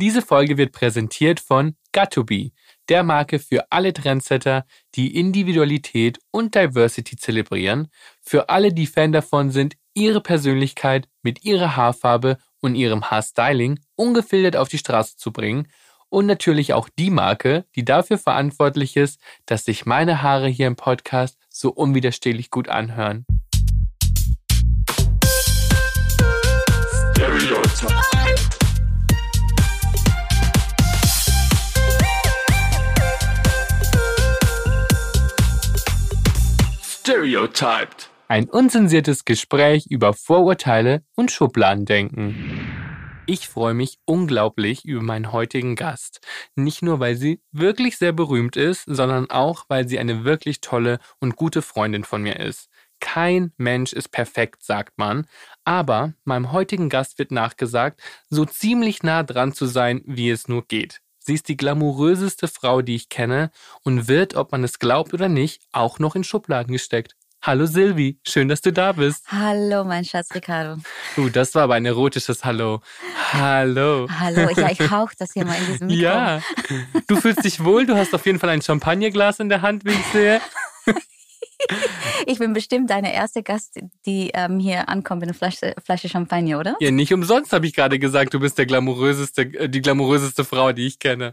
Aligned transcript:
Diese 0.00 0.22
Folge 0.22 0.56
wird 0.56 0.72
präsentiert 0.72 1.40
von 1.40 1.76
Got2Be, 1.94 2.52
der 2.88 3.02
Marke 3.02 3.38
für 3.38 3.70
alle 3.70 3.92
Trendsetter, 3.92 4.64
die 4.94 5.14
Individualität 5.14 6.18
und 6.30 6.54
Diversity 6.54 7.16
zelebrieren, 7.16 7.88
für 8.22 8.48
alle, 8.48 8.72
die 8.72 8.86
Fan 8.86 9.12
davon 9.12 9.50
sind, 9.50 9.76
ihre 9.92 10.22
Persönlichkeit 10.22 11.06
mit 11.20 11.44
ihrer 11.44 11.76
Haarfarbe 11.76 12.38
und 12.62 12.76
ihrem 12.76 13.10
Haarstyling 13.10 13.78
ungefiltert 13.94 14.56
auf 14.56 14.70
die 14.70 14.78
Straße 14.78 15.18
zu 15.18 15.32
bringen 15.32 15.68
und 16.08 16.24
natürlich 16.24 16.72
auch 16.72 16.88
die 16.98 17.10
Marke, 17.10 17.66
die 17.76 17.84
dafür 17.84 18.16
verantwortlich 18.16 18.96
ist, 18.96 19.20
dass 19.44 19.66
sich 19.66 19.84
meine 19.84 20.22
Haare 20.22 20.48
hier 20.48 20.66
im 20.66 20.76
Podcast 20.76 21.36
so 21.50 21.70
unwiderstehlich 21.70 22.48
gut 22.48 22.70
anhören. 22.70 23.26
Stereotype. 27.12 28.19
Stereotyped. 37.02 38.10
Ein 38.28 38.50
unzensiertes 38.50 39.24
Gespräch 39.24 39.86
über 39.88 40.12
Vorurteile 40.12 41.02
und 41.16 41.30
Schubladendenken. 41.30 43.24
Ich 43.24 43.48
freue 43.48 43.72
mich 43.72 43.98
unglaublich 44.04 44.84
über 44.84 45.00
meinen 45.00 45.32
heutigen 45.32 45.76
Gast. 45.76 46.20
Nicht 46.56 46.82
nur, 46.82 47.00
weil 47.00 47.16
sie 47.16 47.40
wirklich 47.52 47.96
sehr 47.96 48.12
berühmt 48.12 48.56
ist, 48.56 48.84
sondern 48.86 49.30
auch, 49.30 49.64
weil 49.68 49.88
sie 49.88 49.98
eine 49.98 50.24
wirklich 50.24 50.60
tolle 50.60 50.98
und 51.20 51.36
gute 51.36 51.62
Freundin 51.62 52.04
von 52.04 52.22
mir 52.22 52.38
ist. 52.38 52.68
Kein 53.00 53.54
Mensch 53.56 53.94
ist 53.94 54.10
perfekt, 54.10 54.62
sagt 54.62 54.98
man. 54.98 55.26
Aber 55.64 56.12
meinem 56.24 56.52
heutigen 56.52 56.90
Gast 56.90 57.18
wird 57.18 57.30
nachgesagt, 57.32 58.02
so 58.28 58.44
ziemlich 58.44 59.02
nah 59.02 59.22
dran 59.22 59.54
zu 59.54 59.64
sein, 59.64 60.02
wie 60.04 60.28
es 60.28 60.48
nur 60.48 60.66
geht. 60.66 61.00
Sie 61.22 61.34
ist 61.34 61.48
die 61.48 61.56
glamouröseste 61.56 62.48
Frau, 62.48 62.80
die 62.80 62.96
ich 62.96 63.10
kenne 63.10 63.50
und 63.82 64.08
wird, 64.08 64.34
ob 64.34 64.52
man 64.52 64.64
es 64.64 64.78
glaubt 64.78 65.12
oder 65.12 65.28
nicht, 65.28 65.62
auch 65.70 65.98
noch 65.98 66.16
in 66.16 66.24
Schubladen 66.24 66.72
gesteckt. 66.72 67.14
Hallo 67.42 67.64
Silvi, 67.64 68.18
schön, 68.26 68.48
dass 68.48 68.60
du 68.60 68.72
da 68.72 68.92
bist. 68.92 69.24
Hallo, 69.28 69.84
mein 69.84 70.04
Schatz 70.04 70.28
Ricardo. 70.34 70.80
Uh, 71.16 71.28
das 71.30 71.54
war 71.54 71.62
aber 71.64 71.74
ein 71.74 71.86
erotisches 71.86 72.44
Hallo. 72.44 72.80
Hallo. 73.32 74.08
Hallo, 74.18 74.50
ja, 74.56 74.70
ich 74.70 74.90
hauch 74.90 75.10
das 75.18 75.32
hier 75.32 75.44
mal 75.46 75.56
in 75.56 75.66
diesem 75.66 75.86
Mikro. 75.88 76.02
Ja, 76.02 76.42
du 77.06 77.16
fühlst 77.16 77.44
dich 77.44 77.62
wohl, 77.64 77.86
du 77.86 77.96
hast 77.96 78.14
auf 78.14 78.26
jeden 78.26 78.38
Fall 78.38 78.50
ein 78.50 78.60
Champagnerglas 78.60 79.40
in 79.40 79.48
der 79.48 79.62
Hand, 79.62 79.84
wie 79.84 79.92
ich 79.92 80.06
sehe. 80.12 80.40
Ich 82.26 82.38
bin 82.38 82.52
bestimmt 82.52 82.90
deine 82.90 83.14
erste 83.14 83.42
Gast, 83.42 83.78
die 84.06 84.30
ähm, 84.34 84.58
hier 84.58 84.88
ankommt 84.88 85.20
mit 85.20 85.28
einer 85.28 85.36
Flasche, 85.36 85.74
Flasche 85.84 86.08
Champagner, 86.08 86.58
oder? 86.58 86.76
Ja, 86.80 86.90
nicht 86.90 87.12
umsonst 87.12 87.52
habe 87.52 87.66
ich 87.66 87.74
gerade 87.74 87.98
gesagt, 87.98 88.34
du 88.34 88.40
bist 88.40 88.58
der 88.58 88.66
glamouröseste, 88.66 89.42
äh, 89.42 89.68
die 89.68 89.80
glamouröseste 89.80 90.44
Frau, 90.44 90.72
die 90.72 90.86
ich 90.86 90.98
kenne. 90.98 91.32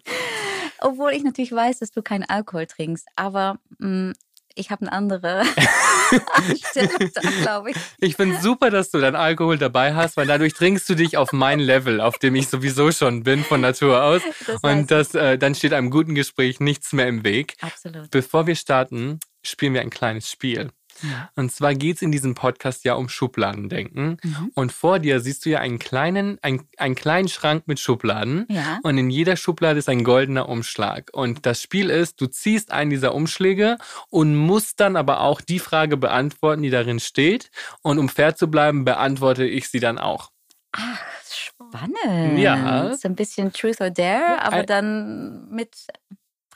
Obwohl 0.80 1.12
ich 1.12 1.24
natürlich 1.24 1.52
weiß, 1.52 1.80
dass 1.80 1.92
du 1.92 2.02
keinen 2.02 2.24
Alkohol 2.24 2.68
trinkst, 2.68 3.08
aber 3.16 3.58
mh, 3.80 4.10
mm, 4.10 4.14
ich 4.58 4.72
habe 4.72 4.82
eine 4.82 4.92
andere 4.92 5.42
Einstellung 6.34 7.12
glaube 7.42 7.72
ich. 7.72 7.78
Ich 8.00 8.16
finde 8.16 8.42
super, 8.42 8.70
dass 8.70 8.90
du 8.90 9.00
dein 9.00 9.16
Alkohol 9.16 9.58
dabei 9.58 9.94
hast, 9.94 10.18
weil 10.18 10.26
dadurch 10.26 10.54
trinkst 10.54 10.90
du 10.90 10.96
dich 10.96 11.16
auf 11.16 11.32
mein 11.32 11.60
Level, 11.60 12.02
auf 12.02 12.18
dem 12.18 12.36
ich 12.36 12.48
sowieso 12.48 12.92
schon 12.92 13.24
bin 13.24 13.44
von 13.44 13.62
Natur 13.62 14.04
aus. 14.04 14.22
Das 14.40 14.56
heißt, 14.56 14.64
Und 14.64 14.92
das, 14.92 15.16
äh, 15.16 15.38
dann 15.38 15.54
steht 15.56 15.74
einem 15.74 15.92
guten 15.92 16.16
Gespräch 16.16 16.60
nichts 16.60 16.92
mehr 16.94 17.08
im 17.08 17.24
Weg. 17.24 17.56
Absolut. 17.62 18.10
Bevor 18.10 18.48
wir 18.48 18.56
starten, 18.56 19.20
spielen 19.44 19.74
wir 19.74 19.82
ein 19.82 19.90
kleines 19.90 20.30
Spiel. 20.30 20.72
Ja. 21.04 21.30
Und 21.36 21.52
zwar 21.52 21.76
geht 21.76 21.98
es 21.98 22.02
in 22.02 22.12
diesem 22.12 22.36
Podcast 22.36 22.84
ja 22.84 22.96
um 22.96 23.10
Schubladendenken. 23.10 24.18
Mhm. 24.24 24.52
Und 24.56 24.72
vor 24.72 25.00
dir 25.00 25.20
siehst 25.20 25.46
du 25.46 25.50
ja 25.50 25.60
einen 25.60 25.80
kleinen, 25.80 26.40
ein, 26.42 26.68
einen 26.78 26.96
kleinen 26.96 27.28
Schrank 27.28 27.68
mit 27.68 27.80
Schubladen. 27.80 28.46
Ja. 28.50 28.80
Und 28.84 28.98
in 28.98 29.10
jeder 29.10 29.36
Schublade 29.36 29.80
ist 29.80 29.90
ein 29.90 30.04
goldener 30.04 30.50
Umschlag. 30.50 31.10
Und 31.14 31.46
das 31.46 31.62
Spiel 31.62 31.90
ist, 31.90 32.20
du 32.22 32.28
ziehst 32.28 32.72
einen 32.72 32.90
dieser 32.90 33.14
Umschläge 33.14 33.78
und 34.10 34.36
musst 34.36 34.80
dann 34.80 34.96
aber 34.96 35.22
auch 35.22 35.42
die 35.42 35.60
Frage 35.60 35.98
beantworten, 35.98 36.64
die 36.64 36.70
darin 36.70 37.00
steht. 37.00 37.52
Und 37.82 38.00
um 38.00 38.10
fair 38.10 38.36
zu 38.36 38.50
bleiben, 38.50 38.86
beantworte 38.86 39.46
ich 39.46 39.70
sie 39.70 39.80
dann 39.80 39.98
auch. 39.98 40.32
Ach, 40.72 41.00
spannend. 41.24 42.40
Ja. 42.40 42.96
So 42.96 43.08
ein 43.08 43.16
bisschen 43.16 43.54
Truth 43.54 43.82
or 43.82 43.90
Dare, 43.90 44.42
aber 44.42 44.64
dann 44.64 45.50
mit 45.50 45.76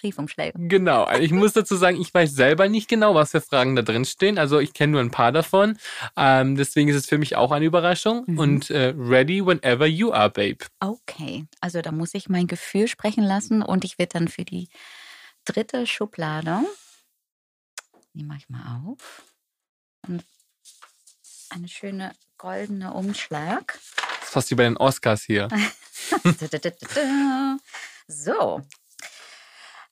Briefumschläge. 0.02 0.58
Genau. 0.68 1.04
Also 1.04 1.24
ich 1.24 1.32
muss 1.32 1.54
dazu 1.54 1.76
sagen, 1.76 2.00
ich 2.02 2.14
weiß 2.14 2.34
selber 2.34 2.68
nicht 2.68 2.90
genau, 2.90 3.16
was 3.16 3.32
für 3.32 3.42
Fragen 3.42 3.76
da 3.76 3.84
drin 3.84 4.06
stehen. 4.06 4.38
Also 4.38 4.60
ich 4.60 4.74
kenne 4.74 4.94
nur 4.94 5.02
ein 5.02 5.12
paar 5.12 5.32
davon. 5.32 5.78
Ähm, 6.18 6.56
deswegen 6.56 6.90
ist 6.90 6.96
es 6.96 7.06
für 7.06 7.18
mich 7.18 7.36
auch 7.36 7.52
eine 7.52 7.66
Überraschung. 7.66 8.24
Mhm. 8.26 8.40
Und 8.40 8.70
äh, 8.72 8.94
ready 8.98 9.46
whenever 9.46 9.86
you 9.86 10.12
are, 10.12 10.30
babe. 10.30 10.66
Okay. 10.80 11.46
Also 11.62 11.82
da 11.82 11.92
muss 11.92 12.14
ich 12.14 12.30
mein 12.30 12.48
Gefühl 12.48 12.88
sprechen 12.88 13.24
lassen 13.24 13.62
und 13.62 13.86
ich 13.86 14.00
werde 14.00 14.14
dann 14.14 14.28
für 14.28 14.44
die 14.44 14.70
dritte 15.46 15.86
Schublade, 15.88 16.62
die 18.14 18.24
mache 18.24 18.40
ich 18.40 18.50
mal 18.50 18.82
auf. 18.86 19.24
Und 20.08 20.24
eine 21.50 21.68
schöne 21.68 22.14
goldene 22.38 22.94
Umschlag. 22.94 23.80
Das 24.20 24.28
ist 24.28 24.34
fast 24.34 24.52
wie 24.52 24.56
bei 24.56 24.64
den 24.64 24.78
Oscars 24.78 25.22
hier. 25.24 25.48
so, 28.08 28.62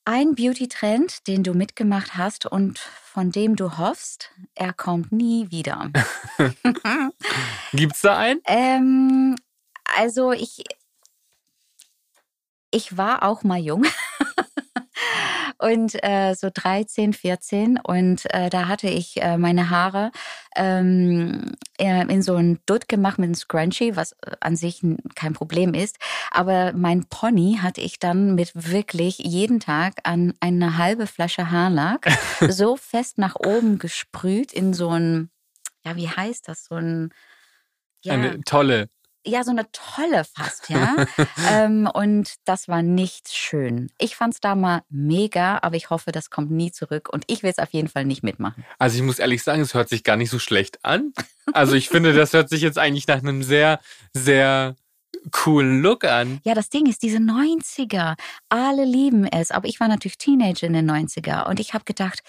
ein 0.10 0.34
Beauty-Trend, 0.34 1.28
den 1.28 1.44
du 1.44 1.54
mitgemacht 1.54 2.18
hast 2.18 2.48
und 2.48 2.80
von 2.80 3.32
dem 3.32 3.56
du 3.56 3.78
hoffst, 3.78 4.32
er 4.56 4.74
kommt 4.74 5.12
nie 5.12 5.52
wieder. 5.52 5.92
Gibt's 7.74 8.02
da 8.02 8.18
einen? 8.18 8.42
Ähm, 8.46 9.36
also 9.96 10.32
ich, 10.32 10.64
ich 12.72 12.98
war 12.98 13.22
auch 13.22 13.44
mal 13.44 13.60
jung. 13.60 13.86
Und 15.60 16.02
äh, 16.04 16.34
so 16.36 16.50
13, 16.54 17.14
14 17.14 17.80
und 17.84 18.26
äh, 18.34 18.50
da 18.50 18.68
hatte 18.68 18.88
ich 18.88 19.22
äh, 19.22 19.38
meine 19.38 19.70
Haare 19.70 20.12
ähm, 20.56 21.52
in 21.78 22.22
so 22.22 22.36
ein 22.36 22.60
Dutt 22.66 22.88
gemacht 22.88 23.20
mit 23.20 23.26
einem 23.26 23.36
Scrunchie, 23.36 23.96
was 23.96 24.14
äh, 24.24 24.32
an 24.40 24.56
sich 24.56 24.82
kein 25.16 25.34
Problem 25.34 25.74
ist. 25.74 25.98
Aber 26.32 26.74
mein 26.74 27.06
Pony 27.06 27.60
hatte 27.62 27.82
ich 27.82 28.00
dann 28.00 28.36
mit 28.36 28.52
wirklich 28.56 29.20
jeden 29.20 29.60
Tag 29.60 29.96
an 30.04 30.34
eine 30.40 30.78
halbe 30.78 31.08
Flasche 31.08 31.52
Haarlack 31.52 32.10
so 32.50 32.78
fest 32.78 33.18
nach 33.18 33.36
oben 33.36 33.80
gesprüht 33.80 34.54
in 34.54 34.74
so 34.74 34.90
ein, 34.90 35.30
ja, 35.86 35.96
wie 35.96 36.10
heißt 36.10 36.48
das, 36.48 36.66
so 36.66 36.76
ein 36.76 37.14
ja, 38.02 38.14
eine 38.14 38.42
tolle 38.44 38.88
ja, 39.26 39.44
so 39.44 39.52
eine 39.52 39.66
tolle 39.72 40.24
fast, 40.24 40.70
ja. 40.70 40.96
ähm, 41.52 41.90
und 41.94 42.36
das 42.46 42.68
war 42.68 42.82
nicht 42.82 43.30
schön. 43.30 43.90
Ich 43.98 44.16
fand 44.16 44.34
es 44.34 44.40
da 44.40 44.56
mal 44.56 44.82
mega, 44.90 45.60
aber 45.62 45.76
ich 45.76 45.90
hoffe, 45.90 46.12
das 46.12 46.30
kommt 46.30 46.52
nie 46.52 46.72
zurück 46.72 47.10
und 47.12 47.26
ich 47.28 47.44
will 47.44 47.52
es 47.52 47.60
auf 47.60 47.72
jeden 47.72 47.90
Fall 47.90 48.06
nicht 48.06 48.24
mitmachen. 48.24 48.66
Also 48.78 48.98
ich 48.98 49.04
muss 49.04 49.20
ehrlich 49.20 49.44
sagen, 49.44 49.62
es 49.62 49.74
hört 49.74 49.90
sich 49.90 50.04
gar 50.04 50.16
nicht 50.16 50.30
so 50.30 50.40
schlecht 50.40 50.84
an. 50.84 51.14
Also 51.52 51.74
ich 51.74 51.90
finde, 51.90 52.14
das 52.14 52.34
hört 52.34 52.50
sich 52.50 52.62
jetzt 52.62 52.78
eigentlich 52.78 53.08
nach 53.08 53.20
einem 53.20 53.44
sehr, 53.44 53.80
sehr 54.14 54.76
coolen 55.32 55.82
Look 55.82 56.06
an. 56.06 56.40
Ja, 56.44 56.54
das 56.54 56.70
Ding 56.70 56.86
ist, 56.86 57.04
diese 57.04 57.18
90er, 57.18 58.16
alle 58.50 58.86
lieben 58.86 59.26
es, 59.26 59.52
aber 59.52 59.68
ich 59.68 59.80
war 59.80 59.88
natürlich 59.88 60.18
Teenager 60.18 60.68
in 60.68 60.74
den 60.74 60.90
90er 60.90 61.48
und 61.48 61.60
ich 61.60 61.74
habe 61.74 61.84
gedacht, 61.84 62.22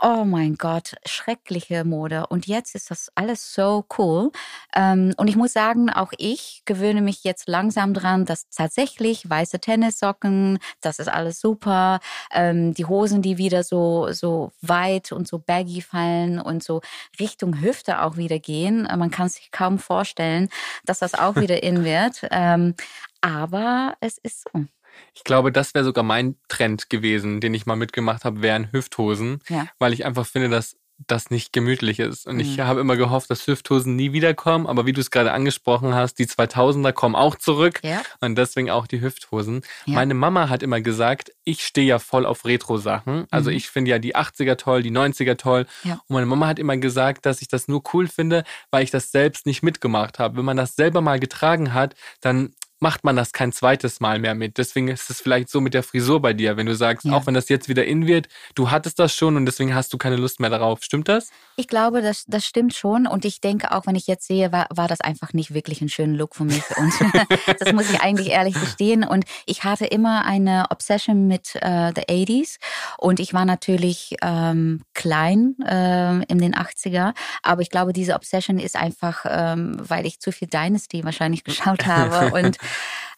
oh 0.00 0.24
mein 0.24 0.56
Gott, 0.56 0.94
schreckliche 1.04 1.84
Mode. 1.84 2.26
Und 2.26 2.46
jetzt 2.46 2.74
ist 2.74 2.90
das 2.90 3.10
alles 3.14 3.54
so 3.54 3.84
cool. 3.98 4.30
Ähm, 4.74 5.12
und 5.16 5.28
ich 5.28 5.36
muss 5.36 5.52
sagen, 5.52 5.90
auch 5.90 6.12
ich 6.18 6.62
gewöhne 6.64 7.02
mich 7.02 7.24
jetzt 7.24 7.48
langsam 7.48 7.94
dran, 7.94 8.24
dass 8.24 8.48
tatsächlich 8.48 9.28
weiße 9.28 9.60
Tennissocken, 9.60 10.58
das 10.80 10.98
ist 10.98 11.08
alles 11.08 11.40
super. 11.40 12.00
Ähm, 12.32 12.74
die 12.74 12.86
Hosen, 12.86 13.22
die 13.22 13.38
wieder 13.38 13.62
so, 13.62 14.12
so 14.12 14.52
weit 14.62 15.12
und 15.12 15.28
so 15.28 15.38
baggy 15.38 15.82
fallen 15.82 16.40
und 16.40 16.62
so 16.62 16.80
Richtung 17.18 17.60
Hüfte 17.60 18.02
auch 18.02 18.16
wieder 18.16 18.38
gehen. 18.38 18.88
Man 18.96 19.10
kann 19.10 19.28
sich 19.28 19.50
kaum 19.50 19.78
vorstellen, 19.78 20.48
dass 20.84 21.00
das 21.00 21.14
auch 21.14 21.36
wieder 21.40 21.62
in 21.62 21.84
wird. 21.84 22.26
Ähm, 22.30 22.74
aber 23.20 23.94
es 24.00 24.18
ist 24.18 24.48
so. 24.52 24.64
Ich 25.14 25.24
glaube, 25.24 25.52
das 25.52 25.74
wäre 25.74 25.84
sogar 25.84 26.04
mein 26.04 26.36
Trend 26.48 26.90
gewesen, 26.90 27.40
den 27.40 27.54
ich 27.54 27.66
mal 27.66 27.76
mitgemacht 27.76 28.24
habe, 28.24 28.42
wären 28.42 28.72
Hüfthosen, 28.72 29.40
ja. 29.48 29.66
weil 29.78 29.92
ich 29.92 30.04
einfach 30.04 30.26
finde, 30.26 30.48
dass 30.48 30.76
das 31.06 31.30
nicht 31.30 31.52
gemütlich 31.52 31.98
ist. 31.98 32.26
Und 32.26 32.34
mhm. 32.34 32.40
ich 32.40 32.60
habe 32.60 32.80
immer 32.80 32.96
gehofft, 32.96 33.30
dass 33.30 33.46
Hüfthosen 33.46 33.96
nie 33.96 34.12
wiederkommen. 34.12 34.66
Aber 34.66 34.86
wie 34.86 34.92
du 34.92 35.00
es 35.00 35.10
gerade 35.10 35.32
angesprochen 35.32 35.94
hast, 35.94 36.18
die 36.18 36.26
2000er 36.26 36.92
kommen 36.92 37.14
auch 37.14 37.36
zurück. 37.36 37.80
Ja. 37.82 38.02
Und 38.20 38.36
deswegen 38.36 38.70
auch 38.70 38.86
die 38.86 39.00
Hüfthosen. 39.00 39.62
Ja. 39.86 39.94
Meine 39.94 40.14
Mama 40.14 40.48
hat 40.48 40.62
immer 40.62 40.80
gesagt, 40.80 41.32
ich 41.44 41.64
stehe 41.64 41.86
ja 41.86 41.98
voll 41.98 42.26
auf 42.26 42.44
Retro-Sachen. 42.44 43.26
Also 43.30 43.50
mhm. 43.50 43.56
ich 43.56 43.70
finde 43.70 43.92
ja 43.92 43.98
die 43.98 44.14
80er 44.14 44.56
toll, 44.56 44.82
die 44.82 44.92
90er 44.92 45.36
toll. 45.36 45.66
Ja. 45.84 45.94
Und 46.06 46.14
meine 46.14 46.26
Mama 46.26 46.46
hat 46.46 46.58
immer 46.58 46.76
gesagt, 46.76 47.24
dass 47.26 47.40
ich 47.40 47.48
das 47.48 47.68
nur 47.68 47.82
cool 47.94 48.06
finde, 48.06 48.44
weil 48.70 48.84
ich 48.84 48.90
das 48.90 49.10
selbst 49.10 49.46
nicht 49.46 49.62
mitgemacht 49.62 50.18
habe. 50.18 50.36
Wenn 50.36 50.44
man 50.44 50.56
das 50.56 50.76
selber 50.76 51.00
mal 51.00 51.18
getragen 51.18 51.72
hat, 51.72 51.94
dann 52.20 52.52
macht 52.80 53.04
man 53.04 53.14
das 53.14 53.32
kein 53.32 53.52
zweites 53.52 54.00
Mal 54.00 54.18
mehr 54.18 54.34
mit. 54.34 54.58
Deswegen 54.58 54.88
ist 54.88 55.10
es 55.10 55.20
vielleicht 55.20 55.50
so 55.50 55.60
mit 55.60 55.74
der 55.74 55.82
Frisur 55.82 56.20
bei 56.20 56.32
dir, 56.32 56.56
wenn 56.56 56.66
du 56.66 56.74
sagst, 56.74 57.04
ja. 57.04 57.12
auch 57.12 57.26
wenn 57.26 57.34
das 57.34 57.48
jetzt 57.48 57.68
wieder 57.68 57.84
in 57.84 58.06
wird, 58.06 58.28
du 58.54 58.70
hattest 58.70 58.98
das 58.98 59.14
schon 59.14 59.36
und 59.36 59.46
deswegen 59.46 59.74
hast 59.74 59.92
du 59.92 59.98
keine 59.98 60.16
Lust 60.16 60.40
mehr 60.40 60.50
darauf. 60.50 60.82
Stimmt 60.82 61.08
das? 61.08 61.30
Ich 61.56 61.68
glaube, 61.68 62.00
das, 62.00 62.24
das 62.26 62.46
stimmt 62.46 62.74
schon. 62.74 63.06
Und 63.06 63.24
ich 63.26 63.40
denke 63.42 63.72
auch, 63.72 63.86
wenn 63.86 63.94
ich 63.94 64.06
jetzt 64.06 64.26
sehe, 64.26 64.50
war, 64.50 64.66
war 64.70 64.88
das 64.88 65.00
einfach 65.02 65.34
nicht 65.34 65.52
wirklich 65.52 65.82
ein 65.82 65.90
schöner 65.90 66.16
Look 66.16 66.34
für 66.34 66.44
mich. 66.44 66.62
Und 66.78 66.92
das 67.60 67.72
muss 67.72 67.90
ich 67.90 68.00
eigentlich 68.00 68.30
ehrlich 68.30 68.54
gestehen. 68.54 69.04
Und 69.04 69.24
ich 69.44 69.64
hatte 69.64 69.84
immer 69.84 70.24
eine 70.24 70.66
Obsession 70.70 71.26
mit 71.26 71.56
äh, 71.56 71.92
the 71.94 72.02
80s. 72.02 72.56
Und 72.96 73.20
ich 73.20 73.34
war 73.34 73.44
natürlich 73.44 74.16
ähm, 74.22 74.82
klein 74.94 75.54
äh, 75.66 76.22
in 76.24 76.38
den 76.38 76.54
80er. 76.54 77.12
Aber 77.42 77.60
ich 77.60 77.68
glaube, 77.68 77.92
diese 77.92 78.14
Obsession 78.14 78.58
ist 78.58 78.76
einfach, 78.76 79.26
ähm, 79.28 79.76
weil 79.78 80.06
ich 80.06 80.20
zu 80.20 80.32
viel 80.32 80.48
Dynasty 80.48 81.04
wahrscheinlich 81.04 81.44
geschaut 81.50 81.86
habe. 81.86 82.32
und 82.32 82.56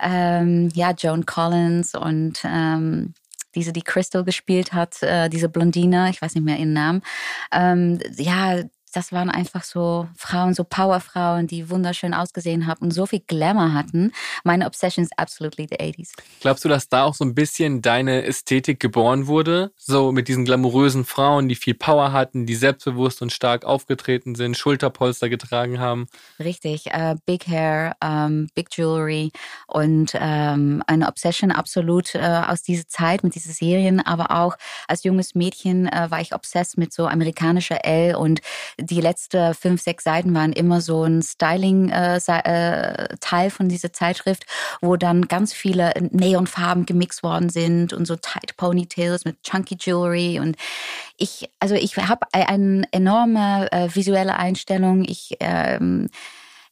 ähm, 0.00 0.68
ja, 0.74 0.92
Joan 0.92 1.26
Collins 1.26 1.94
und 1.94 2.40
ähm, 2.44 3.14
diese, 3.54 3.72
die 3.72 3.82
Crystal 3.82 4.24
gespielt 4.24 4.72
hat, 4.72 5.02
äh, 5.02 5.28
diese 5.28 5.48
Blondine, 5.48 6.10
ich 6.10 6.22
weiß 6.22 6.34
nicht 6.34 6.44
mehr 6.44 6.58
ihren 6.58 6.72
Namen. 6.72 7.02
Ähm, 7.52 7.98
ja, 8.16 8.62
das 8.92 9.12
waren 9.12 9.30
einfach 9.30 9.64
so 9.64 10.08
Frauen, 10.16 10.54
so 10.54 10.64
Powerfrauen, 10.64 11.46
die 11.46 11.70
wunderschön 11.70 12.14
ausgesehen 12.14 12.66
haben 12.66 12.82
und 12.82 12.90
so 12.92 13.06
viel 13.06 13.20
Glamour 13.26 13.72
hatten. 13.72 14.12
Meine 14.44 14.66
Obsession 14.66 15.04
ist 15.04 15.18
absolutely 15.18 15.66
the 15.68 15.76
80s. 15.76 16.12
Glaubst 16.40 16.64
du, 16.64 16.68
dass 16.68 16.88
da 16.88 17.04
auch 17.04 17.14
so 17.14 17.24
ein 17.24 17.34
bisschen 17.34 17.82
deine 17.82 18.24
Ästhetik 18.24 18.80
geboren 18.80 19.26
wurde? 19.26 19.72
So 19.76 20.12
mit 20.12 20.28
diesen 20.28 20.44
glamourösen 20.44 21.04
Frauen, 21.04 21.48
die 21.48 21.54
viel 21.54 21.74
Power 21.74 22.12
hatten, 22.12 22.46
die 22.46 22.54
selbstbewusst 22.54 23.22
und 23.22 23.32
stark 23.32 23.64
aufgetreten 23.64 24.34
sind, 24.34 24.56
Schulterpolster 24.56 25.28
getragen 25.28 25.80
haben? 25.80 26.06
Richtig. 26.38 26.86
Uh, 26.94 27.16
big 27.26 27.48
Hair, 27.48 27.96
ähm, 28.02 28.48
Big 28.54 28.76
Jewelry 28.76 29.32
und 29.66 30.12
ähm, 30.14 30.82
eine 30.86 31.08
Obsession 31.08 31.50
absolut 31.50 32.14
uh, 32.14 32.18
aus 32.18 32.62
dieser 32.62 32.86
Zeit 32.88 33.24
mit 33.24 33.34
diesen 33.34 33.52
Serien. 33.52 34.00
Aber 34.00 34.30
auch 34.30 34.56
als 34.86 35.04
junges 35.04 35.34
Mädchen 35.34 35.86
uh, 35.86 36.10
war 36.10 36.20
ich 36.20 36.34
obsessed 36.34 36.76
mit 36.76 36.92
so 36.92 37.06
amerikanischer 37.06 37.84
L 37.84 38.16
und 38.16 38.40
die 38.82 39.00
letzten 39.00 39.54
fünf, 39.54 39.82
sechs 39.82 40.04
Seiten 40.04 40.34
waren 40.34 40.52
immer 40.52 40.80
so 40.80 41.04
ein 41.04 41.22
Styling-Teil 41.22 42.30
äh, 42.44 43.46
äh 43.46 43.50
von 43.50 43.68
dieser 43.68 43.92
Zeitschrift, 43.92 44.44
wo 44.80 44.96
dann 44.96 45.28
ganz 45.28 45.52
viele 45.52 45.92
Neonfarben 46.10 46.86
gemixt 46.86 47.22
worden 47.22 47.48
sind 47.48 47.92
und 47.92 48.06
so 48.06 48.16
Tight 48.16 48.56
Ponytails 48.56 49.24
mit 49.24 49.42
Chunky 49.42 49.76
Jewelry 49.78 50.40
und 50.40 50.56
ich, 51.16 51.48
also 51.60 51.74
ich 51.74 51.96
habe 51.96 52.26
eine 52.32 52.84
enorme 52.90 53.70
äh, 53.70 53.88
visuelle 53.94 54.36
Einstellung. 54.36 55.04
Ich 55.04 55.36
ähm, 55.40 56.08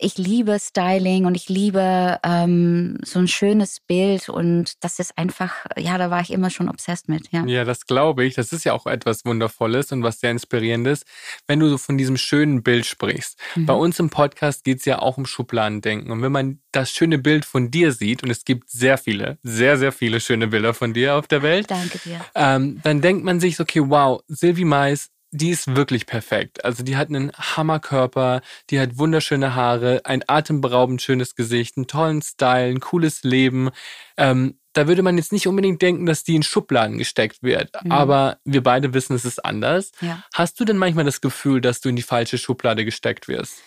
ich 0.00 0.16
liebe 0.18 0.58
Styling 0.58 1.26
und 1.26 1.34
ich 1.34 1.48
liebe 1.48 2.18
ähm, 2.24 2.98
so 3.04 3.18
ein 3.18 3.28
schönes 3.28 3.80
Bild 3.80 4.28
und 4.28 4.82
das 4.82 4.98
ist 4.98 5.16
einfach, 5.18 5.66
ja, 5.76 5.98
da 5.98 6.10
war 6.10 6.20
ich 6.20 6.32
immer 6.32 6.50
schon 6.50 6.68
obsessed 6.68 7.08
mit. 7.08 7.30
Ja, 7.30 7.44
ja 7.44 7.64
das 7.64 7.86
glaube 7.86 8.24
ich. 8.24 8.34
Das 8.34 8.52
ist 8.52 8.64
ja 8.64 8.72
auch 8.72 8.86
etwas 8.86 9.24
Wundervolles 9.24 9.92
und 9.92 10.02
was 10.02 10.20
sehr 10.20 10.30
inspirierendes, 10.30 11.04
wenn 11.46 11.60
du 11.60 11.68
so 11.68 11.78
von 11.78 11.98
diesem 11.98 12.16
schönen 12.16 12.62
Bild 12.62 12.86
sprichst. 12.86 13.38
Mhm. 13.54 13.66
Bei 13.66 13.74
uns 13.74 13.98
im 13.98 14.10
Podcast 14.10 14.64
geht 14.64 14.78
es 14.78 14.84
ja 14.86 15.00
auch 15.00 15.18
um 15.18 15.26
Schubladendenken 15.26 16.10
und 16.10 16.22
wenn 16.22 16.32
man 16.32 16.60
das 16.72 16.90
schöne 16.90 17.18
Bild 17.18 17.44
von 17.44 17.70
dir 17.70 17.92
sieht 17.92 18.22
und 18.22 18.30
es 18.30 18.44
gibt 18.44 18.70
sehr 18.70 18.96
viele, 18.96 19.38
sehr, 19.42 19.76
sehr 19.76 19.92
viele 19.92 20.20
schöne 20.20 20.48
Bilder 20.48 20.72
von 20.72 20.94
dir 20.94 21.16
auf 21.16 21.26
der 21.26 21.42
Welt. 21.42 21.70
Danke 21.70 21.98
dir. 21.98 22.20
Ähm, 22.34 22.80
dann 22.82 23.00
denkt 23.00 23.24
man 23.24 23.40
sich, 23.40 23.60
okay, 23.60 23.82
wow, 23.84 24.22
Sylvie 24.28 24.64
Mais 24.64 25.10
die 25.32 25.50
ist 25.50 25.74
wirklich 25.76 26.06
perfekt. 26.06 26.64
Also 26.64 26.82
die 26.82 26.96
hat 26.96 27.08
einen 27.08 27.32
Hammerkörper, 27.32 28.40
die 28.70 28.80
hat 28.80 28.98
wunderschöne 28.98 29.54
Haare, 29.54 30.00
ein 30.04 30.24
atemberaubend 30.26 31.02
schönes 31.02 31.34
Gesicht, 31.34 31.76
einen 31.76 31.86
tollen 31.86 32.22
Style, 32.22 32.70
ein 32.70 32.80
cooles 32.80 33.22
Leben. 33.22 33.70
Ähm, 34.16 34.58
da 34.72 34.86
würde 34.86 35.02
man 35.02 35.16
jetzt 35.16 35.32
nicht 35.32 35.46
unbedingt 35.46 35.82
denken, 35.82 36.06
dass 36.06 36.24
die 36.24 36.36
in 36.36 36.42
Schubladen 36.42 36.98
gesteckt 36.98 37.42
wird. 37.42 37.70
Mhm. 37.82 37.92
Aber 37.92 38.38
wir 38.44 38.62
beide 38.62 38.94
wissen, 38.94 39.14
es 39.14 39.24
ist 39.24 39.44
anders. 39.44 39.92
Ja. 40.00 40.22
Hast 40.34 40.58
du 40.60 40.64
denn 40.64 40.78
manchmal 40.78 41.04
das 41.04 41.20
Gefühl, 41.20 41.60
dass 41.60 41.80
du 41.80 41.88
in 41.88 41.96
die 41.96 42.02
falsche 42.02 42.38
Schublade 42.38 42.84
gesteckt 42.84 43.28
wirst? 43.28 43.62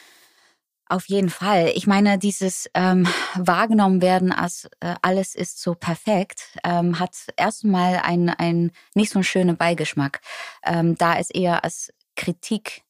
Auf 0.93 1.09
jeden 1.09 1.31
Fall. 1.31 1.71
Ich 1.73 1.87
meine, 1.87 2.19
dieses 2.19 2.69
ähm, 2.75 3.07
wahrgenommen 3.33 4.03
werden 4.03 4.31
als 4.31 4.69
äh, 4.79 4.93
alles 5.01 5.33
ist 5.33 5.59
so 5.59 5.73
perfekt, 5.73 6.55
ähm, 6.63 6.99
hat 6.99 7.15
erstmal 7.35 7.95
einen, 7.95 8.71
nicht 8.93 9.11
so 9.11 9.23
schönen 9.23 9.57
Beigeschmack, 9.57 10.21
ähm, 10.63 10.95
da 10.95 11.17
es 11.17 11.31
eher 11.31 11.63
als 11.63 11.91
Kritik 12.15 12.83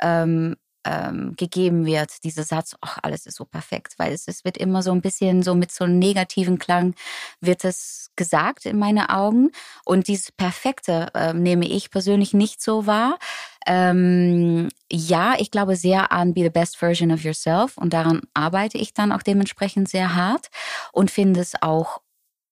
ähm, 0.00 0.56
ähm, 0.84 1.34
gegeben 1.36 1.84
wird, 1.86 2.24
dieser 2.24 2.44
Satz, 2.44 2.76
ach, 2.80 2.98
alles 3.02 3.26
ist 3.26 3.36
so 3.36 3.44
perfekt, 3.44 3.94
weil 3.98 4.12
es, 4.12 4.28
es 4.28 4.44
wird 4.44 4.56
immer 4.56 4.82
so 4.82 4.92
ein 4.92 5.00
bisschen 5.00 5.42
so 5.42 5.54
mit 5.54 5.70
so 5.70 5.84
einem 5.84 5.98
negativen 5.98 6.58
Klang 6.58 6.94
wird 7.40 7.64
es 7.64 8.10
gesagt 8.16 8.66
in 8.66 8.78
meinen 8.78 9.08
Augen 9.08 9.50
und 9.84 10.08
dieses 10.08 10.32
Perfekte 10.32 11.08
äh, 11.14 11.32
nehme 11.32 11.66
ich 11.66 11.90
persönlich 11.90 12.34
nicht 12.34 12.62
so 12.62 12.86
wahr. 12.86 13.18
Ähm, 13.66 14.68
ja, 14.90 15.34
ich 15.38 15.50
glaube 15.50 15.76
sehr 15.76 16.12
an 16.12 16.34
Be 16.34 16.42
the 16.42 16.50
Best 16.50 16.76
Version 16.76 17.12
of 17.12 17.22
Yourself 17.22 17.76
und 17.78 17.92
daran 17.92 18.22
arbeite 18.34 18.78
ich 18.78 18.94
dann 18.94 19.12
auch 19.12 19.22
dementsprechend 19.22 19.88
sehr 19.88 20.14
hart 20.14 20.48
und 20.92 21.10
finde 21.10 21.40
es 21.40 21.54
auch 21.60 22.00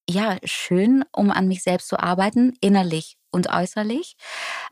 ja 0.08 0.38
schön, 0.44 1.04
um 1.12 1.30
an 1.30 1.48
mich 1.48 1.62
selbst 1.62 1.88
zu 1.88 1.98
arbeiten, 1.98 2.54
innerlich 2.60 3.17
und 3.30 3.50
äußerlich. 3.50 4.16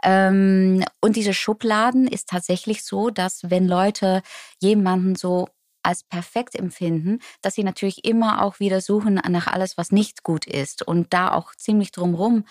Ähm, 0.02 0.84
und 1.00 1.16
diese 1.16 1.34
Schubladen 1.34 2.06
ist 2.06 2.28
tatsächlich 2.28 2.84
so, 2.84 3.10
dass 3.10 3.50
wenn 3.50 3.66
Leute 3.66 4.22
jemanden 4.60 5.14
so 5.14 5.48
als 5.82 6.02
perfekt 6.02 6.56
empfinden, 6.56 7.20
dass 7.42 7.54
sie 7.54 7.62
natürlich 7.62 8.04
immer 8.04 8.42
auch 8.42 8.58
wieder 8.58 8.80
suchen 8.80 9.20
nach 9.28 9.46
alles, 9.46 9.78
was 9.78 9.92
nicht 9.92 10.24
gut 10.24 10.44
ist 10.44 10.82
und 10.82 11.12
da 11.12 11.32
auch 11.32 11.54
ziemlich 11.54 11.92
drumherum 11.92 12.44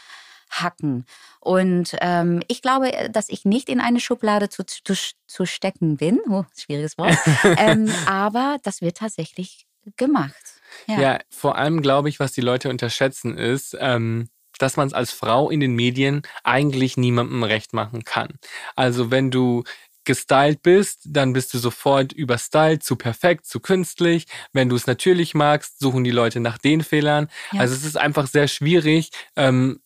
hacken. 0.49 1.05
Und 1.41 1.95
ähm, 2.01 2.41
ich 2.47 2.61
glaube, 2.61 2.91
dass 3.11 3.29
ich 3.29 3.43
nicht 3.45 3.67
in 3.67 3.81
eine 3.81 3.99
Schublade 3.99 4.49
zu, 4.49 4.65
zu, 4.65 4.95
zu 5.27 5.45
stecken 5.45 5.97
bin. 5.97 6.21
Oh, 6.29 6.45
schwieriges 6.57 6.97
Wort. 6.97 7.17
ähm, 7.57 7.91
aber 8.05 8.57
das 8.63 8.81
wird 8.81 8.97
tatsächlich 8.97 9.67
gemacht. 9.97 10.61
Ja. 10.87 10.99
ja, 10.99 11.19
vor 11.29 11.57
allem 11.57 11.81
glaube 11.81 12.09
ich, 12.09 12.19
was 12.19 12.31
die 12.31 12.41
Leute 12.41 12.69
unterschätzen 12.69 13.37
ist, 13.37 13.75
ähm, 13.79 14.29
dass 14.57 14.77
man 14.77 14.87
es 14.87 14.93
als 14.93 15.11
Frau 15.11 15.49
in 15.49 15.59
den 15.59 15.75
Medien 15.75 16.21
eigentlich 16.43 16.97
niemandem 16.97 17.43
recht 17.43 17.73
machen 17.73 18.03
kann. 18.03 18.39
Also 18.75 19.11
wenn 19.11 19.31
du 19.31 19.63
gestylt 20.05 20.61
bist, 20.61 21.01
dann 21.05 21.33
bist 21.33 21.53
du 21.53 21.57
sofort 21.57 22.13
überstylt, 22.13 22.83
zu 22.83 22.95
perfekt, 22.95 23.45
zu 23.45 23.59
künstlich. 23.59 24.27
Wenn 24.53 24.69
du 24.69 24.75
es 24.75 24.87
natürlich 24.87 25.33
magst, 25.33 25.79
suchen 25.79 26.03
die 26.03 26.11
Leute 26.11 26.39
nach 26.39 26.57
den 26.57 26.83
Fehlern. 26.83 27.27
Ja. 27.51 27.61
Also 27.61 27.73
es 27.73 27.83
ist 27.83 27.97
einfach 27.97 28.27
sehr 28.27 28.47
schwierig, 28.47 29.09
ähm, 29.35 29.81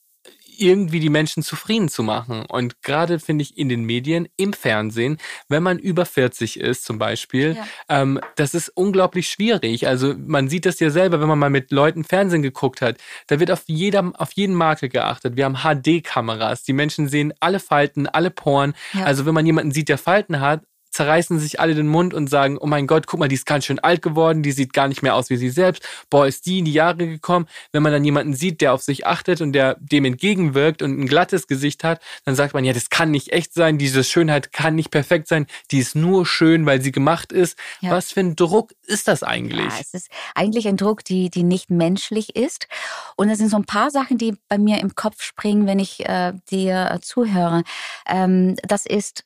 irgendwie 0.62 1.00
die 1.00 1.10
Menschen 1.10 1.44
zufrieden 1.44 1.90
zu 1.90 2.04
machen. 2.04 2.46
Und 2.48 2.82
gerade 2.82 3.20
finde 3.20 3.44
ich 3.44 3.58
in 3.58 3.70
den 3.70 3.84
Medien, 3.84 4.28
im 4.38 4.54
Fernsehen, 4.54 5.18
wenn 5.48 5.64
man 5.64 5.80
über 5.80 6.06
40 6.06 6.60
ist 6.60 6.86
zum 6.86 7.00
Beispiel, 7.00 7.56
ja. 7.56 7.68
ähm, 7.90 8.20
das 8.36 8.54
ist 8.54 8.70
unglaublich 8.70 9.30
schwierig. 9.30 9.88
Also 9.88 10.16
man 10.18 10.50
sieht 10.50 10.66
das 10.66 10.80
ja 10.80 10.90
selber, 10.90 11.22
wenn 11.22 11.28
man 11.28 11.40
mal 11.40 11.50
mit 11.50 11.72
Leuten 11.72 12.04
Fernsehen 12.04 12.42
geguckt 12.42 12.82
hat. 12.82 12.98
Da 13.28 13.40
wird 13.40 13.52
auf, 13.52 13.64
jeder, 13.68 14.12
auf 14.18 14.32
jeden 14.34 14.56
Makel 14.56 14.89
geachtet. 14.89 15.36
Wir 15.36 15.46
haben 15.46 15.58
HD-Kameras. 15.58 16.63
Die 16.63 16.74
Menschen 16.74 17.08
sehen 17.08 17.34
alle 17.39 17.60
Falten, 17.60 18.08
alle 18.08 18.32
Poren. 18.32 18.74
Ja. 18.94 19.06
Also 19.06 19.25
wenn 19.25 19.34
man 19.34 19.46
jemanden 19.46 19.72
sieht, 19.72 19.89
der 19.89 19.98
Falten 19.98 20.39
hat, 20.39 20.63
zerreißen 20.91 21.39
sich 21.39 21.60
alle 21.60 21.75
den 21.75 21.88
Mund 21.88 22.13
und 22.13 22.29
sagen, 22.29 22.58
oh 22.58 22.65
mein 22.65 22.88
Gott, 22.88 23.08
guck 23.08 23.19
mal, 23.19 23.27
die 23.27 23.36
ist 23.36 23.46
ganz 23.46 23.65
schön 23.65 23.79
alt 23.79 24.01
geworden, 24.01 24.43
die 24.43 24.51
sieht 24.51 24.74
gar 24.74 24.88
nicht 24.88 25.01
mehr 25.01 25.15
aus 25.15 25.29
wie 25.29 25.38
sie 25.38 25.50
selbst. 25.50 25.88
Boah, 26.10 26.27
ist 26.27 26.46
die 26.46 26.60
in 26.60 26.65
die 26.65 26.74
Jahre 26.74 26.98
gekommen. 26.98 27.48
Wenn 27.72 27.84
man 27.84 27.91
dann 27.91 28.03
jemanden 28.03 28.34
sieht, 28.34 28.62
der 28.62 28.74
auf 28.74 28.81
sich 28.81 29.05
achtet 29.05 29.41
und 29.41 29.53
der 29.53 29.77
dem 29.79 30.05
entgegenwirkt 30.05 30.81
und 30.81 31.00
ein 31.00 31.08
glattes 31.08 31.48
Gesicht 31.48 31.84
hat, 31.84 32.01
dann 32.25 32.36
sagt 32.36 32.53
man, 32.53 32.63
ja, 32.63 32.74
das 32.74 32.89
kann 32.89 33.12
nicht 33.12 33.31
echt 33.31 33.53
sein, 33.53 33.77
diese 33.77 34.03
Schönheit 34.03 34.51
kann 34.51 34.75
nicht 34.75 34.91
perfekt 34.91 35.27
sein, 35.27 35.46
die 35.72 35.79
ist 35.79 35.96
nur 35.96 36.25
schön, 36.25 36.65
weil 36.65 36.81
sie 36.81 36.91
gemacht 36.91 37.31
ist. 37.31 37.58
Ja. 37.81 37.91
Was 37.91 38.12
für 38.12 38.22
ein 38.22 38.36
Druck 38.36 38.74
ist 38.86 39.08
das 39.08 39.24
eigentlich? 39.24 39.74
Ja, 39.74 39.79
es 39.79 39.93
ist 39.93 40.10
eigentlich 40.36 40.67
ein 40.67 40.77
Druck, 40.77 41.03
die, 41.03 41.29
die 41.29 41.43
nicht 41.43 41.69
menschlich 41.69 42.36
ist. 42.36 42.67
Und 43.15 43.29
es 43.29 43.38
sind 43.38 43.50
so 43.50 43.58
ein 43.58 43.65
paar 43.65 43.91
Sachen, 43.91 44.17
die 44.17 44.36
bei 44.48 44.58
mir 44.58 44.79
im 44.79 44.96
Kopf 44.96 45.22
springen, 45.22 45.67
wenn 45.67 45.79
ich 45.79 46.08
äh, 46.08 46.34
dir 46.50 46.91
äh, 46.91 47.00
zuhöre. 47.00 47.63
Ähm, 48.08 48.55
das 48.67 48.86
ist 48.86 49.25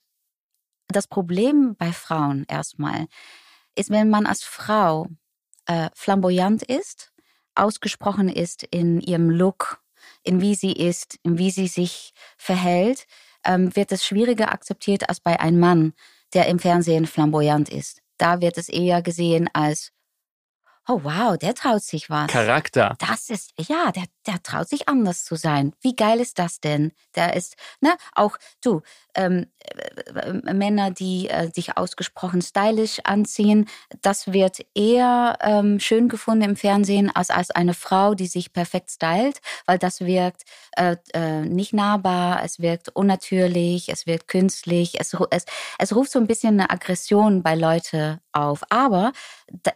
das 0.88 1.08
Problem 1.08 1.76
bei 1.78 1.92
Frauen 1.92 2.46
erstmal 2.48 3.08
ist, 3.76 3.90
wenn 3.90 4.10
man 4.10 4.26
als 4.26 4.44
Frau 4.44 5.08
äh, 5.66 5.90
flamboyant 5.94 6.64
ist, 6.64 7.12
ausgesprochen 7.56 8.30
ist 8.30 8.64
in 8.64 9.02
ihrem 9.02 9.30
Look, 9.30 9.82
in 10.24 10.42
wie 10.42 10.56
sie 10.56 10.74
ist, 10.74 11.20
in 11.24 11.38
wie 11.38 11.52
sie 11.52 11.68
sich 11.68 12.14
verhält, 12.38 13.06
ähm, 13.46 13.76
wird 13.76 13.92
es 13.92 14.06
schwieriger 14.06 14.52
akzeptiert 14.52 15.10
als 15.10 15.20
bei 15.20 15.40
einem 15.40 15.60
Mann, 15.60 15.94
der 16.34 16.48
im 16.48 16.60
Fernsehen 16.60 17.06
flamboyant 17.06 17.70
ist. 17.70 18.02
Da 18.18 18.42
wird 18.42 18.58
es 18.58 18.70
eher 18.70 19.02
gesehen 19.02 19.50
als 19.54 19.92
oh 20.88 21.00
wow, 21.04 21.38
der 21.38 21.56
traut 21.56 21.84
sich 21.84 22.10
was. 22.10 22.28
Charakter. 22.28 22.96
Das 23.00 23.30
ist, 23.30 23.54
ja, 23.58 23.92
der, 23.92 24.04
der 24.28 24.42
traut 24.44 24.68
sich 24.68 24.90
anders 24.90 25.24
zu 25.24 25.36
sein. 25.36 25.74
Wie 25.82 25.96
geil 25.96 26.20
ist 26.20 26.40
das 26.40 26.60
denn? 26.60 26.92
Der 27.16 27.36
ist, 27.36 27.56
ne, 27.80 27.96
auch 28.14 28.38
du, 28.62 28.82
ähm, 29.16 29.48
äh, 30.16 30.54
Männer, 30.54 30.92
die 30.92 31.30
äh, 31.30 31.50
sich 31.54 31.78
ausgesprochen 31.78 32.42
stylisch 32.42 33.00
anziehen, 33.04 33.68
das 34.02 34.34
wird 34.34 34.60
eher 34.76 35.38
ähm, 35.42 35.80
schön 35.80 36.10
gefunden 36.10 36.44
im 36.44 36.56
Fernsehen 36.56 37.10
als 37.14 37.30
als 37.30 37.52
eine 37.52 37.74
Frau, 37.74 38.14
die 38.16 38.28
sich 38.28 38.54
perfekt 38.54 38.92
stylt, 38.92 39.42
weil 39.66 39.78
das 39.78 40.02
wirkt 40.02 40.44
äh, 40.76 40.98
äh, 41.14 41.42
nicht 41.42 41.74
nahbar, 41.74 42.44
es 42.44 42.60
wirkt 42.60 42.90
unnatürlich, 42.90 43.90
es 43.90 44.06
wirkt 44.06 44.28
künstlich, 44.28 45.00
es, 45.00 45.16
es, 45.30 45.46
es 45.80 45.96
ruft 45.96 46.12
so 46.12 46.20
ein 46.20 46.28
bisschen 46.28 46.60
eine 46.60 46.70
Aggression 46.70 47.44
bei 47.44 47.56
Leuten 47.56 48.20
auf. 48.32 48.64
Aber, 48.70 49.12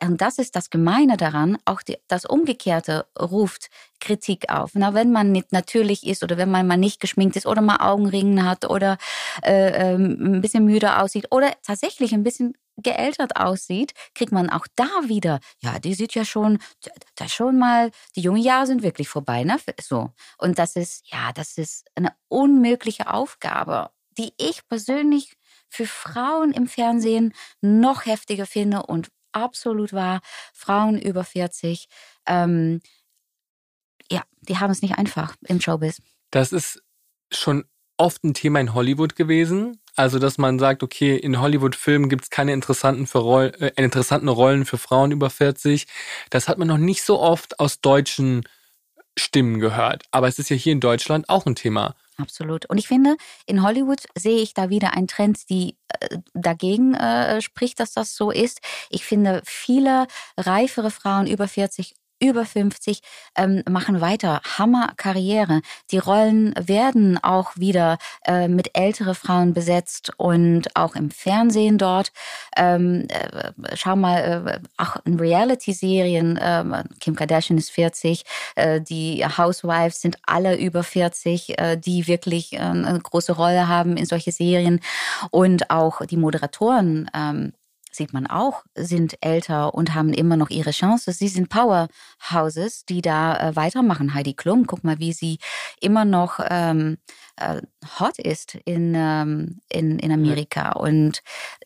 und 0.01 0.21
das 0.21 0.39
ist 0.39 0.55
das 0.55 0.69
Gemeine 0.69 1.17
daran, 1.17 1.57
auch 1.65 1.81
die, 1.81 1.97
das 2.07 2.25
Umgekehrte 2.25 3.05
ruft 3.19 3.69
Kritik 3.99 4.49
auf. 4.49 4.71
Na, 4.73 4.93
wenn 4.93 5.11
man 5.11 5.31
nicht 5.31 5.51
natürlich 5.51 6.05
ist 6.05 6.23
oder 6.23 6.37
wenn 6.37 6.51
man 6.51 6.67
mal 6.67 6.77
nicht 6.77 6.99
geschminkt 6.99 7.35
ist 7.35 7.45
oder 7.45 7.61
mal 7.61 7.77
Augenringen 7.77 8.45
hat 8.45 8.69
oder 8.69 8.97
äh, 9.43 9.93
ähm, 9.93 10.17
ein 10.37 10.41
bisschen 10.41 10.65
müde 10.65 10.97
aussieht 10.99 11.27
oder 11.31 11.51
tatsächlich 11.65 12.13
ein 12.13 12.23
bisschen 12.23 12.53
geältert 12.77 13.35
aussieht, 13.37 13.93
kriegt 14.13 14.31
man 14.31 14.49
auch 14.49 14.67
da 14.75 14.87
wieder, 15.05 15.39
ja, 15.61 15.79
die 15.79 15.93
sieht 15.95 16.13
ja 16.13 16.23
schon, 16.25 16.59
da 17.15 17.27
schon 17.27 17.57
mal, 17.57 17.91
die 18.15 18.21
jungen 18.21 18.41
Jahre 18.41 18.67
sind 18.67 18.83
wirklich 18.83 19.09
vorbei, 19.09 19.43
ne? 19.43 19.57
So. 19.81 20.11
Und 20.37 20.59
das 20.59 20.75
ist, 20.75 21.03
ja, 21.11 21.31
das 21.33 21.57
ist 21.57 21.87
eine 21.95 22.11
unmögliche 22.27 23.11
Aufgabe, 23.11 23.89
die 24.17 24.31
ich 24.37 24.67
persönlich 24.67 25.33
für 25.69 25.87
Frauen 25.87 26.51
im 26.51 26.67
Fernsehen 26.67 27.33
noch 27.61 28.05
heftiger 28.05 28.45
finde 28.45 28.83
und 28.83 29.09
absolut 29.31 29.93
wahr. 29.93 30.21
Frauen 30.53 30.99
über 30.99 31.23
40, 31.23 31.87
ähm, 32.27 32.81
ja, 34.11 34.23
die 34.41 34.57
haben 34.57 34.71
es 34.71 34.81
nicht 34.81 34.97
einfach 34.97 35.35
im 35.47 35.61
Showbiz. 35.61 36.01
Das 36.31 36.51
ist 36.51 36.81
schon 37.31 37.65
oft 37.97 38.23
ein 38.23 38.33
Thema 38.33 38.59
in 38.59 38.73
Hollywood 38.73 39.15
gewesen. 39.15 39.79
Also, 39.95 40.19
dass 40.19 40.37
man 40.37 40.59
sagt, 40.59 40.83
okay, 40.83 41.17
in 41.17 41.41
Hollywood-Filmen 41.41 42.07
gibt 42.07 42.25
es 42.25 42.29
keine 42.29 42.53
interessanten, 42.53 43.07
für 43.07 43.17
Roll 43.17 43.51
äh, 43.59 43.71
interessanten 43.75 44.27
Rollen 44.27 44.65
für 44.65 44.77
Frauen 44.77 45.11
über 45.11 45.29
40. 45.29 45.87
Das 46.29 46.47
hat 46.47 46.59
man 46.59 46.67
noch 46.67 46.77
nicht 46.77 47.03
so 47.03 47.19
oft 47.19 47.59
aus 47.59 47.81
deutschen 47.81 48.43
Stimmen 49.17 49.59
gehört. 49.59 50.03
Aber 50.11 50.27
es 50.27 50.37
ist 50.37 50.49
ja 50.49 50.55
hier 50.55 50.73
in 50.73 50.79
Deutschland 50.79 51.27
auch 51.29 51.47
ein 51.47 51.55
Thema. 51.55 51.95
Absolut. 52.17 52.67
Und 52.67 52.77
ich 52.77 52.87
finde, 52.87 53.15
in 53.45 53.63
Hollywood 53.63 54.03
sehe 54.15 54.39
ich 54.39 54.53
da 54.53 54.69
wieder 54.69 54.93
einen 54.93 55.07
Trend, 55.07 55.49
die 55.49 55.77
äh, 55.99 56.17
dagegen 56.33 56.93
äh, 56.93 57.41
spricht, 57.41 57.79
dass 57.79 57.93
das 57.93 58.15
so 58.15 58.31
ist. 58.31 58.59
Ich 58.89 59.03
finde, 59.03 59.41
viele 59.45 60.07
reifere 60.37 60.91
Frauen 60.91 61.25
über 61.27 61.47
40 61.47 61.95
über 62.19 62.45
50 62.45 63.01
ähm, 63.35 63.63
machen 63.69 64.01
weiter. 64.01 64.41
Hammerkarriere. 64.57 65.61
Die 65.91 65.97
Rollen 65.97 66.53
werden 66.59 67.21
auch 67.23 67.51
wieder 67.55 67.97
äh, 68.25 68.47
mit 68.47 68.77
ältere 68.77 69.15
Frauen 69.15 69.53
besetzt 69.53 70.11
und 70.17 70.75
auch 70.75 70.95
im 70.95 71.11
Fernsehen 71.11 71.77
dort. 71.77 72.11
Ähm, 72.55 73.07
äh, 73.09 73.51
schau 73.75 73.95
mal, 73.95 74.17
äh, 74.47 74.59
auch 74.77 74.97
in 75.05 75.19
Reality-Serien. 75.19 76.37
Äh, 76.37 76.83
Kim 76.99 77.15
Kardashian 77.15 77.57
ist 77.57 77.71
40. 77.71 78.23
Äh, 78.55 78.81
die 78.81 79.23
Housewives 79.25 80.01
sind 80.01 80.17
alle 80.25 80.57
über 80.57 80.83
40, 80.83 81.59
äh, 81.59 81.77
die 81.77 82.07
wirklich 82.07 82.53
äh, 82.53 82.57
eine 82.59 82.99
große 82.99 83.33
Rolle 83.33 83.67
haben 83.67 83.97
in 83.97 84.05
solche 84.05 84.31
Serien. 84.31 84.79
Und 85.31 85.69
auch 85.69 86.05
die 86.05 86.17
Moderatoren. 86.17 87.09
Sieht 87.97 88.13
man 88.13 88.27
auch, 88.27 88.63
sind 88.75 89.17
älter 89.21 89.73
und 89.73 89.95
haben 89.95 90.13
immer 90.13 90.37
noch 90.37 90.51
ihre 90.51 90.69
Chance. 90.69 91.11
Sie 91.13 91.27
sind 91.27 91.49
Powerhouses, 91.49 92.85
die 92.85 93.01
da 93.01 93.35
äh, 93.35 93.55
weitermachen. 93.55 94.13
Heidi 94.13 94.35
Klum, 94.35 94.67
guck 94.67 94.83
mal, 94.83 94.99
wie 94.99 95.13
sie 95.13 95.39
immer 95.81 96.05
noch 96.05 96.39
ähm, 96.47 96.99
äh, 97.37 97.61
hot 97.99 98.19
ist 98.19 98.55
in, 98.65 98.93
ähm, 98.95 99.61
in, 99.69 99.99
in 99.99 100.11
Amerika. 100.11 100.71
Und 100.73 101.21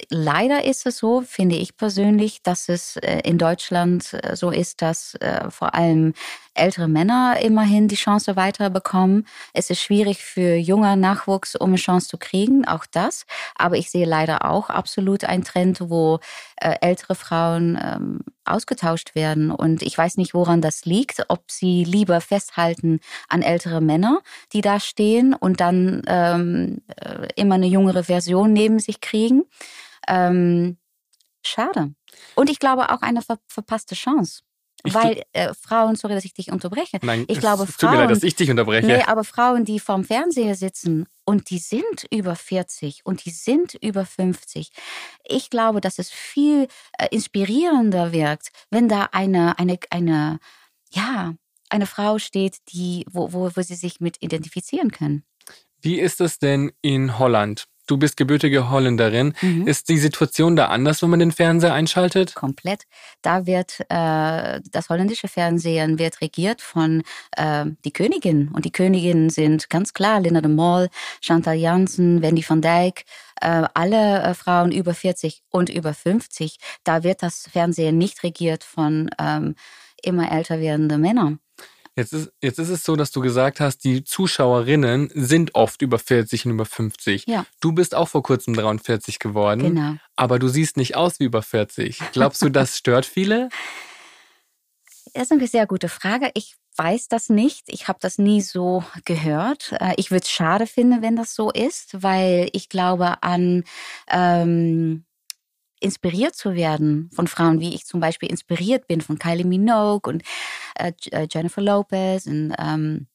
leider 0.10 0.64
ist 0.66 0.86
es 0.86 0.98
so, 0.98 1.22
finde 1.22 1.56
ich 1.56 1.78
persönlich, 1.78 2.44
dass 2.44 2.70
es 2.70 2.98
äh, 2.98 3.22
in 3.24 3.38
Deutschland 3.38 4.14
äh, 4.14 4.36
so 4.36 4.52
ist, 4.52 4.82
dass 4.82 5.16
äh, 5.16 5.50
vor 5.50 5.74
allem 5.74 6.14
ältere 6.54 6.88
Männer 6.88 7.38
immerhin 7.42 7.88
die 7.88 7.96
Chance 7.96 8.36
weiterbekommen. 8.36 9.26
Es 9.54 9.70
ist 9.70 9.82
schwierig 9.82 10.24
für 10.24 10.56
junger 10.56 10.96
Nachwuchs, 10.96 11.56
um 11.56 11.70
eine 11.70 11.78
Chance 11.78 12.10
zu 12.10 12.18
kriegen, 12.18 12.68
auch 12.68 12.86
das. 12.92 13.26
Aber 13.56 13.78
ich 13.78 13.90
sehe 13.90 14.06
leider 14.06 14.46
auch 14.46 14.70
absolut 14.70 15.24
einen 15.24 15.44
Trend, 15.44 15.80
wo 15.82 16.20
äh, 16.58 16.76
ältere 16.82 17.16
Frauen 17.16 17.80
ähm, 17.82 18.20
ausgetauscht 18.44 19.16
werden. 19.16 19.52
Und 19.52 19.82
ich 19.82 19.98
weiß 19.98 20.18
nicht, 20.18 20.34
woran 20.34 20.62
das 20.62 20.86
liegt, 20.86 21.24
ob 21.30 21.50
sie 21.50 21.84
lieber 21.84 22.20
festhalten 22.22 23.00
an 23.30 23.42
ältere 23.42 23.82
Männer, 23.82 24.22
die 24.52 24.62
da 24.62 24.80
stehen 24.80 25.34
und 25.34 25.61
dann 25.62 26.02
ähm, 26.08 26.82
äh, 26.98 27.28
immer 27.36 27.56
eine 27.56 27.68
jüngere 27.68 28.04
Version 28.04 28.52
neben 28.52 28.80
sich 28.80 29.00
kriegen. 29.00 29.44
Ähm, 30.08 30.78
schade. 31.46 31.94
Und 32.36 32.50
ich 32.50 32.60
glaube 32.60 32.90
auch 32.90 33.02
eine 33.02 33.22
ver 33.22 33.38
verpasste 33.48 33.96
Chance. 33.96 34.42
Ich 34.84 34.96
Weil 34.96 35.22
äh, 35.34 35.54
Frauen, 35.54 35.96
sorry, 35.96 36.16
dass 36.16 36.26
ich 36.26 36.34
dich 36.34 36.52
unterbreche. 36.52 36.98
Nein, 37.04 37.26
ich 37.28 37.40
glaube, 37.40 37.68
Frauen, 37.68 37.78
tut 37.78 37.92
mir 37.92 37.98
leid, 37.98 38.10
dass 38.10 38.24
ich 38.24 38.36
dich 38.36 38.50
unterbreche. 38.50 38.88
Nee, 38.88 39.04
aber 39.04 39.24
Frauen, 39.24 39.64
die 39.64 39.80
vorm 39.80 40.04
Fernseher 40.04 40.56
sitzen 40.56 41.06
und 41.24 41.52
die 41.52 41.60
sind 41.60 42.08
über 42.10 42.36
40 42.36 43.02
und 43.06 43.24
die 43.26 43.30
sind 43.30 43.76
über 43.76 44.06
50. 44.06 44.72
Ich 45.24 45.52
glaube, 45.52 45.82
dass 45.82 46.00
es 46.00 46.10
viel 46.10 46.68
äh, 46.98 47.08
inspirierender 47.12 48.12
wirkt, 48.12 48.50
wenn 48.72 48.90
da 48.90 49.10
eine, 49.12 49.60
eine, 49.60 49.78
eine, 49.92 50.40
ja, 50.90 51.36
eine 51.70 51.86
Frau 51.86 52.18
steht, 52.18 52.58
die, 52.70 53.06
wo, 53.10 53.34
wo, 53.34 53.52
wo 53.56 53.62
sie 53.62 53.76
sich 53.76 54.00
mit 54.00 54.18
identifizieren 54.22 54.92
können. 54.92 55.24
Wie 55.82 56.00
ist 56.00 56.22
es 56.22 56.40
denn 56.40 56.72
in 56.82 57.18
Holland? 57.20 57.66
Du 57.88 57.98
bist 57.98 58.16
gebürtige 58.16 58.70
Holländerin. 58.70 59.34
Mhm. 59.42 59.68
Ist 59.68 59.90
die 59.90 59.98
Situation 59.98 60.56
da 60.56 60.68
anders, 60.68 61.02
wenn 61.02 61.10
man 61.10 61.20
den 61.20 61.32
Fernseher 61.32 61.74
einschaltet? 61.74 62.36
Komplett. 62.36 62.84
Da 63.22 63.46
wird 63.46 63.82
äh, 63.90 64.62
das 64.72 64.90
holländische 64.90 65.28
Fernsehen 65.28 66.00
wird 66.00 66.22
regiert 66.22 66.62
von 66.62 67.04
äh, 67.36 67.66
die 67.84 67.92
Königin 67.92 68.50
und 68.54 68.64
die 68.64 68.72
Königinnen 68.72 69.30
sind 69.30 69.70
ganz 69.70 69.94
klar 69.94 70.22
Linda 70.22 70.42
de 70.42 70.52
Mol, 70.52 70.88
Chantal 71.22 71.56
Janssen, 71.56 72.22
Wendy 72.22 72.46
van 72.48 72.62
Dijk, 72.62 73.04
äh, 73.42 73.64
alle 73.74 74.22
äh, 74.22 74.34
Frauen 74.36 74.72
über 74.72 74.94
40 74.94 75.42
und 75.50 75.70
über 75.70 75.94
50. 75.94 76.60
Da 76.84 77.04
wird 77.04 77.24
das 77.24 77.50
Fernsehen 77.52 77.98
nicht 77.98 78.24
regiert 78.24 78.64
von 78.64 79.10
ähm, 79.20 79.56
immer 80.02 80.32
älter 80.32 80.60
werdenden 80.62 81.02
Männern. 81.02 81.40
Jetzt 81.96 82.14
ist, 82.14 82.32
jetzt 82.42 82.58
ist 82.58 82.70
es 82.70 82.84
so, 82.86 82.96
dass 82.96 83.12
du 83.12 83.20
gesagt 83.20 83.60
hast, 83.60 83.84
die 83.84 84.04
Zuschauerinnen 84.04 85.12
sind 85.14 85.56
oft 85.56 85.82
über 85.82 86.00
40 86.00 86.46
und 86.46 86.54
über 86.54 86.66
50. 86.66 87.26
Ja. 87.28 87.46
Du 87.60 87.74
bist 87.74 87.96
auch 87.96 88.08
vor 88.08 88.24
kurzem 88.24 88.54
43 88.54 89.20
geworden. 89.20 89.76
Genau. 89.76 89.96
Aber 90.16 90.40
du 90.40 90.48
siehst 90.48 90.78
nicht 90.78 90.96
aus 90.96 91.20
wie 91.20 91.26
über 91.26 91.42
40. 91.42 92.00
Glaubst 92.14 92.42
du, 92.42 92.50
das 92.50 92.78
stört 92.78 93.06
viele? 93.06 93.50
Das 95.14 95.24
ist 95.24 95.34
eine 95.34 95.46
sehr 95.48 95.68
gute 95.68 95.90
Frage. 95.90 96.32
Ich 96.36 96.56
weiß 96.78 97.10
das 97.10 97.28
nicht. 97.28 97.64
Ich 97.68 97.90
habe 97.90 98.00
das 98.02 98.18
nie 98.18 98.40
so 98.42 98.84
gehört. 99.04 99.74
Äh, 99.80 99.94
ich 99.98 100.10
würde 100.10 100.24
es 100.24 100.32
schade 100.32 100.68
finden, 100.68 101.02
wenn 101.02 101.18
das 101.18 101.36
so 101.36 101.52
ist, 101.52 102.02
weil 102.02 102.50
ich 102.54 102.70
glaube 102.70 103.22
an 103.22 103.66
ähm, 104.10 105.04
inspiriert 105.82 106.36
zu 106.36 106.56
werden 106.56 107.10
von 107.14 107.28
Frauen, 107.28 107.60
wie 107.60 107.74
ich 107.74 107.86
zum 107.86 108.00
Beispiel 108.00 108.30
inspiriert 108.30 108.88
bin 108.88 109.02
von 109.02 109.20
Kylie 109.20 109.46
Minogue 109.46 110.12
und 110.12 110.24
äh, 110.76 110.94
äh 111.12 111.28
Jennifer 111.30 111.62
Lopez 111.62 112.28
und 112.28 112.54
ähm, 112.58 113.08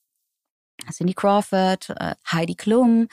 Cindy 0.90 1.14
Crawford, 1.14 1.90
äh, 1.90 2.14
Heidi 2.30 2.54
Klum. 2.54 3.08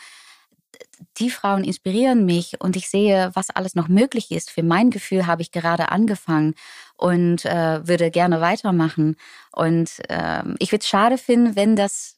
Die 1.17 1.29
Frauen 1.29 1.63
inspirieren 1.63 2.25
mich 2.25 2.59
und 2.59 2.75
ich 2.75 2.89
sehe, 2.89 3.31
was 3.33 3.49
alles 3.49 3.75
noch 3.75 3.87
möglich 3.87 4.31
ist. 4.31 4.49
Für 4.49 4.63
mein 4.63 4.89
Gefühl 4.89 5.27
habe 5.27 5.41
ich 5.41 5.51
gerade 5.51 5.89
angefangen 5.89 6.55
und 6.97 7.45
äh, 7.45 7.87
würde 7.87 8.09
gerne 8.11 8.41
weitermachen. 8.41 9.15
Und 9.51 9.99
äh, 10.09 10.43
ich 10.59 10.71
würde 10.71 10.81
es 10.81 10.87
schade 10.87 11.17
finden, 11.17 11.55
wenn 11.55 11.75
das 11.75 12.17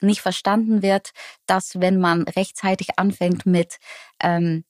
nicht 0.00 0.20
verstanden 0.20 0.82
wird, 0.82 1.12
dass 1.46 1.80
wenn 1.80 1.98
man 1.98 2.22
rechtzeitig 2.22 2.98
anfängt 2.98 3.46
mit 3.46 3.78
ähm, 4.20 4.64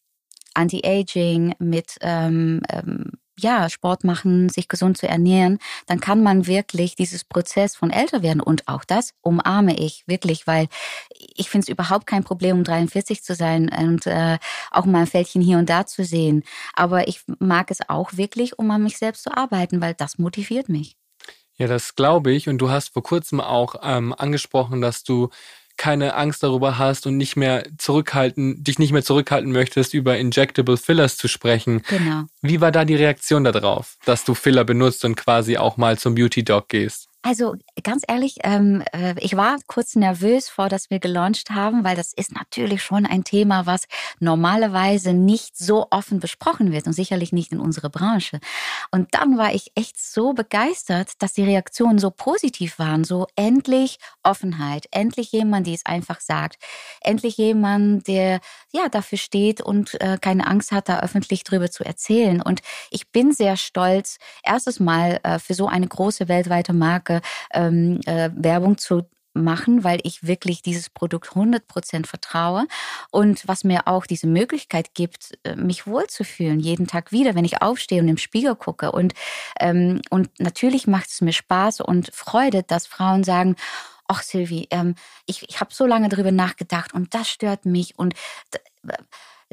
Anti-Aging, 0.56 1.54
mit 1.58 1.96
ähm, 2.00 2.62
ähm, 2.70 3.12
ja, 3.38 3.68
Sport 3.68 4.04
machen, 4.04 4.48
sich 4.48 4.68
gesund 4.68 4.96
zu 4.96 5.06
ernähren, 5.06 5.58
dann 5.86 6.00
kann 6.00 6.22
man 6.22 6.46
wirklich 6.46 6.96
dieses 6.96 7.25
Prozess 7.25 7.76
von 7.76 7.90
älter 7.90 8.22
werden. 8.22 8.40
Und 8.40 8.66
auch 8.66 8.84
das 8.84 9.12
umarme 9.20 9.78
ich 9.78 10.04
wirklich, 10.06 10.46
weil 10.46 10.68
ich 11.34 11.50
finde 11.50 11.64
es 11.64 11.68
überhaupt 11.68 12.06
kein 12.06 12.25
Problem, 12.25 12.58
um 12.58 12.64
43 12.64 13.22
zu 13.22 13.34
sein 13.34 13.68
und 13.68 14.06
äh, 14.06 14.38
auch 14.70 14.86
mal 14.86 15.00
ein 15.00 15.06
Fältchen 15.06 15.42
hier 15.42 15.58
und 15.58 15.68
da 15.68 15.86
zu 15.86 16.04
sehen. 16.04 16.44
Aber 16.75 17.08
ich 17.08 17.20
mag 17.38 17.70
es 17.70 17.86
auch 17.88 18.16
wirklich, 18.16 18.58
um 18.58 18.70
an 18.70 18.82
mich 18.82 18.96
selbst 18.96 19.22
zu 19.22 19.36
arbeiten, 19.36 19.82
weil 19.82 19.94
das 19.94 20.18
motiviert 20.18 20.68
mich. 20.68 20.96
Ja, 21.58 21.66
das 21.66 21.94
glaube 21.94 22.32
ich. 22.32 22.48
Und 22.48 22.58
du 22.58 22.70
hast 22.70 22.92
vor 22.92 23.02
kurzem 23.02 23.40
auch 23.40 23.76
ähm, 23.82 24.14
angesprochen, 24.16 24.80
dass 24.80 25.04
du 25.04 25.28
keine 25.76 26.14
Angst 26.14 26.42
darüber 26.42 26.78
hast 26.78 27.06
und 27.06 27.16
nicht 27.16 27.37
mehr 27.37 27.66
zurückhalten, 27.78 28.62
dich 28.62 28.78
nicht 28.78 28.92
mehr 28.92 29.04
zurückhalten 29.04 29.52
möchtest, 29.52 29.95
über 29.95 30.16
Injectable 30.18 30.76
Fillers 30.76 31.16
zu 31.16 31.28
sprechen. 31.28 31.83
Genau. 31.88 32.25
Wie 32.42 32.61
war 32.61 32.73
da 32.73 32.85
die 32.85 32.95
Reaktion 32.95 33.45
darauf, 33.45 33.97
dass 34.04 34.25
du 34.25 34.35
Filler 34.35 34.64
benutzt 34.64 35.04
und 35.04 35.16
quasi 35.16 35.56
auch 35.56 35.76
mal 35.76 35.99
zum 35.99 36.14
Beauty 36.14 36.45
Dog 36.45 36.68
gehst? 36.68 37.09
Also 37.26 37.56
ganz 37.83 38.04
ehrlich, 38.06 38.37
ähm, 38.45 38.85
äh, 38.92 39.16
ich 39.18 39.37
war 39.37 39.56
kurz 39.66 39.97
nervös 39.97 40.49
vor, 40.49 40.68
dass 40.68 40.90
wir 40.90 41.00
gelauncht 41.00 41.50
haben, 41.50 41.83
weil 41.83 41.97
das 41.97 42.12
ist 42.12 42.33
natürlich 42.33 42.85
schon 42.85 43.04
ein 43.04 43.25
Thema, 43.25 43.66
was 43.66 43.87
normalerweise 44.21 45.12
nicht 45.12 45.59
so 45.59 45.88
offen 45.90 46.21
besprochen 46.21 46.71
wird 46.71 46.87
und 46.87 46.92
sicherlich 46.92 47.33
nicht 47.33 47.50
in 47.50 47.59
unserer 47.59 47.88
Branche. 47.88 48.38
Und 48.92 49.12
dann 49.12 49.38
war 49.38 49.52
ich 49.52 49.73
echt 49.75 49.99
so 49.99 50.35
begeistert, 50.35 51.14
dass 51.18 51.33
die 51.33 51.42
Reaktionen 51.42 51.99
so 51.99 52.12
positiv 52.12 52.78
waren. 52.78 53.02
So 53.02 53.26
endlich 53.35 53.99
Offenheit, 54.23 54.87
endlich 54.92 55.33
jemand, 55.33 55.66
die 55.66 55.75
es 55.75 55.85
einfach 55.85 56.21
sagt, 56.21 56.62
endlich 57.00 57.38
jemand, 57.38 58.06
der 58.06 58.38
ja 58.71 58.88
dafür 58.88 59.18
steht 59.18 59.61
und 59.61 60.00
äh, 60.00 60.18
keine 60.21 60.47
Angst 60.47 60.71
hat, 60.71 60.88
da 60.88 61.00
öffentlich 61.00 61.42
drüber 61.42 61.73
zu 61.73 61.83
erzählen. 61.83 62.40
Und 62.40 62.61
ich 62.92 63.11
bin 63.11 63.33
sehr 63.33 63.56
stolz, 63.56 64.18
erstes 64.45 64.78
Mal 64.78 65.18
äh, 65.25 65.40
für 65.40 65.54
so 65.54 65.66
eine 65.66 65.88
große 65.88 66.28
weltweite 66.28 66.73
Marke 66.73 67.15
ähm, 67.52 68.00
äh, 68.06 68.30
Werbung 68.35 68.78
zu 68.78 69.02
machen, 69.37 69.85
weil 69.85 70.00
ich 70.02 70.26
wirklich 70.26 70.62
dieses 70.62 70.90
Produkt 70.90 71.28
100% 71.28 72.06
vertraue 72.06 72.66
und 73.11 73.46
was 73.46 73.64
mir 73.64 73.87
auch 73.87 74.06
diese 74.06 74.26
Möglichkeit 74.26 74.94
gibt, 74.94 75.38
äh, 75.44 75.56
mich 75.56 75.87
wohlzufühlen, 75.87 76.58
jeden 76.58 76.87
Tag 76.87 77.12
wieder, 77.12 77.35
wenn 77.35 77.44
ich 77.44 77.62
aufstehe 77.62 78.00
und 78.00 78.08
im 78.08 78.16
Spiegel 78.16 78.56
gucke. 78.56 78.92
Und, 78.92 79.14
ähm, 79.61 80.00
und 80.11 80.30
natürlich 80.38 80.87
macht 80.87 81.08
es 81.11 81.20
mir 81.20 81.32
Spaß 81.32 81.82
und 81.82 82.11
Freude, 82.14 82.62
dass 82.62 82.87
Frauen 82.87 83.25
sagen, 83.25 83.56
ach 84.08 84.23
Silvi, 84.23 84.68
ähm, 84.70 84.94
ich, 85.26 85.49
ich 85.49 85.61
habe 85.61 85.75
so 85.75 85.87
lange 85.87 86.08
darüber 86.08 86.32
nachgedacht 86.32 86.94
und 86.94 87.14
das 87.14 87.28
stört 87.28 87.66
mich 87.66 87.99
und 87.99 88.14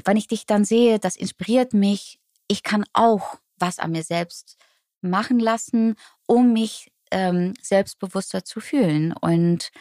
wenn 0.03 0.17
ich 0.17 0.27
dich 0.27 0.45
dann 0.45 0.65
sehe, 0.65 0.99
das 0.99 1.15
inspiriert 1.15 1.73
mich, 1.73 2.19
ich 2.47 2.63
kann 2.63 2.83
auch 2.93 3.35
was 3.57 3.79
an 3.79 3.91
mir 3.91 4.03
selbst 4.03 4.57
machen 5.01 5.39
lassen, 5.39 5.95
um 6.25 6.53
mich 6.53 6.92
ähm, 7.13 7.53
selbstbewusster 7.61 8.43
zu 8.43 8.59
fühlen. 8.59 9.13
Und 9.13 9.71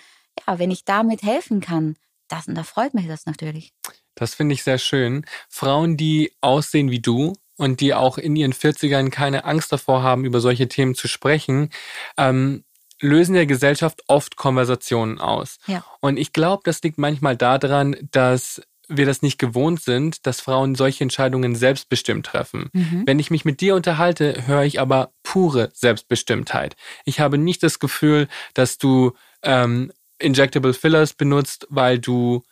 ja, 0.46 0.58
wenn 0.58 0.70
ich 0.70 0.84
damit 0.84 1.22
helfen 1.22 1.60
kann, 1.60 1.96
das, 2.28 2.44
da 2.46 2.62
freut 2.62 2.94
mich 2.94 3.08
das 3.08 3.26
natürlich. 3.26 3.72
Das 4.14 4.34
finde 4.34 4.54
ich 4.54 4.62
sehr 4.62 4.78
schön. 4.78 5.26
Frauen, 5.48 5.96
die 5.96 6.32
aussehen 6.40 6.90
wie 6.90 7.00
du 7.00 7.34
und 7.56 7.80
die 7.80 7.94
auch 7.94 8.18
in 8.18 8.36
ihren 8.36 8.52
40ern 8.52 9.10
keine 9.10 9.44
Angst 9.44 9.72
davor 9.72 10.02
haben, 10.02 10.24
über 10.24 10.40
solche 10.40 10.68
Themen 10.68 10.94
zu 10.94 11.08
sprechen, 11.08 11.70
ähm, 12.16 12.64
lösen 13.00 13.34
der 13.34 13.46
Gesellschaft 13.46 14.02
oft 14.06 14.36
Konversationen 14.36 15.18
aus. 15.18 15.58
Ja. 15.66 15.84
Und 16.00 16.18
ich 16.18 16.32
glaube, 16.32 16.62
das 16.64 16.82
liegt 16.82 16.98
manchmal 16.98 17.36
daran, 17.36 17.96
dass 18.12 18.62
wir 18.88 19.06
das 19.06 19.22
nicht 19.22 19.38
gewohnt 19.38 19.80
sind, 19.80 20.26
dass 20.26 20.40
Frauen 20.40 20.74
solche 20.74 21.04
Entscheidungen 21.04 21.54
selbstbestimmt 21.54 22.26
treffen. 22.26 22.68
Mhm. 22.72 23.04
Wenn 23.06 23.18
ich 23.18 23.30
mich 23.30 23.44
mit 23.44 23.60
dir 23.60 23.74
unterhalte, 23.74 24.46
höre 24.46 24.64
ich 24.64 24.80
aber 24.80 25.12
pure 25.22 25.70
Selbstbestimmtheit. 25.72 26.76
Ich 27.04 27.20
habe 27.20 27.38
nicht 27.38 27.62
das 27.62 27.78
Gefühl, 27.78 28.28
dass 28.54 28.78
du 28.78 29.12
ähm, 29.42 29.92
Injectable 30.18 30.74
Fillers 30.74 31.14
benutzt, 31.14 31.66
weil 31.70 31.98
du 31.98 32.42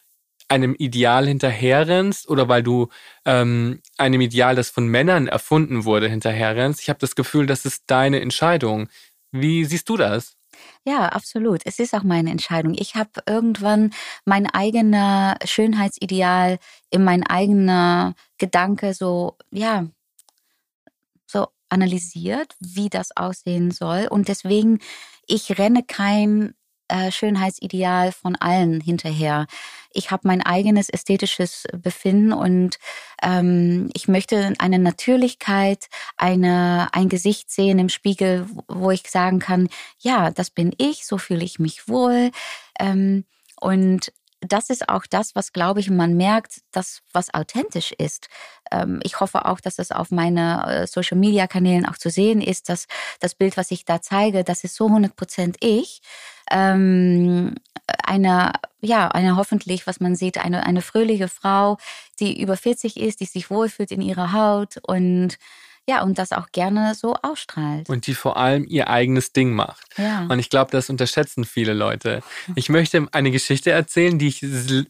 einem 0.48 0.74
Ideal 0.74 1.26
hinterherrennst 1.26 2.28
oder 2.28 2.48
weil 2.48 2.62
du 2.62 2.88
ähm, 3.24 3.80
einem 3.96 4.20
Ideal, 4.20 4.56
das 4.56 4.68
von 4.68 4.88
Männern 4.88 5.28
erfunden 5.28 5.84
wurde, 5.84 6.08
hinterherrennst. 6.08 6.80
Ich 6.80 6.88
habe 6.88 6.98
das 6.98 7.14
Gefühl, 7.14 7.46
das 7.46 7.64
ist 7.64 7.84
deine 7.86 8.20
Entscheidung. 8.20 8.88
Wie 9.30 9.64
siehst 9.64 9.88
du 9.88 9.96
das? 9.96 10.36
Ja, 10.84 11.06
absolut. 11.08 11.62
Es 11.64 11.78
ist 11.78 11.94
auch 11.94 12.02
meine 12.02 12.30
Entscheidung. 12.30 12.74
Ich 12.74 12.94
habe 12.94 13.10
irgendwann 13.26 13.92
mein 14.24 14.46
eigener 14.46 15.36
Schönheitsideal 15.44 16.58
in 16.90 17.04
mein 17.04 17.26
eigener 17.26 18.14
Gedanke 18.38 18.94
so, 18.94 19.36
ja, 19.50 19.86
so 21.26 21.48
analysiert, 21.68 22.54
wie 22.60 22.88
das 22.88 23.16
aussehen 23.16 23.70
soll. 23.70 24.06
Und 24.10 24.28
deswegen, 24.28 24.80
ich 25.26 25.58
renne 25.58 25.82
kein 25.84 26.54
äh, 26.90 27.12
Schönheitsideal 27.12 28.12
von 28.12 28.36
allen 28.36 28.80
hinterher. 28.80 29.46
Ich 29.92 30.10
habe 30.10 30.28
mein 30.28 30.42
eigenes 30.42 30.88
ästhetisches 30.88 31.64
Befinden 31.72 32.32
und 32.32 32.78
ähm, 33.22 33.90
ich 33.94 34.08
möchte 34.08 34.54
eine 34.58 34.78
Natürlichkeit, 34.78 35.88
eine, 36.16 36.88
ein 36.92 37.08
Gesicht 37.08 37.50
sehen 37.50 37.78
im 37.78 37.88
Spiegel, 37.88 38.46
wo 38.68 38.90
ich 38.90 39.10
sagen 39.10 39.38
kann, 39.40 39.68
ja, 39.98 40.30
das 40.30 40.50
bin 40.50 40.72
ich, 40.78 41.06
so 41.06 41.18
fühle 41.18 41.44
ich 41.44 41.58
mich 41.58 41.88
wohl. 41.88 42.30
Ähm, 42.78 43.24
und 43.60 44.12
das 44.40 44.70
ist 44.70 44.88
auch 44.88 45.06
das, 45.06 45.34
was, 45.34 45.52
glaube 45.52 45.80
ich, 45.80 45.90
man 45.90 46.16
merkt, 46.16 46.62
dass 46.72 47.02
was 47.12 47.32
authentisch 47.34 47.92
ist. 47.92 48.28
Ähm, 48.70 49.00
ich 49.02 49.20
hoffe 49.20 49.44
auch, 49.44 49.60
dass 49.60 49.78
es 49.78 49.92
auf 49.92 50.10
meinen 50.10 50.60
äh, 50.60 50.86
Social-Media-Kanälen 50.86 51.86
auch 51.86 51.98
zu 51.98 52.10
sehen 52.10 52.40
ist, 52.40 52.68
dass 52.68 52.86
das 53.20 53.34
Bild, 53.34 53.56
was 53.56 53.70
ich 53.70 53.84
da 53.84 54.00
zeige, 54.00 54.44
das 54.44 54.64
ist 54.64 54.76
so 54.76 54.86
100 54.86 55.14
Prozent 55.14 55.56
ich. 55.60 56.00
Ähm, 56.50 57.54
eine, 58.04 58.52
ja, 58.80 59.08
eine 59.08 59.36
hoffentlich, 59.36 59.86
was 59.86 60.00
man 60.00 60.14
sieht, 60.14 60.38
eine, 60.38 60.64
eine 60.64 60.82
fröhliche 60.82 61.28
Frau, 61.28 61.76
die 62.18 62.40
über 62.40 62.56
40 62.56 62.96
ist, 62.96 63.20
die 63.20 63.26
sich 63.26 63.50
wohlfühlt 63.50 63.90
in 63.90 64.02
ihrer 64.02 64.32
Haut 64.32 64.76
und 64.86 65.38
ja, 65.90 66.02
und 66.02 66.18
das 66.18 66.30
auch 66.30 66.52
gerne 66.52 66.94
so 66.94 67.16
ausstrahlt. 67.20 67.88
Und 67.88 68.06
die 68.06 68.14
vor 68.14 68.36
allem 68.36 68.64
ihr 68.68 68.88
eigenes 68.88 69.32
Ding 69.32 69.52
macht. 69.52 69.82
Ja. 69.98 70.26
Und 70.28 70.38
ich 70.38 70.48
glaube, 70.48 70.70
das 70.70 70.88
unterschätzen 70.88 71.44
viele 71.44 71.72
Leute. 71.72 72.22
Ich 72.54 72.68
möchte 72.68 73.08
eine 73.10 73.32
Geschichte 73.32 73.72
erzählen, 73.72 74.16
die 74.16 74.28
ich 74.28 74.40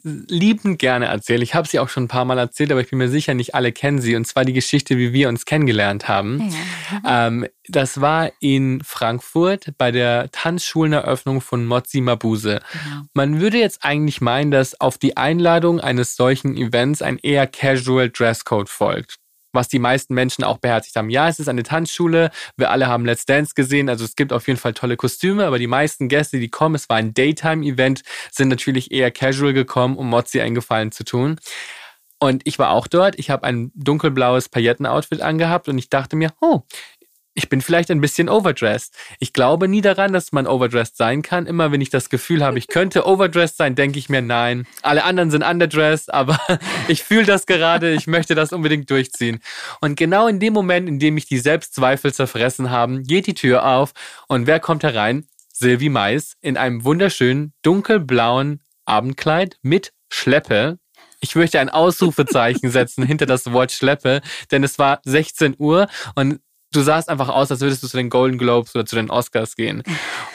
liebend 0.03 0.79
gerne 0.79 1.07
erzähle. 1.07 1.43
Ich 1.43 1.55
habe 1.55 1.67
sie 1.67 1.79
auch 1.79 1.89
schon 1.89 2.05
ein 2.05 2.09
paar 2.09 2.27
Mal 2.27 2.37
erzählt, 2.37 2.71
aber 2.71 2.83
ich 2.83 2.91
bin 2.91 2.99
mir 2.99 3.09
sicher, 3.09 3.33
nicht 3.33 3.55
alle 3.55 3.73
kennen 3.73 4.03
sie. 4.03 4.15
Und 4.15 4.27
zwar 4.27 4.45
die 4.45 4.53
Geschichte, 4.53 4.99
wie 4.99 5.15
wir 5.15 5.31
uns 5.31 5.47
kennengelernt 5.47 6.07
haben. 6.07 6.53
Ja. 7.03 7.29
Ähm, 7.29 7.47
das 7.67 8.03
war 8.03 8.31
in 8.41 8.83
Frankfurt 8.85 9.73
bei 9.79 9.93
der 9.93 10.31
Tanzschuleneröffnung 10.33 11.41
von 11.41 11.65
Mozzi 11.65 12.03
Mabuse. 12.03 12.61
Genau. 12.73 13.03
Man 13.15 13.41
würde 13.41 13.59
jetzt 13.59 13.85
eigentlich 13.85 14.21
meinen, 14.21 14.51
dass 14.51 14.79
auf 14.79 14.99
die 14.99 15.17
Einladung 15.17 15.81
eines 15.81 16.15
solchen 16.17 16.59
Events 16.59 17.01
ein 17.01 17.17
eher 17.17 17.47
casual 17.47 18.11
Dresscode 18.11 18.69
folgt 18.69 19.17
was 19.53 19.69
die 19.69 19.79
meisten 19.79 20.15
Menschen 20.15 20.45
auch 20.45 20.59
beherzigt 20.59 20.97
haben. 20.97 21.11
Ja, 21.11 21.29
es 21.29 21.39
ist 21.39 21.49
eine 21.49 21.63
Tanzschule, 21.63 22.31
wir 22.57 22.71
alle 22.71 22.87
haben 22.87 23.05
Let's 23.05 23.27
Dance 23.27 23.55
gesehen, 23.55 23.89
also 23.89 24.05
es 24.05 24.17
gibt 24.17 24.33
auf 24.33 24.47
jeden 24.47 24.59
Fall 24.59 24.75
tolle 24.75 24.97
Kostüme, 24.97 25.47
aber 25.47 25.59
die 25.59 25.67
meisten 25.67 26.09
Gäste, 26.09 26.39
die 26.39 26.49
kommen, 26.49 26.75
es 26.75 26.89
war 26.89 26.97
ein 26.97 27.15
Daytime-Event, 27.15 28.03
sind 28.31 28.49
natürlich 28.49 28.91
eher 28.93 29.11
casual 29.11 29.53
gekommen, 29.53 29.97
um 29.97 30.09
Mozzi 30.09 30.41
einen 30.41 30.55
Gefallen 30.55 30.93
zu 30.93 31.05
tun. 31.05 31.37
Und 32.19 32.43
ich 32.45 32.59
war 32.59 32.71
auch 32.71 32.87
dort, 32.87 33.19
ich 33.19 33.31
habe 33.31 33.45
ein 33.45 33.73
dunkelblaues 33.75 34.51
Pailletten-Outfit 34.51 35.23
angehabt 35.23 35.69
und 35.69 35.79
ich 35.79 35.89
dachte 35.89 36.17
mir, 36.17 36.33
oh, 36.43 36.63
ich 37.35 37.49
bin 37.49 37.61
vielleicht 37.61 37.91
ein 37.91 38.01
bisschen 38.01 38.29
overdressed. 38.29 38.95
Ich 39.19 39.33
glaube 39.33 39.69
nie 39.69 39.81
daran, 39.81 40.13
dass 40.13 40.33
man 40.33 40.47
overdressed 40.47 40.97
sein 40.97 41.23
kann. 41.23 41.47
Immer 41.47 41.71
wenn 41.71 41.81
ich 41.81 41.91
das 41.91 42.11
Gefühl 42.11 42.45
habe, 42.45 42.59
ich 42.59 42.67
könnte 42.67 43.07
overdressed 43.07 43.57
sein, 43.57 43.75
denke 43.75 43.99
ich 43.99 44.09
mir, 44.09 44.23
nein. 44.23 44.67
Alle 44.83 45.05
anderen 45.05 45.31
sind 45.31 45.45
underdressed, 45.45 46.13
aber 46.13 46.39
ich 46.89 47.03
fühle 47.03 47.27
das 47.27 47.47
gerade, 47.47 47.93
ich 47.93 48.07
möchte 48.07 48.35
das 48.35 48.53
unbedingt 48.53 48.91
durchziehen. 48.91 49.41
Und 49.81 49.97
genau 49.97 50.27
in 50.27 50.41
dem 50.41 50.53
Moment, 50.53 50.89
in 50.89 50.99
dem 50.99 51.15
mich 51.15 51.27
die 51.27 51.39
Selbstzweifel 51.39 52.13
zerfressen 52.13 52.71
haben, 52.71 53.05
geht 53.05 53.27
die 53.27 53.35
Tür 53.35 53.65
auf 53.65 53.93
und 54.27 54.47
wer 54.47 54.61
kommt 54.61 54.83
herein? 54.83 55.27
Sylvie 55.53 55.91
Mais 55.91 56.37
in 56.41 56.57
einem 56.57 56.85
wunderschönen 56.85 57.53
dunkelblauen 57.63 58.61
Abendkleid 58.87 59.59
mit 59.63 59.93
Schleppe. 60.09 60.79
Ich 61.21 61.37
möchte 61.37 61.61
ein 61.61 61.69
Ausrufezeichen 61.69 62.71
setzen 62.71 63.05
hinter 63.05 63.27
das 63.27 63.53
Wort 63.53 63.71
Schleppe, 63.71 64.23
denn 64.51 64.65
es 64.65 64.79
war 64.79 65.01
16 65.05 65.55
Uhr 65.59 65.87
und 66.15 66.41
du 66.73 66.83
sahst 66.83 67.09
einfach 67.09 67.29
aus, 67.29 67.51
als 67.51 67.61
würdest 67.61 67.83
du 67.83 67.89
zu 67.89 67.97
den 67.97 68.11
Golden 68.11 68.39
Globes 68.39 68.75
oder 68.75 68.87
zu 68.87 68.97
den 68.97 69.11
Oscars 69.11 69.57
gehen. 69.57 69.83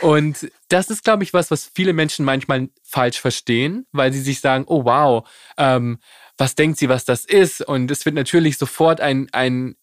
Und 0.02 0.52
das 0.70 0.90
ist, 0.90 1.04
glaube 1.04 1.24
ich, 1.24 1.34
was, 1.34 1.52
was 1.52 1.70
viele 1.74 1.94
Menschen 1.94 2.26
manchmal 2.26 2.70
falsch 2.84 3.20
verstehen, 3.20 3.86
weil 3.92 4.12
sie 4.12 4.22
sich 4.22 4.42
sagen, 4.42 4.66
oh 4.68 4.86
wow, 4.86 5.28
ähm, 5.58 6.00
was 6.38 6.56
denkt 6.56 6.78
sie, 6.78 6.90
was 6.90 7.06
das 7.06 7.26
ist? 7.26 7.62
Und 7.62 7.90
es 7.92 8.06
wird 8.06 8.16
natürlich 8.16 8.58
sofort 8.58 9.00
ein, 9.00 9.30
ein 9.32 9.76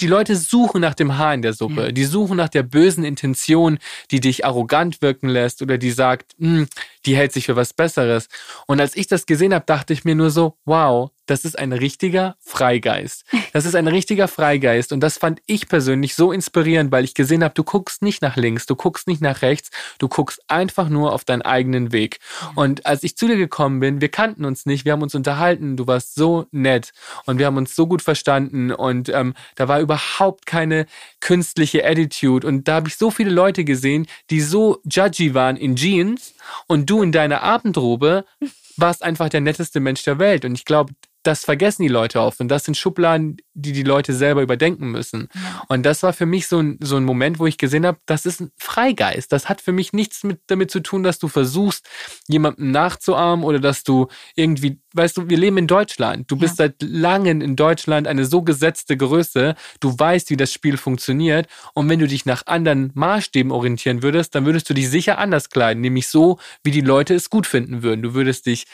die 0.00 0.06
Leute 0.06 0.34
suchen 0.36 0.80
nach 0.80 0.94
dem 0.94 1.18
Haar 1.18 1.34
in 1.34 1.42
der 1.42 1.52
Suppe. 1.52 1.86
Ja. 1.86 1.92
Die 1.92 2.04
suchen 2.04 2.36
nach 2.36 2.48
der 2.48 2.62
bösen 2.62 3.04
Intention, 3.04 3.78
die 4.10 4.20
dich 4.20 4.44
arrogant 4.44 5.02
wirken 5.02 5.28
lässt 5.28 5.62
oder 5.62 5.78
die 5.78 5.90
sagt, 5.90 6.34
hm, 6.38 6.68
die 7.06 7.16
hält 7.16 7.32
sich 7.32 7.46
für 7.46 7.56
was 7.56 7.72
Besseres. 7.72 8.28
Und 8.66 8.80
als 8.80 8.96
ich 8.96 9.06
das 9.06 9.26
gesehen 9.26 9.54
habe, 9.54 9.64
dachte 9.66 9.92
ich 9.92 10.04
mir 10.04 10.14
nur 10.14 10.30
so, 10.30 10.56
wow, 10.64 11.10
das 11.30 11.44
ist 11.44 11.56
ein 11.58 11.72
richtiger 11.72 12.36
Freigeist. 12.40 13.24
Das 13.52 13.64
ist 13.64 13.76
ein 13.76 13.86
richtiger 13.86 14.26
Freigeist. 14.26 14.92
Und 14.92 15.00
das 15.00 15.16
fand 15.16 15.40
ich 15.46 15.68
persönlich 15.68 16.16
so 16.16 16.32
inspirierend, 16.32 16.90
weil 16.90 17.04
ich 17.04 17.14
gesehen 17.14 17.44
habe, 17.44 17.54
du 17.54 17.62
guckst 17.62 18.02
nicht 18.02 18.20
nach 18.20 18.36
links, 18.36 18.66
du 18.66 18.74
guckst 18.74 19.06
nicht 19.06 19.20
nach 19.20 19.42
rechts, 19.42 19.70
du 19.98 20.08
guckst 20.08 20.42
einfach 20.48 20.88
nur 20.88 21.12
auf 21.12 21.24
deinen 21.24 21.42
eigenen 21.42 21.92
Weg. 21.92 22.18
Und 22.56 22.84
als 22.84 23.04
ich 23.04 23.16
zu 23.16 23.28
dir 23.28 23.36
gekommen 23.36 23.78
bin, 23.78 24.00
wir 24.00 24.08
kannten 24.08 24.44
uns 24.44 24.66
nicht, 24.66 24.84
wir 24.84 24.92
haben 24.92 25.02
uns 25.02 25.14
unterhalten, 25.14 25.76
du 25.76 25.86
warst 25.86 26.16
so 26.16 26.46
nett 26.50 26.90
und 27.26 27.38
wir 27.38 27.46
haben 27.46 27.56
uns 27.56 27.76
so 27.76 27.86
gut 27.86 28.02
verstanden 28.02 28.72
und 28.72 29.08
ähm, 29.08 29.34
da 29.54 29.68
war 29.68 29.80
überhaupt 29.80 30.46
keine 30.46 30.86
künstliche 31.20 31.86
Attitude. 31.86 32.44
Und 32.44 32.66
da 32.66 32.74
habe 32.74 32.88
ich 32.88 32.96
so 32.96 33.12
viele 33.12 33.30
Leute 33.30 33.62
gesehen, 33.64 34.08
die 34.30 34.40
so 34.40 34.80
judgy 34.84 35.32
waren 35.34 35.56
in 35.56 35.76
Jeans 35.76 36.34
und 36.66 36.89
du 36.90 37.02
in 37.02 37.12
deiner 37.12 37.42
Abendrobe 37.42 38.24
warst 38.76 39.02
einfach 39.02 39.28
der 39.28 39.40
netteste 39.40 39.80
Mensch 39.80 40.02
der 40.02 40.18
Welt. 40.18 40.44
Und 40.44 40.54
ich 40.54 40.64
glaube, 40.64 40.92
das 41.22 41.44
vergessen 41.44 41.82
die 41.82 41.88
Leute 41.88 42.20
oft. 42.20 42.40
Und 42.40 42.48
das 42.48 42.64
sind 42.64 42.76
Schubladen, 42.76 43.36
die 43.54 43.72
die 43.72 43.82
Leute 43.82 44.14
selber 44.14 44.42
überdenken 44.42 44.90
müssen. 44.90 45.28
Und 45.68 45.84
das 45.84 46.02
war 46.02 46.12
für 46.12 46.26
mich 46.26 46.46
so 46.46 46.60
ein, 46.60 46.78
so 46.80 46.96
ein 46.96 47.04
Moment, 47.04 47.38
wo 47.38 47.46
ich 47.46 47.58
gesehen 47.58 47.84
habe, 47.86 47.98
das 48.06 48.26
ist 48.26 48.40
ein 48.40 48.50
Freigeist. 48.56 49.30
Das 49.32 49.48
hat 49.48 49.60
für 49.60 49.72
mich 49.72 49.92
nichts 49.92 50.24
mit, 50.24 50.40
damit 50.46 50.70
zu 50.70 50.80
tun, 50.80 51.02
dass 51.02 51.18
du 51.18 51.28
versuchst, 51.28 51.86
jemandem 52.26 52.70
nachzuahmen 52.70 53.44
oder 53.44 53.58
dass 53.58 53.84
du 53.84 54.08
irgendwie, 54.34 54.80
weißt 54.94 55.18
du, 55.18 55.28
wir 55.28 55.36
leben 55.36 55.58
in 55.58 55.66
Deutschland. 55.66 56.30
Du 56.30 56.36
bist 56.36 56.58
ja. 56.58 56.66
seit 56.66 56.82
langem 56.82 57.40
in 57.42 57.56
Deutschland 57.56 58.06
eine 58.06 58.24
so 58.24 58.42
gesetzte 58.42 58.96
Größe. 58.96 59.54
Du 59.80 59.98
weißt, 59.98 60.30
wie 60.30 60.36
das 60.36 60.52
Spiel 60.52 60.76
funktioniert. 60.76 61.46
Und 61.74 61.88
wenn 61.88 61.98
du 61.98 62.06
dich 62.06 62.24
nach 62.24 62.46
anderen 62.46 62.92
Maßstäben 62.94 63.52
orientieren 63.52 64.02
würdest, 64.02 64.34
dann 64.34 64.46
würdest 64.46 64.70
du 64.70 64.74
dich 64.74 64.88
sicher 64.88 65.18
anders 65.18 65.50
kleiden. 65.50 65.82
Nämlich 65.82 66.08
so, 66.08 66.38
wie 66.64 66.70
die 66.70 66.80
Leute 66.80 67.14
es 67.14 67.28
gut 67.28 67.46
finden 67.46 67.82
würden. 67.82 68.02
Du 68.02 68.14
würdest 68.14 68.46
dich 68.46 68.66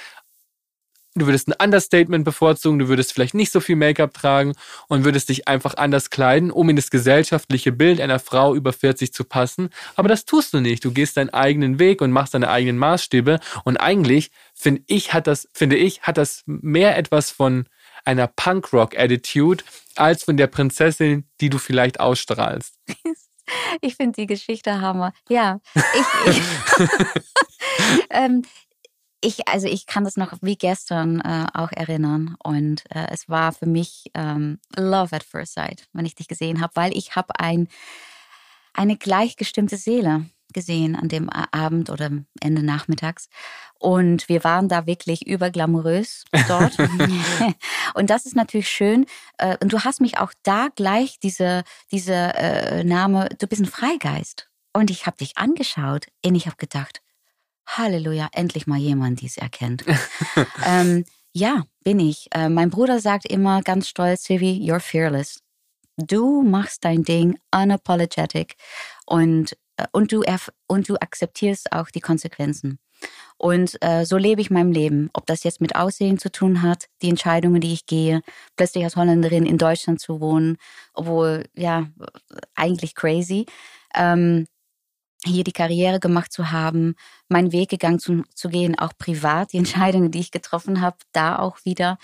du 1.21 1.27
würdest 1.27 1.49
ein 1.49 1.55
Understatement 1.63 2.25
bevorzugen, 2.25 2.79
du 2.79 2.89
würdest 2.89 3.13
vielleicht 3.13 3.35
nicht 3.35 3.53
so 3.53 3.61
viel 3.61 3.77
Make-up 3.77 4.15
tragen 4.15 4.53
und 4.89 5.05
würdest 5.05 5.29
dich 5.29 5.49
einfach 5.49 5.75
anders 5.77 6.11
kleiden, 6.11 6.51
um 6.51 6.69
in 6.69 6.77
das 6.77 6.91
gesellschaftliche 6.91 7.73
Bild 7.73 8.01
einer 8.01 8.19
Frau 8.19 8.55
über 8.55 8.73
40 8.73 9.13
zu 9.13 9.25
passen. 9.25 9.71
Aber 9.95 10.09
das 10.09 10.25
tust 10.25 10.55
du 10.55 10.61
nicht. 10.61 10.85
Du 10.85 10.93
gehst 10.93 11.17
deinen 11.17 11.31
eigenen 11.31 11.79
Weg 11.79 12.01
und 12.01 12.13
machst 12.13 12.35
deine 12.35 12.51
eigenen 12.51 12.79
Maßstäbe. 12.79 13.41
Und 13.65 13.77
eigentlich 13.77 14.31
finde 14.55 14.83
ich, 14.87 15.13
hat 15.13 15.27
das, 15.27 15.49
finde 15.53 15.77
ich, 15.77 16.03
hat 16.03 16.19
das 16.19 16.43
mehr 16.47 16.97
etwas 16.97 17.31
von 17.31 17.67
einer 18.05 18.29
Punkrock-Attitude 18.29 19.65
als 19.97 20.25
von 20.25 20.37
der 20.37 20.47
Prinzessin, 20.47 21.25
die 21.41 21.51
du 21.51 21.59
vielleicht 21.59 22.01
ausstrahlst. 22.01 22.75
Ich 23.81 23.95
finde 23.95 24.21
die 24.21 24.27
Geschichte 24.27 24.81
Hammer. 24.81 25.13
Ja, 25.29 25.61
ich, 25.75 25.83
ich 26.27 26.43
ähm, 28.11 28.43
ich, 29.21 29.49
also 29.49 29.67
ich 29.67 29.87
kann 29.87 30.05
das 30.05 30.17
noch 30.17 30.33
wie 30.43 30.57
gestern 30.57 31.21
äh, 31.21 31.47
auch 31.55 31.73
erinnern. 31.73 32.37
Und 32.43 32.85
äh, 32.91 33.07
es 33.11 33.29
war 33.29 33.53
für 33.53 33.67
mich 33.67 34.11
ähm, 34.15 34.59
Love 34.77 35.17
at 35.17 35.25
First 35.25 35.55
Sight, 35.55 35.89
wenn 35.93 36.07
ich 36.07 36.15
dich 36.15 36.29
gesehen 36.29 36.61
habe, 36.61 36.73
weil 36.75 36.97
ich 36.97 37.17
habe 37.17 37.39
ein, 37.39 37.69
eine 38.75 38.97
gleichgestimmte 38.97 39.77
Seele 39.77 40.27
gesehen 40.53 40.97
an 40.97 41.09
dem 41.09 41.29
Abend 41.29 41.91
oder 41.91 42.11
Ende 42.41 42.63
nachmittags. 42.63 43.29
Und 43.79 44.29
wir 44.29 44.45
waren 44.45 44.69
da 44.69 44.87
wirklich 44.87 45.27
überglamourös 45.27 46.25
dort. 46.49 46.77
Und 47.95 48.11
das 48.11 48.27
ist 48.27 48.37
natürlich 48.37 48.69
schön. 48.69 49.07
Äh, 49.39 49.57
und 49.61 49.73
du 49.73 49.85
hast 49.85 50.01
mich 50.01 50.19
auch 50.19 50.33
da 50.43 50.69
gleich 50.75 51.19
diese 51.19 51.65
diese 51.91 52.15
äh, 52.15 52.85
Name, 52.85 53.29
du 53.39 53.47
bist 53.47 53.61
ein 53.61 53.67
Freigeist. 53.67 54.49
Und 54.73 54.91
ich 54.91 55.07
habe 55.07 55.17
dich 55.17 55.39
angeschaut 55.39 56.07
und 56.25 56.35
ich 56.35 56.47
habe 56.47 56.57
gedacht 56.57 57.01
Halleluja, 57.67 58.29
endlich 58.33 58.67
mal 58.67 58.79
jemand, 58.79 59.21
die 59.21 59.27
es 59.27 59.37
erkennt. 59.37 59.85
ähm, 60.67 61.05
ja, 61.33 61.65
bin 61.85 62.01
ich. 62.01 62.29
Äh, 62.33 62.49
mein 62.49 62.71
Bruder 62.71 63.01
sagt 63.01 63.27
immer 63.27 63.63
ganz 63.63 63.89
stolz, 63.89 64.25
Sylvie, 64.25 64.61
you're 64.67 64.81
fearless. 64.81 65.43
Du 65.97 66.43
machst 66.43 66.85
dein 66.85 67.03
Ding 67.03 67.39
unapologetic 67.55 68.57
und, 69.07 69.57
äh, 69.77 69.87
und, 69.93 70.13
du, 70.13 70.23
und 70.67 70.89
du 70.89 70.97
akzeptierst 70.97 71.73
auch 71.73 71.91
die 71.91 72.01
Konsequenzen. 72.01 72.79
Und 73.39 73.77
äh, 73.83 74.05
so 74.05 74.17
lebe 74.17 74.41
ich 74.41 74.51
mein 74.51 74.73
Leben. 74.73 75.11
Ob 75.13 75.27
das 75.27 75.45
jetzt 75.45 75.61
mit 75.61 75.77
Aussehen 75.77 76.19
zu 76.19 76.31
tun 76.33 76.63
hat, 76.63 76.87
die 77.03 77.11
Entscheidungen, 77.11 77.61
die 77.61 77.73
ich 77.73 77.87
gehe, 77.87 78.23
plötzlich 78.57 78.85
als 78.85 78.97
Holländerin 78.97 79.45
in 79.45 79.59
Deutschland 79.59 80.01
zu 80.01 80.21
wohnen, 80.21 80.57
obwohl, 80.95 81.45
ja, 81.55 81.87
eigentlich 82.55 82.95
crazy. 82.95 83.47
Ähm, 83.95 84.47
hier 85.27 85.45
die 85.45 85.53
Karriere 85.53 86.01
gemacht 86.01 86.33
zu 86.33 86.51
haben, 86.51 86.95
meinen 87.29 87.53
Weg 87.53 87.71
gegangen 87.71 87.99
zu, 87.99 88.25
zu 88.35 88.49
gehen, 88.49 88.79
auch 88.79 88.93
privat, 88.99 89.53
die 89.53 89.59
Entscheidungen, 89.59 90.11
die 90.11 90.21
ich 90.21 90.31
getroffen 90.31 90.81
habe, 90.81 90.97
da 91.13 91.39
auch 91.39 91.59
wieder. 91.65 91.99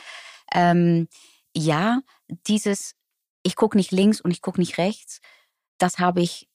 Ähm, 0.55 1.09
ja, 1.55 2.01
dieses, 2.47 2.95
ich 3.43 3.57
gucke 3.57 3.77
nicht 3.77 3.93
links 3.93 4.21
und 4.21 4.31
ich 4.31 4.43
gucke 4.43 4.61
nicht 4.61 4.79
rechts, 4.79 5.21
das 5.79 5.99
habe 5.99 6.23
ich 6.23 6.49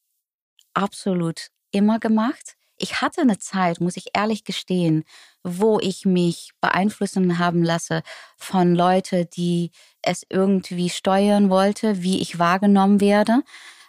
absolut 0.74 1.48
immer 1.72 2.00
gemacht. 2.00 2.56
Ich 2.80 3.02
hatte 3.02 3.22
eine 3.22 3.40
Zeit, 3.40 3.82
muss 3.82 3.98
ich 3.98 4.10
ehrlich 4.14 4.44
gestehen, 4.44 5.04
wo 5.44 5.80
ich 5.80 6.06
mich 6.06 6.52
beeinflussen 6.62 7.40
haben 7.40 7.64
lasse 7.64 8.04
von 8.38 8.76
Leuten, 8.76 9.28
die 9.36 9.72
es 10.04 10.24
irgendwie 10.30 10.90
steuern 10.90 11.50
wollte, 11.50 12.04
wie 12.04 12.22
ich 12.22 12.38
wahrgenommen 12.38 13.02
werde. 13.02 13.42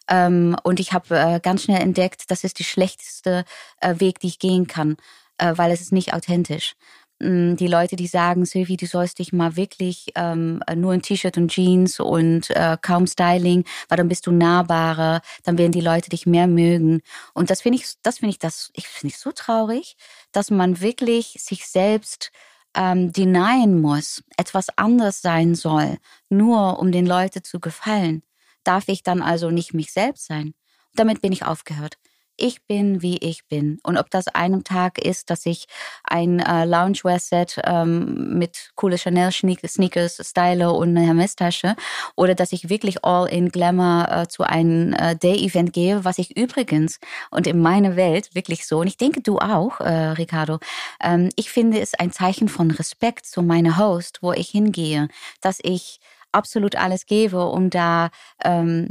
Ähm, 0.09 0.57
und 0.63 0.81
ich 0.81 0.93
habe 0.93 1.17
äh, 1.19 1.41
ganz 1.41 1.65
schnell 1.65 1.83
entdeckt, 1.83 2.31
das 2.31 2.45
ist 2.45 2.59
die 2.59 2.65
schlechteste 2.65 3.45
äh, 3.81 3.95
Weg, 3.99 4.21
die 4.21 4.29
ich 4.29 4.39
gehen 4.39 4.67
kann, 4.67 4.97
äh, 5.39 5.53
weil 5.57 5.71
es 5.71 5.81
ist 5.81 5.93
nicht 5.93 6.15
authentisch. 6.15 6.75
Mm, 7.21 7.57
die 7.57 7.67
Leute, 7.67 7.97
die 7.97 8.07
sagen, 8.07 8.45
Sylvie, 8.45 8.77
du 8.77 8.87
sollst 8.87 9.19
dich 9.19 9.33
mal 9.33 9.57
wirklich 9.57 10.13
ähm, 10.15 10.63
nur 10.77 10.95
in 10.95 11.03
T-Shirt 11.03 11.37
und 11.37 11.49
Jeans 11.51 11.99
und 12.01 12.51
äh, 12.51 12.77
kaum 12.81 13.07
Styling, 13.07 13.65
weil 13.89 13.99
dann 13.99 14.09
bist 14.09 14.27
du 14.27 14.31
nahbarer, 14.33 15.21
dann 15.45 15.59
werden 15.59 15.73
die 15.73 15.81
Leute 15.81 16.11
dich 16.11 16.27
mehr 16.27 16.47
mögen. 16.47 17.01
Und 17.35 17.51
das 17.51 17.63
finde 17.63 17.79
ich, 17.79 17.95
das 18.03 18.19
finde 18.19 18.31
ich, 18.31 18.39
das 18.39 18.71
ich 18.75 18.87
finde 18.89 19.15
ich 19.15 19.19
so 19.19 19.33
traurig, 19.33 19.97
dass 20.33 20.51
man 20.51 20.81
wirklich 20.81 21.37
sich 21.41 21.67
selbst 21.67 22.31
ähm, 22.75 23.13
denyen 23.13 23.81
muss, 23.81 24.23
etwas 24.37 24.69
anders 24.77 25.21
sein 25.23 25.55
soll, 25.55 25.99
nur 26.29 26.79
um 26.79 26.93
den 26.93 27.07
Leuten 27.07 27.43
zu 27.43 27.61
gefallen 27.61 28.23
darf 28.69 28.89
ich 28.89 29.03
dann 29.03 29.23
also 29.23 29.51
nicht 29.51 29.73
mich 29.73 29.93
selbst 29.93 30.27
sein. 30.27 30.53
Damit 30.95 31.23
bin 31.23 31.33
ich 31.33 31.45
aufgehört. 31.45 31.97
Ich 32.41 32.65
bin, 32.67 33.03
wie 33.03 33.17
ich 33.19 33.49
bin. 33.49 33.81
Und 33.83 33.97
ob 33.97 34.11
das 34.11 34.29
einem 34.29 34.63
Tag 34.63 35.05
ist, 35.05 35.29
dass 35.29 35.45
ich 35.45 35.67
ein 36.05 36.39
äh, 36.39 36.67
Loungewear-Set 36.67 37.61
ähm, 37.65 38.39
mit 38.39 38.71
coole 38.77 38.97
Chanel-Sneakers 38.97 40.21
style 40.23 40.73
und 40.73 40.91
eine 40.91 41.05
Hermes-Tasche 41.05 41.75
oder 42.15 42.37
dass 42.37 42.53
ich 42.53 42.69
wirklich 42.69 43.05
all 43.05 43.29
in 43.29 43.49
Glamour 43.49 44.07
äh, 44.09 44.29
zu 44.29 44.45
einem 44.45 44.93
äh, 44.93 45.17
Day-Event 45.17 45.73
gehe, 45.73 46.05
was 46.05 46.19
ich 46.19 46.37
übrigens 46.37 47.01
und 47.33 47.49
in 47.49 47.61
meiner 47.61 47.97
Welt 47.97 48.37
wirklich 48.37 48.67
so, 48.69 48.79
und 48.79 48.87
ich 48.87 48.99
denke 48.99 49.21
du 49.21 49.39
auch, 49.39 49.81
äh, 49.81 50.11
Ricardo, 50.11 50.61
ähm, 51.03 51.31
ich 51.35 51.51
finde 51.51 51.81
es 51.81 51.95
ein 51.95 52.13
Zeichen 52.13 52.49
von 52.49 52.71
Respekt 52.71 53.27
zu 53.27 53.43
meiner 53.43 53.79
Host, 53.79 54.19
wo 54.23 54.33
ich 54.33 54.51
hingehe, 54.51 55.09
dass 55.41 55.59
ich 55.61 55.99
absolut 56.33 56.77
alles 56.77 57.07
gebe, 57.07 57.47
um 57.47 57.71
da 57.71 58.11
ähm, 58.45 58.89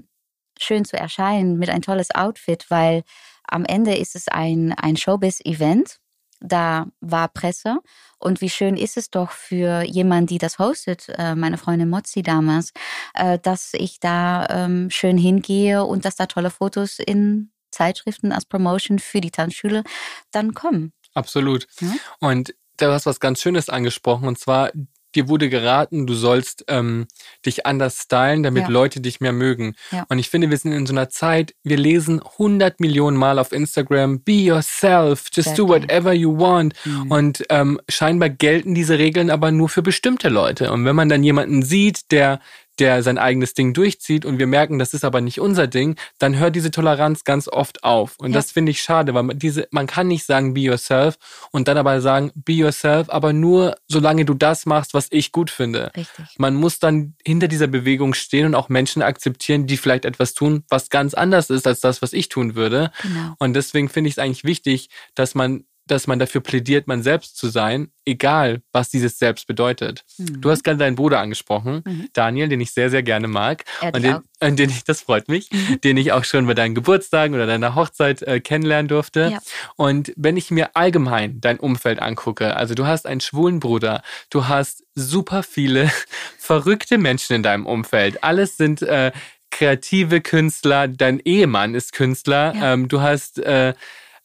schön 0.60 0.86
zu 0.86 0.98
erscheinen 0.98 1.58
mit 1.58 1.70
ein 1.70 1.82
tolles 1.82 2.14
Outfit, 2.14 2.66
weil 2.70 3.04
am 3.48 3.66
Ende 3.66 3.96
ist 3.96 4.16
es 4.16 4.28
ein, 4.28 4.74
ein 4.74 4.98
Showbiz-Event. 4.98 6.00
Da 6.40 6.86
war 7.00 7.30
Presse. 7.30 7.80
Und 8.20 8.42
wie 8.42 8.50
schön 8.50 8.78
ist 8.78 8.96
es 8.96 9.10
doch 9.10 9.32
für 9.32 9.82
jemanden, 9.82 10.28
die 10.28 10.38
das 10.38 10.60
hostet, 10.60 11.10
äh, 11.18 11.34
meine 11.34 11.58
Freundin 11.58 11.90
Mozzi 11.90 12.22
damals, 12.22 12.74
äh, 13.16 13.40
dass 13.40 13.74
ich 13.74 14.00
da 14.00 14.46
ähm, 14.50 14.90
schön 14.92 15.18
hingehe 15.18 15.84
und 15.84 16.06
dass 16.06 16.16
da 16.16 16.28
tolle 16.28 16.52
Fotos 16.52 17.00
in 17.00 17.52
Zeitschriften 17.72 18.32
als 18.32 18.46
Promotion 18.46 19.00
für 19.00 19.22
die 19.22 19.32
Tanzschule 19.32 19.84
dann 20.32 20.54
kommen. 20.54 20.94
Absolut. 21.14 21.68
Ja? 21.80 21.94
Und 22.20 22.54
du 22.78 22.92
hast 22.92 23.08
was 23.08 23.20
ganz 23.20 23.42
Schönes 23.42 23.70
angesprochen, 23.70 24.28
und 24.28 24.38
zwar 24.38 24.72
dir 25.18 25.28
wurde 25.28 25.50
geraten, 25.50 26.08
du 26.08 26.14
sollst 26.14 26.64
ähm, 26.68 27.08
dich 27.46 27.66
anders 27.66 28.04
stylen, 28.04 28.44
damit 28.44 28.64
ja. 28.64 28.70
Leute 28.70 29.02
dich 29.02 29.20
mehr 29.20 29.34
mögen. 29.34 29.76
Ja. 29.92 30.06
Und 30.08 30.20
ich 30.20 30.30
finde, 30.30 30.50
wir 30.50 30.58
sind 30.58 30.72
in 30.72 30.86
so 30.86 30.94
einer 30.94 31.10
Zeit, 31.10 31.54
wir 31.64 31.78
lesen 31.78 32.22
100 32.22 32.80
Millionen 32.80 33.18
Mal 33.18 33.40
auf 33.40 33.52
Instagram, 33.52 34.22
be 34.22 34.34
yourself, 34.34 35.26
just 35.34 35.50
Sehr 35.50 35.56
do 35.56 35.68
whatever 35.68 36.14
you 36.14 36.38
want. 36.38 36.74
Mhm. 36.86 37.12
Und 37.12 37.44
ähm, 37.50 37.82
scheinbar 37.90 38.30
gelten 38.30 38.76
diese 38.76 38.98
Regeln 38.98 39.30
aber 39.30 39.52
nur 39.52 39.68
für 39.70 39.82
bestimmte 39.82 40.30
Leute. 40.30 40.72
Und 40.72 40.86
wenn 40.86 40.96
man 40.96 41.10
dann 41.10 41.24
jemanden 41.24 41.64
sieht, 41.64 42.12
der 42.12 42.40
der 42.80 43.04
sein 43.04 43.18
eigenes 43.18 43.54
Ding 43.54 43.74
durchzieht 43.74 44.26
und 44.26 44.40
wir 44.40 44.48
merken, 44.48 44.80
das 44.80 44.94
ist 44.94 45.04
aber 45.04 45.22
nicht 45.22 45.40
unser 45.40 45.68
Ding, 45.68 45.96
dann 46.20 46.38
hört 46.38 46.56
diese 46.56 46.72
Toleranz 46.72 47.24
ganz 47.24 47.48
oft 47.48 47.84
auf. 47.84 48.16
Und 48.20 48.32
ja. 48.32 48.36
das 48.36 48.52
finde 48.52 48.72
ich 48.72 48.82
schade, 48.82 49.14
weil 49.14 49.24
man 49.24 49.40
diese, 49.40 49.68
man 49.72 49.88
kann 49.88 50.08
nicht 50.08 50.26
sagen, 50.26 50.54
be 50.54 50.62
yourself 50.62 51.18
und 51.52 51.68
dann 51.68 51.78
aber 51.78 52.02
sagen, 52.02 52.32
be 52.36 52.54
yourself, 52.54 53.10
aber 53.10 53.34
nur 53.34 53.76
solange 53.88 54.26
du 54.26 54.34
das 54.34 54.66
machst, 54.66 54.94
was 54.94 55.08
ich 55.12 55.32
gut 55.32 55.50
finde. 55.50 55.92
Richtig. 55.96 56.26
Man 56.38 56.56
muss 56.56 56.80
dann 56.80 57.16
hinter 57.26 57.48
dieser 57.48 57.68
Bewegung 57.68 58.14
stehen 58.14 58.46
und 58.46 58.56
auch 58.56 58.70
Menschen 58.70 59.02
akzeptieren, 59.02 59.68
die 59.68 59.78
vielleicht 59.78 60.06
etwas 60.06 60.34
tun, 60.34 60.64
was 60.70 60.90
ganz 60.90 61.14
anders 61.14 61.50
ist 61.50 61.68
als 61.68 61.80
das, 61.80 62.02
was 62.02 62.14
ich 62.14 62.30
tun 62.30 62.56
würde. 62.56 62.92
Genau. 63.02 63.36
Und 63.40 63.54
deswegen 63.54 63.90
finde 63.90 64.10
ich 64.10 64.16
es 64.16 64.20
eigentlich 64.20 64.44
wichtig, 64.44 64.90
dass 65.16 65.36
man 65.36 65.64
dass 65.88 66.08
man 66.08 66.20
dafür 66.20 66.42
plädiert, 66.42 66.88
man 66.88 67.02
selbst 67.02 67.38
zu 67.38 67.48
sein, 67.48 67.90
egal 68.06 68.62
was 68.72 68.90
dieses 68.90 69.18
Selbst 69.18 69.48
bedeutet. 69.48 70.06
Mhm. 70.18 70.42
Du 70.42 70.50
hast 70.50 70.64
gerade 70.64 70.78
deinen 70.78 70.96
Bruder 70.96 71.20
angesprochen, 71.20 71.84
mhm. 71.86 72.10
Daniel, 72.14 72.50
den 72.50 72.62
ich 72.62 72.72
sehr, 72.72 72.90
sehr 72.90 73.04
gerne 73.04 73.28
mag. 73.28 73.64
Er 73.82 73.94
und 73.94 74.04
den, 74.04 74.18
äh, 74.40 74.52
den 74.52 74.70
ich, 74.70 74.84
das 74.84 75.02
freut 75.02 75.28
mich, 75.28 75.50
mhm. 75.52 75.82
den 75.82 75.98
ich 75.98 76.12
auch 76.12 76.24
schon 76.24 76.46
bei 76.46 76.54
deinen 76.54 76.76
Geburtstagen 76.76 77.36
oder 77.36 77.48
deiner 77.48 77.76
Hochzeit 77.76 78.22
äh, 78.22 78.40
kennenlernen 78.40 78.88
durfte. 78.88 79.30
Ja. 79.34 79.40
Und 79.76 80.14
wenn 80.16 80.38
ich 80.38 80.52
mir 80.52 80.76
allgemein 80.76 81.42
dein 81.42 81.60
Umfeld 81.60 82.02
angucke, 82.02 82.56
also 82.56 82.76
du 82.76 82.86
hast 82.86 83.08
einen 83.08 83.22
schwulen 83.22 83.60
Bruder, 83.60 84.02
du 84.30 84.48
hast 84.48 84.84
super 84.96 85.44
viele 85.44 85.92
verrückte 86.38 86.98
Menschen 86.98 87.36
in 87.36 87.44
deinem 87.44 87.66
Umfeld. 87.66 88.24
Alles 88.24 88.58
sind 88.58 88.82
äh, 88.82 89.12
kreative 89.50 90.22
Künstler, 90.22 90.88
dein 90.88 91.20
Ehemann 91.20 91.74
ist 91.74 91.94
Künstler, 91.94 92.54
ja. 92.56 92.74
ähm, 92.74 92.88
du 92.88 93.02
hast 93.02 93.40
äh, 93.40 93.74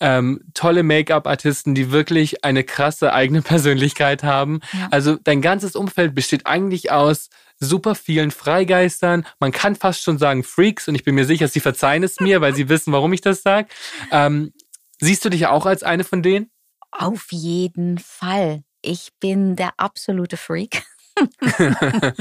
ähm, 0.02 0.40
tolle 0.52 0.82
Make-up-Artisten, 0.82 1.74
die 1.74 1.92
wirklich 1.92 2.44
eine 2.44 2.64
krasse 2.64 3.12
eigene 3.12 3.40
Persönlichkeit 3.42 4.24
haben. 4.24 4.60
Ja. 4.72 4.88
Also 4.90 5.16
dein 5.16 5.40
ganzes 5.40 5.76
Umfeld 5.76 6.14
besteht 6.14 6.46
eigentlich 6.46 6.90
aus 6.90 7.30
super 7.60 7.94
vielen 7.94 8.32
Freigeistern. 8.32 9.24
Man 9.38 9.52
kann 9.52 9.76
fast 9.76 10.02
schon 10.02 10.18
sagen 10.18 10.42
Freaks 10.42 10.88
und 10.88 10.96
ich 10.96 11.04
bin 11.04 11.14
mir 11.14 11.24
sicher, 11.24 11.46
sie 11.46 11.60
verzeihen 11.60 12.02
es 12.02 12.18
mir, 12.18 12.40
weil 12.40 12.54
sie 12.54 12.68
wissen, 12.68 12.92
warum 12.92 13.12
ich 13.12 13.20
das 13.20 13.42
sage. 13.42 13.68
Ähm, 14.10 14.52
siehst 15.00 15.24
du 15.24 15.28
dich 15.28 15.46
auch 15.46 15.64
als 15.64 15.84
eine 15.84 16.02
von 16.02 16.22
denen? 16.22 16.50
Auf 16.90 17.30
jeden 17.30 17.98
Fall. 17.98 18.64
Ich 18.82 19.10
bin 19.20 19.54
der 19.54 19.74
absolute 19.76 20.36
Freak. 20.36 20.82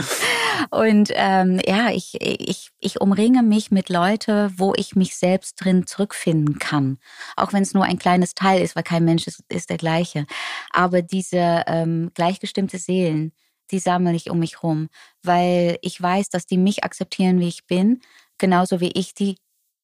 und 0.69 1.11
ähm, 1.13 1.59
ja, 1.65 1.89
ich, 1.89 2.17
ich, 2.21 2.71
ich 2.79 3.01
umringe 3.01 3.43
mich 3.43 3.71
mit 3.71 3.89
Leuten, 3.89 4.53
wo 4.57 4.73
ich 4.75 4.95
mich 4.95 5.15
selbst 5.15 5.55
drin 5.55 5.87
zurückfinden 5.87 6.59
kann. 6.59 6.99
Auch 7.35 7.53
wenn 7.53 7.63
es 7.63 7.73
nur 7.73 7.83
ein 7.83 7.99
kleines 7.99 8.35
Teil 8.35 8.61
ist, 8.61 8.75
weil 8.75 8.83
kein 8.83 9.05
Mensch 9.05 9.27
ist, 9.27 9.43
ist 9.49 9.69
der 9.69 9.77
gleiche. 9.77 10.25
Aber 10.71 11.01
diese 11.01 11.63
ähm, 11.67 12.11
gleichgestimmte 12.13 12.77
Seelen, 12.77 13.31
die 13.71 13.79
sammle 13.79 14.13
ich 14.13 14.29
um 14.29 14.39
mich 14.39 14.63
rum, 14.63 14.89
weil 15.23 15.77
ich 15.81 16.01
weiß, 16.01 16.29
dass 16.29 16.45
die 16.45 16.57
mich 16.57 16.83
akzeptieren, 16.83 17.39
wie 17.39 17.47
ich 17.47 17.65
bin, 17.65 18.01
genauso 18.37 18.79
wie 18.81 18.91
ich 18.91 19.13
die 19.13 19.37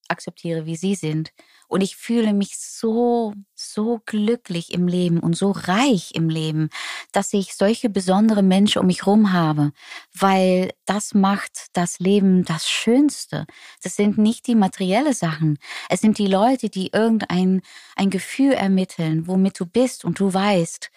akzeptiere, 0.08 0.66
wie 0.66 0.76
sie 0.76 0.94
sind. 0.94 1.32
Und 1.68 1.82
ich 1.82 1.96
fühle 1.96 2.32
mich 2.32 2.58
so, 2.58 3.34
so 3.54 4.00
glücklich 4.06 4.72
im 4.72 4.88
Leben 4.88 5.20
und 5.20 5.36
so 5.36 5.50
reich 5.50 6.12
im 6.14 6.28
Leben, 6.30 6.70
dass 7.12 7.32
ich 7.32 7.54
solche 7.54 7.90
besondere 7.90 8.42
Menschen 8.42 8.80
um 8.80 8.86
mich 8.86 9.04
herum 9.04 9.32
habe, 9.32 9.72
weil 10.14 10.72
das 10.86 11.14
macht 11.14 11.66
das 11.74 11.98
Leben 11.98 12.44
das 12.44 12.68
Schönste. 12.68 13.46
Das 13.82 13.96
sind 13.96 14.16
nicht 14.16 14.46
die 14.46 14.54
materielle 14.54 15.12
Sachen. 15.12 15.58
Es 15.90 16.00
sind 16.00 16.18
die 16.18 16.26
Leute, 16.26 16.70
die 16.70 16.90
irgendein 16.92 17.60
ein 17.96 18.10
Gefühl 18.10 18.52
ermitteln, 18.52 19.26
womit 19.26 19.60
du 19.60 19.66
bist 19.66 20.04
und 20.04 20.18
du 20.20 20.32
weißt, 20.32 20.90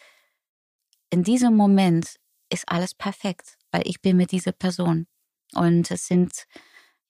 in 1.10 1.24
diesem 1.24 1.56
Moment 1.56 2.15
ist 2.50 2.69
alles 2.69 2.93
perfekt, 2.93 3.58
weil 3.71 3.82
ich 3.86 4.02
bin 4.02 4.17
mit 4.17 4.32
dieser 4.32 4.54
Person. 4.54 5.08
Und 5.54 5.91
es 5.91 6.08
sind 6.08 6.47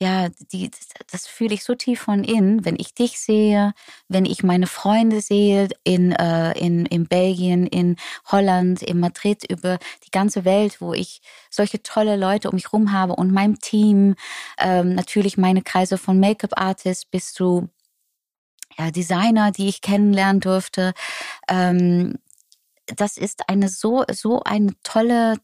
ja, 0.02 0.30
die, 0.52 0.72
das 1.12 1.28
fühle 1.28 1.54
ich 1.54 1.64
so 1.64 1.76
tief 1.76 2.02
von 2.02 2.24
innen, 2.24 2.66
wenn 2.66 2.76
ich 2.80 2.96
dich 2.96 3.20
sehe, 3.20 3.74
wenn 4.08 4.26
ich 4.26 4.42
meine 4.42 4.66
Freunde 4.66 5.22
sehe 5.22 5.70
in, 5.84 6.12
äh, 6.12 6.58
in, 6.58 6.88
in 6.88 7.06
Belgien, 7.06 7.68
in 7.68 7.98
Holland, 8.26 8.82
in 8.82 9.00
Madrid, 9.00 9.44
über 9.48 9.78
die 10.04 10.10
ganze 10.10 10.44
Welt, 10.44 10.82
wo 10.82 10.96
ich 10.96 11.22
solche 11.52 11.84
tolle 11.84 12.16
Leute 12.16 12.50
um 12.50 12.56
mich 12.56 12.66
herum 12.72 12.94
habe 12.94 13.14
und 13.14 13.32
mein 13.32 13.60
Team, 13.60 14.16
ähm, 14.58 14.96
natürlich 14.96 15.38
meine 15.38 15.62
Kreise 15.62 16.00
von 16.00 16.20
Make-up-Artists 16.20 17.06
bis 17.06 17.32
zu 17.34 17.70
ja, 18.80 18.90
Designer, 18.90 19.52
die 19.52 19.68
ich 19.70 19.82
kennenlernen 19.82 20.40
durfte. 20.40 20.94
Ähm, 21.48 22.18
das 22.88 23.18
ist 23.18 23.48
eine 23.50 23.70
so, 23.70 24.04
so 24.12 24.42
eine 24.42 24.74
tolle, 24.82 25.36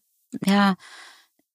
ja, 0.46 0.74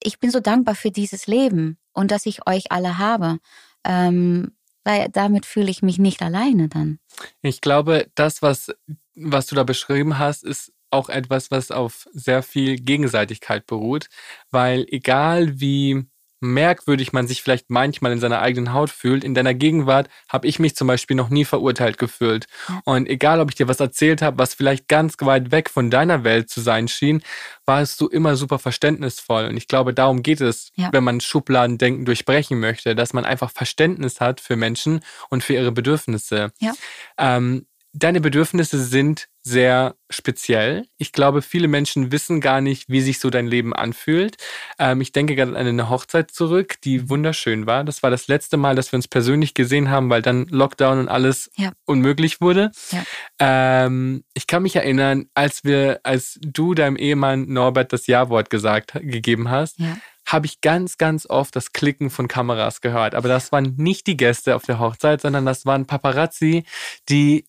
ich 0.01 0.21
bin 0.21 0.31
so 0.31 0.39
dankbar 0.39 0.77
für 0.77 0.93
dieses 0.93 1.27
Leben 1.27 1.79
und 1.93 2.11
dass 2.11 2.27
ich 2.27 2.47
euch 2.47 2.71
alle 2.73 2.99
habe. 2.99 3.39
Ähm, 3.85 4.53
weil 4.85 5.09
damit 5.11 5.47
fühle 5.47 5.71
ich 5.71 5.83
mich 5.83 5.99
nicht 5.99 6.23
alleine 6.23 6.69
dann. 6.69 6.99
Ich 7.41 7.61
glaube, 7.61 8.11
das, 8.15 8.43
was, 8.43 8.75
was 9.15 9.47
du 9.47 9.55
da 9.55 9.63
beschrieben 9.63 10.19
hast, 10.19 10.43
ist 10.45 10.73
auch 10.91 11.09
etwas, 11.09 11.51
was 11.51 11.71
auf 11.71 12.07
sehr 12.13 12.43
viel 12.43 12.77
Gegenseitigkeit 12.77 13.67
beruht, 13.67 14.09
weil 14.51 14.85
egal 14.89 15.61
wie 15.61 16.05
merkwürdig 16.43 17.13
man 17.13 17.27
sich 17.27 17.43
vielleicht 17.43 17.71
manchmal 17.71 18.13
in 18.13 18.21
seiner 18.21 18.41
eigenen 18.41 18.73
Haut 18.73 18.91
fühlt. 18.91 19.25
In 19.25 19.35
deiner 19.35 19.55
Gegenwart 19.55 20.09
habe 20.29 20.47
ich 20.47 20.59
mich 20.59 20.77
zum 20.77 20.89
Beispiel 20.89 21.17
noch 21.17 21.31
nie 21.31 21.45
verurteilt 21.45 21.99
gefühlt. 21.99 22.47
Und 22.85 23.09
egal, 23.09 23.41
ob 23.41 23.49
ich 23.49 23.55
dir 23.55 23.69
was 23.69 23.81
erzählt 23.81 24.23
habe, 24.23 24.39
was 24.39 24.55
vielleicht 24.55 24.89
ganz 24.89 25.15
weit 25.21 25.51
weg 25.51 25.71
von 25.71 25.91
deiner 25.91 26.25
Welt 26.25 26.51
zu 26.51 26.61
sein 26.61 26.89
schien, 26.89 27.23
warst 27.65 28.01
du 28.01 28.09
immer 28.09 28.37
super 28.37 28.59
verständnisvoll. 28.59 29.47
Und 29.47 29.57
ich 29.57 29.69
glaube, 29.69 29.95
darum 29.95 30.23
geht 30.23 30.41
es, 30.41 30.71
ja. 30.75 30.91
wenn 30.93 31.05
man 31.05 31.21
Schubladendenken 31.21 32.05
durchbrechen 32.05 32.59
möchte, 32.61 32.95
dass 32.95 33.13
man 33.13 33.25
einfach 33.25 33.51
Verständnis 33.51 34.21
hat 34.21 34.41
für 34.41 34.57
Menschen 34.57 35.01
und 35.31 35.45
für 35.45 35.55
ihre 35.55 35.73
Bedürfnisse. 35.73 36.53
Ja. 36.59 36.73
Ähm, 37.19 37.67
deine 37.93 38.21
Bedürfnisse 38.21 38.83
sind 38.83 39.29
sehr 39.43 39.97
speziell. 40.09 40.87
Ich 40.99 41.13
glaube, 41.13 41.43
viele 41.43 41.67
Menschen 41.67 42.13
wissen 42.13 42.41
gar 42.41 42.61
nicht, 42.61 42.89
wie 42.89 43.01
sich 43.01 43.19
so 43.19 43.29
dein 43.29 43.47
Leben 43.47 43.75
anfühlt. 43.75 44.37
Ähm, 44.79 45.01
ich 45.01 45.13
denke 45.13 45.35
gerade 45.35 45.57
an 45.57 45.67
eine 45.67 45.91
Hochzeit 45.91 46.31
zurück, 46.31 46.77
die 46.85 47.09
wunderschön 47.09 47.67
war. 47.67 47.83
Das 47.83 48.03
war 48.03 48.11
das 48.11 48.29
letzte 48.29 48.57
Mal, 48.57 48.77
dass 48.77 48.93
wir 48.93 48.99
uns 48.99 49.09
persönlich 49.09 49.55
gesehen 49.55 49.91
haben, 49.91 50.11
weil 50.11 50.23
dann 50.23 50.47
Lockdown 50.47 51.01
und 51.01 51.09
alles 51.09 51.51
ja. 51.57 51.73
unmöglich 51.87 52.41
wurde. 52.41 52.71
Ja. 52.91 53.05
Ähm, 53.41 54.25
ich 54.35 54.47
kann 54.47 54.63
mich 54.63 54.77
erinnern, 54.77 55.27
als 55.35 55.65
wir, 55.65 56.01
als 56.05 56.39
du 56.41 56.75
deinem 56.75 56.97
Ehemann 56.97 57.49
Norbert 57.49 57.93
das 57.93 58.07
Ja-Wort 58.07 58.49
gesagt, 58.49 58.93
gegeben 58.95 59.51
hast, 59.51 59.79
ja 59.79 59.97
habe 60.25 60.47
ich 60.47 60.61
ganz, 60.61 60.99
ganz 60.99 61.27
oft 61.27 61.55
das 61.57 61.73
Klicken 61.73 62.09
von 62.09 62.29
Kameras 62.29 62.81
gehört. 62.81 63.15
Aber 63.15 63.29
das 63.29 63.53
waren 63.53 63.75
nicht 63.77 64.07
die 64.07 64.17
Gäste 64.17 64.55
auf 64.55 64.63
der 64.63 64.79
Hochzeit, 64.79 65.21
sondern 65.21 65.45
das 65.45 65.67
waren 65.67 65.87
Paparazzi, 65.87 66.65
die 67.09 67.45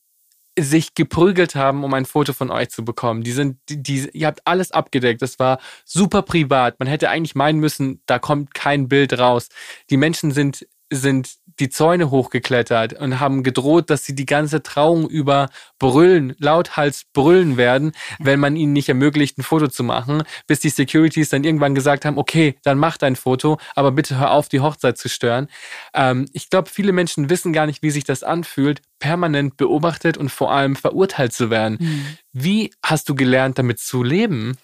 sich 0.59 0.93
geprügelt 0.93 1.55
haben, 1.55 1.83
um 1.83 1.93
ein 1.93 2.05
Foto 2.05 2.33
von 2.33 2.51
euch 2.51 2.69
zu 2.69 2.85
bekommen. 2.85 3.23
Die 3.23 3.31
sind, 3.31 3.57
die, 3.69 3.81
die, 3.81 4.09
ihr 4.13 4.27
habt 4.27 4.41
alles 4.45 4.71
abgedeckt. 4.71 5.21
Das 5.21 5.39
war 5.39 5.59
super 5.85 6.21
privat. 6.21 6.79
Man 6.79 6.87
hätte 6.87 7.09
eigentlich 7.09 7.35
meinen 7.35 7.59
müssen, 7.59 8.01
da 8.05 8.19
kommt 8.19 8.53
kein 8.53 8.87
Bild 8.87 9.17
raus. 9.17 9.49
Die 9.89 9.97
Menschen 9.97 10.31
sind 10.31 10.67
sind 10.95 11.37
die 11.59 11.69
Zäune 11.69 12.09
hochgeklettert 12.09 12.93
und 12.93 13.19
haben 13.19 13.43
gedroht, 13.43 13.89
dass 13.89 14.05
sie 14.05 14.15
die 14.15 14.25
ganze 14.25 14.63
Trauung 14.63 15.07
über 15.07 15.49
brüllen, 15.77 16.35
lauthals 16.39 17.05
brüllen 17.13 17.57
werden, 17.57 17.91
wenn 18.19 18.39
man 18.39 18.55
ihnen 18.55 18.73
nicht 18.73 18.89
ermöglicht, 18.89 19.37
ein 19.37 19.43
Foto 19.43 19.67
zu 19.67 19.83
machen, 19.83 20.23
bis 20.47 20.61
die 20.61 20.69
Securities 20.69 21.29
dann 21.29 21.43
irgendwann 21.43 21.75
gesagt 21.75 22.05
haben, 22.05 22.17
okay, 22.17 22.55
dann 22.63 22.77
mach 22.77 22.97
dein 22.97 23.15
Foto, 23.15 23.59
aber 23.75 23.91
bitte 23.91 24.17
hör 24.17 24.31
auf, 24.31 24.49
die 24.49 24.61
Hochzeit 24.61 24.97
zu 24.97 25.09
stören. 25.09 25.47
Ähm, 25.93 26.27
ich 26.33 26.49
glaube, 26.49 26.69
viele 26.69 26.91
Menschen 26.91 27.29
wissen 27.29 27.53
gar 27.53 27.65
nicht, 27.65 27.83
wie 27.83 27.91
sich 27.91 28.03
das 28.03 28.23
anfühlt, 28.23 28.81
permanent 28.99 29.57
beobachtet 29.57 30.17
und 30.17 30.29
vor 30.29 30.51
allem 30.51 30.75
verurteilt 30.75 31.33
zu 31.33 31.49
werden. 31.49 31.77
Mhm. 31.79 32.17
Wie 32.31 32.71
hast 32.83 33.09
du 33.09 33.15
gelernt, 33.15 33.59
damit 33.59 33.79
zu 33.79 34.01
leben? 34.01 34.57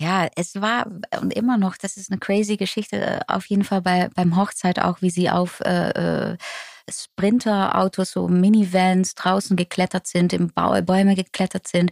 Ja, 0.00 0.28
es 0.34 0.54
war 0.62 0.86
und 1.20 1.34
immer 1.34 1.58
noch, 1.58 1.76
das 1.76 1.98
ist 1.98 2.10
eine 2.10 2.18
crazy 2.18 2.56
Geschichte, 2.56 2.96
äh, 2.96 3.20
auf 3.26 3.44
jeden 3.46 3.64
Fall 3.64 3.82
bei, 3.82 4.08
beim 4.14 4.34
Hochzeit 4.34 4.78
auch, 4.78 5.02
wie 5.02 5.10
sie 5.10 5.28
auf 5.28 5.60
äh, 5.60 6.30
äh 6.30 6.36
Sprinterautos, 6.92 8.12
so 8.12 8.28
Minivans 8.28 9.14
draußen 9.14 9.56
geklettert 9.56 10.06
sind, 10.06 10.32
im 10.32 10.52
Bäume 10.52 11.14
geklettert 11.14 11.68
sind 11.68 11.90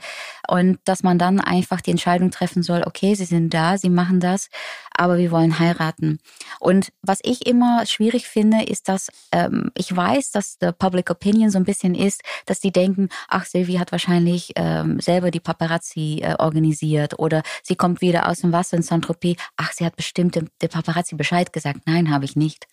und 0.49 0.79
dass 0.85 1.03
man 1.03 1.19
dann 1.19 1.41
einfach 1.41 1.81
die 1.81 1.91
Entscheidung 1.91 2.31
treffen 2.31 2.63
soll, 2.63 2.83
okay, 2.85 3.15
sie 3.15 3.25
sind 3.25 3.53
da, 3.55 3.79
sie 3.79 3.91
machen 3.91 4.21
das, 4.21 4.49
aber 4.95 5.19
wir 5.19 5.31
wollen 5.31 5.59
heiraten. 5.59 6.19
Und 6.61 6.93
was 7.03 7.19
ich 7.23 7.47
immer 7.47 7.87
schwierig 7.87 8.27
finde, 8.27 8.65
ist, 8.65 8.89
dass 8.89 9.09
ähm, 9.33 9.71
ich 9.75 9.95
weiß, 9.95 10.33
dass 10.33 10.57
the 10.61 10.71
Public 10.77 11.11
Opinion 11.11 11.51
so 11.51 11.59
ein 11.59 11.65
bisschen 11.65 11.95
ist, 11.95 12.23
dass 12.47 12.61
die 12.61 12.73
denken, 12.73 13.09
ach, 13.29 13.45
Sylvie 13.45 13.79
hat 13.79 13.93
wahrscheinlich 13.93 14.53
ähm, 14.57 15.01
selber 15.01 15.31
die 15.31 15.41
Paparazzi 15.41 16.21
äh, 16.23 16.35
organisiert 16.39 17.19
oder 17.19 17.43
sie 17.63 17.77
kommt 17.77 18.01
wieder 18.01 18.29
aus 18.29 18.41
dem 18.41 18.53
Wasser 18.53 18.77
in 18.77 18.83
Saint-Tropez, 18.83 19.37
ach, 19.57 19.73
sie 19.73 19.85
hat 19.85 19.97
bestimmt 19.97 20.35
dem 20.35 20.49
Paparazzi 20.69 21.15
Bescheid 21.15 21.53
gesagt. 21.53 21.81
Nein, 21.87 22.11
habe 22.11 22.25
ich 22.25 22.37
nicht 22.37 22.67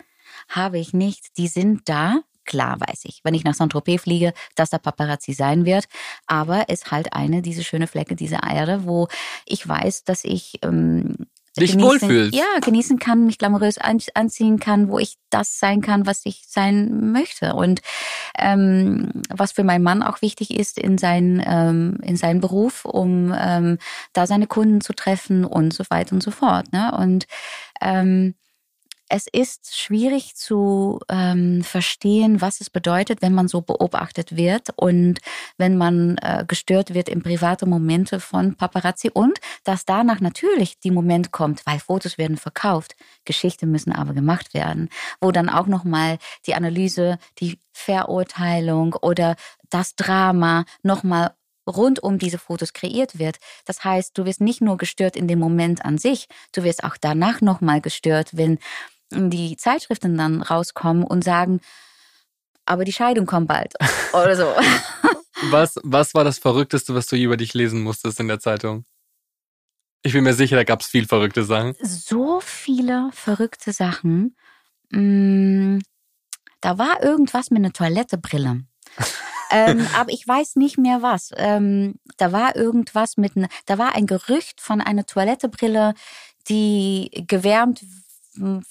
habe 0.47 0.79
ich 0.79 0.93
nicht. 0.93 1.37
Die 1.37 1.47
sind 1.47 1.81
da. 1.85 2.21
Klar 2.45 2.79
weiß 2.79 3.05
ich, 3.05 3.21
wenn 3.23 3.33
ich 3.33 3.43
nach 3.43 3.55
Saint-Tropez 3.55 4.03
fliege, 4.03 4.31
dass 4.55 4.69
da 4.69 4.77
Paparazzi 4.77 5.33
sein 5.33 5.65
wird. 5.65 5.85
Aber 6.27 6.65
es 6.67 6.81
ist 6.81 6.91
halt 6.91 7.13
eine, 7.13 7.41
diese 7.41 7.63
schöne 7.63 7.87
Flecke, 7.87 8.15
diese 8.15 8.39
Erde, 8.47 8.85
wo 8.85 9.07
ich 9.45 9.67
weiß, 9.67 10.03
dass 10.03 10.23
ich 10.23 10.59
ähm, 10.61 11.25
dich 11.59 11.71
genießen, 11.71 11.89
wohlfühlst. 11.89 12.35
Ja, 12.35 12.59
genießen 12.61 12.99
kann, 12.99 13.25
mich 13.25 13.37
glamourös 13.37 13.77
anziehen 13.77 14.59
kann, 14.59 14.89
wo 14.89 14.99
ich 14.99 15.17
das 15.29 15.59
sein 15.59 15.81
kann, 15.81 16.05
was 16.05 16.21
ich 16.25 16.43
sein 16.47 17.11
möchte. 17.11 17.53
Und 17.53 17.81
ähm, 18.37 19.23
was 19.29 19.53
für 19.53 19.63
meinen 19.63 19.83
Mann 19.83 20.03
auch 20.03 20.21
wichtig 20.21 20.51
ist 20.51 20.77
in, 20.77 20.97
sein, 20.97 21.43
ähm, 21.45 21.97
in 22.03 22.17
seinen 22.17 22.41
Beruf, 22.41 22.85
um 22.85 23.33
ähm, 23.37 23.77
da 24.13 24.27
seine 24.27 24.47
Kunden 24.47 24.81
zu 24.81 24.93
treffen 24.93 25.45
und 25.45 25.73
so 25.73 25.83
weiter 25.89 26.13
und 26.13 26.23
so 26.23 26.31
fort. 26.31 26.71
Ne? 26.73 26.95
Und 26.97 27.25
ähm, 27.81 28.35
es 29.09 29.27
ist 29.27 29.75
schwierig 29.77 30.35
zu 30.35 30.99
ähm, 31.09 31.63
verstehen, 31.63 32.41
was 32.41 32.59
es 32.59 32.69
bedeutet, 32.69 33.21
wenn 33.21 33.33
man 33.33 33.47
so 33.47 33.61
beobachtet 33.61 34.35
wird 34.35 34.69
und 34.75 35.19
wenn 35.57 35.77
man 35.77 36.17
äh, 36.17 36.43
gestört 36.47 36.93
wird 36.93 37.09
in 37.09 37.21
private 37.21 37.67
Momente 37.67 38.19
von 38.19 38.55
Paparazzi 38.55 39.11
und 39.13 39.39
dass 39.63 39.85
danach 39.85 40.21
natürlich 40.21 40.79
die 40.79 40.91
Moment 40.91 41.31
kommt, 41.31 41.65
weil 41.65 41.79
Fotos 41.79 42.17
werden 42.17 42.37
verkauft, 42.37 42.95
Geschichten 43.25 43.69
müssen 43.69 43.91
aber 43.91 44.13
gemacht 44.13 44.53
werden, 44.53 44.89
wo 45.21 45.31
dann 45.31 45.49
auch 45.49 45.67
nochmal 45.67 46.17
die 46.47 46.55
Analyse, 46.55 47.19
die 47.39 47.59
Verurteilung 47.73 48.93
oder 48.93 49.35
das 49.69 49.95
Drama 49.95 50.65
nochmal 50.81 51.35
rund 51.67 52.01
um 52.01 52.19
diese 52.19 52.37
Fotos 52.37 52.73
kreiert 52.73 53.17
wird. 53.17 53.37
Das 53.65 53.83
heißt, 53.83 54.17
du 54.17 54.25
wirst 54.25 54.41
nicht 54.41 54.61
nur 54.61 54.77
gestört 54.77 55.15
in 55.15 55.27
dem 55.27 55.39
Moment 55.39 55.83
an 55.83 55.97
sich, 55.97 56.27
du 56.53 56.63
wirst 56.63 56.83
auch 56.83 56.97
danach 56.99 57.41
nochmal 57.41 57.81
gestört, 57.81 58.29
wenn 58.33 58.59
die 59.11 59.57
Zeitschriften 59.57 60.17
dann 60.17 60.41
rauskommen 60.41 61.03
und 61.03 61.23
sagen, 61.23 61.61
aber 62.65 62.83
die 62.83 62.93
Scheidung 62.93 63.25
kommt 63.25 63.47
bald 63.47 63.73
oder 64.13 64.35
so. 64.35 64.53
was, 65.51 65.75
was 65.83 66.13
war 66.13 66.23
das 66.23 66.39
Verrückteste, 66.39 66.95
was 66.95 67.07
du 67.07 67.15
über 67.15 67.37
dich 67.37 67.53
lesen 67.53 67.81
musstest 67.81 68.19
in 68.19 68.27
der 68.27 68.39
Zeitung? 68.39 68.85
Ich 70.01 70.13
bin 70.13 70.23
mir 70.23 70.33
sicher, 70.33 70.55
da 70.55 70.63
gab 70.63 70.81
es 70.81 70.87
viel 70.87 71.07
verrückte 71.07 71.43
Sachen. 71.43 71.75
So 71.81 72.39
viele 72.39 73.09
verrückte 73.11 73.73
Sachen. 73.73 74.35
Mm, 74.91 75.79
da 76.61 76.77
war 76.77 77.03
irgendwas 77.03 77.49
mit 77.49 77.59
einer 77.59 77.73
Toilettebrille. 77.73 78.61
ähm, 79.51 79.87
aber 79.95 80.11
ich 80.11 80.27
weiß 80.27 80.57
nicht 80.57 80.77
mehr 80.77 81.01
was. 81.01 81.31
Ähm, 81.37 81.95
da 82.17 82.31
war 82.31 82.55
irgendwas 82.55 83.17
mit, 83.17 83.33
da 83.65 83.77
war 83.77 83.95
ein 83.95 84.05
Gerücht 84.05 84.61
von 84.61 84.79
einer 84.79 85.05
Toilettebrille, 85.05 85.95
die 86.49 87.09
gewärmt 87.27 87.81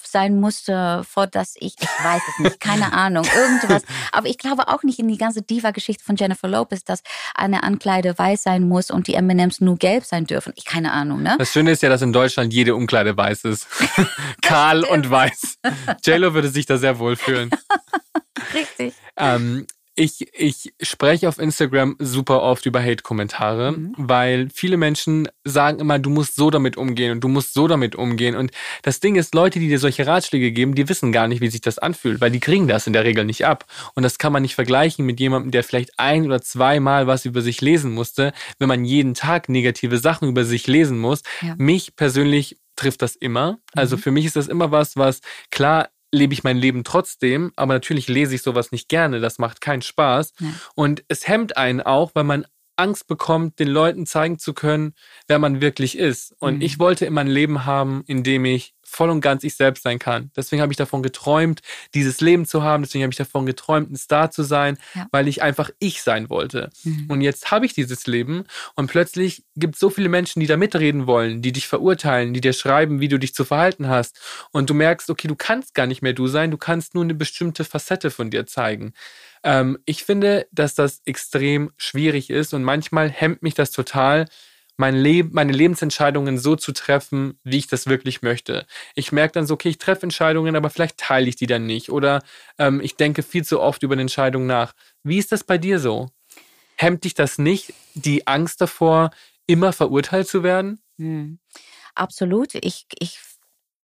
sein 0.03 0.41
musste, 0.41 1.03
vor 1.05 1.27
dass 1.27 1.55
ich, 1.57 1.75
ich 1.81 2.05
weiß 2.05 2.23
es 2.29 2.39
nicht, 2.39 2.61
keine 2.61 2.93
Ahnung, 2.93 3.25
irgendwas. 3.37 3.83
Aber 4.13 4.29
ich 4.29 4.39
glaube 4.39 4.69
auch 4.69 4.83
nicht 4.83 4.99
in 4.99 5.09
die 5.09 5.19
ganze 5.19 5.43
Diva-Geschichte 5.43 6.05
von 6.05 6.17
Jennifer 6.17 6.49
Lopez, 6.49 6.85
dass 6.85 7.03
eine 7.35 7.63
Ankleide 7.63 8.17
weiß 8.17 8.43
sein 8.43 8.69
muss 8.69 8.91
und 8.91 9.07
die 9.07 9.15
M&M's 9.15 9.61
nur 9.61 9.77
gelb 9.77 10.05
sein 10.05 10.27
dürfen. 10.27 10.53
Ich 10.57 10.65
keine 10.65 10.93
Ahnung, 10.93 11.23
ne? 11.23 11.37
Das 11.39 11.53
Schöne 11.53 11.73
ist 11.73 11.83
ja, 11.83 11.89
dass 11.89 12.03
in 12.03 12.13
Deutschland 12.13 12.53
jede 12.53 12.75
Umkleide 12.75 13.17
weiß 13.17 13.45
ist. 13.45 13.67
Kahl 14.43 14.85
und 14.85 15.11
weiß. 15.11 15.59
JLo 16.05 16.35
würde 16.35 16.49
sich 16.49 16.67
da 16.67 16.79
sehr 16.79 16.99
wohl 16.99 17.17
fühlen. 17.17 17.51
Richtig. 18.55 18.95
Ähm, 19.17 19.67
ich, 19.97 20.29
ich 20.35 20.75
spreche 20.81 21.29
auf 21.29 21.39
Instagram 21.39 21.97
super 21.99 22.43
oft 22.43 22.67
über 22.67 22.83
Hate-Kommentare, 22.83 23.73
mhm. 23.73 23.95
weil 23.97 24.49
viele 24.53 24.77
Menschen 24.77 25.29
sagen 25.45 25.79
immer, 25.79 25.99
du 25.99 26.11
musst 26.11 26.35
so 26.35 26.51
damit 26.51 26.77
umgehen 26.77 27.13
und 27.13 27.21
du 27.21 27.29
musst 27.29 27.55
so 27.55 27.69
damit 27.69 27.95
umgehen. 27.95 28.35
Und 28.35 28.51
das 28.83 29.01
Ding 29.01 29.15
ist, 29.17 29.35
Leute, 29.35 29.61
die 29.61 29.69
dir 29.69 29.79
solche 29.79 30.07
Ratschläge 30.07 30.51
geben, 30.53 30.75
die 30.75 30.89
wissen 30.89 31.13
gar 31.13 31.29
nicht, 31.29 31.41
wie 31.41 31.49
sich 31.49 31.61
das 31.61 31.79
anfühlt, 31.79 32.21
weil 32.21 32.31
die 32.31 32.41
kriegen 32.41 32.67
das 32.67 32.87
in 32.87 32.93
der 32.93 33.05
Regel 33.05 33.25
nicht 33.25 33.47
ab. 33.47 33.67
Und 33.95 34.03
das 34.03 34.19
kann 34.19 34.33
man 34.33 34.43
nicht 34.43 34.57
vergleichen 34.57 35.07
mit 35.07 35.21
jemandem, 35.21 35.53
der 35.53 35.63
vielleicht 35.63 35.99
ein 35.99 36.27
oder 36.27 36.41
zweimal 36.43 37.07
was 37.07 37.25
über 37.25 37.41
sich 37.41 37.61
lesen 37.61 37.93
musste, 37.93 38.33
wenn 38.59 38.69
man 38.69 38.85
jeden 38.85 39.15
Tag 39.15 39.49
negative 39.49 39.99
Sachen 39.99 40.29
über 40.29 40.45
sich 40.45 40.67
lesen 40.67 40.99
muss. 40.99 41.23
Ja. 41.41 41.55
Mich 41.57 41.95
persönlich 41.95 42.57
trifft 42.77 43.03
das 43.03 43.15
immer. 43.15 43.59
Also 43.75 43.97
mhm. 43.97 44.01
für 44.01 44.11
mich 44.11 44.27
ist 44.27 44.37
das 44.37 44.49
immer 44.49 44.71
was, 44.71 44.97
was 44.97 45.21
klar 45.51 45.89
lebe 46.15 46.33
ich 46.33 46.45
mein 46.45 46.57
Leben 46.57 46.85
trotzdem, 46.85 47.53
aber 47.57 47.75
natürlich 47.75 48.09
lese 48.09 48.35
ich 48.35 48.43
sowas 48.43 48.73
nicht 48.73 48.89
gerne, 48.89 49.21
das 49.21 49.39
macht 49.39 49.61
keinen 49.61 49.83
Spaß. 49.83 50.33
Ja. 50.41 50.49
Und 50.75 51.05
es 51.09 51.29
hemmt 51.29 51.57
einen 51.57 51.81
auch, 51.81 52.13
weil 52.15 52.25
man 52.25 52.47
Angst 52.77 53.07
bekommt, 53.07 53.59
den 53.59 53.69
Leuten 53.69 54.07
zeigen 54.07 54.39
zu 54.39 54.53
können, 54.53 54.95
wer 55.29 55.39
man 55.39 55.61
wirklich 55.61 55.97
ist. 55.97 56.35
Und 56.39 56.57
mhm. 56.57 56.63
ich 56.63 56.79
wollte 56.79 57.07
immer 57.07 57.21
ein 57.21 57.29
Leben 57.29 57.65
haben, 57.65 58.03
in 58.07 58.23
dem 58.23 58.45
ich 58.45 58.75
voll 58.95 59.11
und 59.11 59.21
ganz 59.21 59.45
ich 59.45 59.57
selbst 59.57 59.83
sein 59.83 59.99
kann. 59.99 60.31
Deswegen 60.37 60.63
habe 60.63 60.73
ich 60.73 60.77
davon 60.77 61.03
geträumt, 61.03 61.61
dieses 61.95 62.21
Leben 62.21 62.47
zu 62.47 62.63
haben. 62.63 62.83
Deswegen 62.83 63.03
habe 63.03 63.13
ich 63.13 63.19
davon 63.19 63.47
geträumt, 63.47 63.91
ein 63.91 63.97
Star 63.97 64.31
zu 64.31 64.43
sein, 64.43 64.79
ja. 64.95 65.07
weil 65.11 65.29
ich 65.29 65.43
einfach 65.43 65.71
ich 65.79 66.03
sein 66.03 66.31
wollte. 66.31 66.71
Mhm. 66.85 67.07
Und 67.09 67.21
jetzt 67.21 67.51
habe 67.51 67.67
ich 67.67 67.75
dieses 67.75 68.07
Leben 68.07 68.45
und 68.75 68.87
plötzlich 68.87 69.45
gibt 69.57 69.75
es 69.75 69.81
so 69.81 69.91
viele 69.91 70.09
Menschen, 70.09 70.41
die 70.41 70.47
da 70.47 70.57
mitreden 70.57 71.07
wollen, 71.07 71.43
die 71.43 71.53
dich 71.53 71.67
verurteilen, 71.67 72.35
die 72.35 72.41
dir 72.41 72.53
schreiben, 72.53 73.01
wie 73.01 73.09
du 73.09 73.19
dich 73.19 73.35
zu 73.35 73.45
verhalten 73.45 73.89
hast. 73.89 74.21
Und 74.53 74.71
du 74.71 74.75
merkst, 74.75 75.11
okay, 75.11 75.29
du 75.29 75.37
kannst 75.37 75.75
gar 75.75 75.87
nicht 75.87 76.03
mehr 76.03 76.13
du 76.13 76.27
sein, 76.27 76.51
du 76.51 76.59
kannst 76.59 76.95
nur 76.95 77.05
eine 77.05 77.15
bestimmte 77.15 77.65
Facette 77.65 78.11
von 78.11 78.31
dir 78.31 78.47
zeigen. 78.47 78.95
Ähm, 79.43 79.79
ich 79.85 80.05
finde, 80.05 80.47
dass 80.53 80.75
das 80.75 81.03
extrem 81.05 81.71
schwierig 81.77 82.31
ist 82.31 82.55
und 82.55 82.65
manchmal 82.65 83.11
hemmt 83.11 83.43
mich 83.43 83.55
das 83.55 83.71
total, 83.71 84.27
mein 84.77 84.97
Leben, 84.97 85.31
meine 85.33 85.53
Lebensentscheidungen 85.53 86.39
so 86.39 86.57
zu 86.57 86.73
treffen, 86.73 87.39
wie 87.45 87.59
ich 87.59 87.67
das 87.67 87.87
wirklich 87.87 88.23
möchte. 88.23 88.67
Ich 88.95 89.13
merke 89.13 89.33
dann 89.33 89.47
so, 89.47 89.55
okay, 89.55 89.69
ich 89.69 89.79
treffe 89.79 90.03
Entscheidungen, 90.03 90.57
aber 90.57 90.71
vielleicht 90.71 90.99
teile 90.99 91.29
ich 91.29 91.37
die 91.37 91.47
dann 91.47 91.67
nicht. 91.67 91.91
Oder 91.91 92.23
ähm, 92.59 92.81
ich 92.81 92.97
denke 92.97 93.23
viel 93.23 93.45
zu 93.45 93.61
oft 93.61 93.83
über 93.83 93.95
eine 93.95 94.03
Entscheidung 94.03 94.47
nach. 94.47 94.73
Wie 95.03 95.19
ist 95.19 95.33
das 95.33 95.45
bei 95.45 95.59
dir 95.59 95.79
so? 95.79 96.09
Hemmt 96.77 97.05
dich 97.05 97.15
das 97.15 97.39
nicht, 97.39 97.73
die 97.95 98.27
Angst 98.27 98.61
davor, 98.61 99.11
immer 99.47 99.73
verurteilt 99.73 100.27
zu 100.27 100.43
werden? 100.43 100.81
Hm. 100.99 101.39
Absolut. 101.95 102.55
Ich, 102.57 102.87
ich 102.99 103.21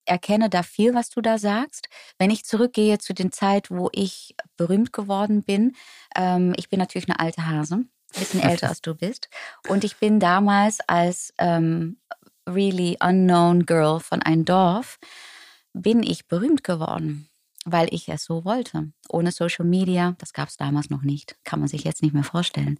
erkenne 0.05 0.49
da 0.49 0.63
viel, 0.63 0.95
was 0.95 1.09
du 1.09 1.21
da 1.21 1.37
sagst. 1.37 1.87
Wenn 2.17 2.31
ich 2.31 2.45
zurückgehe 2.45 2.97
zu 2.97 3.13
den 3.13 3.31
Zeit, 3.31 3.69
wo 3.69 3.89
ich 3.91 4.35
berühmt 4.57 4.91
geworden 4.91 5.43
bin, 5.43 5.75
ähm, 6.15 6.53
ich 6.57 6.69
bin 6.69 6.79
natürlich 6.79 7.07
eine 7.07 7.19
alte 7.19 7.45
Hase 7.45 7.85
bisschen 8.09 8.41
älter 8.41 8.69
als 8.69 8.81
du 8.81 8.95
bist. 8.95 9.29
Und 9.67 9.83
ich 9.83 9.97
bin 9.97 10.19
damals 10.19 10.79
als 10.87 11.33
ähm, 11.37 11.97
really 12.47 12.97
unknown 12.99 13.65
girl 13.65 13.99
von 13.99 14.21
einem 14.21 14.45
Dorf, 14.45 14.99
bin 15.73 16.03
ich 16.03 16.27
berühmt 16.27 16.63
geworden, 16.63 17.29
weil 17.65 17.87
ich 17.91 18.09
es 18.09 18.23
so 18.23 18.45
wollte. 18.45 18.91
Ohne 19.09 19.31
Social 19.31 19.65
Media, 19.65 20.15
das 20.17 20.33
gab 20.33 20.49
es 20.49 20.57
damals 20.57 20.89
noch 20.89 21.03
nicht, 21.03 21.37
kann 21.43 21.59
man 21.59 21.67
sich 21.67 21.83
jetzt 21.83 22.01
nicht 22.01 22.13
mehr 22.13 22.23
vorstellen. 22.23 22.79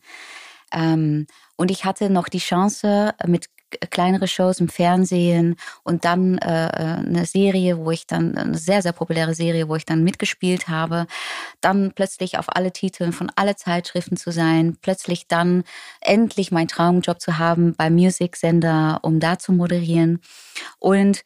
Ähm, 0.71 1.27
und 1.55 1.71
ich 1.71 1.85
hatte 1.85 2.09
noch 2.09 2.29
die 2.29 2.39
Chance, 2.39 3.13
mit 3.25 3.49
kleinere 3.89 4.27
Shows 4.27 4.59
im 4.59 4.69
Fernsehen 4.69 5.55
und 5.83 6.05
dann 6.05 6.37
äh, 6.37 6.67
äh, 6.67 7.05
eine 7.05 7.25
Serie, 7.25 7.77
wo 7.77 7.91
ich 7.91 8.07
dann, 8.07 8.37
eine 8.37 8.57
sehr, 8.57 8.81
sehr 8.81 8.93
populäre 8.93 9.33
Serie, 9.33 9.69
wo 9.69 9.75
ich 9.75 9.85
dann 9.85 10.03
mitgespielt 10.03 10.67
habe. 10.67 11.07
Dann 11.61 11.91
plötzlich 11.93 12.37
auf 12.37 12.55
alle 12.55 12.71
Titeln 12.71 13.13
von 13.13 13.31
alle 13.35 13.55
Zeitschriften 13.55 14.17
zu 14.17 14.31
sein. 14.31 14.77
Plötzlich 14.81 15.27
dann 15.27 15.63
endlich 16.01 16.51
meinen 16.51 16.67
Traumjob 16.67 17.21
zu 17.21 17.37
haben 17.37 17.75
beim 17.75 17.93
Music-Sender, 17.95 18.99
um 19.01 19.19
da 19.19 19.39
zu 19.39 19.51
moderieren. 19.51 20.21
Und 20.79 21.23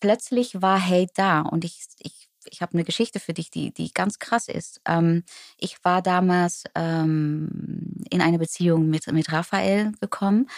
plötzlich 0.00 0.60
war 0.62 0.80
Hate 0.80 1.12
da 1.14 1.40
und 1.40 1.64
ich, 1.64 1.80
ich 1.98 2.25
ich 2.50 2.62
habe 2.62 2.74
eine 2.74 2.84
Geschichte 2.84 3.20
für 3.20 3.34
dich, 3.34 3.50
die, 3.50 3.72
die 3.72 3.92
ganz 3.92 4.18
krass 4.18 4.48
ist. 4.48 4.80
Ähm, 4.86 5.24
ich 5.58 5.84
war 5.84 6.02
damals 6.02 6.64
ähm, 6.74 8.04
in 8.10 8.20
eine 8.20 8.38
Beziehung 8.38 8.88
mit, 8.88 9.10
mit 9.12 9.32
Raphael 9.32 9.92
gekommen 10.00 10.48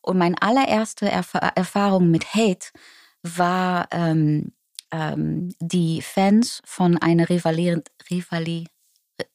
und 0.00 0.18
meine 0.18 0.40
allererste 0.40 1.08
Erf 1.08 1.34
Erfahrung 1.34 2.10
mit 2.10 2.34
Hate 2.34 2.68
war 3.22 3.88
ähm, 3.92 4.52
ähm 4.90 5.50
die 5.60 6.02
Fans 6.02 6.60
von 6.64 6.98
einer 6.98 7.28
Rivali, 7.28 7.82
Rivali 8.10 8.66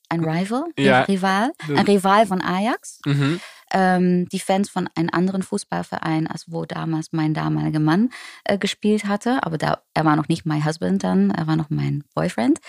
ein 0.09 0.23
Rival, 0.23 0.65
ja. 0.77 1.01
Rival, 1.01 1.51
ein 1.67 1.85
Rival 1.85 2.25
von 2.25 2.41
Ajax. 2.41 2.99
Mhm 3.05 3.39
ähm, 3.71 4.29
die 4.29 4.39
Fans 4.39 4.69
von 4.69 4.89
einem 4.95 5.09
anderen 5.11 5.43
Fußballverein, 5.43 6.27
als 6.27 6.51
wo 6.51 6.65
damals 6.65 7.11
mein 7.11 7.33
damaliger 7.33 7.79
Mann 7.79 8.11
äh, 8.43 8.57
gespielt 8.57 9.05
hatte. 9.05 9.43
Aber 9.43 9.57
da, 9.57 9.81
er 9.93 10.05
war 10.05 10.15
noch 10.15 10.27
nicht 10.27 10.45
mein 10.45 10.65
Husband 10.65 11.03
dann, 11.03 11.31
er 11.31 11.47
war 11.47 11.55
noch 11.55 11.69
mein 11.69 12.03
Boyfriend. 12.15 12.59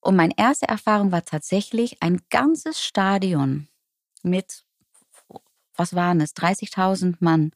Und 0.00 0.16
meine 0.16 0.34
erste 0.36 0.66
Erfahrung 0.66 1.12
war 1.12 1.24
tatsächlich 1.24 2.02
ein 2.02 2.20
ganzes 2.30 2.82
Stadion 2.82 3.68
mit, 4.22 4.64
was 5.76 5.94
waren 5.94 6.20
es, 6.20 6.34
30.000 6.34 7.16
Mann, 7.20 7.52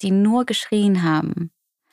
die 0.00 0.10
nur 0.10 0.44
geschrien 0.46 1.02
haben, 1.02 1.52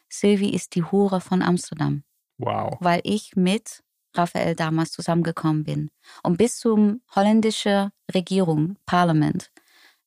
Sylvie 0.10 0.54
ist 0.54 0.74
die 0.74 0.84
Hure 0.84 1.22
von 1.22 1.44
Amsterdam. 1.44 2.04
Wow. 2.38 2.78
Weil 2.80 3.02
ich 3.04 3.36
mit 3.36 3.84
Raphael 4.13 4.56
damals 4.56 4.91
zusammengekommen 4.91 5.63
bin. 5.63 5.89
Und 6.24 6.38
bis 6.38 6.60
zum 6.60 7.02
holländische 7.15 7.91
Regierung, 8.13 8.78
Parlament, 8.86 9.52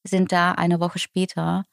sind 0.04 0.32
da 0.32 0.52
eine 0.52 0.80
Woche 0.80 0.98
später 0.98 1.64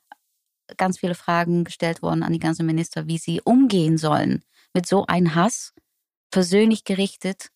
ganz 0.77 0.99
viele 0.99 1.15
Fragen 1.15 1.63
gestellt 1.63 2.01
worden 2.01 2.23
an 2.23 2.33
die 2.33 2.39
ganzen 2.39 2.65
Minister, 2.65 3.07
wie 3.07 3.17
sie 3.17 3.41
umgehen 3.41 3.97
sollen 3.97 4.43
mit 4.73 4.85
so 4.85 5.05
einem 5.07 5.35
Hass, 5.35 5.73
persönlich 6.31 6.83
gerichtet 6.83 7.49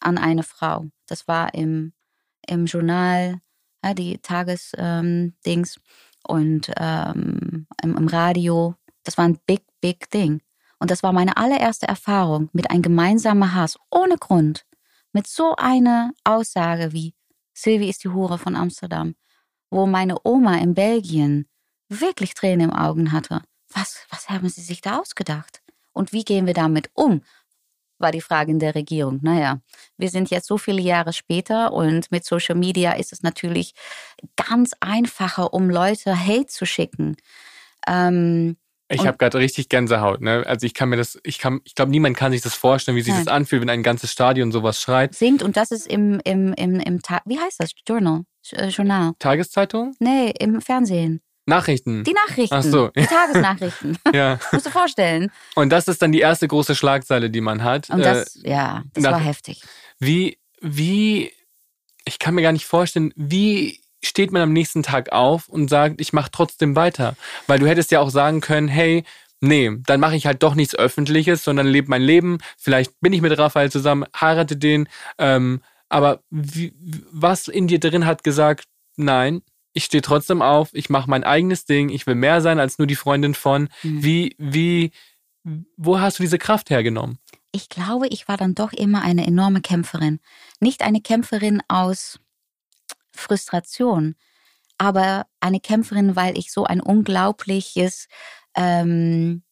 an 0.00 0.16
eine 0.18 0.42
Frau. 0.42 0.86
Das 1.06 1.28
war 1.28 1.54
im, 1.54 1.92
im 2.46 2.66
Journal, 2.66 3.40
ja, 3.84 3.94
die 3.94 4.18
Tagesdings 4.18 5.76
ähm, 5.76 5.82
und 6.26 6.72
ähm, 6.76 7.66
im, 7.82 7.96
im 7.96 8.08
Radio. 8.08 8.74
Das 9.04 9.18
war 9.18 9.26
ein 9.26 9.38
big, 9.46 9.62
big 9.80 10.10
Ding. 10.10 10.40
Und 10.80 10.90
das 10.90 11.02
war 11.02 11.12
meine 11.12 11.36
allererste 11.36 11.86
Erfahrung 11.86 12.48
mit 12.52 12.70
einem 12.70 12.82
gemeinsamen 12.82 13.54
Hass, 13.54 13.78
ohne 13.90 14.16
Grund, 14.16 14.66
mit 15.12 15.28
so 15.28 15.54
einer 15.56 16.12
Aussage 16.24 16.92
wie 16.92 17.14
Sylvie 17.52 17.90
ist 17.90 18.02
die 18.04 18.08
Hure 18.08 18.38
von 18.38 18.56
Amsterdam 18.56 19.14
wo 19.70 19.86
meine 19.86 20.16
Oma 20.24 20.58
in 20.58 20.74
Belgien 20.74 21.48
wirklich 21.88 22.34
Tränen 22.34 22.70
im 22.70 22.76
Augen 22.76 23.12
hatte. 23.12 23.42
Was, 23.72 24.04
was 24.10 24.28
haben 24.28 24.48
Sie 24.48 24.62
sich 24.62 24.80
da 24.80 24.98
ausgedacht? 24.98 25.62
Und 25.92 26.12
wie 26.12 26.24
gehen 26.24 26.46
wir 26.46 26.54
damit 26.54 26.90
um? 26.94 27.22
war 27.98 28.12
die 28.12 28.22
Frage 28.22 28.50
in 28.50 28.58
der 28.58 28.74
Regierung. 28.74 29.18
Naja, 29.20 29.60
wir 29.98 30.08
sind 30.08 30.30
jetzt 30.30 30.46
so 30.46 30.56
viele 30.56 30.80
Jahre 30.80 31.12
später 31.12 31.70
und 31.74 32.10
mit 32.10 32.24
Social 32.24 32.54
Media 32.54 32.92
ist 32.92 33.12
es 33.12 33.22
natürlich 33.22 33.74
ganz 34.36 34.72
einfacher, 34.80 35.52
um 35.52 35.68
Leute 35.68 36.18
Hate 36.18 36.46
zu 36.46 36.64
schicken. 36.64 37.18
Ähm, 37.86 38.56
ich 38.90 39.06
habe 39.06 39.18
gerade 39.18 39.38
richtig 39.38 39.68
Gänsehaut, 39.68 40.20
ne? 40.20 40.44
Also 40.46 40.66
ich 40.66 40.74
kann 40.74 40.88
mir 40.88 40.96
das, 40.96 41.18
ich 41.22 41.38
kann, 41.38 41.60
ich 41.64 41.74
glaube, 41.74 41.90
niemand 41.90 42.16
kann 42.16 42.32
sich 42.32 42.42
das 42.42 42.54
vorstellen, 42.54 42.96
wie 42.96 43.02
sich 43.02 43.14
Nein. 43.14 43.24
das 43.24 43.32
anfühlt, 43.32 43.62
wenn 43.62 43.70
ein 43.70 43.82
ganzes 43.82 44.10
Stadion 44.10 44.50
sowas 44.52 44.80
schreit. 44.80 45.14
Singt 45.14 45.42
und 45.42 45.56
das 45.56 45.70
ist 45.70 45.86
im, 45.86 46.20
im, 46.24 46.52
im, 46.54 46.80
im 46.80 47.00
Tag, 47.00 47.22
wie 47.24 47.38
heißt 47.38 47.60
das? 47.60 47.70
Journal? 47.86 48.24
Äh, 48.52 48.68
Journal. 48.68 49.12
Tageszeitung? 49.18 49.94
Nee, 50.00 50.32
im 50.38 50.60
Fernsehen. 50.60 51.20
Nachrichten. 51.46 52.04
Die 52.04 52.12
Nachrichten. 52.12 52.54
Ach 52.54 52.62
so. 52.62 52.88
Die 52.88 53.06
Tagesnachrichten. 53.06 53.98
ja. 54.14 54.38
Musst 54.52 54.66
du 54.66 54.70
vorstellen. 54.70 55.30
Und 55.54 55.70
das 55.70 55.88
ist 55.88 56.02
dann 56.02 56.12
die 56.12 56.20
erste 56.20 56.48
große 56.48 56.74
Schlagzeile, 56.74 57.30
die 57.30 57.40
man 57.40 57.62
hat. 57.62 57.90
Und 57.90 58.00
das, 58.00 58.36
äh, 58.36 58.50
ja, 58.50 58.82
das 58.94 59.04
nach, 59.04 59.12
war 59.12 59.20
heftig. 59.20 59.62
Wie, 59.98 60.38
wie, 60.60 61.32
ich 62.04 62.18
kann 62.18 62.34
mir 62.34 62.42
gar 62.42 62.52
nicht 62.52 62.66
vorstellen, 62.66 63.12
wie 63.16 63.79
steht 64.02 64.32
man 64.32 64.42
am 64.42 64.52
nächsten 64.52 64.82
Tag 64.82 65.12
auf 65.12 65.48
und 65.48 65.68
sagt, 65.68 66.00
ich 66.00 66.12
mache 66.12 66.30
trotzdem 66.32 66.76
weiter. 66.76 67.16
Weil 67.46 67.58
du 67.58 67.66
hättest 67.66 67.90
ja 67.90 68.00
auch 68.00 68.10
sagen 68.10 68.40
können, 68.40 68.68
hey, 68.68 69.04
nee, 69.40 69.70
dann 69.86 70.00
mache 70.00 70.16
ich 70.16 70.26
halt 70.26 70.42
doch 70.42 70.54
nichts 70.54 70.74
Öffentliches, 70.74 71.44
sondern 71.44 71.66
lebe 71.66 71.88
mein 71.88 72.02
Leben. 72.02 72.38
Vielleicht 72.56 72.98
bin 73.00 73.12
ich 73.12 73.22
mit 73.22 73.36
Raphael 73.38 73.70
zusammen, 73.70 74.04
heirate 74.18 74.56
den. 74.56 74.88
Ähm, 75.18 75.60
aber 75.88 76.22
wie, 76.30 76.72
was 77.10 77.48
in 77.48 77.66
dir 77.66 77.80
drin 77.80 78.06
hat 78.06 78.24
gesagt, 78.24 78.64
nein, 78.96 79.42
ich 79.72 79.84
stehe 79.84 80.02
trotzdem 80.02 80.42
auf, 80.42 80.70
ich 80.72 80.90
mache 80.90 81.08
mein 81.08 81.24
eigenes 81.24 81.64
Ding, 81.64 81.90
ich 81.90 82.06
will 82.06 82.14
mehr 82.14 82.40
sein 82.40 82.58
als 82.58 82.78
nur 82.78 82.86
die 82.86 82.96
Freundin 82.96 83.34
von. 83.34 83.68
Mhm. 83.82 84.02
Wie, 84.02 84.36
wie, 84.38 84.90
wo 85.76 86.00
hast 86.00 86.18
du 86.18 86.22
diese 86.22 86.38
Kraft 86.38 86.70
hergenommen? 86.70 87.18
Ich 87.52 87.68
glaube, 87.68 88.06
ich 88.08 88.28
war 88.28 88.36
dann 88.36 88.54
doch 88.54 88.72
immer 88.72 89.02
eine 89.02 89.26
enorme 89.26 89.60
Kämpferin. 89.60 90.20
Nicht 90.60 90.82
eine 90.82 91.00
Kämpferin 91.00 91.62
aus 91.68 92.20
Frustration, 93.14 94.14
aber 94.78 95.26
eine 95.40 95.60
Kämpferin, 95.60 96.16
weil 96.16 96.38
ich 96.38 96.52
so 96.52 96.64
ein 96.64 96.80
unglaubliches 96.80 98.08
ähm, 98.54 99.42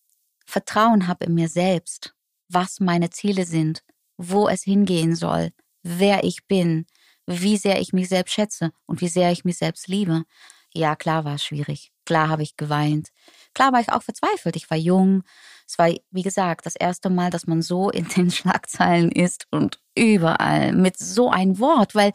Vertrauen 0.46 1.06
habe 1.06 1.26
in 1.26 1.34
mir 1.34 1.48
selbst, 1.48 2.14
was 2.48 2.80
meine 2.80 3.10
Ziele 3.10 3.44
sind, 3.44 3.82
wo 4.16 4.48
es 4.48 4.62
hingehen 4.62 5.14
soll, 5.14 5.50
wer 5.82 6.24
ich 6.24 6.46
bin, 6.46 6.86
wie 7.26 7.58
sehr 7.58 7.80
ich 7.80 7.92
mich 7.92 8.08
selbst 8.08 8.32
schätze 8.32 8.72
und 8.86 9.00
wie 9.00 9.08
sehr 9.08 9.30
ich 9.30 9.44
mich 9.44 9.58
selbst 9.58 9.86
liebe. 9.86 10.24
Ja, 10.72 10.96
klar 10.96 11.24
war 11.24 11.34
es 11.34 11.44
schwierig. 11.44 11.92
Klar 12.06 12.28
habe 12.28 12.42
ich 12.42 12.56
geweint. 12.56 13.08
Klar 13.52 13.72
war 13.72 13.80
ich 13.80 13.90
auch 13.90 14.02
verzweifelt. 14.02 14.56
Ich 14.56 14.70
war 14.70 14.78
jung. 14.78 15.24
Es 15.66 15.78
war, 15.78 15.92
wie 16.10 16.22
gesagt, 16.22 16.64
das 16.64 16.74
erste 16.74 17.10
Mal, 17.10 17.30
dass 17.30 17.46
man 17.46 17.60
so 17.60 17.90
in 17.90 18.08
den 18.08 18.30
Schlagzeilen 18.30 19.12
ist 19.12 19.46
und 19.50 19.78
überall 19.94 20.72
mit 20.72 20.98
so 20.98 21.30
ein 21.30 21.58
Wort, 21.58 21.94
weil 21.94 22.12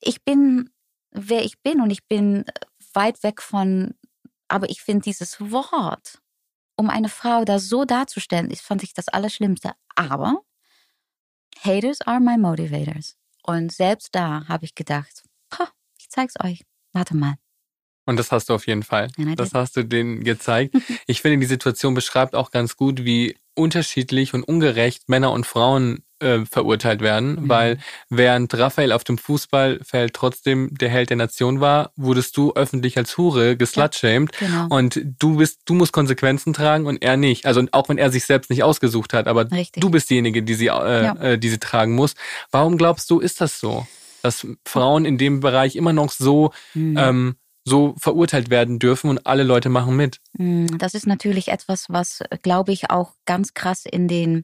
ich 0.00 0.24
bin, 0.24 0.70
wer 1.10 1.44
ich 1.44 1.60
bin 1.60 1.80
und 1.80 1.90
ich 1.90 2.04
bin 2.06 2.44
weit 2.92 3.22
weg 3.22 3.42
von, 3.42 3.94
aber 4.48 4.70
ich 4.70 4.82
finde 4.82 5.02
dieses 5.02 5.40
Wort, 5.40 6.20
um 6.76 6.90
eine 6.90 7.08
Frau 7.08 7.44
da 7.44 7.58
so 7.58 7.84
darzustellen, 7.84 8.50
ich 8.50 8.60
fand 8.60 8.82
ich 8.82 8.92
das 8.92 9.08
Allerschlimmste. 9.08 9.72
Aber 9.94 10.42
Haters 11.58 12.00
are 12.02 12.20
my 12.20 12.36
motivators. 12.36 13.16
Und 13.42 13.72
selbst 13.72 14.14
da 14.14 14.46
habe 14.48 14.64
ich 14.64 14.74
gedacht, 14.74 15.22
ich 15.98 16.10
zeig's 16.10 16.34
euch. 16.42 16.62
Warte 16.92 17.16
mal. 17.16 17.34
Und 18.04 18.16
das 18.16 18.30
hast 18.30 18.48
du 18.48 18.54
auf 18.54 18.66
jeden 18.68 18.84
Fall. 18.84 19.10
Das 19.34 19.52
hast 19.52 19.76
du 19.76 19.84
denen 19.84 20.22
gezeigt. 20.22 20.74
Ich 21.08 21.20
finde, 21.20 21.38
die 21.38 21.46
Situation 21.46 21.94
beschreibt 21.94 22.34
auch 22.34 22.50
ganz 22.50 22.76
gut, 22.76 23.04
wie 23.04 23.36
unterschiedlich 23.56 24.34
und 24.34 24.42
ungerecht 24.42 25.08
Männer 25.08 25.32
und 25.32 25.46
Frauen 25.46 26.04
äh, 26.20 26.46
verurteilt 26.50 27.00
werden, 27.00 27.42
mhm. 27.42 27.48
weil 27.48 27.78
während 28.08 28.56
Raphael 28.56 28.92
auf 28.92 29.04
dem 29.04 29.18
Fußballfeld 29.18 30.14
trotzdem 30.14 30.70
der 30.72 30.88
Held 30.88 31.10
der 31.10 31.16
Nation 31.16 31.60
war, 31.60 31.92
wurdest 31.96 32.36
du 32.36 32.54
öffentlich 32.54 32.96
als 32.96 33.18
Hure 33.18 33.56
geslutshamed 33.56 34.32
ja, 34.40 34.46
genau. 34.46 34.74
und 34.74 35.00
du 35.18 35.36
bist, 35.36 35.60
du 35.66 35.74
musst 35.74 35.92
Konsequenzen 35.92 36.52
tragen 36.52 36.86
und 36.86 37.02
er 37.02 37.16
nicht. 37.16 37.46
Also 37.46 37.62
auch 37.72 37.88
wenn 37.88 37.98
er 37.98 38.10
sich 38.10 38.24
selbst 38.24 38.50
nicht 38.50 38.62
ausgesucht 38.62 39.12
hat, 39.12 39.28
aber 39.28 39.50
Richtig. 39.50 39.80
du 39.80 39.90
bist 39.90 40.08
diejenige, 40.08 40.42
die 40.42 40.54
sie, 40.54 40.68
äh, 40.68 41.04
ja. 41.04 41.16
äh, 41.16 41.38
die 41.38 41.50
sie 41.50 41.58
tragen 41.58 41.94
muss. 41.94 42.14
Warum 42.50 42.78
glaubst 42.78 43.10
du, 43.10 43.20
ist 43.20 43.40
das 43.40 43.60
so, 43.60 43.86
dass 44.22 44.46
Frauen 44.64 45.04
in 45.04 45.18
dem 45.18 45.40
Bereich 45.40 45.76
immer 45.76 45.92
noch 45.92 46.10
so 46.10 46.52
mhm. 46.74 46.96
ähm, 46.98 47.36
so 47.66 47.94
verurteilt 47.98 48.48
werden 48.48 48.78
dürfen 48.78 49.10
und 49.10 49.26
alle 49.26 49.42
Leute 49.42 49.68
machen 49.68 49.96
mit. 49.96 50.20
Mhm, 50.38 50.78
das 50.78 50.94
ist 50.94 51.06
natürlich 51.06 51.48
etwas, 51.48 51.86
was, 51.88 52.22
glaube 52.42 52.72
ich, 52.72 52.90
auch 52.90 53.14
ganz 53.26 53.54
krass 53.54 53.84
in 53.84 54.06
den 54.06 54.42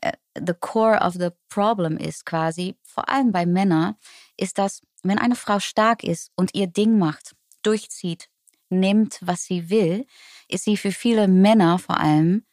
äh, 0.00 0.12
the 0.34 0.52
core 0.58 1.00
of 1.00 1.14
the 1.14 1.28
problem 1.48 1.96
ist 1.96 2.26
quasi, 2.26 2.74
vor 2.82 3.08
allem 3.08 3.30
bei 3.30 3.46
Männern, 3.46 3.94
ist, 4.36 4.58
dass 4.58 4.82
wenn 5.04 5.18
eine 5.18 5.36
Frau 5.36 5.60
stark 5.60 6.02
ist 6.02 6.30
und 6.36 6.54
ihr 6.54 6.66
Ding 6.66 6.98
macht, 6.98 7.34
durchzieht, 7.62 8.28
nimmt, 8.70 9.18
was 9.20 9.44
sie 9.44 9.70
will, 9.70 10.04
ist 10.48 10.64
sie 10.64 10.76
für 10.76 10.92
viele 10.92 11.28
Männer 11.28 11.78
vor 11.78 11.98
allem, 11.98 12.44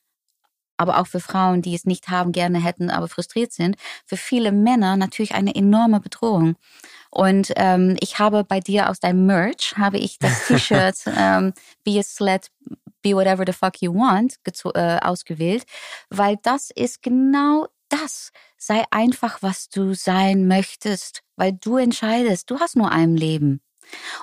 aber 0.80 0.98
auch 1.00 1.08
für 1.08 1.20
Frauen, 1.20 1.62
die 1.62 1.76
es 1.76 1.86
nicht 1.86 2.08
haben, 2.08 2.32
gerne 2.32 2.64
hätten, 2.64 2.90
aber 2.90 3.08
frustriert 3.10 3.52
sind, 3.52 3.76
für 4.06 4.18
viele 4.18 4.52
Männer 4.52 4.96
natürlich 4.96 5.36
eine 5.36 5.54
enorme 5.54 6.00
Bedrohung. 6.00 6.56
Und 7.12 7.52
ähm, 7.58 7.98
ich 8.00 8.20
habe 8.20 8.44
bei 8.44 8.60
dir 8.60 8.90
aus 8.90 9.00
deinem 9.00 9.26
Merch, 9.26 9.76
habe 9.78 9.98
ich 9.98 10.20
das 10.20 10.46
T-Shirt 10.48 10.96
ähm, 11.18 11.54
Be 11.84 12.00
a 12.00 12.04
Slut, 12.04 12.48
Be 13.02 13.14
Whatever 13.14 13.44
the 13.46 13.54
Fuck 13.54 13.82
You 13.82 13.94
Want 13.94 14.36
äh, 14.74 15.00
ausgewählt, 15.00 15.66
weil 16.10 16.38
das 16.44 16.70
ist 16.72 17.02
genau 17.02 17.68
das. 17.90 18.32
Sei 18.58 18.84
einfach, 18.92 19.42
was 19.42 19.70
du 19.70 19.94
sein 19.94 20.48
möchtest, 20.48 21.24
weil 21.36 21.54
du 21.54 21.78
entscheidest. 21.78 22.50
Du 22.50 22.60
hast 22.60 22.76
nur 22.76 22.92
ein 22.92 23.18
Leben. 23.18 23.62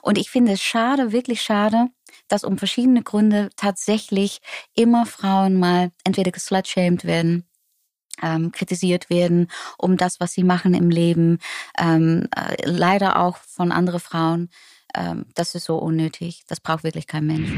Und 0.02 0.16
ich 0.16 0.30
finde 0.30 0.52
es 0.52 0.62
schade, 0.62 1.12
wirklich 1.12 1.42
schade, 1.42 1.88
dass 2.28 2.44
um 2.44 2.58
verschiedene 2.58 3.02
Gründe 3.02 3.50
tatsächlich 3.56 4.40
immer 4.74 5.06
Frauen 5.06 5.58
mal 5.58 5.90
entweder 6.04 6.30
geslutshamed 6.30 7.04
werden 7.04 7.46
ähm, 8.22 8.52
kritisiert 8.52 9.10
werden 9.10 9.50
um 9.78 9.96
das, 9.96 10.20
was 10.20 10.32
sie 10.32 10.44
machen 10.44 10.74
im 10.74 10.90
Leben, 10.90 11.38
ähm, 11.78 12.28
äh, 12.34 12.56
leider 12.64 13.18
auch 13.18 13.36
von 13.38 13.72
anderen 13.72 14.00
Frauen. 14.00 14.50
Ähm, 14.94 15.26
das 15.34 15.54
ist 15.54 15.64
so 15.64 15.76
unnötig. 15.76 16.44
Das 16.48 16.60
braucht 16.60 16.84
wirklich 16.84 17.06
kein 17.06 17.26
Mensch. 17.26 17.50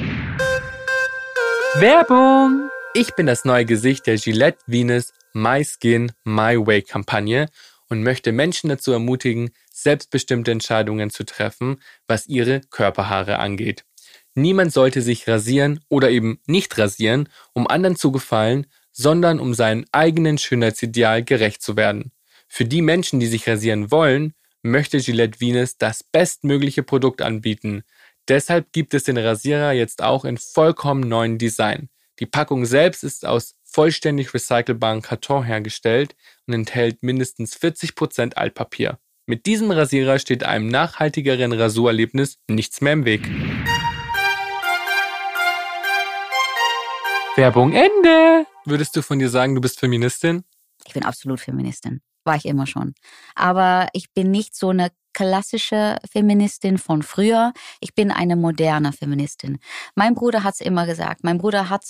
Werbung! 1.74 2.70
Ich 2.94 3.14
bin 3.14 3.26
das 3.26 3.44
neue 3.44 3.66
Gesicht 3.66 4.06
der 4.06 4.16
Gillette 4.16 4.58
Venus 4.66 5.12
My 5.34 5.64
Skin 5.64 6.10
My 6.24 6.56
Way 6.56 6.82
Kampagne 6.82 7.48
und 7.88 8.02
möchte 8.02 8.32
Menschen 8.32 8.70
dazu 8.70 8.92
ermutigen, 8.92 9.50
selbstbestimmte 9.72 10.50
Entscheidungen 10.50 11.10
zu 11.10 11.24
treffen, 11.24 11.80
was 12.06 12.26
ihre 12.26 12.62
Körperhaare 12.70 13.38
angeht. 13.38 13.84
Niemand 14.39 14.72
sollte 14.72 15.03
sich 15.03 15.26
rasieren 15.26 15.80
oder 15.89 16.11
eben 16.11 16.39
nicht 16.47 16.78
rasieren, 16.78 17.28
um 17.55 17.66
anderen 17.66 17.97
zu 17.97 18.12
gefallen, 18.12 18.68
sondern 18.93 19.41
um 19.41 19.53
seinem 19.53 19.84
eigenen 19.91 20.39
Schönheitsideal 20.39 21.24
gerecht 21.24 21.61
zu 21.61 21.76
werden. 21.76 22.12
Für 22.47 22.64
die 22.64 22.80
Menschen, 22.80 23.18
die 23.18 23.26
sich 23.26 23.49
rasieren 23.49 23.91
wollen, 23.91 24.34
möchte 24.62 25.01
Gillette 25.01 25.41
Venus 25.41 25.76
das 25.76 26.05
bestmögliche 26.05 26.84
Produkt 26.84 27.20
anbieten. 27.20 27.82
Deshalb 28.28 28.72
gibt 28.72 28.95
es 28.95 29.03
den 29.03 29.18
Rasierer 29.18 29.72
jetzt 29.72 30.05
auch 30.05 30.24
in 30.24 30.36
vollkommen 30.39 31.09
neuen 31.09 31.39
Design. 31.39 31.89
Die 32.20 32.26
Packung 32.26 32.64
selbst 32.64 33.03
ist 33.03 33.26
aus 33.26 33.57
vollständig 33.64 34.32
recycelbarem 34.32 35.03
Karton 35.03 35.43
hergestellt 35.43 36.14
und 36.47 36.55
enthält 36.55 37.03
mindestens 37.03 37.57
40% 37.57 38.34
Altpapier. 38.34 39.01
Mit 39.26 39.47
diesem 39.47 39.72
Rasierer 39.72 40.20
steht 40.20 40.45
einem 40.45 40.68
nachhaltigeren 40.68 41.53
Rasurerlebnis 41.53 42.39
nichts 42.49 42.80
mehr 42.80 42.93
im 42.93 43.05
Weg. 43.05 43.28
Werbung 47.39 47.72
Ende! 47.72 48.49
Würdest 48.64 48.97
du 48.97 49.03
von 49.03 49.20
dir 49.20 49.28
sagen, 49.28 49.55
du 49.55 49.61
bist 49.61 49.78
Feministin? 49.78 50.43
Ich 50.84 50.95
bin 50.95 51.05
absolut 51.05 51.39
Feministin. 51.39 52.01
War 52.24 52.34
ich 52.34 52.47
immer 52.47 52.66
schon. 52.66 52.95
Aber 53.36 53.86
ich 53.93 54.12
bin 54.12 54.32
nicht 54.32 54.57
so 54.57 54.70
eine 54.70 54.91
klassische 55.12 55.99
Feministin 56.11 56.78
von 56.78 57.05
früher. 57.05 57.53
Ich 57.78 57.95
bin 57.95 58.11
eine 58.11 58.34
moderne 58.34 58.93
Feministin. 58.93 59.61
Mein 59.95 60.16
Bruder 60.16 60.43
hat 60.43 60.55
es 60.55 60.61
immer 60.61 60.84
gesagt. 60.84 61.22
Mein 61.22 61.39
Bruder 61.39 61.68
hat 61.68 61.84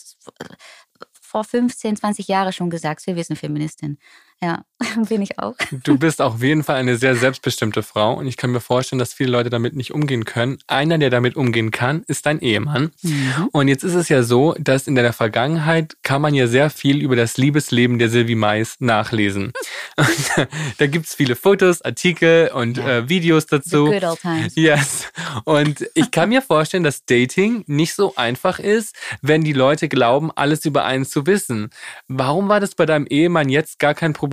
vor 1.19 1.45
15, 1.45 1.97
20 1.97 2.29
Jahren 2.29 2.53
schon 2.53 2.69
gesagt, 2.69 3.07
wir 3.07 3.17
wissen 3.17 3.35
Feministin. 3.35 3.97
Ja, 4.41 4.63
bin 5.09 5.21
ich 5.23 5.39
auch. 5.41 5.55
Du 5.83 5.99
bist 5.99 6.23
auf 6.23 6.41
jeden 6.41 6.63
Fall 6.63 6.77
eine 6.77 6.97
sehr 6.97 7.17
selbstbestimmte 7.17 7.83
Frau 7.83 8.15
und 8.15 8.29
ich 8.29 8.37
kann 8.37 8.53
mir 8.53 8.61
vorstellen, 8.61 9.01
dass 9.01 9.13
viele 9.13 9.33
Leute 9.33 9.51
damit 9.51 9.75
nicht 9.75 9.93
umgehen 9.93 10.25
können. 10.25 10.59
Einer, 10.69 10.99
der 10.99 11.11
damit 11.11 11.35
umgehen 11.35 11.73
kann, 11.73 12.05
ist 12.07 12.25
dein 12.27 12.39
Ehemann. 12.39 12.93
Mhm. 13.03 13.49
Und 13.51 13.67
jetzt 13.67 13.83
ist 13.83 13.95
es 13.95 14.09
ja 14.09 14.23
so, 14.23 14.55
dass 14.59 14.87
in 14.87 14.95
der 14.95 15.13
Vergangenheit 15.13 15.97
kann 16.05 16.23
man 16.23 16.35
ja 16.35 16.47
sehr 16.47 16.71
viel 16.71 17.03
über 17.03 17.17
das 17.17 17.37
Liebesleben 17.37 17.99
der 17.99 18.11
Sylvie 18.11 18.37
Mais 18.37 18.77
nachlesen. 18.79 19.53
da 20.79 20.87
gibt's 20.87 21.17
viele 21.17 21.35
Fotos, 21.35 21.83
Artikel 21.83 22.53
und 22.55 22.77
ja. 22.77 22.99
äh, 22.99 23.09
Videos 23.09 23.47
dazu. 23.47 23.87
The 23.87 23.93
good 23.93 24.05
old 24.05 24.21
times. 24.21 24.55
Yes. 24.55 25.09
Und 25.45 25.89
ich 25.95 26.13
kann 26.13 26.29
mir 26.29 26.43
vorstellen, 26.43 26.85
dass 26.85 27.05
Dating 27.05 27.65
nicht 27.67 27.95
so 27.95 28.15
einfach 28.15 28.61
ist, 28.61 28.95
wenn 29.21 29.43
die 29.43 29.53
Leute 29.53 29.89
glauben, 29.89 30.31
alles 30.31 30.65
über 30.65 30.85
einen 30.85 31.05
zu 31.05 31.27
wissen. 31.27 31.71
Warum 32.07 32.49
war 32.49 32.61
das 32.61 32.77
bei 32.77 32.87
deinem 32.87 33.07
Ehemann 33.07 33.49
jetzt 33.49 33.81
gar 33.81 33.95
kein 33.95 34.13
Problem? 34.13 34.28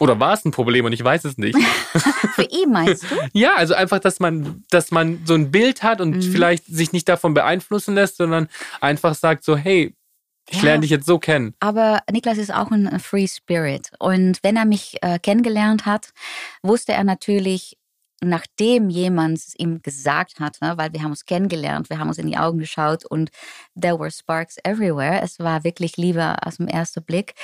Oder 0.00 0.18
war 0.18 0.34
es 0.34 0.44
ein 0.44 0.50
Problem 0.50 0.84
und 0.86 0.92
ich 0.92 1.04
weiß 1.04 1.24
es 1.24 1.38
nicht? 1.38 1.56
Für 2.34 2.42
ihn 2.42 2.72
meinst 2.72 3.04
du? 3.04 3.16
ja, 3.32 3.54
also 3.54 3.74
einfach, 3.74 4.00
dass 4.00 4.18
man, 4.18 4.64
dass 4.70 4.90
man 4.90 5.20
so 5.24 5.34
ein 5.34 5.50
Bild 5.50 5.82
hat 5.82 6.00
und 6.00 6.16
mhm. 6.16 6.22
vielleicht 6.22 6.66
sich 6.66 6.92
nicht 6.92 7.08
davon 7.08 7.32
beeinflussen 7.32 7.94
lässt, 7.94 8.16
sondern 8.16 8.48
einfach 8.80 9.14
sagt 9.14 9.44
so, 9.44 9.56
hey, 9.56 9.94
ich 10.50 10.58
ja, 10.58 10.64
lerne 10.64 10.80
dich 10.80 10.90
jetzt 10.90 11.06
so 11.06 11.18
kennen. 11.18 11.54
Aber 11.60 12.02
Niklas 12.10 12.38
ist 12.38 12.52
auch 12.52 12.70
ein 12.70 12.98
Free 13.00 13.28
Spirit. 13.28 13.90
Und 13.98 14.40
wenn 14.42 14.56
er 14.56 14.64
mich 14.64 14.96
äh, 15.00 15.18
kennengelernt 15.18 15.86
hat, 15.86 16.12
wusste 16.62 16.92
er 16.92 17.04
natürlich, 17.04 17.78
nachdem 18.24 18.90
jemand 18.90 19.38
es 19.38 19.54
ihm 19.56 19.82
gesagt 19.82 20.40
hat, 20.40 20.60
ne, 20.60 20.74
weil 20.76 20.92
wir 20.92 21.02
haben 21.02 21.10
uns 21.10 21.24
kennengelernt, 21.24 21.90
wir 21.90 21.98
haben 21.98 22.08
uns 22.08 22.18
in 22.18 22.26
die 22.26 22.36
Augen 22.36 22.58
geschaut 22.58 23.04
und 23.04 23.30
there 23.80 23.98
were 23.98 24.10
sparks 24.10 24.56
everywhere. 24.64 25.20
Es 25.22 25.38
war 25.38 25.64
wirklich 25.64 25.96
Liebe 25.96 26.36
aus 26.42 26.56
dem 26.56 26.68
ersten 26.68 27.02
Blick. 27.02 27.34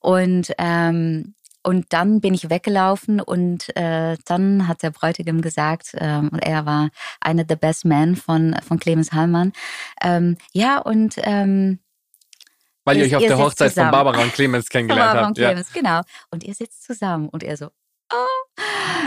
Und 0.00 0.52
ähm, 0.58 1.34
und 1.66 1.94
dann 1.94 2.20
bin 2.20 2.34
ich 2.34 2.50
weggelaufen 2.50 3.22
und 3.22 3.74
äh, 3.74 4.18
dann 4.26 4.68
hat 4.68 4.82
der 4.82 4.90
Bräutigam 4.90 5.40
gesagt, 5.40 5.92
ähm, 5.94 6.28
und 6.28 6.40
er 6.40 6.66
war 6.66 6.90
einer 7.20 7.44
der 7.44 7.56
Best 7.56 7.86
Men 7.86 8.16
von, 8.16 8.54
von 8.68 8.78
Clemens 8.78 9.12
Hallmann. 9.12 9.54
Ähm, 10.02 10.36
ja, 10.52 10.78
und 10.78 11.14
ähm, 11.16 11.78
weil 12.84 12.98
ihr, 12.98 13.04
euch 13.04 13.16
auf 13.16 13.22
ihr 13.22 13.28
der 13.28 13.38
Hochzeit 13.38 13.70
zusammen. 13.70 13.86
von 13.86 13.92
Barbara 13.92 14.22
und 14.22 14.34
Clemens 14.34 14.68
kennengelernt 14.70 15.06
Barbara 15.06 15.26
habt. 15.28 15.38
Und 15.38 15.42
Clemens, 15.42 15.74
ja. 15.74 15.80
genau. 15.80 16.00
Und 16.30 16.44
ihr 16.44 16.54
sitzt 16.54 16.84
zusammen 16.84 17.30
und 17.30 17.42
er 17.42 17.56
so. 17.56 17.70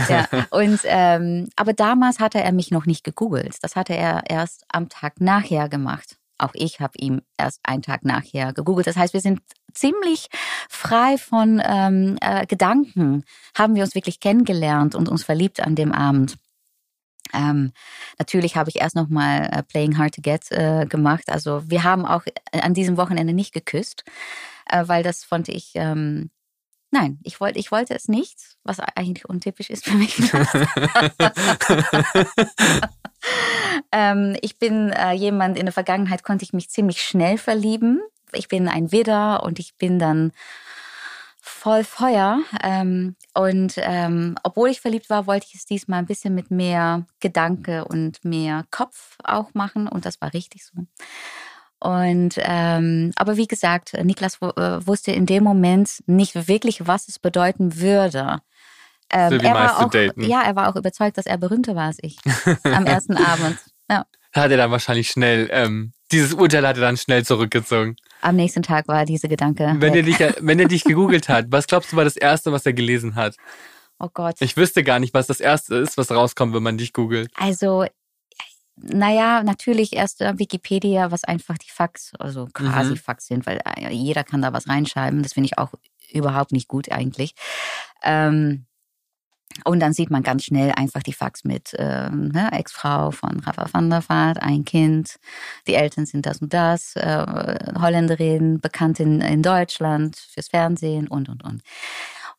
Ja, 0.10 0.28
und 0.52 0.80
ähm, 0.86 1.50
aber 1.56 1.74
damals 1.74 2.20
hatte 2.20 2.40
er 2.40 2.52
mich 2.52 2.72
noch 2.72 2.86
nicht 2.86 3.04
gegoogelt. 3.04 3.58
Das 3.62 3.76
hatte 3.76 3.96
er 3.96 4.24
erst 4.30 4.66
am 4.70 4.90
Tag 4.90 5.20
nachher 5.20 5.70
gemacht. 5.70 6.18
Auch 6.38 6.52
ich 6.54 6.80
habe 6.80 6.94
ihm 6.98 7.22
erst 7.38 7.60
einen 7.64 7.82
Tag 7.82 8.06
nachher 8.06 8.54
gegoogelt. 8.54 8.88
Das 8.88 8.96
heißt, 8.96 9.14
wir 9.14 9.22
sind 9.22 9.42
ziemlich 9.74 10.28
frei 10.70 11.18
von 11.18 11.62
ähm, 11.66 12.18
äh, 12.22 12.46
Gedanken, 12.46 13.24
haben 13.58 13.76
wir 13.76 13.84
uns 13.84 13.96
wirklich 13.96 14.20
kennengelernt 14.20 14.94
und 14.96 15.10
uns 15.10 15.24
verliebt 15.24 15.60
an 15.60 15.76
dem 15.76 15.92
Abend. 15.92 16.38
Ähm, 17.34 17.74
natürlich 18.20 18.56
habe 18.56 18.70
ich 18.70 18.78
erst 18.78 18.96
noch 18.96 19.10
mal 19.10 19.50
äh, 19.52 19.64
Playing 19.64 19.98
Hard 19.98 20.16
to 20.16 20.22
Get 20.22 20.52
äh, 20.52 20.86
gemacht. 20.86 21.26
Also 21.28 21.64
wir 21.70 21.84
haben 21.84 22.06
auch 22.06 22.24
an 22.52 22.74
diesem 22.74 22.98
Wochenende 22.98 23.34
nicht 23.34 23.54
geküsst, 23.54 24.04
äh, 24.68 24.88
weil 24.88 25.04
das 25.04 25.24
fand 25.24 25.50
ich 25.50 25.72
ähm, 25.76 26.30
Nein, 26.92 27.20
ich 27.24 27.40
wollte, 27.42 27.60
ich 27.60 27.72
wollte 27.72 27.94
es 27.96 28.08
nicht, 28.08 28.58
was 28.64 28.80
eigentlich 28.80 29.28
untypisch 29.28 29.70
ist 29.70 29.86
für 29.86 29.96
mich. 29.96 30.18
ähm, 33.92 34.38
ich 34.42 34.58
bin 34.58 34.92
äh, 34.92 35.12
jemand, 35.12 35.58
in 35.58 35.66
der 35.66 35.74
Vergangenheit 35.74 36.24
konnte 36.24 36.46
ich 36.46 36.54
mich 36.54 36.70
ziemlich 36.70 37.02
schnell 37.02 37.38
verlieben. 37.38 38.02
Ich 38.32 38.48
bin 38.48 38.70
ein 38.70 38.92
Widder 38.92 39.44
und 39.44 39.60
ich 39.60 39.76
bin 39.76 40.00
dann 40.00 40.32
voll 41.42 41.84
Feuer. 41.84 42.40
Ähm, 42.64 43.16
und 43.34 43.74
ähm, 43.78 44.36
obwohl 44.44 44.70
ich 44.70 44.80
verliebt 44.80 45.10
war, 45.10 45.28
wollte 45.28 45.48
ich 45.50 45.56
es 45.56 45.66
diesmal 45.66 46.00
ein 46.00 46.06
bisschen 46.06 46.36
mit 46.36 46.52
mehr 46.52 47.06
Gedanke 47.20 47.86
und 47.86 48.24
mehr 48.24 48.66
Kopf 48.72 49.18
auch 49.24 49.54
machen. 49.54 49.88
Und 49.88 50.06
das 50.06 50.22
war 50.22 50.34
richtig 50.34 50.66
so. 50.66 50.86
Und 51.80 52.36
ähm, 52.38 53.12
aber 53.16 53.38
wie 53.38 53.48
gesagt, 53.48 53.94
Niklas 54.04 54.38
äh, 54.42 54.86
wusste 54.88 55.12
in 55.12 55.26
dem 55.26 55.44
Moment 55.44 56.04
nicht 56.08 56.48
wirklich, 56.48 56.88
was 56.88 57.08
es 57.08 57.20
bedeuten 57.20 57.80
würde. 57.80 58.40
Ähm, 59.12 59.40
so 59.40 59.46
er 59.46 59.54
war 59.54 59.80
auch, 59.80 59.90
daten. 59.90 60.24
ja, 60.24 60.42
er 60.42 60.56
war 60.56 60.70
auch 60.70 60.76
überzeugt, 60.76 61.18
dass 61.18 61.28
er 61.28 61.38
berühmter 61.38 61.76
war 61.76 61.86
als 61.86 61.98
ich 62.02 62.18
am 62.64 62.86
ersten 62.86 63.16
Abend. 63.16 63.58
Ja. 63.90 64.06
Hat 64.34 64.52
er 64.52 64.58
dann 64.58 64.72
wahrscheinlich 64.72 65.10
schnell 65.10 65.50
ähm, 65.52 65.94
dieses 66.12 66.34
Urteil 66.34 66.66
hat 66.66 66.78
er 66.78 66.82
dann 66.82 66.98
schnell 66.98 67.26
zurückgezogen. 67.26 67.98
Am 68.22 68.36
nächsten 68.36 68.64
Tag 68.64 68.88
war 68.88 69.06
diese 69.06 69.28
Gedanke. 69.28 69.76
Wenn 69.80 69.94
er 69.94 70.04
dich, 70.04 70.20
wenn 70.40 70.60
er 70.60 70.68
dich 70.68 70.84
gegoogelt 70.84 71.28
hat, 71.30 71.48
was 71.50 71.68
glaubst 71.68 71.92
du 71.92 71.98
war 71.98 72.06
das 72.06 72.16
erste, 72.16 72.52
was 72.52 72.66
er 72.66 72.74
gelesen 72.74 73.16
hat? 73.16 73.36
Oh 74.00 74.10
Gott. 74.14 74.36
Ich 74.40 74.56
wüsste 74.56 74.84
gar 74.84 75.00
nicht, 75.00 75.14
was 75.14 75.28
das 75.28 75.40
erste 75.40 75.76
ist, 75.76 75.98
was 75.98 76.12
rauskommt, 76.12 76.54
wenn 76.54 76.64
man 76.64 76.78
dich 76.78 76.94
googelt. 76.94 77.32
Also 77.36 77.86
naja, 78.78 79.44
natürlich 79.44 79.94
erst 79.94 80.20
Wikipedia, 80.20 81.12
was 81.12 81.24
einfach 81.24 81.58
die 81.58 81.72
Fax, 81.72 82.12
also 82.20 82.48
quasi 82.54 82.92
mhm. 82.92 82.98
Fax 82.98 83.28
sind, 83.28 83.46
weil 83.46 83.60
äh, 83.66 83.92
jeder 83.92 84.24
kann 84.24 84.42
da 84.42 84.54
was 84.54 84.68
reinschreiben. 84.68 85.24
Das 85.24 85.34
finde 85.34 85.48
ich 85.48 85.58
auch 85.58 85.74
überhaupt 86.12 86.52
nicht 86.52 86.68
gut 86.68 86.92
eigentlich. 86.92 87.34
Ähm, 88.04 88.68
und 89.64 89.80
dann 89.80 89.94
sieht 89.94 90.12
man 90.12 90.24
ganz 90.24 90.44
schnell 90.44 90.72
einfach 90.72 91.02
die 91.02 91.14
Fax 91.14 91.44
mit 91.44 91.76
ähm, 91.78 92.30
ne, 92.30 92.52
Ex-Frau 92.52 93.12
von 93.12 93.40
Rafa 93.40 93.68
van 93.72 93.90
der 93.90 94.08
Vaart, 94.08 94.42
ein 94.42 94.66
Kind, 94.66 95.18
die 95.68 95.74
Eltern 95.74 96.06
sind 96.06 96.26
das 96.26 96.42
und 96.42 96.54
das, 96.54 96.96
äh, 96.96 97.74
Holländerin, 97.82 98.60
bekannt 98.60 99.00
in, 99.00 99.22
in 99.22 99.42
Deutschland 99.42 100.16
fürs 100.16 100.50
Fernsehen 100.50 101.08
und, 101.08 101.30
und, 101.30 101.44
und. 101.44 101.64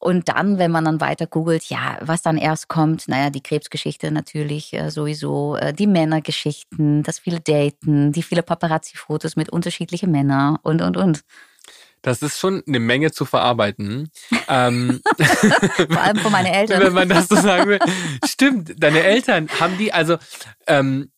Und 0.00 0.28
dann, 0.28 0.58
wenn 0.58 0.70
man 0.70 0.84
dann 0.84 1.00
weiter 1.00 1.26
googelt, 1.26 1.64
ja, 1.64 1.98
was 2.00 2.22
dann 2.22 2.38
erst 2.38 2.68
kommt, 2.68 3.08
naja, 3.08 3.30
die 3.30 3.42
Krebsgeschichte 3.42 4.12
natürlich 4.12 4.72
äh, 4.72 4.90
sowieso, 4.90 5.56
äh, 5.56 5.72
die 5.72 5.88
Männergeschichten, 5.88 7.02
das 7.02 7.18
viele 7.18 7.40
Daten, 7.40 8.12
die 8.12 8.22
viele 8.22 8.44
Paparazzi-Fotos 8.44 9.34
mit 9.34 9.50
unterschiedlichen 9.50 10.12
Männern 10.12 10.56
und, 10.62 10.82
und, 10.82 10.96
und. 10.96 11.24
Das 12.02 12.22
ist 12.22 12.38
schon 12.38 12.62
eine 12.66 12.78
Menge 12.78 13.10
zu 13.10 13.24
verarbeiten. 13.24 14.08
ähm, 14.48 15.00
Vor 15.90 16.00
allem 16.00 16.18
von 16.18 16.30
meinen 16.30 16.46
Eltern. 16.54 16.80
Wenn 16.80 16.92
man 16.92 17.08
das 17.08 17.26
so 17.26 17.34
sagen 17.34 17.68
will. 17.68 17.80
Stimmt, 18.24 18.74
deine 18.78 19.02
Eltern 19.02 19.48
haben 19.58 19.76
die, 19.78 19.92
also 19.92 20.16
ähm, 20.68 21.10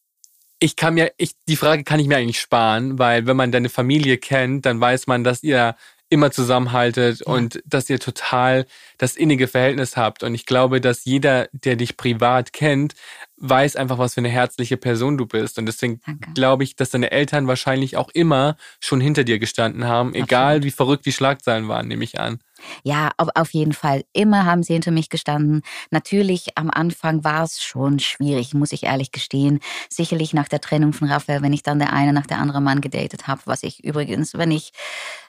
ich 0.59 0.77
kann 0.77 0.95
mir, 0.95 1.13
ich, 1.19 1.33
die 1.49 1.57
Frage 1.57 1.85
kann 1.85 2.01
ich 2.01 2.09
mir 2.09 2.17
eigentlich 2.17 2.41
sparen, 2.41 2.99
weil 2.99 3.27
wenn 3.27 3.37
man 3.37 3.53
deine 3.53 3.69
Familie 3.69 4.17
kennt, 4.17 4.65
dann 4.65 4.81
weiß 4.81 5.07
man, 5.07 5.23
dass 5.23 5.43
ihr 5.43 5.75
immer 6.11 6.31
zusammenhaltet 6.33 7.21
ja. 7.21 7.33
und 7.33 7.63
dass 7.65 7.89
ihr 7.89 7.99
total 7.99 8.67
das 8.99 9.17
innige 9.17 9.49
Verhältnis 9.49 9.97
habt. 9.97 10.23
Und 10.23 10.35
ich 10.35 10.45
glaube, 10.45 10.81
dass 10.81 11.05
jeder, 11.05 11.49
der 11.53 11.77
dich 11.77 11.97
privat 11.97 12.53
kennt, 12.53 12.95
weiß 13.37 13.77
einfach, 13.77 13.99
was 13.99 14.15
für 14.15 14.21
eine 14.21 14.29
herzliche 14.29 14.77
Person 14.77 15.17
du 15.17 15.25
bist. 15.25 15.59
Und 15.59 15.67
deswegen 15.67 16.01
Danke. 16.05 16.33
glaube 16.33 16.65
ich, 16.65 16.77
dass 16.77 16.91
deine 16.91 17.11
Eltern 17.13 17.47
wahrscheinlich 17.47 17.97
auch 17.97 18.11
immer 18.11 18.57
schon 18.81 19.01
hinter 19.01 19.25
dir 19.25 19.39
gestanden 19.39 19.85
haben, 19.85 20.13
egal 20.15 20.57
Absolut. 20.57 20.65
wie 20.65 20.71
verrückt 20.71 21.07
die 21.07 21.13
Schlagzeilen 21.13 21.69
waren, 21.69 21.89
nehme 21.89 22.05
ich 22.05 22.21
an. 22.21 22.41
Ja, 22.83 23.11
auf 23.17 23.51
jeden 23.53 23.73
Fall. 23.73 24.05
Immer 24.13 24.45
haben 24.45 24.63
sie 24.63 24.73
hinter 24.73 24.91
mich 24.91 25.09
gestanden. 25.09 25.63
Natürlich 25.91 26.57
am 26.57 26.71
Anfang 26.71 27.25
war 27.25 27.45
es 27.45 27.63
schon 27.63 27.99
schwierig, 27.99 28.55
muss 28.55 28.73
ich 28.73 28.85
ehrlich 28.85 29.13
gestehen. 29.13 29.61
Sicherlich 29.89 30.35
nach 30.35 30.49
der 30.49 30.61
Trennung 30.61 30.93
von 30.93 31.09
Raphael, 31.09 31.43
wenn 31.43 31.53
ich 31.53 31.63
dann 31.63 31.79
der 31.79 31.93
eine 31.93 32.13
nach 32.13 32.27
der 32.27 32.39
andere 32.39 32.61
Mann 32.61 32.81
gedatet 32.81 33.27
habe, 33.27 33.43
was 33.45 33.63
ich 33.63 33.85
übrigens, 33.85 34.35
wenn 34.35 34.51
ich 34.51 34.73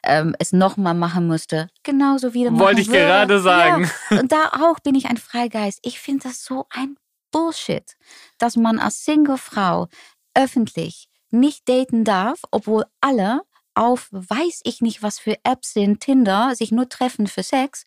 ähm, 0.04 0.36
es 0.40 0.54
nochmal 0.54 0.94
machen 0.94 1.28
musste, 1.28 1.70
genauso 1.84 2.34
wieder 2.34 2.52
machen 2.52 2.64
Wollte 2.64 2.82
ich 2.82 2.88
würde. 2.88 3.00
gerade 3.00 3.40
sagen. 3.40 3.90
Ja. 4.10 4.20
Und 4.20 4.32
da 4.32 4.52
auch 4.62 4.80
bin 4.80 4.96
ich 4.96 5.08
ein 5.08 5.18
Freigeist. 5.18 5.80
Ich 5.84 6.00
finde 6.00 6.24
das 6.24 6.44
so 6.44 6.66
ein 6.70 6.96
Bullshit, 7.32 7.96
dass 8.38 8.56
man 8.56 8.80
als 8.80 9.06
Single-Frau 9.06 9.88
öffentlich 10.34 11.08
nicht 11.30 11.68
daten 11.68 12.04
darf, 12.04 12.40
obwohl 12.52 12.86
alle 13.00 13.42
auf 13.76 14.08
weiß 14.12 14.62
ich 14.64 14.82
nicht, 14.82 15.02
was 15.02 15.20
für 15.20 15.38
Apps 15.44 15.74
sind, 15.74 16.02
Tinder, 16.02 16.56
sich 16.56 16.72
nur 16.72 16.90
treffen 16.90 17.28
für 17.28 17.44
Sex. 17.44 17.86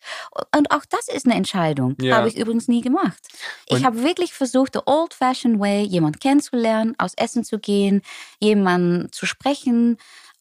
Und 0.55 0.71
auch 0.71 0.85
das 0.89 1.07
ist 1.07 1.25
eine 1.25 1.35
Entscheidung. 1.35 1.95
Ja. 2.01 2.17
Habe 2.17 2.27
ich 2.27 2.37
übrigens 2.37 2.67
nie 2.67 2.81
gemacht. 2.81 3.27
Und 3.69 3.77
ich 3.77 3.85
habe 3.85 4.03
wirklich 4.03 4.33
versucht, 4.33 4.73
the 4.73 4.81
old-fashioned 4.85 5.59
way, 5.59 5.83
jemanden 5.83 6.19
kennenzulernen, 6.19 6.95
aus 6.97 7.13
Essen 7.15 7.43
zu 7.43 7.59
gehen, 7.59 8.01
jemanden 8.39 9.11
zu 9.11 9.25
sprechen 9.25 9.97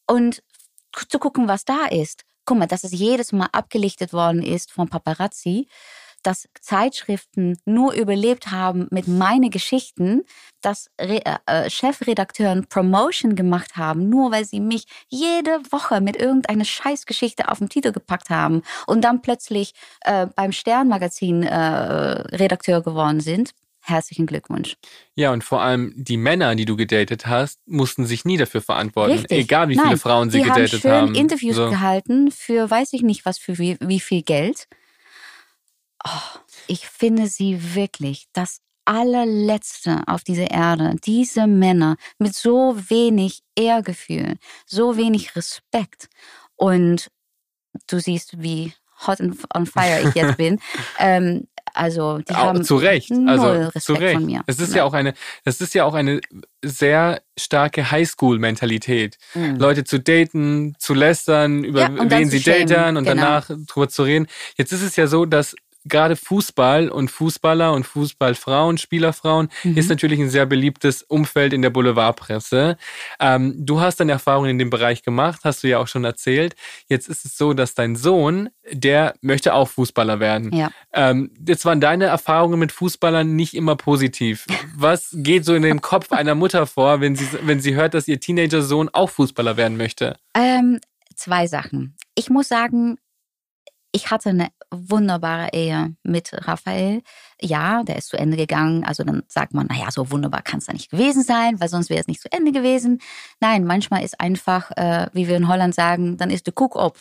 und 0.06 0.42
zu 1.08 1.18
gucken, 1.18 1.48
was 1.48 1.64
da 1.64 1.86
ist. 1.86 2.24
Guck 2.44 2.58
mal, 2.58 2.66
dass 2.66 2.84
es 2.84 2.92
jedes 2.92 3.32
Mal 3.32 3.48
abgelichtet 3.52 4.12
worden 4.12 4.42
ist 4.42 4.70
von 4.70 4.88
Paparazzi 4.88 5.68
dass 6.24 6.48
Zeitschriften 6.60 7.58
nur 7.64 7.92
überlebt 7.92 8.50
haben 8.50 8.88
mit 8.90 9.06
meine 9.06 9.50
Geschichten, 9.50 10.22
dass 10.60 10.90
Re 11.00 11.20
äh, 11.24 11.36
äh, 11.46 11.70
Chefredakteuren 11.70 12.66
Promotion 12.66 13.36
gemacht 13.36 13.76
haben, 13.76 14.08
nur 14.08 14.32
weil 14.32 14.44
sie 14.44 14.60
mich 14.60 14.84
jede 15.08 15.60
Woche 15.70 16.00
mit 16.00 16.16
irgendeiner 16.16 16.64
Scheißgeschichte 16.64 17.48
auf 17.48 17.58
den 17.58 17.68
Titel 17.68 17.92
gepackt 17.92 18.30
haben 18.30 18.62
und 18.86 19.02
dann 19.02 19.22
plötzlich 19.22 19.74
äh, 20.00 20.26
beim 20.34 20.52
Sternmagazin 20.52 21.42
äh, 21.42 21.56
Redakteur 21.56 22.82
geworden 22.82 23.20
sind. 23.20 23.50
herzlichen 23.86 24.24
Glückwunsch. 24.24 24.76
Ja, 25.14 25.30
und 25.30 25.44
vor 25.44 25.60
allem 25.60 25.92
die 25.94 26.16
Männer, 26.16 26.54
die 26.54 26.64
du 26.64 26.74
gedatet 26.74 27.26
hast, 27.26 27.60
mussten 27.66 28.06
sich 28.06 28.24
nie 28.24 28.38
dafür 28.38 28.62
verantworten. 28.62 29.12
Richtig. 29.12 29.38
Egal 29.38 29.68
wie 29.68 29.76
Nein, 29.76 29.86
viele 29.86 29.98
Frauen 29.98 30.30
sie 30.30 30.40
gedatet 30.40 30.72
haben. 30.72 30.80
Die 30.80 30.88
haben 30.88 31.06
schön 31.08 31.14
Interviews 31.16 31.56
so. 31.56 31.68
gehalten 31.68 32.30
für 32.30 32.70
weiß 32.70 32.94
ich 32.94 33.02
nicht 33.02 33.26
was 33.26 33.38
für 33.38 33.58
wie, 33.58 33.76
wie 33.80 34.00
viel 34.00 34.22
Geld. 34.22 34.68
Oh, 36.06 36.38
ich 36.66 36.86
finde 36.86 37.28
sie 37.28 37.74
wirklich 37.74 38.26
das 38.32 38.60
allerletzte 38.84 40.02
auf 40.06 40.24
dieser 40.24 40.50
Erde. 40.50 40.96
Diese 41.04 41.46
Männer 41.46 41.96
mit 42.18 42.34
so 42.34 42.76
wenig 42.88 43.40
Ehrgefühl, 43.56 44.36
so 44.66 44.96
wenig 44.96 45.34
Respekt. 45.36 46.08
Und 46.56 47.08
du 47.86 47.98
siehst, 47.98 48.42
wie 48.42 48.74
hot 49.06 49.20
on 49.20 49.66
fire 49.66 50.08
ich 50.08 50.14
jetzt 50.14 50.36
bin. 50.36 50.60
ähm, 50.98 51.46
also 51.72 52.18
die 52.18 52.34
haben 52.34 52.62
zu 52.62 52.76
Recht, 52.76 53.10
also 53.26 53.48
Respekt 53.48 53.84
zu 53.84 53.94
Recht. 53.94 54.14
von 54.14 54.26
mir. 54.26 54.42
Es 54.46 54.60
ist 54.60 54.70
ja. 54.70 54.78
ja. 54.78 54.84
auch 54.84 54.92
eine, 54.92 55.12
es 55.44 55.60
ist 55.60 55.74
ja 55.74 55.84
auch 55.84 55.94
eine 55.94 56.20
sehr 56.62 57.20
starke 57.36 57.90
Highschool-Mentalität, 57.90 59.18
mhm. 59.34 59.56
Leute 59.56 59.82
zu 59.82 59.98
daten, 59.98 60.76
zu 60.78 60.94
lästern, 60.94 61.64
über 61.64 61.80
ja, 61.80 62.10
wen 62.10 62.30
sie 62.30 62.40
daten 62.40 62.96
und 62.96 63.04
genau. 63.04 63.22
danach 63.22 63.50
drüber 63.66 63.88
zu 63.88 64.04
reden. 64.04 64.28
Jetzt 64.56 64.72
ist 64.72 64.82
es 64.82 64.94
ja 64.94 65.08
so, 65.08 65.24
dass 65.26 65.56
gerade 65.84 66.16
Fußball 66.16 66.88
und 66.88 67.10
Fußballer 67.10 67.72
und 67.72 67.84
Fußballfrauen, 67.84 68.78
Spielerfrauen 68.78 69.48
mhm. 69.62 69.76
ist 69.76 69.88
natürlich 69.88 70.18
ein 70.20 70.30
sehr 70.30 70.46
beliebtes 70.46 71.02
Umfeld 71.02 71.52
in 71.52 71.62
der 71.62 71.70
Boulevardpresse. 71.70 72.76
Ähm, 73.20 73.54
du 73.58 73.80
hast 73.80 74.00
deine 74.00 74.12
Erfahrungen 74.12 74.50
in 74.50 74.58
dem 74.58 74.70
Bereich 74.70 75.02
gemacht, 75.02 75.40
hast 75.44 75.62
du 75.62 75.68
ja 75.68 75.78
auch 75.78 75.88
schon 75.88 76.04
erzählt. 76.04 76.54
Jetzt 76.88 77.08
ist 77.08 77.24
es 77.24 77.36
so, 77.36 77.52
dass 77.52 77.74
dein 77.74 77.96
Sohn, 77.96 78.48
der 78.70 79.14
möchte 79.20 79.54
auch 79.54 79.68
Fußballer 79.68 80.20
werden. 80.20 80.52
Ja. 80.52 80.70
Ähm, 80.92 81.30
jetzt 81.46 81.64
waren 81.64 81.80
deine 81.80 82.06
Erfahrungen 82.06 82.58
mit 82.58 82.72
Fußballern 82.72 83.36
nicht 83.36 83.54
immer 83.54 83.76
positiv. 83.76 84.46
Was 84.74 85.10
geht 85.12 85.44
so 85.44 85.54
in 85.54 85.62
dem 85.62 85.80
Kopf 85.80 86.12
einer 86.12 86.34
Mutter 86.34 86.66
vor, 86.66 87.00
wenn 87.00 87.16
sie, 87.16 87.26
wenn 87.42 87.60
sie 87.60 87.74
hört, 87.74 87.94
dass 87.94 88.08
ihr 88.08 88.20
Teenager-Sohn 88.20 88.88
auch 88.92 89.10
Fußballer 89.10 89.56
werden 89.56 89.76
möchte? 89.76 90.16
Ähm, 90.34 90.80
zwei 91.14 91.46
Sachen. 91.46 91.96
Ich 92.14 92.30
muss 92.30 92.48
sagen, 92.48 92.96
ich 93.94 94.10
hatte 94.10 94.30
eine 94.30 94.48
wunderbare 94.72 95.50
Ehe 95.52 95.94
mit 96.02 96.30
Raphael. 96.32 97.02
Ja, 97.40 97.84
der 97.84 97.96
ist 97.96 98.08
zu 98.08 98.16
Ende 98.16 98.36
gegangen. 98.36 98.82
Also 98.82 99.04
dann 99.04 99.22
sagt 99.28 99.54
man, 99.54 99.68
naja, 99.68 99.88
so 99.92 100.10
wunderbar 100.10 100.42
kann 100.42 100.58
es 100.58 100.66
da 100.66 100.72
nicht 100.72 100.90
gewesen 100.90 101.22
sein, 101.22 101.60
weil 101.60 101.68
sonst 101.68 101.90
wäre 101.90 102.00
es 102.00 102.08
nicht 102.08 102.20
zu 102.20 102.30
Ende 102.32 102.50
gewesen. 102.50 103.00
Nein, 103.38 103.64
manchmal 103.64 104.02
ist 104.02 104.20
einfach, 104.20 104.72
äh, 104.72 105.06
wie 105.12 105.28
wir 105.28 105.36
in 105.36 105.46
Holland 105.46 105.76
sagen, 105.76 106.16
dann 106.16 106.30
ist 106.30 106.48
der 106.48 106.54
Cook 106.56 106.74
op. 106.74 106.98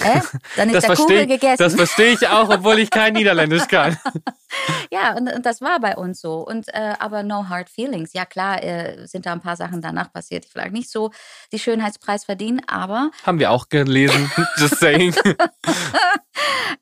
Äh? 0.00 0.20
Dann 0.56 0.70
ist 0.70 0.74
das 0.76 0.86
der 0.86 0.96
Kugel 0.96 1.26
gegessen. 1.26 1.62
Das 1.62 1.74
verstehe 1.74 2.12
ich 2.12 2.28
auch, 2.28 2.48
obwohl 2.48 2.78
ich 2.78 2.90
kein 2.90 3.14
Niederländisch 3.14 3.66
kann. 3.68 3.98
ja, 4.92 5.16
und, 5.16 5.32
und, 5.32 5.46
das 5.46 5.60
war 5.60 5.80
bei 5.80 5.96
uns 5.96 6.20
so. 6.20 6.46
Und 6.46 6.68
äh, 6.68 6.94
aber 6.98 7.22
no 7.22 7.48
hard 7.48 7.70
feelings. 7.70 8.12
Ja 8.12 8.24
klar, 8.24 8.62
äh, 8.62 9.06
sind 9.06 9.26
da 9.26 9.32
ein 9.32 9.40
paar 9.40 9.56
Sachen 9.56 9.80
danach 9.80 10.12
passiert, 10.12 10.44
die 10.44 10.48
vielleicht 10.48 10.72
nicht 10.72 10.90
so 10.90 11.10
die 11.52 11.58
Schönheitspreis 11.58 12.24
verdienen, 12.24 12.62
aber 12.66 13.10
haben 13.24 13.38
wir 13.38 13.50
auch 13.50 13.68
gelesen. 13.68 14.30
Just 14.58 14.78
saying. 14.78 15.14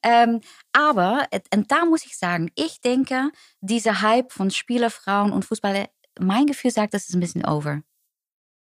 ähm, 0.02 0.40
aber 0.72 1.26
und 1.54 1.70
da 1.70 1.84
muss 1.84 2.04
ich 2.04 2.16
sagen, 2.16 2.50
ich 2.54 2.80
denke, 2.80 3.30
dieser 3.60 4.02
Hype 4.02 4.32
von 4.32 4.50
Spielerfrauen 4.50 5.32
und 5.32 5.44
Fußballer, 5.44 5.88
mein 6.18 6.46
Gefühl 6.46 6.70
sagt, 6.70 6.94
das 6.94 7.08
ist 7.08 7.14
ein 7.14 7.20
bisschen 7.20 7.44
over. 7.44 7.82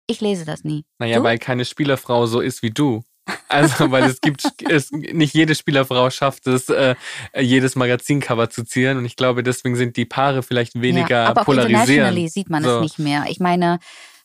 Ich 0.06 0.20
lese 0.20 0.44
das 0.44 0.64
nie. 0.64 0.84
Naja, 0.98 1.18
du? 1.18 1.24
weil 1.24 1.38
keine 1.38 1.64
Spielerfrau 1.64 2.26
so 2.26 2.40
ist 2.40 2.62
wie 2.62 2.70
du. 2.70 3.02
Also, 3.48 3.90
weil 3.90 4.04
es 4.04 4.20
gibt, 4.20 4.44
es, 4.68 4.90
nicht 4.90 5.34
jede 5.34 5.54
Spielerfrau 5.54 6.10
schafft 6.10 6.46
es, 6.46 6.68
äh, 6.68 6.94
jedes 7.38 7.76
Magazincover 7.76 8.50
zu 8.50 8.64
zieren. 8.64 8.98
Und 8.98 9.04
ich 9.04 9.16
glaube, 9.16 9.42
deswegen 9.42 9.76
sind 9.76 9.96
die 9.96 10.04
Paare 10.04 10.42
vielleicht 10.42 10.80
weniger 10.80 11.22
ja, 11.22 11.28
aber. 11.28 11.42
Auch 11.42 11.86
sieht 12.28 12.50
man 12.50 12.62
so. 12.62 12.76
es 12.76 12.82
nicht 12.82 12.98
mehr. 12.98 13.24
Ich 13.28 13.40
meine, 13.40 13.78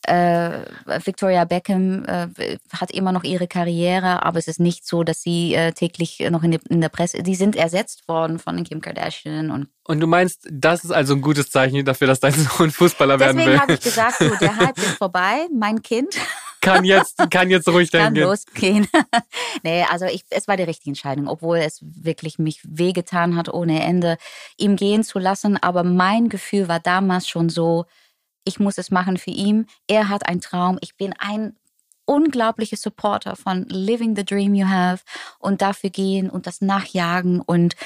äh, 0.06 0.64
Victoria 1.04 1.44
Beckham 1.44 2.04
äh, 2.04 2.58
hat 2.72 2.90
immer 2.90 3.12
noch 3.12 3.22
ihre 3.22 3.46
Karriere, 3.46 4.24
aber 4.24 4.38
es 4.38 4.48
ist 4.48 4.58
nicht 4.58 4.86
so, 4.86 5.04
dass 5.04 5.22
sie 5.22 5.54
äh, 5.54 5.72
täglich 5.72 6.20
noch 6.30 6.42
in, 6.42 6.52
die, 6.52 6.60
in 6.68 6.80
der 6.80 6.88
Presse, 6.88 7.22
die 7.22 7.34
sind 7.34 7.54
ersetzt 7.54 8.08
worden 8.08 8.38
von 8.38 8.64
Kim 8.64 8.80
Kardashian 8.80 9.50
und 9.50 9.68
und 9.84 9.98
du 9.98 10.06
meinst, 10.06 10.46
das 10.48 10.84
ist 10.84 10.92
also 10.92 11.14
ein 11.14 11.20
gutes 11.20 11.50
Zeichen 11.50 11.84
dafür, 11.84 12.06
dass 12.06 12.20
dein 12.20 12.32
Sohn 12.32 12.70
Fußballer 12.70 13.18
Deswegen 13.18 13.38
werden 13.38 13.46
will? 13.46 13.54
Deswegen 13.54 13.60
habe 13.60 13.72
ich 13.72 13.80
gesagt, 13.80 14.20
du, 14.20 14.36
der 14.38 14.56
Hype 14.68 14.78
ist 14.78 14.98
vorbei, 14.98 15.48
mein 15.52 15.82
Kind. 15.82 16.14
Kann 16.60 16.84
jetzt, 16.84 17.18
kann 17.30 17.50
jetzt 17.50 17.68
ruhig 17.68 17.90
kann 17.90 18.14
gehen. 18.14 18.24
losgehen. 18.24 18.88
nee, 19.62 19.84
also 19.90 20.04
ich, 20.06 20.24
es 20.30 20.46
war 20.46 20.56
die 20.56 20.64
richtige 20.64 20.90
Entscheidung, 20.90 21.28
obwohl 21.28 21.58
es 21.58 21.78
wirklich 21.82 22.38
mich 22.38 22.60
wehgetan 22.64 23.36
hat 23.36 23.52
ohne 23.52 23.82
Ende, 23.82 24.18
ihm 24.58 24.76
gehen 24.76 25.02
zu 25.02 25.18
lassen. 25.18 25.56
Aber 25.56 25.84
mein 25.84 26.28
Gefühl 26.28 26.68
war 26.68 26.80
damals 26.80 27.28
schon 27.28 27.48
so, 27.48 27.86
ich 28.44 28.60
muss 28.60 28.78
es 28.78 28.90
machen 28.90 29.16
für 29.16 29.30
ihn. 29.30 29.66
Er 29.86 30.08
hat 30.08 30.26
einen 30.26 30.40
Traum. 30.40 30.78
Ich 30.80 30.96
bin 30.96 31.14
ein 31.18 31.56
unglaublicher 32.04 32.76
Supporter 32.76 33.36
von 33.36 33.64
Living 33.68 34.16
the 34.16 34.24
Dream 34.24 34.54
You 34.54 34.66
Have 34.68 35.04
und 35.38 35.62
dafür 35.62 35.90
gehen 35.90 36.28
und 36.28 36.46
das 36.46 36.60
nachjagen 36.60 37.40
und 37.40 37.76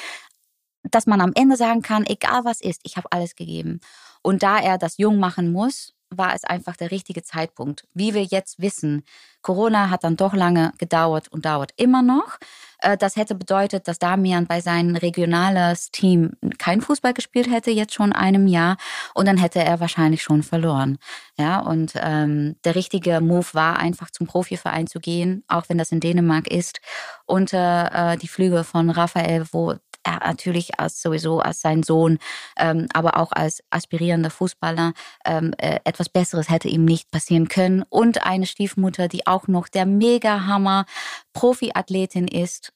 dass 0.91 1.07
man 1.07 1.21
am 1.21 1.33
Ende 1.35 1.57
sagen 1.57 1.83
kann, 1.83 2.07
egal 2.07 2.45
was 2.45 2.61
ist, 2.61 2.81
ich 2.85 2.97
habe 2.97 3.11
alles 3.11 3.37
gegeben. 3.37 3.81
Und 4.23 4.43
da 4.43 4.59
er 4.59 4.79
das 4.79 4.99
jung 4.99 5.19
machen 5.19 5.53
muss, 5.53 5.95
war 6.19 6.35
es 6.35 6.45
einfach 6.45 6.77
der 6.77 6.91
richtige 6.91 7.23
Zeitpunkt. 7.23 7.87
Wie 7.95 8.15
wir 8.15 8.23
jetzt 8.23 8.61
wissen, 8.61 9.05
Corona 9.43 9.91
hat 9.91 10.05
dann 10.05 10.17
doch 10.17 10.35
lange 10.35 10.73
gedauert 10.79 11.29
und 11.29 11.45
dauert 11.45 11.73
immer 11.77 12.03
noch. 12.03 12.39
Äh, 12.79 12.97
das 12.97 13.17
hätte 13.17 13.35
bedeutet, 13.35 13.87
dass 13.87 13.99
Damian 13.99 14.47
bei 14.47 14.61
seinem 14.61 14.97
regionales 14.97 15.91
Team 15.91 16.33
kein 16.59 16.81
Fußball 16.81 17.13
gespielt 17.13 17.51
hätte, 17.51 17.71
jetzt 17.71 17.95
schon 17.95 18.13
einem 18.13 18.47
Jahr. 18.47 18.77
Und 19.15 19.27
dann 19.27 19.37
hätte 19.37 19.61
er 19.61 19.81
wahrscheinlich 19.81 20.23
schon 20.23 20.43
verloren. 20.43 20.99
Ja, 21.39 21.61
und 21.61 21.93
ähm, 21.97 22.57
der 22.65 22.75
richtige 22.75 23.21
Move 23.21 23.47
war 23.53 23.79
einfach 23.79 24.11
zum 24.11 24.27
Profiverein 24.27 24.87
zu 24.87 24.99
gehen, 24.99 25.45
auch 25.49 25.69
wenn 25.69 25.79
das 25.79 25.93
in 25.93 26.01
Dänemark 26.01 26.49
ist, 26.49 26.81
unter 27.27 28.13
äh, 28.13 28.17
die 28.17 28.29
Flüge 28.29 28.65
von 28.65 28.91
Raphael, 28.91 29.47
wo 29.53 29.75
er 30.05 30.21
natürlich 30.27 30.79
als 30.79 31.03
sowieso 31.03 31.41
als 31.41 31.61
sein 31.61 31.83
Sohn, 31.83 32.19
ähm, 32.57 32.87
aber 32.93 33.19
auch 33.19 33.33
als 33.33 33.63
aspirierender 33.71 34.31
Fußballer 34.31 34.93
ähm, 35.25 35.53
äh, 35.59 35.81
etwas 35.85 36.09
Besseres 36.09 36.51
hätte 36.51 36.69
ihm 36.69 36.85
nicht 36.85 37.11
passieren 37.11 37.49
können. 37.49 37.85
Und 37.89 38.25
eine 38.25 38.47
Stiefmutter, 38.47 39.09
die 39.09 39.27
auch 39.27 39.49
noch 39.49 39.69
der 39.69 39.87
Mega-Hammer 39.87 40.87
Profiathletin 41.33 42.29
ist. 42.29 42.73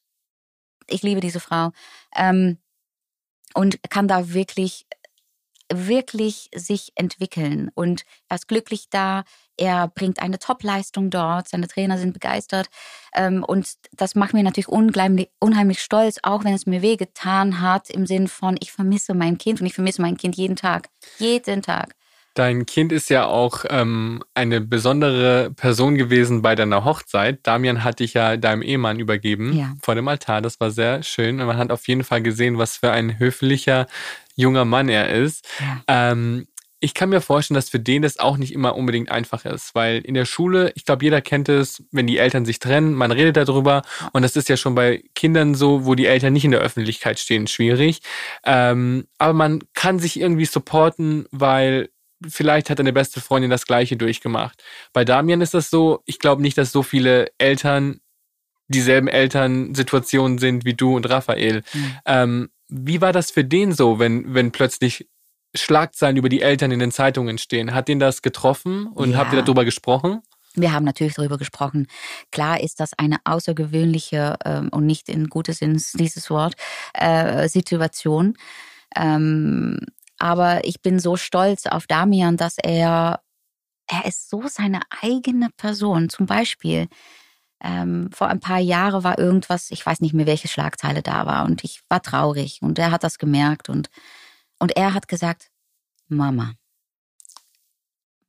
Ich 0.89 1.03
liebe 1.03 1.21
diese 1.21 1.41
Frau. 1.41 1.71
Ähm, 2.17 2.59
und 3.55 3.79
kann 3.91 4.09
da 4.09 4.33
wirklich 4.33 4.87
wirklich 5.73 6.49
sich 6.55 6.93
entwickeln 6.95 7.71
und 7.75 8.05
er 8.29 8.37
ist 8.37 8.49
glücklich 8.49 8.89
da, 8.91 9.25
er 9.57 9.89
bringt 9.89 10.21
eine 10.21 10.39
Top-Leistung 10.39 11.11
dort, 11.11 11.49
seine 11.49 11.69
Trainer 11.69 11.99
sind 11.99 12.13
begeistert. 12.13 12.69
Ähm, 13.15 13.45
und 13.45 13.75
das 13.93 14.15
macht 14.15 14.33
mir 14.33 14.45
natürlich 14.45 14.69
unheimlich, 14.69 15.31
unheimlich 15.41 15.83
stolz, 15.83 16.19
auch 16.23 16.45
wenn 16.45 16.55
es 16.55 16.67
mir 16.67 16.81
wehgetan 16.81 17.61
hat 17.61 17.91
im 17.91 18.07
Sinn 18.07 18.29
von, 18.29 18.57
ich 18.61 18.73
vermisse 18.73 19.15
mein 19.15 19.37
Kind 19.37 19.61
und 19.61 19.67
ich 19.67 19.75
vermisse 19.75 20.01
mein 20.01 20.17
Kind 20.17 20.37
jeden 20.37 20.57
Tag, 20.57 20.89
jeden 21.19 21.63
Tag. 21.63 21.95
Dein 22.39 22.67
Kind 22.67 22.93
ist 22.93 23.11
ja 23.11 23.27
auch 23.27 23.65
ähm, 23.69 24.23
eine 24.33 24.61
besondere 24.61 25.51
Person 25.57 25.97
gewesen 25.97 26.41
bei 26.41 26.55
deiner 26.55 26.85
Hochzeit. 26.85 27.41
Damian 27.43 27.83
hat 27.83 27.99
dich 27.99 28.15
ja 28.15 28.37
deinem 28.37 28.63
Ehemann 28.63 29.01
übergeben 29.01 29.59
ja. 29.59 29.75
vor 29.83 29.97
dem 29.97 30.07
Altar. 30.07 30.41
Das 30.41 30.61
war 30.61 30.71
sehr 30.71 31.03
schön. 31.03 31.41
Und 31.41 31.49
man 31.49 31.57
hat 31.57 31.73
auf 31.73 31.89
jeden 31.89 32.05
Fall 32.05 32.23
gesehen, 32.23 32.57
was 32.57 32.77
für 32.77 32.93
ein 32.93 33.19
höflicher 33.19 33.89
junger 34.37 34.65
Mann 34.65 34.89
er 34.89 35.11
ist. 35.11 35.49
Ja. 35.59 36.13
Ähm, 36.13 36.47
ich 36.79 36.95
kann 36.95 37.09
mir 37.09 37.21
vorstellen, 37.21 37.57
dass 37.57 37.71
für 37.71 37.81
den 37.81 38.03
das 38.03 38.21
auch 38.21 38.37
nicht 38.37 38.53
immer 38.53 38.77
unbedingt 38.77 39.11
einfach 39.11 39.45
ist, 39.45 39.75
weil 39.75 39.99
in 39.99 40.15
der 40.15 40.25
Schule, 40.25 40.71
ich 40.77 40.85
glaube, 40.85 41.05
jeder 41.05 41.21
kennt 41.21 41.49
es, 41.49 41.83
wenn 41.91 42.07
die 42.07 42.19
Eltern 42.19 42.45
sich 42.45 42.61
trennen, 42.61 42.95
man 42.95 43.11
redet 43.11 43.37
darüber 43.37 43.83
und 44.13 44.23
das 44.23 44.37
ist 44.37 44.49
ja 44.49 44.57
schon 44.57 44.77
bei 44.77 45.03
Kindern 45.17 45.57
so, 45.57 45.87
wo 45.87 45.97
die 45.97 46.07
Eltern 46.07 46.35
nicht 46.35 46.45
in 46.45 46.53
der 46.53 46.61
Öffentlichkeit 46.61 47.19
stehen, 47.19 47.49
schwierig. 47.49 48.01
Ähm, 48.45 49.09
aber 49.19 49.33
man 49.33 49.65
kann 49.75 49.99
sich 49.99 50.21
irgendwie 50.21 50.45
supporten, 50.45 51.27
weil 51.33 51.89
vielleicht 52.27 52.71
hat 52.71 52.79
deine 52.79 52.93
beste 52.93 53.21
Freundin 53.21 53.51
das 53.51 53.67
Gleiche 53.67 53.97
durchgemacht. 53.97 54.63
Bei 54.93 55.05
Damian 55.05 55.41
ist 55.41 55.55
das 55.55 55.71
so, 55.71 56.03
ich 56.07 56.19
glaube 56.19 56.43
nicht, 56.43 56.59
dass 56.59 56.73
so 56.73 56.83
viele 56.83 57.29
Eltern 57.39 58.01
dieselben 58.69 59.09
Elternsituationen 59.09 60.39
sind 60.39 60.65
wie 60.65 60.75
du 60.75 60.95
und 60.95 61.09
Raphael. 61.09 61.63
Mhm. 61.73 61.97
Ähm, 62.05 62.49
wie 62.69 63.01
war 63.01 63.13
das 63.13 63.31
für 63.31 63.45
den 63.45 63.73
so, 63.73 63.99
wenn, 63.99 64.35
wenn 64.35 64.53
plötzlich 64.53 65.09
Schlagzeilen 65.55 66.19
über 66.19 66.29
die 66.29 66.43
Eltern 66.43 66.71
in 66.71 66.79
den 66.79 66.93
Zeitungen 66.93 67.39
stehen? 67.39 67.75
Hat 67.75 67.89
den 67.89 67.99
das 67.99 68.21
getroffen 68.21 68.87
und 68.87 69.13
ja. 69.13 69.19
habt 69.19 69.33
ihr 69.33 69.43
darüber 69.43 69.65
gesprochen? 69.65 70.21
Wir 70.55 70.73
haben 70.73 70.85
natürlich 70.85 71.15
darüber 71.15 71.39
gesprochen. 71.39 71.87
Klar 72.31 72.61
ist 72.61 72.81
das 72.81 72.93
eine 72.95 73.19
außergewöhnliche 73.25 74.37
ähm, 74.45 74.69
und 74.71 74.87
nicht 74.87 75.09
in 75.09 75.29
gutes 75.29 75.59
Sinn 75.59 75.81
dieses 75.95 76.31
Wort 76.31 76.55
äh, 76.95 77.49
Situation. 77.49 78.37
Ähm, 78.97 79.79
aber 80.19 80.65
ich 80.65 80.83
bin 80.83 80.99
so 80.99 81.17
stolz 81.17 81.67
auf 81.67 81.87
Damian, 81.87 82.37
dass 82.37 82.57
er 82.59 83.21
er 83.89 84.05
ist 84.05 84.29
so 84.29 84.47
seine 84.47 84.81
eigene 85.03 85.49
Person. 85.57 86.09
Zum 86.11 86.27
Beispiel 86.27 86.89
ähm, 87.61 88.11
vor 88.13 88.29
ein 88.29 88.41
paar 88.41 88.59
Jahren 88.59 89.03
war 89.03 89.19
irgendwas, 89.19 89.71
ich 89.71 89.85
weiß 89.85 90.01
nicht 90.01 90.15
mehr, 90.15 90.27
welche 90.27 90.49
Schlagzeile 90.49 91.03
da 91.03 91.27
war 91.27 91.45
und 91.47 91.65
ich 91.65 91.81
war 91.89 92.03
traurig 92.03 92.61
und 92.63 92.79
er 92.79 92.91
hat 92.91 93.03
das 93.03 93.19
gemerkt 93.19 93.69
und, 93.69 93.91
und 94.59 94.77
er 94.77 94.95
hat 94.95 95.09
gesagt, 95.09 95.51
Mama. 96.09 96.55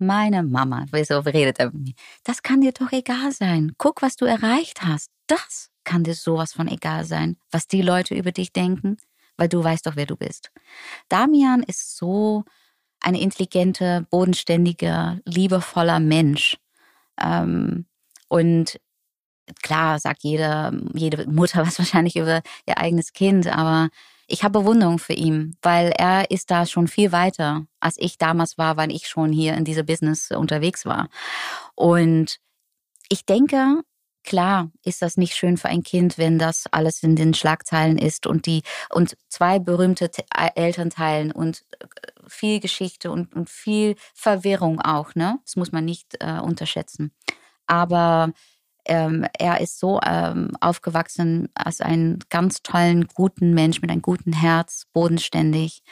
Meine 0.02 0.44
Mama, 0.44 0.86
wieso 0.92 1.20
redet 1.20 1.60
er 1.60 1.72
mit 1.72 1.82
mir? 1.82 1.94
Das 2.24 2.42
kann 2.42 2.62
dir 2.62 2.72
doch 2.72 2.94
egal 2.94 3.34
sein. 3.34 3.74
Guck, 3.78 4.02
was 4.02 4.16
du 4.16 4.24
erreicht 4.24 4.82
hast. 4.82 5.12
Das 5.28 5.70
kann 5.84 6.06
dir 6.06 6.14
sowas 6.14 6.54
von 6.54 6.70
egal 6.70 7.04
sein, 7.04 7.36
was 7.52 7.68
die 7.68 7.82
Leute 7.82 8.16
über 8.16 8.32
dich 8.32 8.54
denken, 8.54 8.98
weil 9.40 9.50
du 9.50 9.64
weißt 9.64 9.88
doch, 9.88 9.96
wer 9.96 10.06
du 10.06 10.16
bist. 10.16 10.52
Damian 11.08 11.64
ist 11.64 11.98
so 11.98 12.44
eine 13.00 13.22
intelligente, 13.22 14.06
bodenständige, 14.10 15.22
liebevoller 15.26 16.00
Mensch. 16.00 16.58
Ähm, 17.20 17.86
und 18.28 18.80
klar 19.62 20.00
sagt 20.00 20.24
jede, 20.24 20.80
jede 20.94 21.30
Mutter 21.30 21.62
was 21.66 21.80
wahrscheinlich 21.80 22.18
über 22.18 22.42
ihr 22.68 22.78
eigenes 22.78 23.14
Kind, 23.14 23.48
aber 23.48 23.90
ich 24.28 24.44
habe 24.44 24.60
Bewunderung 24.60 25.00
für 25.00 25.14
ihn, 25.14 25.58
weil 25.64 25.92
er 25.98 26.30
ist 26.30 26.52
da 26.52 26.68
schon 26.68 26.88
viel 26.88 27.12
weiter, 27.12 27.66
als 27.80 27.96
ich 27.98 28.20
damals 28.20 28.60
war, 28.60 28.78
weil 28.78 28.92
ich 28.92 29.08
schon 29.08 29.32
hier 29.32 29.56
in 29.56 29.66
dieser 29.66 29.82
Business 29.82 30.30
unterwegs 30.30 30.86
war. 30.86 31.10
Und 31.74 32.40
ich 33.10 33.26
denke, 33.26 33.82
klar 34.24 34.72
ist 34.84 35.02
das 35.02 35.18
nicht 35.18 35.36
schön 35.36 35.58
für 35.58 35.70
ein 35.70 35.84
Kind, 35.84 36.18
wenn 36.18 36.40
das 36.40 36.66
alles 36.72 37.04
in 37.04 37.16
den 37.16 37.34
Schlagzeilen 37.34 37.98
ist 37.98 38.28
und 38.28 38.46
die 38.46 38.64
und 38.90 39.16
zwei 39.28 39.60
berühmte 39.60 40.10
Elternteilen 40.56 41.32
und 41.32 41.64
äh, 41.80 41.86
viel 42.28 42.60
Geschichte 42.60 43.12
und, 43.12 43.36
und 43.36 43.50
viel 43.50 43.96
Verwirrung 44.14 44.82
auch, 44.82 45.16
ne? 45.16 45.40
Das 45.46 45.56
muss 45.56 45.72
man 45.72 45.86
nicht 45.86 46.18
äh, 46.20 46.40
unterschätzen. 46.40 47.12
Aber 47.66 48.34
ähm, 48.86 49.26
er 49.38 49.62
ist 49.62 49.80
so 49.80 50.00
ähm, 50.04 50.52
aufgewachsen 50.62 51.50
als 51.54 51.82
einen 51.82 52.20
ganz 52.30 52.62
tollen, 52.64 53.08
guten 53.08 53.54
Mensch 53.54 53.82
mit 53.82 53.92
einem 53.92 54.02
guten 54.02 54.34
Herz, 54.34 54.86
bodenständig, 54.94 55.84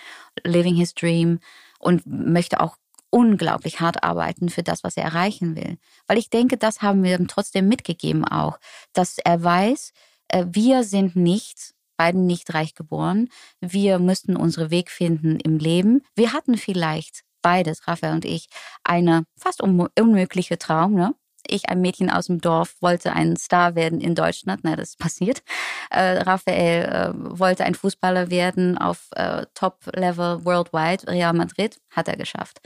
living 0.43 0.75
his 0.75 0.93
dream 0.93 1.39
und 1.79 2.05
möchte 2.05 2.59
auch 2.59 2.77
unglaublich 3.09 3.79
hart 3.79 4.03
arbeiten 4.03 4.49
für 4.49 4.63
das, 4.63 4.83
was 4.83 4.97
er 4.97 5.03
erreichen 5.03 5.55
will. 5.55 5.77
Weil 6.07 6.17
ich 6.17 6.29
denke, 6.29 6.57
das 6.57 6.81
haben 6.81 7.03
wir 7.03 7.17
ihm 7.17 7.27
trotzdem 7.27 7.67
mitgegeben 7.67 8.25
auch, 8.25 8.59
dass 8.93 9.17
er 9.17 9.43
weiß, 9.43 9.93
äh, 10.29 10.45
wir 10.49 10.83
sind 10.83 11.15
nicht 11.15 11.73
beiden 11.97 12.27
nicht 12.27 12.53
reich 12.53 12.75
geboren. 12.75 13.27
Wir 13.59 13.99
müssten 13.99 14.37
unseren 14.37 14.69
Weg 14.69 14.91
finden 14.91 15.39
im 15.39 15.57
Leben. 15.57 16.03
Wir 16.15 16.31
hatten 16.31 16.57
vielleicht 16.57 17.23
beides, 17.41 17.87
Raphael 17.87 18.13
und 18.13 18.25
ich, 18.25 18.47
eine 18.83 19.23
fast 19.35 19.61
unmögliche 19.61 20.57
Traum, 20.57 20.93
ne? 20.93 21.15
Ich, 21.49 21.69
ein 21.69 21.79
Mädchen 21.79 22.09
aus 22.09 22.25
dem 22.27 22.41
Dorf, 22.41 22.75
wollte 22.81 23.13
ein 23.13 23.37
Star 23.37 23.75
werden 23.75 24.01
in 24.01 24.15
Deutschland. 24.15 24.61
Na, 24.63 24.75
das 24.75 24.89
ist 24.89 24.99
passiert. 24.99 25.43
Äh, 25.89 26.19
Raphael 26.19 26.83
äh, 26.83 27.39
wollte 27.39 27.63
ein 27.63 27.73
Fußballer 27.73 28.29
werden 28.29 28.77
auf 28.77 29.07
äh, 29.15 29.45
Top-Level 29.53 30.43
worldwide. 30.43 31.07
Real 31.07 31.33
Madrid 31.33 31.79
hat 31.91 32.09
er 32.09 32.17
geschafft. 32.17 32.59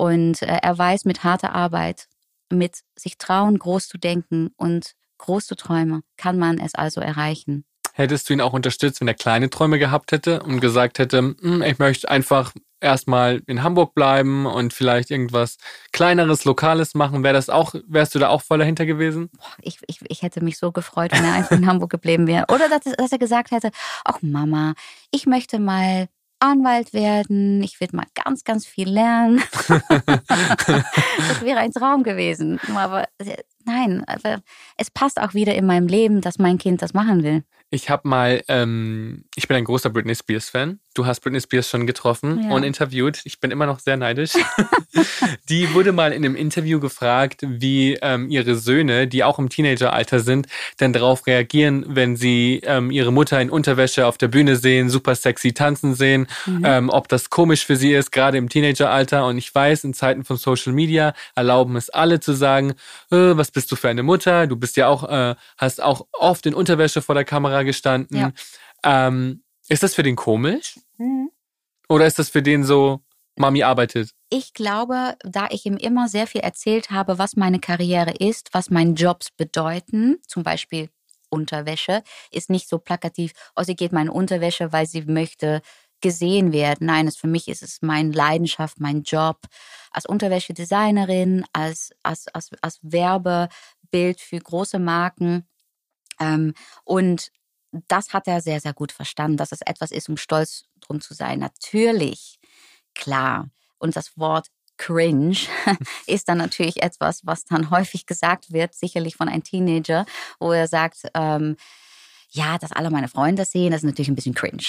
Und 0.00 0.40
äh, 0.40 0.60
er 0.62 0.78
weiß, 0.78 1.04
mit 1.04 1.24
harter 1.24 1.54
Arbeit, 1.54 2.08
mit 2.50 2.78
sich 2.96 3.18
trauen, 3.18 3.58
groß 3.58 3.86
zu 3.86 3.98
denken 3.98 4.48
und 4.56 4.92
groß 5.18 5.44
zu 5.44 5.56
träumen, 5.56 6.00
kann 6.16 6.38
man 6.38 6.58
es 6.58 6.74
also 6.74 7.02
erreichen. 7.02 7.66
Hättest 7.92 8.26
du 8.26 8.32
ihn 8.32 8.40
auch 8.40 8.54
unterstützt, 8.54 9.02
wenn 9.02 9.08
er 9.08 9.14
kleine 9.14 9.50
Träume 9.50 9.78
gehabt 9.78 10.12
hätte 10.12 10.42
und 10.42 10.60
gesagt 10.60 11.00
hätte, 11.00 11.18
hm, 11.18 11.60
ich 11.60 11.78
möchte 11.78 12.10
einfach 12.10 12.54
erstmal 12.80 13.42
in 13.46 13.62
Hamburg 13.62 13.94
bleiben 13.94 14.46
und 14.46 14.72
vielleicht 14.72 15.10
irgendwas 15.10 15.58
kleineres, 15.92 16.46
lokales 16.46 16.94
machen, 16.94 17.22
wäre 17.22 17.34
das 17.34 17.50
auch, 17.50 17.74
wärst 17.86 18.14
du 18.14 18.18
da 18.18 18.30
auch 18.30 18.40
voll 18.40 18.56
dahinter 18.56 18.86
gewesen? 18.86 19.28
Ich, 19.60 19.80
ich, 19.86 20.00
ich 20.08 20.22
hätte 20.22 20.42
mich 20.42 20.56
so 20.56 20.72
gefreut, 20.72 21.12
wenn 21.12 21.26
er 21.26 21.34
einfach 21.34 21.58
in 21.58 21.66
Hamburg 21.66 21.90
geblieben 21.90 22.26
wäre. 22.26 22.46
Oder 22.48 22.70
dass, 22.70 22.84
dass 22.96 23.12
er 23.12 23.18
gesagt 23.18 23.50
hätte, 23.50 23.70
ach 24.06 24.22
Mama, 24.22 24.72
ich 25.10 25.26
möchte 25.26 25.58
mal 25.58 26.08
Anwalt 26.40 26.92
werden, 26.92 27.62
ich 27.62 27.80
würde 27.80 27.96
mal 27.96 28.06
ganz, 28.14 28.44
ganz 28.44 28.66
viel 28.66 28.88
lernen. 28.88 29.42
das 29.68 31.42
wäre 31.42 31.58
ein 31.58 31.72
Traum 31.72 32.02
gewesen. 32.02 32.58
Aber 32.74 33.04
äh, 33.18 33.36
nein, 33.64 34.02
aber 34.06 34.42
es 34.76 34.90
passt 34.90 35.20
auch 35.20 35.34
wieder 35.34 35.54
in 35.54 35.66
meinem 35.66 35.86
Leben, 35.86 36.20
dass 36.20 36.38
mein 36.38 36.58
Kind 36.58 36.82
das 36.82 36.94
machen 36.94 37.22
will. 37.22 37.44
Ich 37.70 37.88
habe 37.88 38.08
mal, 38.08 38.42
ähm, 38.48 39.24
ich 39.36 39.46
bin 39.46 39.56
ein 39.56 39.64
großer 39.64 39.90
Britney 39.90 40.14
Spears-Fan. 40.14 40.80
Du 40.94 41.06
hast 41.06 41.20
Britney 41.20 41.40
Spears 41.40 41.68
schon 41.68 41.86
getroffen 41.86 42.48
ja. 42.48 42.50
und 42.50 42.64
interviewt. 42.64 43.20
Ich 43.24 43.38
bin 43.38 43.52
immer 43.52 43.66
noch 43.66 43.78
sehr 43.78 43.96
neidisch. 43.96 44.32
die 45.48 45.72
wurde 45.72 45.92
mal 45.92 46.12
in 46.12 46.24
einem 46.24 46.34
Interview 46.34 46.80
gefragt, 46.80 47.42
wie 47.42 47.94
ähm, 48.02 48.28
ihre 48.28 48.56
Söhne, 48.56 49.06
die 49.06 49.22
auch 49.22 49.38
im 49.38 49.48
Teenageralter 49.48 50.18
sind, 50.18 50.48
denn 50.80 50.92
darauf 50.92 51.28
reagieren, 51.28 51.84
wenn 51.88 52.16
sie 52.16 52.60
ähm, 52.64 52.90
ihre 52.90 53.12
Mutter 53.12 53.40
in 53.40 53.50
Unterwäsche 53.50 54.04
auf 54.06 54.18
der 54.18 54.28
Bühne 54.28 54.56
sehen, 54.56 54.90
super 54.90 55.14
sexy 55.14 55.52
tanzen 55.52 55.94
sehen, 55.94 56.26
mhm. 56.46 56.64
ähm, 56.64 56.90
ob 56.90 57.06
das 57.06 57.30
komisch 57.30 57.64
für 57.64 57.76
sie 57.76 57.92
ist, 57.92 58.10
gerade 58.10 58.38
im 58.38 58.48
Teenageralter. 58.48 59.26
Und 59.26 59.38
ich 59.38 59.54
weiß, 59.54 59.84
in 59.84 59.94
Zeiten 59.94 60.24
von 60.24 60.38
Social 60.38 60.72
Media 60.72 61.14
erlauben 61.36 61.76
es 61.76 61.88
alle 61.90 62.18
zu 62.18 62.32
sagen, 62.32 62.72
äh, 63.12 63.36
was 63.36 63.52
bist 63.52 63.70
du 63.70 63.76
für 63.76 63.88
eine 63.88 64.02
Mutter? 64.02 64.48
Du 64.48 64.56
bist 64.56 64.76
ja 64.76 64.88
auch, 64.88 65.08
äh, 65.08 65.36
hast 65.56 65.80
auch 65.80 66.06
oft 66.12 66.46
in 66.46 66.54
Unterwäsche 66.54 67.00
vor 67.00 67.14
der 67.14 67.24
Kamera 67.24 67.62
gestanden. 67.62 68.16
Ja. 68.16 68.32
Ähm, 68.82 69.42
ist 69.70 69.82
das 69.82 69.94
für 69.94 70.02
den 70.02 70.16
komisch? 70.16 70.78
Mhm. 70.98 71.30
Oder 71.88 72.06
ist 72.06 72.18
das 72.18 72.28
für 72.28 72.42
den 72.42 72.64
so, 72.64 73.00
Mami 73.36 73.62
arbeitet? 73.62 74.10
Ich 74.28 74.52
glaube, 74.52 75.16
da 75.22 75.48
ich 75.50 75.64
ihm 75.64 75.76
immer 75.76 76.08
sehr 76.08 76.26
viel 76.26 76.42
erzählt 76.42 76.90
habe, 76.90 77.18
was 77.18 77.36
meine 77.36 77.60
Karriere 77.60 78.12
ist, 78.12 78.50
was 78.52 78.70
meine 78.70 78.92
Jobs 78.92 79.30
bedeuten, 79.30 80.18
zum 80.26 80.42
Beispiel 80.42 80.90
Unterwäsche, 81.30 82.02
ist 82.30 82.50
nicht 82.50 82.68
so 82.68 82.78
plakativ, 82.78 83.32
oh, 83.56 83.62
sie 83.62 83.76
geht 83.76 83.92
meine 83.92 84.12
Unterwäsche, 84.12 84.72
weil 84.72 84.86
sie 84.86 85.02
möchte 85.02 85.62
gesehen 86.00 86.52
werden. 86.52 86.86
Nein, 86.86 87.06
es, 87.06 87.16
für 87.16 87.28
mich 87.28 87.48
ist 87.48 87.62
es 87.62 87.78
meine 87.82 88.12
Leidenschaft, 88.12 88.80
mein 88.80 89.02
Job 89.02 89.38
als 89.92 90.06
Unterwäschedesignerin, 90.06 91.44
als, 91.52 91.92
als, 92.02 92.26
als, 92.28 92.50
als 92.62 92.78
Werbebild 92.82 94.20
für 94.20 94.38
große 94.38 94.78
Marken. 94.78 95.46
Ähm, 96.18 96.54
und 96.84 97.30
das 97.72 98.12
hat 98.12 98.26
er 98.26 98.40
sehr, 98.40 98.60
sehr 98.60 98.72
gut 98.72 98.92
verstanden, 98.92 99.36
dass 99.36 99.52
es 99.52 99.60
etwas 99.62 99.90
ist, 99.90 100.08
um 100.08 100.16
stolz 100.16 100.64
drum 100.80 101.00
zu 101.00 101.14
sein. 101.14 101.38
Natürlich, 101.38 102.38
klar. 102.94 103.48
Und 103.78 103.96
das 103.96 104.18
Wort 104.18 104.48
cringe 104.76 105.36
ist 106.06 106.28
dann 106.28 106.38
natürlich 106.38 106.82
etwas, 106.82 107.24
was 107.24 107.44
dann 107.44 107.70
häufig 107.70 108.06
gesagt 108.06 108.52
wird, 108.52 108.74
sicherlich 108.74 109.16
von 109.16 109.28
einem 109.28 109.44
Teenager, 109.44 110.06
wo 110.38 110.52
er 110.52 110.66
sagt, 110.66 111.02
ähm, 111.14 111.56
ja, 112.30 112.58
dass 112.58 112.72
alle 112.72 112.90
meine 112.90 113.08
Freunde 113.08 113.44
sehen, 113.44 113.72
das 113.72 113.82
ist 113.82 113.86
natürlich 113.86 114.08
ein 114.08 114.14
bisschen 114.14 114.34
cringe. 114.34 114.62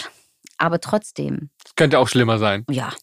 Aber 0.57 0.79
trotzdem. 0.79 1.49
Das 1.63 1.75
könnte 1.75 1.99
auch 1.99 2.07
schlimmer 2.07 2.37
sein. 2.39 2.65
Ja, 2.69 2.93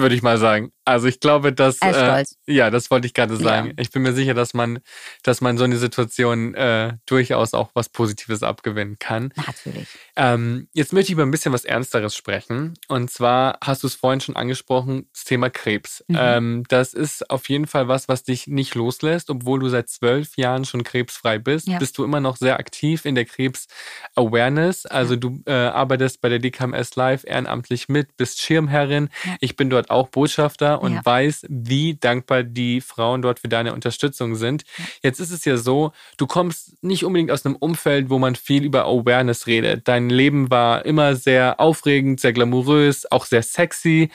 würde 0.00 0.14
ich 0.14 0.22
mal 0.22 0.38
sagen. 0.38 0.72
Also 0.84 1.06
ich 1.06 1.20
glaube, 1.20 1.52
dass 1.52 1.78
äh, 1.82 2.24
ja, 2.46 2.70
das 2.70 2.90
wollte 2.90 3.06
ich 3.06 3.12
gerade 3.12 3.36
sagen. 3.36 3.68
Ja. 3.68 3.74
Ich 3.76 3.90
bin 3.90 4.02
mir 4.02 4.14
sicher, 4.14 4.32
dass 4.32 4.54
man, 4.54 4.78
dass 5.22 5.42
man 5.42 5.58
so 5.58 5.64
eine 5.64 5.76
Situation 5.76 6.54
äh, 6.54 6.94
durchaus 7.04 7.52
auch 7.52 7.70
was 7.74 7.90
Positives 7.90 8.42
abgewinnen 8.42 8.98
kann. 8.98 9.32
Natürlich. 9.36 9.86
Ähm, 10.16 10.68
jetzt 10.72 10.94
möchte 10.94 11.08
ich 11.08 11.12
über 11.12 11.24
ein 11.24 11.30
bisschen 11.30 11.52
was 11.52 11.66
Ernsteres 11.66 12.16
sprechen. 12.16 12.74
Und 12.88 13.10
zwar 13.10 13.58
hast 13.62 13.82
du 13.82 13.86
es 13.86 13.94
vorhin 13.94 14.20
schon 14.20 14.34
angesprochen, 14.36 15.08
das 15.12 15.24
Thema 15.24 15.50
Krebs. 15.50 16.02
Mhm. 16.08 16.16
Ähm, 16.18 16.64
das 16.68 16.94
ist 16.94 17.28
auf 17.28 17.50
jeden 17.50 17.66
Fall 17.66 17.88
was, 17.88 18.08
was 18.08 18.24
dich 18.24 18.46
nicht 18.46 18.74
loslässt, 18.74 19.28
obwohl 19.28 19.60
du 19.60 19.68
seit 19.68 19.90
zwölf 19.90 20.38
Jahren 20.38 20.64
schon 20.64 20.84
krebsfrei 20.84 21.38
bist. 21.38 21.68
Ja. 21.68 21.78
Bist 21.78 21.98
du 21.98 22.04
immer 22.04 22.20
noch 22.20 22.36
sehr 22.36 22.58
aktiv 22.58 23.04
in 23.04 23.14
der 23.14 23.26
Krebs-Awareness. 23.26 24.86
Also 24.86 25.14
ja. 25.14 25.20
du 25.20 25.42
äh, 25.44 25.52
arbeitest 25.52 26.22
bei 26.22 26.30
der 26.30 26.38
DKMS 26.38 26.96
Live 26.96 27.24
ehrenamtlich 27.26 27.90
mit, 27.90 28.16
bist 28.16 28.40
Schirmherrin. 28.40 29.10
Ich 29.40 29.54
bin 29.56 29.68
dort 29.68 29.87
auch 29.90 30.08
Botschafter 30.08 30.80
und 30.80 30.94
ja. 30.94 31.04
weiß, 31.04 31.46
wie 31.48 31.94
dankbar 31.94 32.42
die 32.42 32.80
Frauen 32.80 33.22
dort 33.22 33.40
für 33.40 33.48
deine 33.48 33.74
Unterstützung 33.74 34.34
sind. 34.34 34.64
Jetzt 35.02 35.20
ist 35.20 35.30
es 35.30 35.44
ja 35.44 35.56
so, 35.56 35.92
du 36.16 36.26
kommst 36.26 36.82
nicht 36.82 37.04
unbedingt 37.04 37.30
aus 37.30 37.44
einem 37.44 37.56
Umfeld, 37.56 38.10
wo 38.10 38.18
man 38.18 38.36
viel 38.36 38.64
über 38.64 38.84
Awareness 38.84 39.46
redet. 39.46 39.88
Dein 39.88 40.10
Leben 40.10 40.50
war 40.50 40.84
immer 40.84 41.16
sehr 41.16 41.60
aufregend, 41.60 42.20
sehr 42.20 42.32
glamourös, 42.32 43.10
auch 43.10 43.24
sehr 43.24 43.42
sexy 43.42 44.10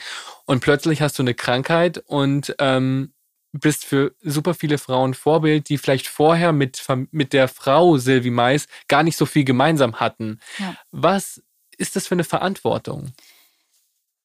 und 0.46 0.60
plötzlich 0.60 1.00
hast 1.00 1.18
du 1.18 1.22
eine 1.22 1.34
Krankheit 1.34 2.02
und 2.06 2.54
ähm, 2.58 3.12
bist 3.52 3.84
für 3.84 4.14
super 4.20 4.54
viele 4.54 4.78
Frauen 4.78 5.14
Vorbild, 5.14 5.68
die 5.68 5.78
vielleicht 5.78 6.08
vorher 6.08 6.52
mit, 6.52 6.82
mit 7.12 7.32
der 7.32 7.48
Frau 7.48 7.96
Sylvie 7.98 8.30
Mais 8.30 8.66
gar 8.88 9.02
nicht 9.02 9.16
so 9.16 9.26
viel 9.26 9.44
gemeinsam 9.44 10.00
hatten. 10.00 10.40
Ja. 10.58 10.76
Was 10.90 11.42
ist 11.78 11.96
das 11.96 12.08
für 12.08 12.14
eine 12.14 12.24
Verantwortung? 12.24 13.12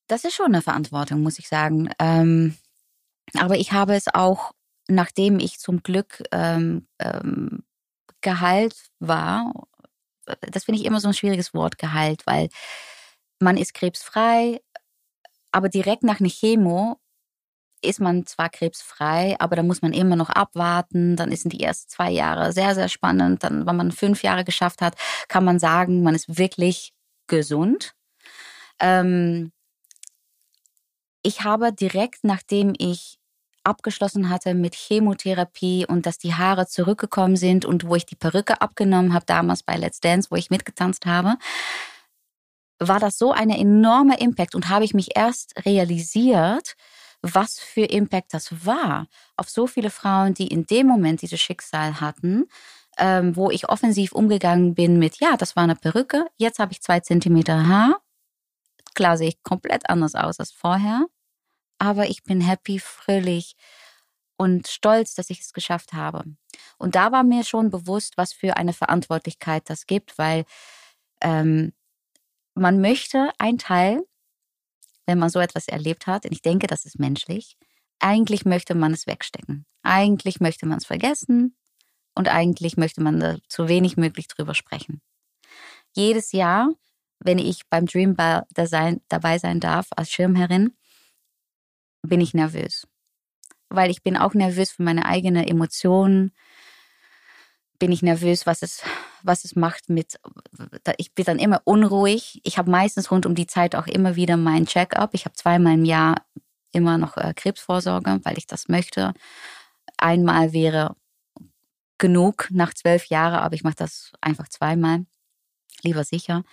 Das 0.10 0.24
ist 0.24 0.34
schon 0.34 0.48
eine 0.48 0.64
Verantwortung, 0.64 1.22
muss 1.22 1.38
ich 1.38 1.48
sagen. 1.48 1.90
Ähm, 2.00 2.58
aber 3.38 3.58
ich 3.58 3.72
habe 3.72 3.96
es 3.96 4.08
auch, 4.12 4.54
nachdem 4.88 5.40
ich 5.40 5.60
zum 5.60 5.84
Glück 5.84 6.24
ähm, 6.32 6.88
ähm, 6.98 7.64
geheilt 8.22 8.76
war, 9.00 9.54
das 10.42 10.64
finde 10.66 10.82
ich 10.82 10.88
immer 10.88 11.00
so 11.00 11.08
ein 11.08 11.14
schwieriges 11.14 11.54
Wort, 11.54 11.78
geheilt, 11.78 12.26
weil 12.26 12.50
man 13.40 13.56
ist 13.56 13.76
krebsfrei, 13.76 14.62
aber 15.52 15.70
direkt 15.70 16.04
nach 16.04 16.20
einer 16.20 16.30
Chemo 16.30 17.00
ist 17.84 18.02
man 18.02 18.26
zwar 18.26 18.50
krebsfrei, 18.50 19.36
aber 19.40 19.56
da 19.56 19.64
muss 19.64 19.84
man 19.84 19.94
immer 19.94 20.16
noch 20.16 20.32
abwarten. 20.32 21.18
Dann 21.18 21.34
sind 21.36 21.54
die 21.54 21.62
ersten 21.64 21.88
zwei 21.88 22.10
Jahre 22.10 22.52
sehr, 22.52 22.74
sehr 22.74 22.90
spannend. 22.90 23.44
Dann, 23.44 23.68
wenn 23.68 23.76
man 23.76 23.92
fünf 23.92 24.24
Jahre 24.24 24.44
geschafft 24.44 24.82
hat, 24.82 24.96
kann 25.28 25.46
man 25.46 25.60
sagen, 25.60 26.02
man 26.02 26.16
ist 26.16 26.38
wirklich 26.38 26.94
gesund. 27.28 27.94
Ähm, 28.80 29.52
ich 31.22 31.44
habe 31.44 31.74
direkt, 31.74 32.24
nachdem 32.24 32.74
ich 32.78 33.20
abgeschlossen 33.64 34.30
hatte 34.30 34.54
mit 34.54 34.76
Chemotherapie 34.76 35.86
und 35.86 36.06
dass 36.06 36.18
die 36.18 36.34
Haare 36.34 36.68
zurückgekommen 36.68 37.36
sind 37.36 37.66
und 37.66 37.86
wo 37.86 37.96
ich 37.96 38.06
die 38.06 38.16
Perücke 38.16 38.62
abgenommen 38.62 39.14
habe, 39.14 39.26
damals 39.26 39.64
bei 39.64 39.76
Let's 39.76 40.00
Dance, 40.00 40.32
wo 40.32 40.36
ich 40.36 40.50
mitgetanzt 40.50 41.06
habe, 41.06 41.36
war 42.80 43.00
das 43.00 43.18
so 43.18 43.32
eine 43.32 43.60
enorme 43.60 44.20
Impact 44.20 44.56
und 44.56 44.70
habe 44.70 44.86
ich 44.86 44.94
mich 44.94 45.16
erst 45.16 45.66
realisiert, 45.66 46.76
was 47.22 47.60
für 47.60 47.84
Impact 47.84 48.34
das 48.34 48.66
war 48.66 49.08
auf 49.36 49.50
so 49.50 49.68
viele 49.68 49.90
Frauen, 49.90 50.34
die 50.34 50.48
in 50.48 50.66
dem 50.66 50.88
Moment 50.88 51.22
dieses 51.22 51.42
Schicksal 51.42 52.00
hatten, 52.00 52.46
ähm, 52.98 53.36
wo 53.36 53.52
ich 53.52 53.68
offensiv 53.68 54.14
umgegangen 54.14 54.74
bin 54.74 55.00
mit, 55.00 55.20
ja, 55.20 55.36
das 55.36 55.58
war 55.58 55.64
eine 55.64 55.76
Perücke, 55.76 56.28
jetzt 56.38 56.60
habe 56.60 56.72
ich 56.72 56.82
zwei 56.82 57.02
Zentimeter 57.02 57.68
Haar. 57.68 58.00
Klar 58.96 59.18
sehe 59.18 59.30
ich 59.30 59.44
komplett 59.44 59.90
anders 59.90 60.16
aus 60.16 60.40
als 60.40 60.52
vorher, 60.52 61.06
aber 61.78 62.10
ich 62.10 62.24
bin 62.24 62.42
happy, 62.42 62.80
fröhlich 62.80 63.56
und 64.38 64.68
stolz, 64.68 65.16
dass 65.16 65.30
ich 65.30 65.42
es 65.42 65.54
geschafft 65.54 65.94
habe. 65.94 66.24
Und 66.78 66.96
da 66.96 67.12
war 67.12 67.24
mir 67.24 67.44
schon 67.44 67.70
bewusst, 67.70 68.18
was 68.18 68.34
für 68.34 68.58
eine 68.58 68.74
Verantwortlichkeit 68.74 69.70
das 69.70 69.86
gibt, 69.86 70.18
weil 70.18 70.46
ähm, 71.22 71.74
man 72.54 72.82
möchte 72.82 73.32
ein 73.38 73.58
Teil, 73.58 74.02
wenn 75.06 75.20
man 75.20 75.30
so 75.30 75.40
etwas 75.40 75.68
erlebt 75.68 76.08
hat, 76.08 76.26
und 76.26 76.32
ich 76.32 76.42
denke, 76.42 76.68
das 76.68 76.86
ist 76.86 77.00
menschlich, 77.00 77.58
eigentlich 78.00 78.46
möchte 78.46 78.76
man 78.76 78.94
es 78.94 79.08
wegstecken. 79.08 79.66
Eigentlich 79.84 80.40
möchte 80.40 80.66
man 80.66 80.78
es 80.78 80.86
vergessen 80.86 81.56
und 82.16 82.28
eigentlich 82.28 82.78
möchte 82.78 83.02
man 83.02 83.20
da 83.20 83.38
so 83.48 83.68
wenig 83.68 83.98
möglich 83.98 84.28
drüber 84.28 84.54
sprechen. 84.54 85.02
Jedes 85.94 86.32
Jahr, 86.32 86.70
wenn 87.20 87.38
ich 87.38 87.68
beim 87.70 87.86
Dream 87.86 88.16
Ball 88.16 88.46
dabei 88.54 89.38
sein 89.38 89.60
darf 89.60 89.88
als 89.96 90.12
Schirmherrin, 90.12 90.74
bin 92.02 92.22
ich 92.22 92.34
nervös. 92.34 92.88
Weil 93.70 93.92
ich 93.92 94.04
bin 94.04 94.18
auch 94.18 94.34
nervös 94.34 94.72
für 94.72 94.84
meine 94.84 95.06
eigenen 95.06 95.48
Emotionen. 95.48 96.34
Bin 97.78 97.92
ich 97.92 98.02
nervös, 98.02 98.46
was 98.46 98.62
es, 98.62 98.82
was 99.22 99.46
es 99.46 99.56
macht 99.56 99.90
mit, 99.90 100.20
ich 100.98 101.14
bin 101.14 101.26
dann 101.26 101.40
immer 101.40 101.62
unruhig. 101.66 102.42
Ich 102.44 102.58
habe 102.58 102.72
meistens 102.72 103.12
rund 103.12 103.26
um 103.26 103.36
die 103.36 103.48
Zeit 103.48 103.76
auch 103.76 103.88
immer 103.88 104.16
wieder 104.16 104.38
meinen 104.38 104.66
Check-up. 104.66 105.14
Ich 105.14 105.26
habe 105.26 105.36
zweimal 105.36 105.76
im 105.76 105.86
Jahr 105.86 106.26
immer 106.72 106.98
noch 106.98 107.18
äh, 107.18 107.34
Krebsvorsorge, 107.36 108.20
weil 108.24 108.38
ich 108.38 108.48
das 108.48 108.68
möchte. 108.68 109.14
Einmal 109.98 110.54
wäre 110.54 110.96
genug 111.98 112.48
nach 112.52 112.74
zwölf 112.74 113.06
Jahren, 113.06 113.40
aber 113.40 113.56
ich 113.56 113.64
mache 113.64 113.76
das 113.76 114.12
einfach 114.22 114.48
zweimal. 114.48 115.06
Lieber 115.84 116.04
sicher. 116.04 116.44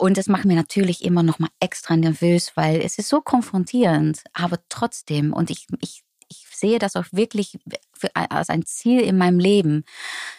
Und 0.00 0.16
das 0.16 0.28
macht 0.28 0.46
mir 0.46 0.56
natürlich 0.56 1.04
immer 1.04 1.22
noch 1.22 1.38
mal 1.40 1.50
extra 1.60 1.94
nervös, 1.94 2.52
weil 2.54 2.80
es 2.80 2.96
ist 2.96 3.10
so 3.10 3.20
konfrontierend, 3.20 4.22
aber 4.32 4.56
trotzdem. 4.70 5.34
Und 5.34 5.50
ich, 5.50 5.66
ich, 5.82 6.04
ich 6.26 6.46
sehe 6.50 6.78
das 6.78 6.96
auch 6.96 7.04
wirklich 7.12 7.58
für, 7.92 8.08
als 8.16 8.48
ein 8.48 8.64
Ziel 8.64 9.02
in 9.02 9.18
meinem 9.18 9.38
Leben, 9.38 9.84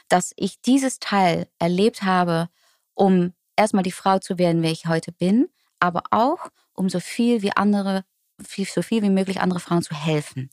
dass 0.08 0.34
ich 0.36 0.62
dieses 0.62 0.98
Teil 0.98 1.48
erlebt 1.60 2.02
habe, 2.02 2.50
um 2.96 3.34
erstmal 3.56 3.84
die 3.84 3.92
Frau 3.92 4.18
zu 4.18 4.40
werden, 4.40 4.64
wer 4.64 4.72
ich 4.72 4.88
heute 4.88 5.12
bin, 5.12 5.48
aber 5.80 6.06
auch 6.10 6.50
um 6.74 6.90
so 6.90 7.00
viel 7.00 7.44
wie 7.44 7.56
andere, 7.56 8.04
so 8.40 8.82
viel 8.82 9.04
wie 9.04 9.12
möglich 9.12 9.42
andere 9.42 9.60
Frauen 9.60 9.84
zu 9.84 9.94
helfen 9.94 10.50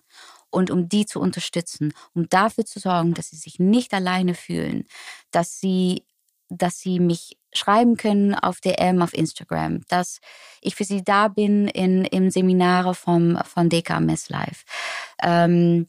und 0.50 0.70
um 0.70 0.86
die 0.90 1.06
zu 1.06 1.18
unterstützen, 1.18 1.94
um 2.14 2.28
dafür 2.28 2.66
zu 2.66 2.78
sorgen, 2.78 3.14
dass 3.14 3.30
sie 3.30 3.36
sich 3.36 3.58
nicht 3.58 3.94
alleine 3.94 4.34
fühlen, 4.34 4.84
dass 5.30 5.60
sie 5.60 6.04
dass 6.48 6.78
sie 6.78 7.00
mich 7.00 7.36
schreiben 7.52 7.96
können 7.96 8.34
auf 8.34 8.60
DM, 8.60 9.02
auf 9.02 9.14
Instagram, 9.14 9.80
dass 9.88 10.20
ich 10.60 10.74
für 10.74 10.84
sie 10.84 11.02
da 11.02 11.28
bin 11.28 11.66
in, 11.68 12.04
im 12.04 12.30
Seminare 12.30 12.94
vom, 12.94 13.38
von 13.44 13.68
DKMS 13.68 14.28
Live. 14.28 14.64
Ähm, 15.22 15.88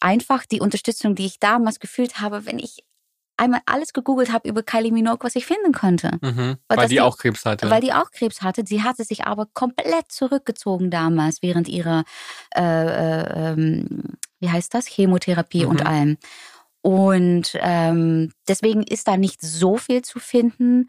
einfach 0.00 0.46
die 0.46 0.60
Unterstützung, 0.60 1.14
die 1.14 1.26
ich 1.26 1.38
damals 1.38 1.78
gefühlt 1.78 2.20
habe, 2.20 2.46
wenn 2.46 2.58
ich 2.58 2.84
einmal 3.40 3.60
alles 3.64 3.92
gegoogelt 3.92 4.32
habe 4.32 4.48
über 4.48 4.62
Kylie 4.62 4.92
Minogue, 4.92 5.24
was 5.24 5.34
ich 5.34 5.46
finden 5.46 5.72
konnte. 5.72 6.18
Mhm, 6.20 6.58
weil 6.68 6.88
die, 6.88 6.94
die, 6.94 7.00
auch 7.00 7.16
Krebs 7.16 7.44
hatte. 7.46 7.70
Weil 7.70 7.80
die 7.80 7.92
auch 7.92 8.10
Krebs 8.10 8.42
hatte. 8.42 8.64
Sie 8.66 8.82
hatte 8.82 9.04
sich 9.04 9.24
aber 9.24 9.46
komplett 9.54 10.12
zurückgezogen 10.12 10.90
damals 10.90 11.42
während 11.42 11.66
ihrer, 11.66 12.04
äh, 12.54 12.60
äh, 12.62 13.52
ähm, 13.52 14.18
wie 14.40 14.50
heißt 14.50 14.74
das, 14.74 14.86
Chemotherapie 14.86 15.64
mhm. 15.64 15.70
und 15.70 15.86
allem. 15.86 16.18
Und 16.82 17.58
ähm, 17.60 18.32
deswegen 18.48 18.82
ist 18.82 19.08
da 19.08 19.16
nicht 19.16 19.42
so 19.42 19.76
viel 19.76 20.02
zu 20.02 20.18
finden. 20.18 20.88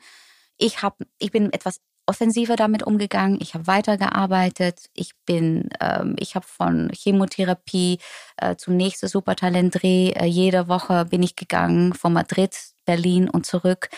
Ich, 0.57 0.81
hab, 0.81 0.97
ich 1.19 1.31
bin 1.31 1.51
etwas 1.51 1.81
offensiver 2.05 2.55
damit 2.55 2.83
umgegangen. 2.83 3.39
Ich 3.41 3.53
habe 3.53 3.67
weitergearbeitet. 3.67 4.85
Ich 4.93 5.11
bin, 5.25 5.69
ähm, 5.79 6.15
ich 6.17 6.35
habe 6.35 6.45
von 6.45 6.89
Chemotherapie 6.93 7.99
äh, 8.37 8.55
zum 8.55 8.75
nächsten 8.75 9.07
Supertalent-Dreh. 9.07 10.11
Äh, 10.11 10.25
jede 10.25 10.67
Woche 10.67 11.05
bin 11.05 11.23
ich 11.23 11.35
gegangen 11.35 11.93
von 11.93 12.13
Madrid, 12.13 12.55
Berlin 12.85 13.29
und 13.29 13.45
zurück. 13.45 13.89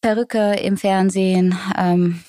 Perücke 0.00 0.54
im 0.54 0.76
Fernsehen. 0.76 1.58
Ähm, 1.76 2.22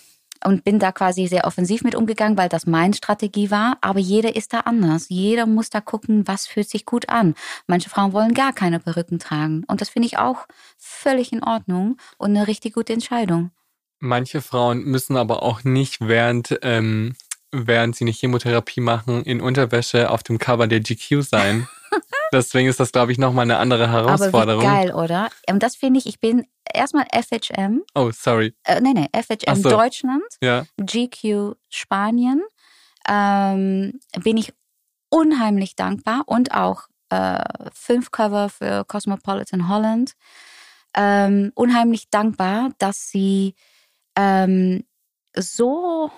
und 0.48 0.64
bin 0.64 0.80
da 0.80 0.94
quasi 0.94 1.28
sehr 1.28 1.44
offensiv 1.44 1.84
mit 1.84 1.94
umgegangen, 1.94 2.38
weil 2.38 2.48
das 2.48 2.66
meine 2.66 2.94
Strategie 2.94 3.52
war. 3.52 3.78
Aber 3.82 4.00
jeder 4.00 4.38
ist 4.38 4.54
da 4.54 4.62
anders. 4.62 5.08
Jeder 5.10 5.46
muss 5.46 5.70
da 5.70 5.82
gucken, 5.82 6.26
was 6.26 6.48
fühlt 6.48 6.70
sich 6.70 6.86
gut 6.86 7.10
an. 7.10 7.36
Manche 7.68 7.90
Frauen 7.90 8.14
wollen 8.14 8.34
gar 8.34 8.54
keine 8.54 8.80
Perücken 8.80 9.20
tragen. 9.20 9.66
Und 9.68 9.82
das 9.82 9.90
finde 9.90 10.08
ich 10.08 10.18
auch 10.18 10.48
völlig 10.78 11.34
in 11.34 11.44
Ordnung 11.44 11.98
und 12.18 12.30
eine 12.30 12.48
richtig 12.48 12.76
gute 12.76 12.94
Entscheidung. 12.94 13.52
Manche 14.00 14.42
Frauen 14.42 14.86
müssen 14.86 15.18
aber 15.18 15.44
auch 15.44 15.66
nicht 15.66 16.08
während, 16.08 16.58
ähm, 16.62 17.16
während 17.52 17.98
sie 17.98 18.06
eine 18.06 18.12
Chemotherapie 18.12 18.80
machen, 18.80 19.24
in 19.24 19.42
Unterwäsche 19.42 20.10
auf 20.10 20.24
dem 20.24 20.38
Cover 20.38 20.68
der 20.68 20.80
GQ 20.80 21.24
sein. 21.24 21.68
Deswegen 22.32 22.68
ist 22.70 22.80
das, 22.80 22.92
glaube 22.92 23.12
ich, 23.12 23.18
nochmal 23.18 23.44
eine 23.44 23.58
andere 23.58 23.90
Herausforderung. 23.90 24.64
Aber 24.66 24.76
geil, 24.76 24.94
oder? 24.94 25.30
Und 25.50 25.64
das 25.64 25.76
finde 25.76 26.00
ich, 26.00 26.06
ich 26.06 26.20
bin 26.20 26.46
erstmal 26.74 27.06
FHM. 27.12 27.84
Oh, 27.96 28.12
sorry. 28.12 28.54
Äh, 28.64 28.82
nee, 28.82 28.94
nee, 28.94 29.08
FHM 29.14 29.62
so. 29.62 29.70
Deutschland, 29.70 30.24
ja. 30.42 30.66
GQ 30.78 31.56
Spanien. 31.70 32.44
Ähm, 33.10 34.00
bin 34.22 34.38
ich 34.38 34.54
unheimlich 35.10 35.76
dankbar 35.76 36.24
und 36.26 36.54
auch 36.54 36.88
äh, 37.10 37.44
fünf 37.74 38.12
Cover 38.12 38.50
für 38.50 38.84
Cosmopolitan 38.86 39.70
Holland. 39.70 40.14
Ähm, 40.94 41.52
unheimlich 41.56 42.10
dankbar, 42.10 42.72
dass 42.80 43.10
sie 43.10 43.56
ähm, 44.18 44.84
so 45.36 46.12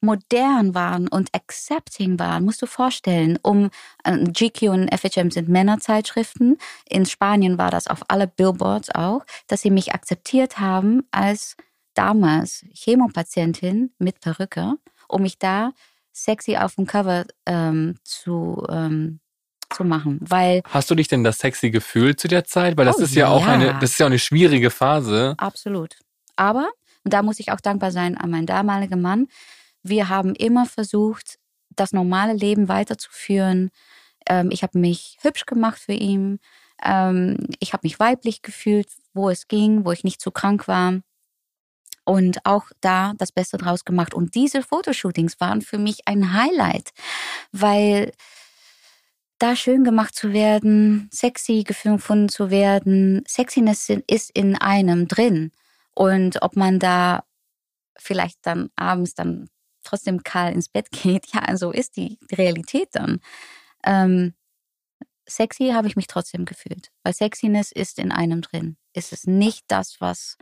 modern 0.00 0.74
waren 0.74 1.08
und 1.08 1.34
accepting 1.34 2.18
waren, 2.18 2.44
musst 2.44 2.62
du 2.62 2.66
vorstellen, 2.66 3.38
um 3.42 3.70
äh, 4.04 4.18
GQ 4.18 4.68
und 4.68 4.94
FHM 4.94 5.30
sind 5.30 5.48
Männerzeitschriften. 5.48 6.58
In 6.88 7.06
Spanien 7.06 7.58
war 7.58 7.70
das 7.70 7.86
auf 7.86 8.02
alle 8.08 8.26
Billboards 8.26 8.94
auch, 8.94 9.24
dass 9.46 9.62
sie 9.62 9.70
mich 9.70 9.94
akzeptiert 9.94 10.58
haben 10.58 11.02
als 11.10 11.56
damals 11.94 12.64
Chemopatientin 12.72 13.92
mit 13.98 14.20
Perücke, 14.20 14.74
um 15.08 15.22
mich 15.22 15.38
da 15.38 15.72
sexy 16.12 16.56
auf 16.56 16.74
dem 16.76 16.86
Cover 16.86 17.24
ähm, 17.46 17.96
zu 18.04 18.64
ähm, 18.68 19.20
zu 19.74 19.82
machen, 19.82 20.20
weil 20.22 20.62
Hast 20.68 20.90
du 20.90 20.94
dich 20.94 21.08
denn 21.08 21.24
das 21.24 21.38
sexy 21.38 21.70
gefühlt 21.70 22.20
zu 22.20 22.28
der 22.28 22.44
Zeit, 22.44 22.76
weil 22.76 22.86
das 22.86 22.98
oh, 22.98 23.02
ist 23.02 23.14
ja, 23.16 23.26
ja 23.26 23.28
auch 23.32 23.44
eine 23.44 23.74
das 23.80 23.92
ist 23.92 23.98
ja 23.98 24.06
auch 24.06 24.10
eine 24.10 24.18
schwierige 24.18 24.70
Phase. 24.70 25.34
Absolut. 25.38 25.96
Aber 26.36 26.68
und 27.04 27.12
da 27.12 27.22
muss 27.22 27.38
ich 27.38 27.52
auch 27.52 27.60
dankbar 27.60 27.92
sein 27.92 28.16
an 28.16 28.30
meinen 28.30 28.46
damaligen 28.46 29.00
Mann, 29.00 29.28
wir 29.88 30.08
haben 30.08 30.34
immer 30.34 30.66
versucht, 30.66 31.38
das 31.70 31.92
normale 31.92 32.32
Leben 32.32 32.68
weiterzuführen. 32.68 33.70
Ähm, 34.28 34.50
ich 34.50 34.62
habe 34.62 34.78
mich 34.78 35.18
hübsch 35.22 35.46
gemacht 35.46 35.78
für 35.78 35.92
ihn. 35.92 36.38
Ähm, 36.82 37.48
ich 37.60 37.72
habe 37.72 37.82
mich 37.84 37.98
weiblich 38.00 38.42
gefühlt, 38.42 38.88
wo 39.14 39.30
es 39.30 39.48
ging, 39.48 39.84
wo 39.84 39.92
ich 39.92 40.04
nicht 40.04 40.20
zu 40.20 40.30
krank 40.30 40.68
war. 40.68 41.00
Und 42.04 42.44
auch 42.44 42.66
da 42.80 43.14
das 43.18 43.32
Beste 43.32 43.56
draus 43.56 43.84
gemacht. 43.84 44.14
Und 44.14 44.34
diese 44.34 44.62
Fotoshootings 44.62 45.40
waren 45.40 45.60
für 45.60 45.78
mich 45.78 46.06
ein 46.06 46.32
Highlight, 46.32 46.90
weil 47.50 48.12
da 49.38 49.56
schön 49.56 49.84
gemacht 49.84 50.14
zu 50.14 50.32
werden, 50.32 51.10
sexy 51.12 51.64
gefunden 51.64 52.28
zu 52.28 52.50
werden, 52.50 53.24
Sexiness 53.28 53.90
ist 54.06 54.30
in 54.30 54.56
einem 54.56 55.08
drin. 55.08 55.50
Und 55.94 56.42
ob 56.42 56.56
man 56.56 56.78
da 56.78 57.24
vielleicht 57.98 58.38
dann 58.42 58.70
abends 58.76 59.14
dann 59.14 59.48
trotzdem 59.86 60.22
kahl 60.22 60.52
ins 60.52 60.68
Bett 60.68 60.90
geht, 60.90 61.26
ja, 61.34 61.56
so 61.56 61.70
ist 61.70 61.96
die 61.96 62.18
Realität 62.32 62.90
dann. 62.92 63.20
Ähm, 63.84 64.34
sexy 65.26 65.70
habe 65.70 65.88
ich 65.88 65.96
mich 65.96 66.06
trotzdem 66.06 66.44
gefühlt, 66.44 66.90
weil 67.02 67.12
Sexiness 67.12 67.72
ist 67.72 67.98
in 67.98 68.12
einem 68.12 68.42
drin. 68.42 68.76
Es 68.92 69.12
ist 69.12 69.26
nicht 69.26 69.64
das, 69.68 70.00
was 70.00 70.36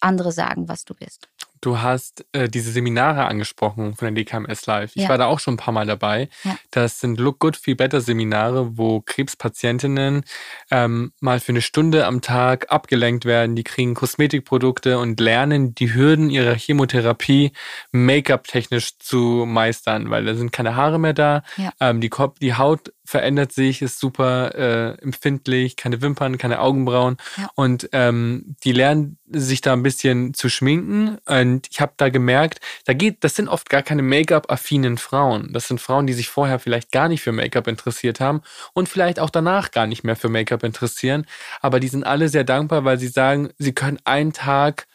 andere 0.00 0.32
sagen, 0.32 0.68
was 0.68 0.84
du 0.84 0.94
bist. 0.94 1.28
Du 1.60 1.80
hast 1.80 2.24
äh, 2.32 2.48
diese 2.48 2.70
Seminare 2.72 3.26
angesprochen 3.26 3.94
von 3.94 4.14
der 4.14 4.24
DKMS 4.24 4.66
Live. 4.66 4.92
Ich 4.94 5.02
Ja. 5.04 5.08
war 5.08 5.18
da 5.18 5.26
auch 5.26 5.40
schon 5.40 5.54
ein 5.54 5.58
paar 5.58 5.74
Mal 5.74 5.86
dabei. 5.86 6.28
Ja. 6.44 6.56
Das 6.70 7.00
sind 7.00 7.18
Look 7.18 7.38
Good, 7.40 7.56
Feel 7.56 7.74
Better 7.76 8.00
Seminare, 8.00 8.76
wo 8.78 9.00
Krebspatientinnen 9.00 10.24
ähm, 10.70 11.12
mal 11.20 11.40
für 11.40 11.52
eine 11.52 11.62
Stunde 11.62 12.06
am 12.06 12.20
Tag 12.20 12.66
abgelenkt 12.70 13.24
werden. 13.24 13.56
Die 13.56 13.64
kriegen 13.64 13.94
Kosmetikprodukte 13.94 14.98
und 14.98 15.20
lernen 15.20 15.74
die 15.74 15.94
Hürden 15.94 16.30
ihrer 16.30 16.54
Chemotherapie 16.54 17.52
Make-up-technisch 17.92 18.98
zu 18.98 19.44
meistern, 19.46 20.10
weil 20.10 20.24
da 20.24 20.34
sind 20.34 20.52
keine 20.52 20.76
Haare 20.76 20.98
mehr 20.98 21.12
da. 21.12 21.42
Ja. 21.56 21.72
Ähm, 21.80 22.00
die, 22.00 22.10
die 22.40 22.54
Haut 22.54 22.92
verändert 23.08 23.52
sich, 23.52 23.80
ist 23.80 23.98
super 23.98 24.54
äh, 24.54 25.02
empfindlich, 25.02 25.76
keine 25.76 26.02
Wimpern, 26.02 26.36
keine 26.36 26.60
Augenbrauen. 26.60 27.16
Ja. 27.38 27.48
Und 27.54 27.88
ähm, 27.92 28.54
die 28.64 28.72
lernen 28.72 29.16
sich 29.30 29.62
da 29.62 29.72
ein 29.72 29.82
bisschen 29.82 30.34
zu 30.34 30.50
schminken. 30.50 31.16
Und 31.24 31.68
ich 31.70 31.80
habe 31.80 31.94
da 31.96 32.10
gemerkt, 32.10 32.60
da 32.84 32.92
geht, 32.92 33.24
das 33.24 33.34
sind 33.34 33.48
oft 33.48 33.70
gar 33.70 33.82
keine 33.82 34.02
Make-up-affinen 34.02 34.98
Frauen. 34.98 35.54
Das 35.54 35.68
sind 35.68 35.80
Frauen, 35.80 36.06
die 36.06 36.12
sich 36.12 36.28
vorher 36.28 36.58
vielleicht 36.58 36.92
gar 36.92 37.08
nicht 37.08 37.22
für 37.22 37.32
Make-up 37.32 37.66
interessiert 37.66 38.20
haben 38.20 38.42
und 38.74 38.90
vielleicht 38.90 39.20
auch 39.20 39.30
danach 39.30 39.70
gar 39.70 39.86
nicht 39.86 40.04
mehr 40.04 40.16
für 40.16 40.28
Make-up 40.28 40.62
interessieren. 40.62 41.24
Aber 41.62 41.80
die 41.80 41.88
sind 41.88 42.04
alle 42.04 42.28
sehr 42.28 42.44
dankbar, 42.44 42.84
weil 42.84 42.98
sie 42.98 43.08
sagen, 43.08 43.48
sie 43.56 43.72
können 43.72 43.98
einen 44.04 44.34
Tag 44.34 44.86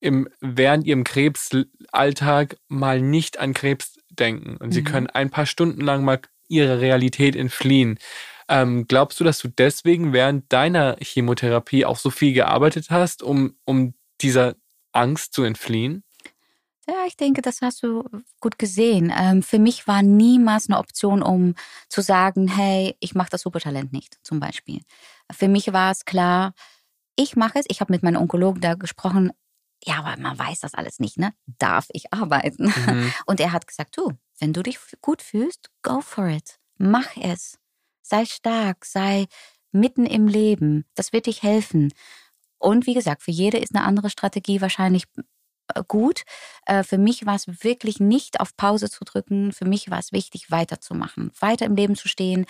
im, 0.00 0.28
während 0.40 0.84
ihrem 0.84 1.04
Krebsalltag 1.04 2.56
mal 2.68 3.00
nicht 3.00 3.38
an 3.38 3.54
Krebs 3.54 3.94
denken. 4.10 4.56
Und 4.56 4.72
sie 4.72 4.80
Mhm. 4.82 4.86
können 4.86 5.06
ein 5.08 5.30
paar 5.30 5.46
Stunden 5.46 5.80
lang 5.80 6.04
mal 6.04 6.20
ihrer 6.48 6.80
Realität 6.80 7.36
entfliehen. 7.36 7.98
Ähm, 8.48 8.86
glaubst 8.86 9.18
du, 9.18 9.24
dass 9.24 9.38
du 9.38 9.48
deswegen 9.48 10.12
während 10.12 10.52
deiner 10.52 10.96
Chemotherapie 11.00 11.84
auch 11.84 11.98
so 11.98 12.10
viel 12.10 12.32
gearbeitet 12.32 12.90
hast, 12.90 13.22
um, 13.22 13.56
um 13.64 13.94
dieser 14.20 14.54
Angst 14.92 15.32
zu 15.32 15.42
entfliehen? 15.42 16.04
Ja, 16.88 16.94
ich 17.08 17.16
denke, 17.16 17.42
das 17.42 17.62
hast 17.62 17.82
du 17.82 18.04
gut 18.40 18.58
gesehen. 18.58 19.12
Ähm, 19.16 19.42
für 19.42 19.58
mich 19.58 19.88
war 19.88 20.02
niemals 20.02 20.68
eine 20.68 20.78
Option, 20.78 21.20
um 21.20 21.54
zu 21.88 22.00
sagen, 22.00 22.46
hey, 22.46 22.96
ich 23.00 23.16
mache 23.16 23.30
das 23.30 23.42
Supertalent 23.42 23.92
nicht, 23.92 24.18
zum 24.22 24.38
Beispiel. 24.38 24.82
Für 25.32 25.48
mich 25.48 25.72
war 25.72 25.90
es 25.90 26.04
klar, 26.04 26.52
ich 27.16 27.34
mache 27.34 27.58
es. 27.58 27.64
Ich 27.68 27.80
habe 27.80 27.92
mit 27.92 28.04
meinem 28.04 28.20
Onkologen 28.20 28.60
da 28.60 28.74
gesprochen. 28.74 29.32
Ja, 29.82 29.98
aber 29.98 30.20
man 30.20 30.38
weiß 30.38 30.60
das 30.60 30.74
alles 30.74 31.00
nicht, 31.00 31.18
ne? 31.18 31.32
Darf 31.58 31.86
ich 31.90 32.12
arbeiten? 32.12 32.66
Mhm. 32.66 33.12
Und 33.26 33.40
er 33.40 33.52
hat 33.52 33.66
gesagt, 33.66 33.96
du, 33.96 34.12
wenn 34.38 34.52
du 34.52 34.62
dich 34.62 34.78
gut 35.00 35.22
fühlst, 35.22 35.70
go 35.82 36.00
for 36.00 36.28
it. 36.28 36.58
Mach 36.78 37.16
es. 37.16 37.58
Sei 38.02 38.24
stark, 38.24 38.84
sei 38.84 39.26
mitten 39.72 40.06
im 40.06 40.28
Leben. 40.28 40.84
Das 40.94 41.12
wird 41.12 41.26
dich 41.26 41.42
helfen. 41.42 41.92
Und 42.58 42.86
wie 42.86 42.94
gesagt, 42.94 43.22
für 43.22 43.30
jede 43.30 43.58
ist 43.58 43.74
eine 43.74 43.84
andere 43.84 44.10
Strategie 44.10 44.60
wahrscheinlich 44.60 45.04
äh, 45.74 45.82
gut. 45.86 46.22
Äh, 46.66 46.82
Für 46.84 46.98
mich 46.98 47.26
war 47.26 47.34
es 47.36 47.46
wirklich 47.64 48.00
nicht 48.00 48.40
auf 48.40 48.56
Pause 48.56 48.90
zu 48.90 49.04
drücken. 49.04 49.52
Für 49.52 49.64
mich 49.66 49.90
war 49.90 49.98
es 49.98 50.12
wichtig, 50.12 50.50
weiterzumachen, 50.50 51.30
weiter 51.40 51.66
im 51.66 51.76
Leben 51.76 51.96
zu 51.96 52.08
stehen 52.08 52.46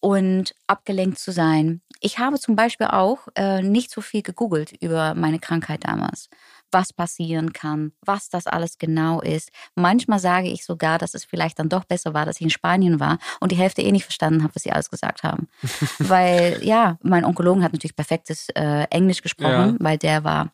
und 0.00 0.54
abgelenkt 0.66 1.18
zu 1.18 1.32
sein. 1.32 1.82
Ich 2.00 2.18
habe 2.18 2.38
zum 2.38 2.56
Beispiel 2.56 2.88
auch 2.88 3.28
äh, 3.36 3.62
nicht 3.62 3.90
so 3.90 4.00
viel 4.02 4.22
gegoogelt 4.22 4.72
über 4.82 5.14
meine 5.14 5.38
Krankheit 5.38 5.84
damals, 5.84 6.28
was 6.74 6.92
passieren 6.92 7.54
kann, 7.54 7.92
was 8.02 8.28
das 8.28 8.46
alles 8.46 8.76
genau 8.76 9.22
ist. 9.22 9.50
Manchmal 9.76 10.18
sage 10.18 10.48
ich 10.48 10.64
sogar, 10.64 10.98
dass 10.98 11.14
es 11.14 11.24
vielleicht 11.24 11.58
dann 11.58 11.70
doch 11.70 11.84
besser 11.84 12.12
war, 12.12 12.26
dass 12.26 12.36
ich 12.36 12.42
in 12.42 12.50
Spanien 12.50 13.00
war 13.00 13.18
und 13.40 13.52
die 13.52 13.56
Hälfte 13.56 13.80
eh 13.80 13.92
nicht 13.92 14.04
verstanden 14.04 14.42
habe, 14.42 14.54
was 14.54 14.64
sie 14.64 14.72
alles 14.72 14.90
gesagt 14.90 15.22
haben. 15.22 15.48
weil 15.98 16.58
ja, 16.62 16.98
mein 17.02 17.24
Onkologen 17.24 17.62
hat 17.62 17.72
natürlich 17.72 17.96
perfektes 17.96 18.48
äh, 18.50 18.84
Englisch 18.90 19.22
gesprochen, 19.22 19.76
weil 19.80 19.96
der 19.96 20.24
war, 20.24 20.52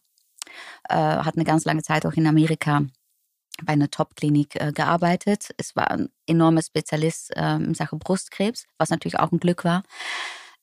äh, 0.89 0.95
hat 0.95 1.35
eine 1.35 1.45
ganz 1.45 1.65
lange 1.65 1.83
Zeit 1.83 2.07
auch 2.07 2.13
in 2.13 2.27
Amerika 2.27 2.83
bei 3.65 3.73
einer 3.73 3.91
Top-Klinik 3.91 4.61
äh, 4.61 4.73
gearbeitet. 4.73 5.51
Es 5.57 5.75
war 5.75 5.91
ein 5.91 6.09
enormer 6.27 6.63
Spezialist 6.63 7.37
äh, 7.37 7.57
in 7.57 7.75
Sachen 7.75 7.99
Brustkrebs, 7.99 8.67
was 8.79 8.91
natürlich 8.91 9.19
auch 9.19 9.33
ein 9.33 9.41
Glück 9.41 9.65
war. 9.65 9.83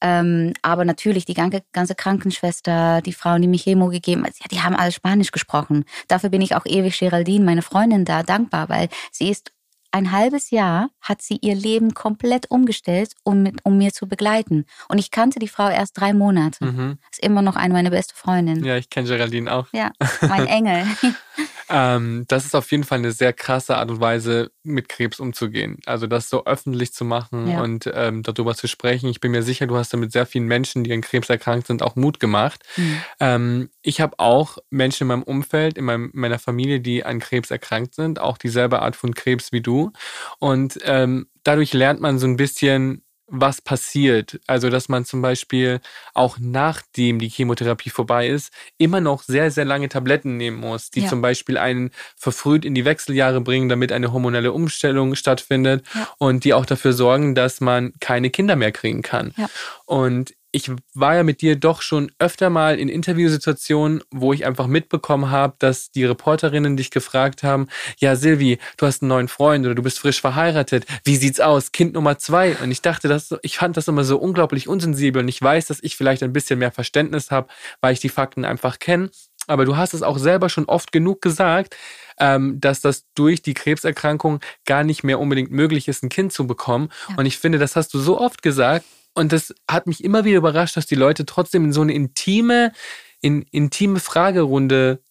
Ähm, 0.02 0.54
aber 0.62 0.86
natürlich 0.86 1.26
die 1.26 1.34
ganze, 1.34 1.64
ganze 1.74 1.96
Krankenschwester, 1.96 3.02
die 3.02 3.14
Frauen, 3.14 3.42
die 3.42 3.48
mir 3.48 3.58
Chemo 3.58 3.90
gegeben 3.90 4.24
haben, 4.24 4.34
ja, 4.40 4.48
die 4.52 4.62
haben 4.62 4.76
alle 4.76 4.92
Spanisch 4.92 5.32
gesprochen. 5.32 5.86
Dafür 6.08 6.30
bin 6.30 6.42
ich 6.42 6.56
auch 6.56 6.66
ewig 6.66 7.00
Geraldine, 7.00 7.44
meine 7.44 7.62
Freundin, 7.62 8.06
da 8.06 8.24
dankbar, 8.24 8.70
weil 8.70 8.90
sie 9.12 9.30
ist 9.30 9.52
ein 9.92 10.12
halbes 10.12 10.52
Jahr 10.52 10.90
hat 11.02 11.22
sie 11.22 11.40
ihr 11.42 11.56
Leben 11.56 11.94
komplett 11.94 12.52
umgestellt, 12.52 13.14
um, 13.24 13.42
mit, 13.42 13.62
um 13.64 13.78
mir 13.78 13.94
zu 13.94 14.08
begleiten. 14.08 14.66
Und 14.90 14.98
ich 14.98 15.12
kannte 15.12 15.40
die 15.40 15.48
Frau 15.48 15.70
erst 15.70 16.00
drei 16.00 16.14
Monate. 16.14 16.64
Mhm. 16.64 16.98
Ist 17.10 17.24
immer 17.24 17.42
noch 17.42 17.56
eine 17.56 17.74
meiner 17.74 17.90
beste 17.90 18.14
Freundinnen. 18.14 18.64
Ja, 18.64 18.78
ich 18.78 18.90
kenne 18.90 19.08
Geraldine 19.08 19.52
auch. 19.52 19.68
Ja, 19.72 19.92
mein 20.22 20.46
Engel. 20.46 20.86
Ähm, 21.70 22.26
das 22.28 22.46
ist 22.46 22.56
auf 22.56 22.72
jeden 22.72 22.84
Fall 22.84 23.00
eine 23.00 23.12
sehr 23.12 23.34
krasse 23.34 23.78
Art 23.78 23.90
und 23.92 24.00
Weise, 24.00 24.52
mit 24.64 24.90
Krebs 24.90 25.20
umzugehen. 25.20 25.78
Also 25.86 26.08
das 26.08 26.30
so 26.30 26.46
öffentlich 26.46 26.94
zu 26.94 27.06
machen 27.06 27.48
Ja. 27.48 27.62
und 27.62 27.90
ähm, 27.94 28.24
darüber 28.24 28.56
zu 28.56 28.68
sprechen. 28.68 29.10
Ich 29.10 29.20
bin 29.20 29.32
mir 29.32 29.44
sicher, 29.44 29.68
du 29.68 29.78
hast 29.78 29.94
damit 29.94 30.12
sehr 30.12 30.26
vielen 30.26 30.46
Menschen, 30.46 30.84
die 30.84 30.94
an 30.94 31.02
Krebs 31.02 31.30
erkrankt 31.30 31.68
sind, 31.68 31.82
auch 31.84 31.96
Mut 31.96 32.20
gemacht. 32.20 32.64
Hm. 32.76 32.98
Ähm, 33.20 33.70
ich 33.82 34.02
habe 34.02 34.20
auch 34.20 34.58
Menschen 34.70 35.04
in 35.04 35.08
meinem 35.10 35.24
Umfeld, 35.24 35.78
in 35.78 35.86
meinem, 35.86 36.10
meiner 36.14 36.40
Familie, 36.40 36.80
die 36.80 37.04
an 37.06 37.20
Krebs 37.20 37.52
erkrankt 37.52 37.96
sind, 37.96 38.20
auch 38.20 38.38
dieselbe 38.38 38.82
Art 38.82 38.96
von 38.96 39.14
Krebs 39.14 39.52
wie 39.52 39.62
du. 39.62 39.92
Und 40.40 40.80
ähm, 40.84 41.28
dadurch 41.44 41.74
lernt 41.74 42.02
man 42.02 42.20
so 42.20 42.28
ein 42.28 42.38
bisschen, 42.38 43.04
was 43.28 43.62
passiert. 43.62 44.40
Also, 44.48 44.70
dass 44.70 44.88
man 44.90 45.04
zum 45.06 45.22
Beispiel 45.22 45.82
auch 46.14 46.38
nachdem 46.40 47.20
die 47.20 47.28
Chemotherapie 47.30 47.90
vorbei 47.90 48.28
ist, 48.30 48.52
immer 48.78 49.02
noch 49.02 49.22
sehr, 49.24 49.52
sehr 49.52 49.66
lange 49.66 49.90
Tabletten 49.90 50.38
nehmen 50.38 50.58
muss, 50.60 50.92
die 50.92 51.02
Ja. 51.02 51.10
zum 51.10 51.22
Beispiel 51.22 51.58
einen 51.58 51.92
verfrüht 52.16 52.64
in 52.66 52.74
die 52.74 52.86
Wechseljahre 52.86 53.42
bringen, 53.42 53.68
damit 53.70 53.92
eine 53.92 54.14
hormonelle 54.14 54.54
Umstellung 54.54 55.16
stattfindet 55.16 55.86
Ja. 55.94 56.08
und 56.18 56.44
die 56.46 56.54
auch 56.54 56.66
dafür 56.66 56.94
sorgen, 56.94 57.36
dass 57.36 57.60
man 57.62 57.94
keine 58.00 58.30
Kinder 58.30 58.56
mehr 58.56 58.72
kriegen 58.72 59.02
kann. 59.02 59.34
Ja. 59.38 59.48
Und 59.86 60.34
ich 60.58 60.72
war 60.96 61.16
ja 61.16 61.24
mit 61.24 61.42
dir 61.42 61.56
doch 61.56 61.84
schon 61.84 62.12
öfter 62.18 62.50
mal 62.50 62.80
in 62.80 62.90
Interviewsituationen, 62.90 64.04
wo 64.10 64.34
ich 64.34 64.44
einfach 64.44 64.66
mitbekommen 64.66 65.30
habe, 65.30 65.54
dass 65.60 65.92
die 65.92 66.04
Reporterinnen 66.04 66.76
dich 66.76 66.90
gefragt 66.90 67.44
haben, 67.44 67.68
ja 68.00 68.16
Silvi, 68.16 68.58
du 68.78 68.88
hast 68.88 69.04
einen 69.04 69.10
neuen 69.10 69.28
Freund 69.28 69.66
oder 69.68 69.76
du 69.76 69.84
bist 69.84 70.00
frisch 70.00 70.20
verheiratet, 70.20 70.88
wie 71.06 71.16
sieht's 71.16 71.40
aus, 71.40 71.72
Kind 71.72 71.94
Nummer 71.94 72.18
zwei? 72.18 72.56
Und 72.56 72.72
ich 72.72 72.82
dachte, 72.82 73.08
das, 73.08 73.36
ich 73.44 73.60
fand 73.60 73.78
das 73.78 73.88
immer 73.88 74.04
so 74.04 74.18
unglaublich 74.18 74.68
unsensibel 74.68 75.22
und 75.22 75.28
ich 75.28 75.40
weiß, 75.40 75.68
dass 75.68 75.78
ich 75.84 75.96
vielleicht 75.96 76.24
ein 76.24 76.34
bisschen 76.34 76.58
mehr 76.58 76.72
Verständnis 76.72 77.30
habe, 77.30 77.48
weil 77.80 77.94
ich 77.94 78.00
die 78.00 78.10
Fakten 78.10 78.44
einfach 78.44 78.80
kenne. 78.80 79.12
Aber 79.46 79.64
du 79.64 79.78
hast 79.78 79.94
es 79.94 80.02
auch 80.02 80.18
selber 80.18 80.50
schon 80.50 80.66
oft 80.66 80.92
genug 80.92 81.22
gesagt, 81.22 81.78
ähm, 82.20 82.60
dass 82.60 82.82
das 82.82 83.06
durch 83.14 83.44
die 83.44 83.54
Krebserkrankung 83.54 84.40
gar 84.66 84.84
nicht 84.84 85.04
mehr 85.04 85.20
unbedingt 85.20 85.52
möglich 85.52 85.88
ist, 85.88 86.04
ein 86.04 86.10
Kind 86.10 86.34
zu 86.34 86.48
bekommen. 86.48 86.90
Ja. 87.10 87.18
Und 87.18 87.28
ich 87.28 87.38
finde, 87.38 87.60
das 87.60 87.76
hast 87.76 87.94
du 87.94 88.00
so 88.00 88.20
oft 88.20 88.42
gesagt. 88.42 88.86
Und 89.18 89.32
das 89.32 89.54
hat 89.68 89.88
mich 89.88 90.04
immer 90.04 90.26
wieder 90.26 90.38
überrascht, 90.38 90.78
dass 90.78 90.86
die 90.86 90.96
Leute 90.96 91.26
trotzdem 91.26 91.66
in 91.66 91.74
so 91.74 91.82
eine 91.82 91.94
intime, 91.94 92.72
in, 93.20 93.42
intime 93.42 94.00
Fragerunde 94.00 95.02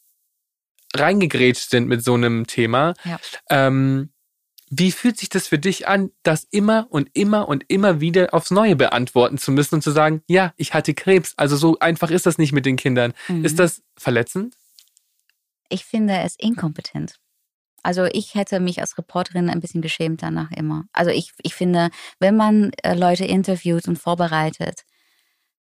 reingegrätscht 0.94 1.70
sind 1.70 1.88
mit 1.88 2.04
so 2.04 2.14
einem 2.14 2.46
Thema. 2.46 2.94
Ja. 3.04 3.18
Ähm, 3.50 4.11
wie 4.70 4.92
fühlt 4.92 5.18
sich 5.18 5.28
das 5.28 5.48
für 5.48 5.59
dich 5.59 5.88
an, 5.88 6.11
das 6.22 6.46
immer 6.50 6.86
und 6.90 7.09
immer 7.14 7.48
und 7.48 7.64
immer 7.66 8.00
wieder 8.00 8.32
aufs 8.32 8.52
Neue 8.52 8.76
beantworten 8.76 9.38
zu 9.38 9.50
müssen 9.50 9.76
und 9.76 9.82
zu 9.82 9.90
sagen, 9.90 10.22
ja, 10.28 10.54
ich 10.57 10.72
hatte 10.72 10.94
Krebs. 10.94 11.34
Also 11.36 11.57
so 11.57 11.76
einfach 11.80 12.12
ist 12.12 12.26
das 12.26 12.38
nicht 12.38 12.52
mit 12.52 12.64
den 12.64 12.76
Kindern. 12.76 13.12
Mhm. 13.26 13.44
Ist 13.44 13.59
das 13.59 13.82
verletzend? 13.96 14.57
Ich 15.68 15.84
finde 15.84 16.18
es 16.18 16.36
inkompetent. 16.38 17.18
Also 17.87 18.07
ich 18.07 18.34
hätte 18.34 18.59
mich 18.59 18.80
als 18.80 18.99
Reporterin 18.99 19.49
ein 19.49 19.61
bisschen 19.61 19.80
geschämt 19.80 20.20
danach 20.20 20.51
immer. 20.51 20.87
Also 20.93 21.12
ich, 21.12 21.30
ich 21.45 21.55
finde, 21.55 21.91
wenn 22.18 22.34
man 22.34 22.72
äh, 22.82 22.97
Leute 22.97 23.24
interviewt 23.24 23.87
und 23.87 23.97
vorbereitet, 23.97 24.82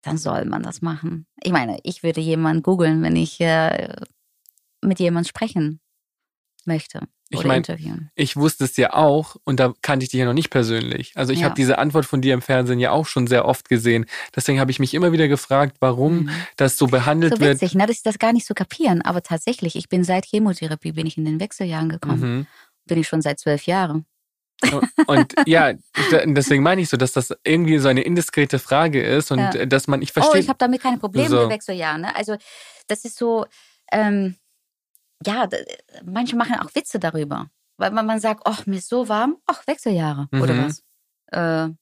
dann 0.02 0.18
soll 0.18 0.44
man 0.44 0.64
das 0.64 0.82
machen. 0.82 1.28
Ich 1.40 1.52
meine, 1.52 1.78
ich 1.84 2.02
würde 2.02 2.20
jemanden 2.20 2.64
googeln, 2.64 3.00
wenn 3.04 3.14
ich 3.14 3.40
äh, 3.40 3.94
mit 4.82 4.98
jemandem 4.98 5.28
sprechen 5.28 5.80
möchte 6.66 7.00
Ich 7.30 7.38
oder 7.40 7.48
mein, 7.48 7.56
interviewen. 7.58 8.10
Ich 8.14 8.36
wusste 8.36 8.64
es 8.64 8.76
ja 8.76 8.92
auch 8.92 9.36
und 9.44 9.58
da 9.60 9.74
kannte 9.82 10.04
ich 10.04 10.10
dich 10.10 10.18
ja 10.20 10.26
noch 10.26 10.32
nicht 10.32 10.50
persönlich. 10.50 11.12
Also 11.16 11.32
ich 11.32 11.40
Ja. 11.40 11.46
habe 11.46 11.54
diese 11.54 11.78
Antwort 11.78 12.06
von 12.06 12.20
dir 12.22 12.34
im 12.34 12.42
Fernsehen 12.42 12.78
ja 12.78 12.90
auch 12.92 13.06
schon 13.06 13.26
sehr 13.26 13.44
oft 13.46 13.68
gesehen. 13.68 14.06
Deswegen 14.34 14.60
habe 14.60 14.70
ich 14.70 14.78
mich 14.78 14.94
immer 14.94 15.12
wieder 15.12 15.28
gefragt, 15.28 15.76
warum 15.80 16.24
Mhm. 16.24 16.30
das 16.56 16.78
so 16.78 16.86
behandelt 16.86 17.34
So 17.34 17.40
wird. 17.40 17.54
witzig, 17.60 17.74
ne, 17.74 17.86
dass 17.86 17.96
ich 17.96 18.02
das 18.02 18.18
gar 18.18 18.32
nicht 18.32 18.46
so 18.46 18.54
kapieren. 18.54 19.02
Aber 19.02 19.22
tatsächlich, 19.22 19.76
ich 19.76 19.88
bin 19.88 20.04
seit 20.04 20.24
Chemotherapie, 20.26 20.92
bin 20.92 21.06
ich 21.06 21.16
in 21.16 21.24
den 21.24 21.40
Wechseljahren 21.40 21.88
gekommen. 21.88 22.20
Mhm. 22.38 22.46
Bin 22.86 22.98
ich 22.98 23.08
schon 23.08 23.22
seit 23.22 23.38
zwölf 23.40 23.66
Jahren. 23.66 24.06
Und 25.06 25.34
ja, 25.46 25.72
deswegen 26.24 26.62
meine 26.62 26.80
ich 26.80 26.88
so, 26.88 26.96
dass 26.96 27.12
das 27.12 27.30
irgendwie 27.44 27.78
so 27.78 27.88
eine 27.88 28.00
indiskrete 28.02 28.58
Frage 28.58 29.02
ist 29.02 29.30
und 29.30 29.38
Ja. 29.38 29.66
dass 29.66 29.86
man, 29.86 30.00
ich 30.00 30.10
Oh, 30.10 30.20
verstehe. 30.20 30.40
ich 30.40 30.48
habe 30.48 30.58
damit 30.58 30.82
keine 30.82 30.96
Probleme 30.98 31.28
So. 31.28 31.40
mit 31.42 31.50
Wechseljahren. 31.50 32.00
Ne? 32.02 32.16
Also 32.16 32.36
das 32.86 33.04
ist 33.04 33.16
so, 33.18 33.44
ähm, 33.92 34.36
ja, 35.24 35.48
manche 36.04 36.36
machen 36.36 36.56
auch 36.60 36.74
Witze 36.74 36.98
darüber. 36.98 37.48
Weil 37.78 37.90
man, 37.90 38.06
man 38.06 38.20
sagt, 38.20 38.42
ach, 38.44 38.66
mir 38.66 38.76
ist 38.76 38.88
so 38.88 39.08
warm, 39.08 39.36
ach, 39.46 39.66
Wechseljahre 39.66 40.28
oder 40.32 40.54
Mhm. 40.54 40.64
was. 40.64 40.82
Äh, 41.32 41.74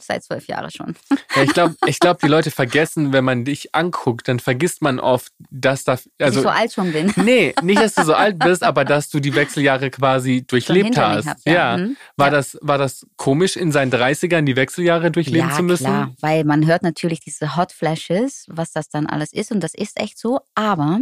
seit 0.00 0.24
zwölf 0.24 0.46
Jahren 0.46 0.70
schon. 0.70 0.96
Ja, 1.36 1.42
ich 1.42 1.52
glaube, 1.52 1.74
ich 1.86 1.98
glaub, 1.98 2.18
die 2.20 2.28
Leute 2.28 2.50
vergessen, 2.50 3.12
wenn 3.12 3.24
man 3.24 3.44
dich 3.44 3.74
anguckt, 3.74 4.28
dann 4.28 4.40
vergisst 4.40 4.80
man 4.80 4.98
oft, 4.98 5.32
dass 5.50 5.84
da. 5.84 5.98
Also, 6.18 6.40
ich 6.40 6.42
so 6.44 6.48
alt 6.48 6.72
schon 6.72 6.92
bin. 6.92 7.12
Nee, 7.16 7.54
nicht, 7.62 7.80
dass 7.80 7.94
du 7.94 8.04
so 8.04 8.14
alt 8.14 8.38
bist, 8.38 8.62
aber 8.62 8.84
dass 8.84 9.10
du 9.10 9.20
die 9.20 9.34
Wechseljahre 9.34 9.90
quasi 9.90 10.44
durchlebt 10.46 10.96
hast. 10.96 11.26
Hab, 11.26 11.36
ja. 11.44 11.52
ja. 11.52 11.76
Mhm. 11.76 11.96
War, 12.16 12.28
ja. 12.28 12.32
Das, 12.32 12.58
war 12.62 12.78
das 12.78 13.06
komisch, 13.16 13.56
in 13.56 13.72
seinen 13.72 13.92
30ern 13.92 14.42
die 14.42 14.56
Wechseljahre 14.56 15.10
durchleben 15.10 15.50
ja, 15.50 15.56
zu 15.56 15.62
müssen? 15.62 15.84
Klar, 15.84 16.14
weil 16.20 16.44
man 16.44 16.66
hört 16.66 16.82
natürlich 16.82 17.20
diese 17.20 17.56
Hot 17.56 17.72
Flashes, 17.72 18.46
was 18.48 18.72
das 18.72 18.88
dann 18.88 19.06
alles 19.06 19.32
ist. 19.32 19.52
Und 19.52 19.60
das 19.60 19.74
ist 19.74 20.00
echt 20.00 20.18
so. 20.18 20.40
Aber 20.54 21.00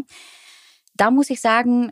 da 1.00 1.10
muss 1.10 1.30
ich 1.30 1.40
sagen, 1.40 1.90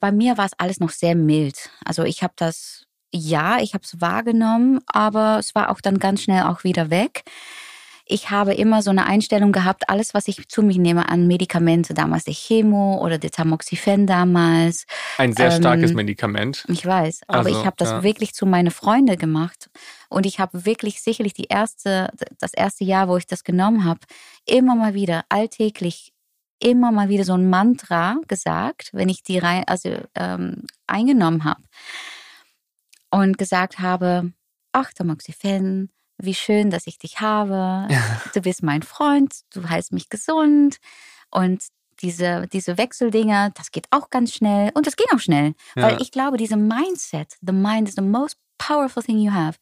bei 0.00 0.12
mir 0.12 0.38
war 0.38 0.46
es 0.46 0.58
alles 0.58 0.80
noch 0.80 0.90
sehr 0.90 1.14
mild. 1.14 1.70
Also 1.84 2.04
ich 2.04 2.22
habe 2.22 2.34
das 2.36 2.86
ja, 3.14 3.58
ich 3.60 3.74
habe 3.74 3.84
es 3.84 4.00
wahrgenommen, 4.00 4.80
aber 4.86 5.38
es 5.38 5.54
war 5.54 5.70
auch 5.70 5.80
dann 5.80 5.98
ganz 5.98 6.22
schnell 6.22 6.44
auch 6.44 6.64
wieder 6.64 6.88
weg. 6.88 7.24
Ich 8.04 8.30
habe 8.30 8.52
immer 8.54 8.82
so 8.82 8.90
eine 8.90 9.06
Einstellung 9.06 9.52
gehabt, 9.52 9.88
alles, 9.88 10.12
was 10.12 10.26
ich 10.28 10.48
zu 10.48 10.62
mir 10.62 10.78
nehme 10.78 11.08
an 11.08 11.26
Medikamente, 11.26 11.94
damals 11.94 12.24
die 12.24 12.34
Chemo 12.34 12.98
oder 12.98 13.16
der 13.16 13.30
Tamoxifen 13.30 14.06
damals. 14.06 14.86
Ein 15.18 15.34
sehr 15.34 15.52
ähm, 15.52 15.60
starkes 15.60 15.92
Medikament. 15.92 16.64
Ich 16.68 16.84
weiß, 16.84 17.20
aber 17.28 17.38
also, 17.46 17.50
ich 17.50 17.64
habe 17.64 17.76
das 17.78 17.90
ja. 17.90 18.02
wirklich 18.02 18.34
zu 18.34 18.44
meinen 18.44 18.70
Freunden 18.70 19.16
gemacht. 19.16 19.70
Und 20.08 20.26
ich 20.26 20.40
habe 20.40 20.66
wirklich 20.66 21.00
sicherlich 21.00 21.32
die 21.32 21.46
erste, 21.48 22.10
das 22.38 22.52
erste 22.54 22.84
Jahr, 22.84 23.08
wo 23.08 23.16
ich 23.16 23.26
das 23.26 23.44
genommen 23.44 23.84
habe, 23.84 24.00
immer 24.46 24.74
mal 24.74 24.94
wieder 24.94 25.24
alltäglich 25.28 26.11
immer 26.62 26.92
mal 26.92 27.08
wieder 27.08 27.24
so 27.24 27.34
ein 27.34 27.50
Mantra 27.50 28.16
gesagt, 28.28 28.90
wenn 28.92 29.08
ich 29.08 29.22
die 29.22 29.38
rein, 29.38 29.64
also 29.66 29.90
ähm, 30.14 30.64
eingenommen 30.86 31.44
habe 31.44 31.62
und 33.10 33.38
gesagt 33.38 33.78
habe, 33.78 34.32
ach, 34.72 34.92
Tamoxifen, 34.92 35.90
wie 36.18 36.34
schön, 36.34 36.70
dass 36.70 36.86
ich 36.86 36.98
dich 36.98 37.20
habe. 37.20 37.88
Du 38.34 38.40
bist 38.40 38.62
mein 38.62 38.82
Freund, 38.82 39.34
du 39.52 39.68
heißt 39.68 39.92
mich 39.92 40.08
gesund. 40.08 40.78
Und 41.30 41.64
diese, 42.00 42.46
diese 42.48 42.78
Wechseldinger, 42.78 43.50
das 43.50 43.70
geht 43.70 43.86
auch 43.90 44.10
ganz 44.10 44.32
schnell. 44.32 44.70
Und 44.74 44.86
das 44.86 44.96
geht 44.96 45.12
auch 45.12 45.18
schnell. 45.18 45.54
Ja. 45.74 45.82
Weil 45.82 46.02
ich 46.02 46.10
glaube, 46.12 46.36
diese 46.36 46.56
Mindset, 46.56 47.36
the 47.40 47.52
mind 47.52 47.88
is 47.88 47.94
the 47.96 48.02
most 48.02 48.36
powerful 48.58 49.02
thing 49.02 49.18
you 49.18 49.32
have, 49.32 49.58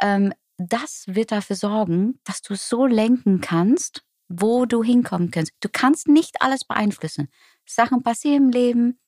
ähm, 0.00 0.32
das 0.56 1.04
wird 1.06 1.32
dafür 1.32 1.56
sorgen, 1.56 2.20
dass 2.24 2.42
du 2.42 2.54
so 2.54 2.86
lenken 2.86 3.40
kannst, 3.40 4.04
wo 4.28 4.66
du 4.66 4.82
hinkommen 4.82 5.30
kannst. 5.30 5.52
Du 5.60 5.68
kannst 5.70 6.08
nicht 6.08 6.40
alles 6.40 6.64
beeinflussen. 6.64 7.28
Sachen 7.66 8.02
passieren 8.02 8.44
im 8.44 8.50
Leben, 8.50 9.00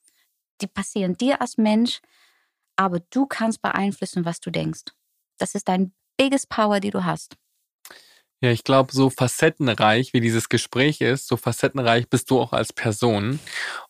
die 0.61 0.67
passieren 0.67 1.17
dir 1.17 1.41
als 1.41 1.57
Mensch 1.57 2.01
aber 2.77 3.01
du 3.11 3.27
kannst 3.27 3.63
beeinflussen, 3.63 4.25
was 4.25 4.41
du 4.41 4.51
denkst. 4.51 4.85
Das 5.39 5.55
ist 5.55 5.69
dein 5.69 5.93
biggest 6.17 6.49
Power, 6.49 6.81
die 6.81 6.91
du 6.91 7.05
hast. 7.05 7.37
Ja, 8.43 8.51
ich 8.51 8.65
glaube, 8.65 8.93
so 8.93 9.09
facettenreich 9.09 10.13
wie 10.13 10.21
dieses 10.21 10.51
Gespräch 10.51 11.01
ist, 11.01 11.27
so 11.27 11.39
facettenreich 11.39 12.09
bist 12.09 12.31
du 12.31 12.39
auch 12.39 12.53
als 12.53 12.73
Person. 12.73 13.41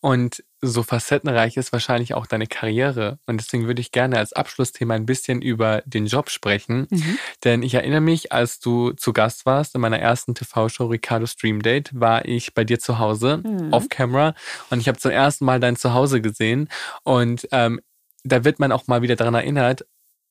Und 0.01 0.45
so 0.61 0.83
facettenreich 0.83 1.57
ist 1.57 1.73
wahrscheinlich 1.73 2.15
auch 2.15 2.27
deine 2.27 2.47
Karriere. 2.47 3.19
Und 3.27 3.39
deswegen 3.41 3.67
würde 3.67 3.81
ich 3.81 3.93
gerne 3.93 4.19
als 4.19 4.33
Abschlussthema 4.33 4.95
ein 4.95 5.07
bisschen 5.07 5.43
über 5.43 5.83
den 5.85 6.07
Job 6.07 6.31
sprechen. 6.31 6.87
Mhm. 6.91 7.19
Denn 7.45 7.63
ich 7.63 7.75
erinnere 7.75 8.01
mich, 8.01 8.33
als 8.33 8.59
du 8.61 8.93
zu 8.93 9.13
Gast 9.13 9.47
warst 9.47 9.75
in 9.75 9.81
meiner 9.81 9.99
ersten 9.99 10.35
TV-Show 10.35 10.87
Ricardo 10.87 11.27
Stream 11.27 11.63
Date, 11.63 11.91
war 11.93 12.25
ich 12.25 12.55
bei 12.55 12.65
dir 12.65 12.79
zu 12.79 12.99
Hause, 12.99 13.43
mhm. 13.45 13.73
off-camera. 13.73 14.35
Und 14.71 14.81
ich 14.81 14.89
habe 14.89 14.99
zum 14.99 15.11
ersten 15.11 15.45
Mal 15.45 15.61
dein 15.61 15.77
Zuhause 15.77 16.21
gesehen. 16.21 16.69
Und 17.03 17.47
ähm, 17.53 17.81
da 18.25 18.45
wird 18.45 18.59
man 18.59 18.73
auch 18.73 18.87
mal 18.87 19.03
wieder 19.03 19.17
daran 19.17 19.35
erinnert, 19.35 19.87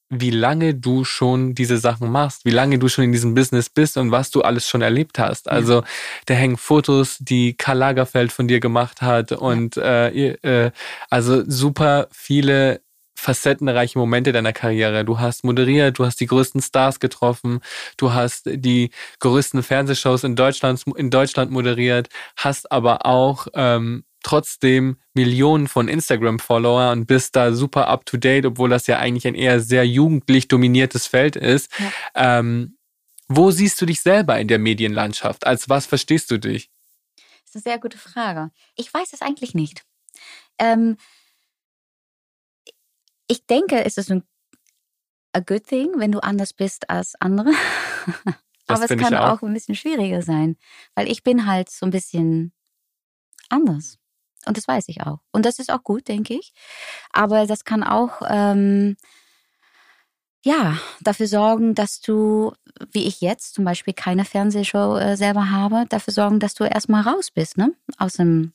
wie 0.09 0.29
lange 0.29 0.75
du 0.75 1.03
schon 1.03 1.55
diese 1.55 1.77
Sachen 1.77 2.11
machst, 2.11 2.45
wie 2.45 2.51
lange 2.51 2.77
du 2.77 2.87
schon 2.87 3.05
in 3.05 3.11
diesem 3.11 3.33
Business 3.33 3.69
bist 3.69 3.97
und 3.97 4.11
was 4.11 4.31
du 4.31 4.41
alles 4.41 4.67
schon 4.67 4.81
erlebt 4.81 5.17
hast. 5.19 5.49
Also 5.49 5.83
da 6.27 6.33
hängen 6.35 6.57
Fotos, 6.57 7.17
die 7.19 7.53
Karl 7.53 7.77
Lagerfeld 7.79 8.31
von 8.31 8.47
dir 8.47 8.59
gemacht 8.59 9.01
hat 9.01 9.31
und 9.31 9.77
ja. 9.77 10.07
äh, 10.07 10.29
äh, 10.43 10.71
also 11.09 11.43
super 11.49 12.07
viele 12.11 12.81
facettenreiche 13.15 13.97
Momente 13.97 14.31
deiner 14.31 14.53
Karriere. 14.53 15.03
Du 15.03 15.19
hast 15.19 15.43
moderiert, 15.43 15.97
du 15.97 16.05
hast 16.05 16.19
die 16.19 16.27
größten 16.27 16.61
Stars 16.61 16.99
getroffen, 16.99 17.61
du 17.97 18.13
hast 18.13 18.43
die 18.45 18.91
größten 19.19 19.63
Fernsehshows 19.63 20.23
in 20.23 20.35
Deutschland, 20.35 20.83
in 20.95 21.09
Deutschland 21.09 21.51
moderiert, 21.51 22.09
hast 22.35 22.71
aber 22.71 23.05
auch 23.05 23.47
ähm, 23.55 24.03
trotzdem 24.25 24.97
Millionen 25.13 25.67
von 25.67 25.87
Instagram-Follower 25.87 26.91
und 26.91 27.05
bist 27.05 27.35
da 27.35 27.53
super 27.53 27.87
up-to-date, 27.87 28.45
obwohl 28.47 28.69
das 28.69 28.87
ja 28.87 28.97
eigentlich 28.97 29.27
ein 29.27 29.35
eher 29.35 29.59
sehr 29.59 29.85
jugendlich 29.85 30.47
dominiertes 30.47 31.05
Feld 31.05 31.35
ist. 31.35 31.71
Ja. 31.77 32.39
Ähm, 32.39 32.77
wo 33.27 33.51
siehst 33.51 33.79
du 33.79 33.85
dich 33.85 34.01
selber 34.01 34.39
in 34.39 34.47
der 34.47 34.57
Medienlandschaft? 34.57 35.45
Als 35.45 35.69
was 35.69 35.85
verstehst 35.85 36.31
du 36.31 36.39
dich? 36.39 36.71
Das 37.15 37.49
ist 37.49 37.55
eine 37.55 37.73
sehr 37.73 37.79
gute 37.79 37.97
Frage. 37.99 38.49
Ich 38.75 38.91
weiß 38.91 39.13
es 39.13 39.21
eigentlich 39.21 39.53
nicht. 39.53 39.85
Ähm, 40.57 40.97
ich 43.27 43.45
denke, 43.45 43.85
es 43.85 43.97
ist 43.97 44.11
ein 44.11 44.23
a 45.33 45.39
good 45.39 45.65
thing, 45.67 45.91
wenn 45.97 46.11
du 46.11 46.19
anders 46.19 46.53
bist 46.53 46.89
als 46.89 47.13
andere. 47.19 47.51
Aber 48.67 48.83
es 48.83 48.97
kann 48.97 49.13
auch. 49.13 49.37
auch 49.37 49.43
ein 49.43 49.53
bisschen 49.53 49.75
schwieriger 49.75 50.23
sein, 50.23 50.57
weil 50.95 51.11
ich 51.11 51.21
bin 51.21 51.45
halt 51.45 51.69
so 51.69 51.85
ein 51.85 51.91
bisschen 51.91 52.53
anders. 53.49 53.99
Und 54.47 54.57
das 54.57 54.67
weiß 54.67 54.85
ich 54.89 55.01
auch. 55.01 55.19
Und 55.31 55.45
das 55.45 55.59
ist 55.59 55.71
auch 55.71 55.83
gut, 55.83 56.07
denke 56.07 56.33
ich. 56.33 56.53
Aber 57.11 57.47
das 57.47 57.63
kann 57.63 57.83
auch, 57.83 58.21
ähm, 58.27 58.97
ja, 60.43 60.77
dafür 61.01 61.27
sorgen, 61.27 61.73
dass 61.73 62.01
du, 62.01 62.53
wie 62.91 63.05
ich 63.05 63.21
jetzt 63.21 63.55
zum 63.55 63.65
Beispiel 63.65 63.93
keine 63.93 64.25
Fernsehshow 64.25 64.97
äh, 64.97 65.17
selber 65.17 65.49
habe, 65.49 65.85
dafür 65.89 66.13
sorgen, 66.13 66.39
dass 66.39 66.53
du 66.53 66.65
erstmal 66.65 67.01
raus 67.01 67.31
bist, 67.31 67.57
ne? 67.57 67.73
Aus 67.97 68.13
dem, 68.13 68.53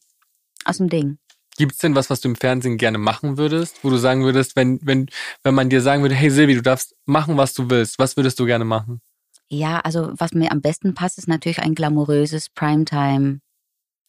aus 0.64 0.76
dem 0.76 0.88
Ding. 0.88 1.18
Gibt 1.56 1.72
es 1.72 1.78
denn 1.78 1.94
was, 1.94 2.08
was 2.08 2.20
du 2.20 2.28
im 2.28 2.36
Fernsehen 2.36 2.78
gerne 2.78 2.98
machen 2.98 3.36
würdest, 3.36 3.82
wo 3.82 3.90
du 3.90 3.96
sagen 3.96 4.22
würdest, 4.22 4.56
wenn, 4.56 4.78
wenn, 4.82 5.10
wenn 5.42 5.54
man 5.54 5.68
dir 5.68 5.82
sagen 5.82 6.02
würde, 6.02 6.14
hey 6.14 6.30
Silvi, 6.30 6.54
du 6.54 6.62
darfst 6.62 6.94
machen, 7.06 7.36
was 7.36 7.54
du 7.54 7.68
willst, 7.68 7.98
was 7.98 8.16
würdest 8.16 8.38
du 8.38 8.46
gerne 8.46 8.64
machen? 8.64 9.00
Ja, 9.48 9.80
also 9.80 10.12
was 10.14 10.32
mir 10.32 10.52
am 10.52 10.60
besten 10.60 10.94
passt, 10.94 11.18
ist 11.18 11.26
natürlich 11.26 11.58
ein 11.58 11.74
glamouröses 11.74 12.50
Primetime 12.50 13.40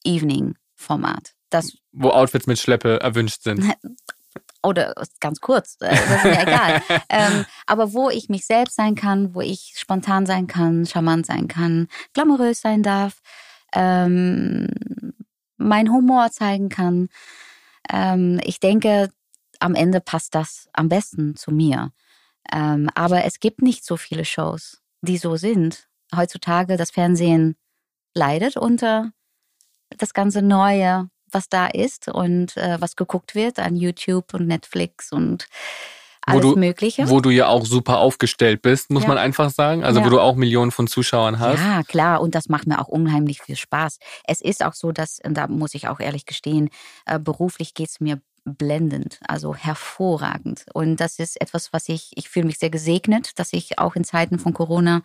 Evening 0.03 0.55
Format. 0.75 1.33
Das, 1.51 1.77
Wo 1.91 2.09
Outfits 2.09 2.47
mit 2.47 2.57
Schleppe 2.57 2.99
erwünscht 2.99 3.43
sind. 3.43 3.63
Oder 4.63 4.93
ganz 5.19 5.41
kurz, 5.41 5.77
äh, 5.81 5.89
das 5.89 5.99
ist 5.99 6.23
mir 6.23 6.41
egal. 6.41 6.81
ähm, 7.09 7.45
aber 7.65 7.93
wo 7.93 8.09
ich 8.09 8.29
mich 8.29 8.45
selbst 8.45 8.75
sein 8.75 8.95
kann, 8.95 9.33
wo 9.33 9.41
ich 9.41 9.73
spontan 9.75 10.25
sein 10.25 10.47
kann, 10.47 10.85
charmant 10.85 11.25
sein 11.25 11.47
kann, 11.47 11.87
glamourös 12.13 12.61
sein 12.61 12.83
darf, 12.83 13.21
ähm, 13.73 14.67
mein 15.57 15.91
Humor 15.91 16.31
zeigen 16.31 16.69
kann. 16.69 17.09
Ähm, 17.91 18.39
ich 18.43 18.59
denke, 18.59 19.09
am 19.59 19.75
Ende 19.75 20.01
passt 20.01 20.35
das 20.35 20.69
am 20.73 20.89
besten 20.89 21.35
zu 21.35 21.51
mir. 21.51 21.91
Ähm, 22.51 22.89
aber 22.95 23.25
es 23.25 23.39
gibt 23.39 23.61
nicht 23.61 23.85
so 23.85 23.97
viele 23.97 24.25
Shows, 24.25 24.81
die 25.01 25.17
so 25.17 25.35
sind. 25.37 25.87
Heutzutage 26.15 26.77
das 26.77 26.91
Fernsehen 26.91 27.55
leidet 28.13 28.57
unter 28.57 29.11
das 29.97 30.13
ganze 30.13 30.41
Neue, 30.41 31.09
was 31.33 31.49
da 31.49 31.67
ist 31.67 32.07
und 32.07 32.57
äh, 32.57 32.77
was 32.79 32.95
geguckt 32.95 33.35
wird 33.35 33.59
an 33.59 33.75
YouTube 33.75 34.33
und 34.33 34.47
Netflix 34.47 35.11
und 35.11 35.47
alles 36.23 36.43
wo 36.43 36.53
du, 36.53 36.59
Mögliche. 36.59 37.09
Wo 37.09 37.19
du 37.19 37.29
ja 37.31 37.47
auch 37.47 37.65
super 37.65 37.97
aufgestellt 37.97 38.61
bist, 38.61 38.91
muss 38.91 39.03
ja. 39.03 39.09
man 39.09 39.17
einfach 39.17 39.49
sagen. 39.49 39.83
Also 39.83 39.99
ja. 39.99 40.05
wo 40.05 40.09
du 40.09 40.19
auch 40.19 40.35
Millionen 40.35 40.71
von 40.71 40.87
Zuschauern 40.87 41.39
hast. 41.39 41.59
Ja, 41.59 41.81
klar. 41.83 42.21
Und 42.21 42.35
das 42.35 42.47
macht 42.47 42.67
mir 42.67 42.79
auch 42.79 42.87
unheimlich 42.87 43.41
viel 43.41 43.55
Spaß. 43.55 43.97
Es 44.25 44.41
ist 44.41 44.63
auch 44.63 44.73
so, 44.73 44.91
dass, 44.91 45.19
und 45.23 45.33
da 45.33 45.47
muss 45.47 45.73
ich 45.73 45.87
auch 45.87 45.99
ehrlich 45.99 46.25
gestehen, 46.25 46.69
äh, 47.05 47.17
beruflich 47.17 47.73
geht 47.73 47.89
es 47.89 47.99
mir 47.99 48.21
blendend, 48.43 49.19
also 49.27 49.55
hervorragend. 49.55 50.65
Und 50.73 50.97
das 50.97 51.19
ist 51.19 51.39
etwas, 51.39 51.73
was 51.73 51.89
ich, 51.89 52.11
ich 52.15 52.29
fühle 52.29 52.47
mich 52.47 52.57
sehr 52.57 52.69
gesegnet, 52.69 53.37
dass 53.39 53.53
ich 53.53 53.77
auch 53.79 53.95
in 53.95 54.03
Zeiten 54.03 54.39
von 54.39 54.53
Corona 54.53 55.01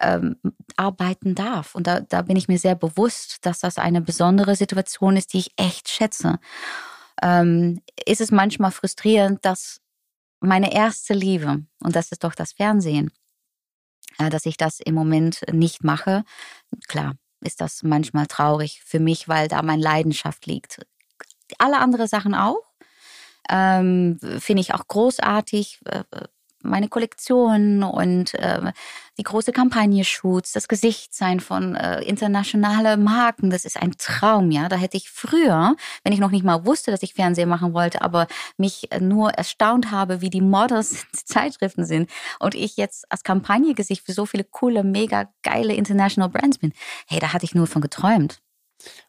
ähm, 0.00 0.36
arbeiten 0.76 1.34
darf. 1.34 1.74
Und 1.74 1.86
da, 1.86 2.00
da 2.00 2.22
bin 2.22 2.36
ich 2.36 2.48
mir 2.48 2.58
sehr 2.58 2.74
bewusst, 2.74 3.46
dass 3.46 3.60
das 3.60 3.78
eine 3.78 4.00
besondere 4.00 4.56
Situation 4.56 5.16
ist, 5.16 5.32
die 5.32 5.38
ich 5.38 5.52
echt 5.56 5.88
schätze. 5.88 6.38
Ähm, 7.22 7.80
ist 8.06 8.20
es 8.20 8.30
manchmal 8.30 8.72
frustrierend, 8.72 9.44
dass 9.44 9.80
meine 10.40 10.74
erste 10.74 11.14
Liebe, 11.14 11.64
und 11.80 11.96
das 11.96 12.10
ist 12.12 12.24
doch 12.24 12.34
das 12.34 12.52
Fernsehen, 12.52 13.12
äh, 14.18 14.30
dass 14.30 14.46
ich 14.46 14.56
das 14.56 14.80
im 14.80 14.94
Moment 14.94 15.42
nicht 15.52 15.84
mache. 15.84 16.24
Klar, 16.88 17.14
ist 17.40 17.60
das 17.60 17.84
manchmal 17.84 18.26
traurig 18.26 18.82
für 18.84 18.98
mich, 18.98 19.28
weil 19.28 19.46
da 19.46 19.62
meine 19.62 19.82
Leidenschaft 19.82 20.46
liegt 20.46 20.80
alle 21.58 21.78
anderen 21.78 22.08
Sachen 22.08 22.34
auch. 22.34 22.62
Ähm, 23.48 24.18
Finde 24.38 24.62
ich 24.62 24.74
auch 24.74 24.86
großartig. 24.86 25.80
Äh, 25.84 26.04
meine 26.64 26.88
Kollektion 26.88 27.82
und 27.82 28.34
äh, 28.34 28.72
die 29.18 29.22
große 29.22 29.52
Kampagne 29.52 30.02
Shoots, 30.04 30.52
das 30.52 30.66
Gesichtsein 30.66 31.40
von 31.40 31.76
äh, 31.76 32.00
internationale 32.02 32.96
Marken, 32.96 33.50
das 33.50 33.64
ist 33.64 33.80
ein 33.80 33.92
Traum, 33.98 34.50
ja. 34.50 34.68
Da 34.68 34.76
hätte 34.76 34.96
ich 34.96 35.10
früher, 35.10 35.76
wenn 36.02 36.12
ich 36.12 36.18
noch 36.18 36.30
nicht 36.30 36.44
mal 36.44 36.66
wusste, 36.66 36.90
dass 36.90 37.02
ich 37.02 37.14
Fernsehen 37.14 37.48
machen 37.48 37.74
wollte, 37.74 38.02
aber 38.02 38.26
mich 38.56 38.88
nur 38.98 39.30
erstaunt 39.30 39.90
habe, 39.90 40.20
wie 40.20 40.30
die 40.30 40.40
Models 40.40 41.04
Zeitschriften 41.12 41.84
sind 41.84 42.10
und 42.40 42.54
ich 42.54 42.76
jetzt 42.76 43.04
als 43.12 43.22
Kampagnegesicht 43.22 44.04
für 44.04 44.12
so 44.12 44.26
viele 44.26 44.44
coole, 44.44 44.82
mega 44.82 45.28
geile 45.42 45.74
international 45.74 46.30
Brands 46.30 46.58
bin. 46.58 46.72
Hey, 47.06 47.20
da 47.20 47.32
hatte 47.32 47.44
ich 47.44 47.54
nur 47.54 47.66
von 47.66 47.82
geträumt. 47.82 48.40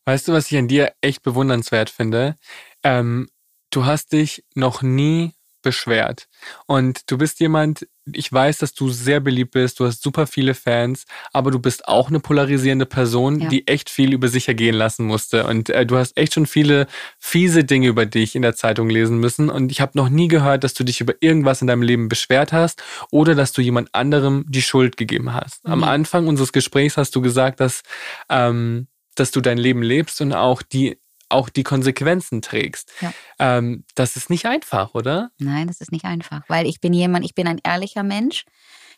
Weißt 0.06 0.28
du, 0.28 0.34
was 0.34 0.52
ich 0.52 0.58
an 0.58 0.68
dir 0.68 0.94
echt 1.02 1.24
bewundernswert 1.24 1.90
finde? 1.90 2.36
Ähm, 2.84 3.30
du 3.72 3.86
hast 3.86 4.12
dich 4.14 4.44
noch 4.54 4.82
nie 4.82 5.34
beschwert. 5.66 6.28
Und 6.68 7.10
du 7.10 7.18
bist 7.18 7.40
jemand, 7.40 7.88
ich 8.14 8.32
weiß, 8.32 8.60
dass 8.60 8.76
du 8.76 8.90
sehr 8.90 9.20
beliebt 9.20 9.52
bist, 9.52 9.80
du 9.80 9.86
hast 9.86 10.04
super 10.04 10.28
viele 10.28 10.54
Fans, 10.54 11.06
aber 11.34 11.50
du 11.50 11.58
bist 11.58 11.88
auch 11.88 12.08
eine 12.08 12.20
polarisierende 12.20 12.86
Person, 12.86 13.40
ja. 13.40 13.50
die 13.50 13.68
echt 13.68 13.90
viel 13.90 14.14
über 14.14 14.28
sich 14.28 14.48
ergehen 14.48 14.76
lassen 14.76 15.08
musste. 15.08 15.48
Und 15.48 15.72
äh, 15.72 15.84
du 15.88 15.98
hast 15.98 16.16
echt 16.18 16.36
schon 16.36 16.46
viele 16.46 16.86
fiese 17.18 17.64
Dinge 17.64 17.88
über 17.88 18.06
dich 18.06 18.36
in 18.36 18.44
der 18.44 18.56
Zeitung 18.56 18.90
lesen 18.90 19.18
müssen. 19.18 19.50
Und 19.50 19.72
ich 19.72 19.82
habe 19.82 19.94
noch 19.96 20.08
nie 20.08 20.28
gehört, 20.28 20.64
dass 20.64 20.76
du 20.76 20.84
dich 20.84 21.02
über 21.02 21.16
irgendwas 21.20 21.62
in 21.62 21.68
deinem 21.68 21.82
Leben 21.82 22.10
beschwert 22.10 22.54
hast 22.54 22.84
oder 23.10 23.34
dass 23.34 23.52
du 23.52 23.64
jemand 23.64 23.90
anderem 23.94 24.46
die 24.48 24.62
Schuld 24.62 24.98
gegeben 24.98 25.34
hast. 25.34 25.66
Mhm. 25.66 25.74
Am 25.74 25.84
Anfang 25.84 26.28
unseres 26.28 26.54
Gesprächs 26.54 26.96
hast 26.96 27.16
du 27.16 27.22
gesagt, 27.22 27.60
dass, 27.60 27.82
ähm, 28.30 28.86
dass 29.16 29.32
du 29.32 29.42
dein 29.42 29.58
Leben 29.58 29.82
lebst 29.82 30.22
und 30.22 30.34
auch 30.34 30.62
die 30.62 31.00
auch 31.28 31.50
die 31.50 31.64
Konsequenzen 31.64 32.44
trägst. 32.44 32.92
Ja. 33.02 33.14
Ähm, 33.40 33.84
das 33.96 34.16
ist 34.16 34.30
nicht 34.30 34.46
einfach, 34.46 34.94
oder? 34.94 35.32
Nein, 35.40 35.68
das 35.68 35.82
ist 35.82 35.92
nicht 35.92 36.06
einfach, 36.06 36.44
weil 36.48 36.68
ich 36.68 36.80
bin 36.80 36.94
jemand, 36.94 37.26
ich 37.26 37.34
bin 37.34 37.48
ein 37.48 37.60
ehrlicher 37.64 38.04
Mensch. 38.04 38.46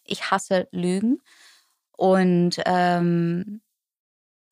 Ich 0.04 0.30
hasse 0.30 0.68
Lügen 0.72 1.22
und 1.92 2.62
ähm, 2.66 3.62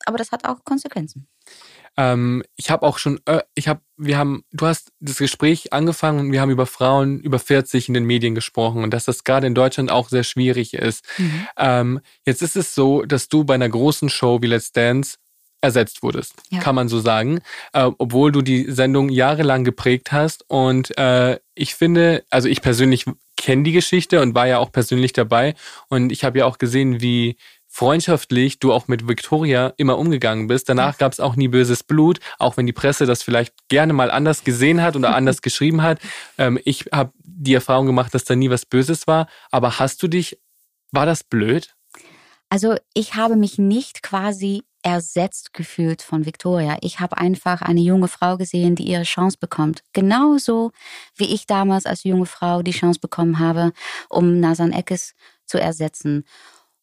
aber 0.06 0.18
das 0.18 0.32
hat 0.32 0.46
auch 0.46 0.64
Konsequenzen. 0.64 1.28
Ähm, 1.98 2.44
ich 2.58 2.70
habe 2.70 2.86
auch 2.86 2.98
schon, 2.98 3.22
äh, 3.26 3.42
ich 3.54 3.68
habe, 3.68 3.82
wir 3.96 4.18
haben, 4.18 4.44
du 4.52 4.66
hast 4.66 4.92
das 5.00 5.18
Gespräch 5.18 5.72
angefangen 5.72 6.20
und 6.20 6.32
wir 6.32 6.42
haben 6.42 6.52
über 6.52 6.66
Frauen 6.66 7.22
über 7.22 7.40
40 7.40 7.88
in 7.88 7.94
den 7.94 8.04
Medien 8.04 8.36
gesprochen 8.36 8.84
und 8.84 8.94
dass 8.94 9.06
das 9.06 9.24
gerade 9.24 9.48
in 9.48 9.56
Deutschland 9.56 9.90
auch 9.92 10.10
sehr 10.10 10.24
schwierig 10.24 10.74
ist. 10.74 11.06
Mhm. 11.18 11.48
Ähm, 11.58 12.00
jetzt 12.26 12.42
ist 12.42 12.58
es 12.58 12.76
so, 12.76 13.04
dass 13.04 13.30
du 13.30 13.46
bei 13.46 13.56
einer 13.56 13.70
großen 13.70 14.10
Show 14.10 14.42
wie 14.42 14.48
Let's 14.48 14.74
Dance 14.74 15.18
ersetzt 15.66 16.04
wurdest, 16.04 16.34
ja. 16.50 16.60
kann 16.60 16.76
man 16.76 16.88
so 16.88 17.00
sagen, 17.00 17.40
äh, 17.74 17.90
obwohl 17.98 18.32
du 18.32 18.42
die 18.42 18.72
Sendung 18.72 19.10
jahrelang 19.10 19.64
geprägt 19.64 20.12
hast. 20.12 20.46
Und 20.48 20.98
äh, 20.98 21.40
ich 21.54 21.76
finde, 21.76 22.24
also 22.30 22.48
ich 22.48 22.62
persönlich 22.62 23.06
kenne 23.38 23.64
die 23.64 23.72
Geschichte 23.74 24.22
und 24.22 24.34
war 24.34 24.48
ja 24.48 24.60
auch 24.60 24.72
persönlich 24.72 25.14
dabei. 25.14 25.56
Und 25.90 26.12
ich 26.12 26.24
habe 26.24 26.40
ja 26.40 26.46
auch 26.46 26.58
gesehen, 26.58 27.02
wie 27.02 27.38
freundschaftlich 27.76 28.60
du 28.60 28.72
auch 28.72 28.88
mit 28.88 29.06
Victoria 29.06 29.74
immer 29.76 29.98
umgegangen 29.98 30.48
bist. 30.48 30.70
Danach 30.70 30.98
gab 30.98 31.12
es 31.12 31.20
auch 31.20 31.36
nie 31.36 31.50
böses 31.50 31.84
Blut, 31.84 32.22
auch 32.40 32.56
wenn 32.56 32.66
die 32.66 32.72
Presse 32.72 33.06
das 33.06 33.22
vielleicht 33.22 33.54
gerne 33.68 33.92
mal 33.92 34.10
anders 34.10 34.46
gesehen 34.46 34.82
hat 34.82 34.96
oder 34.96 35.14
anders 35.16 35.42
geschrieben 35.42 35.82
hat. 35.82 36.00
Ähm, 36.38 36.58
ich 36.64 36.86
habe 36.94 37.12
die 37.22 37.54
Erfahrung 37.54 37.86
gemacht, 37.86 38.14
dass 38.14 38.24
da 38.24 38.34
nie 38.34 38.50
was 38.50 38.66
Böses 38.66 39.08
war. 39.08 39.28
Aber 39.52 39.78
hast 39.78 40.02
du 40.02 40.08
dich, 40.08 40.40
war 40.92 41.06
das 41.06 41.26
blöd? 41.26 41.76
Also 42.50 42.78
ich 42.94 43.16
habe 43.16 43.36
mich 43.36 43.58
nicht 43.58 44.02
quasi 44.02 44.64
ersetzt 44.86 45.52
gefühlt 45.54 46.04
von 46.04 46.28
Victoria. 46.28 46.78
Ich 46.82 47.00
habe 47.00 47.18
einfach 47.18 47.64
eine 47.64 47.82
junge 47.82 48.08
Frau 48.08 48.38
gesehen, 48.38 48.76
die 48.76 48.84
ihre 48.84 49.02
Chance 49.02 49.38
bekommt. 49.40 49.82
Genauso 49.94 50.74
wie 51.16 51.34
ich 51.34 51.48
damals 51.48 51.88
als 51.88 52.04
junge 52.04 52.28
Frau 52.28 52.62
die 52.62 52.72
Chance 52.72 53.00
bekommen 53.00 53.40
habe, 53.40 53.74
um 54.10 54.40
Nasan 54.40 54.72
Eckes 54.72 55.16
zu 55.48 55.60
ersetzen. 55.60 56.24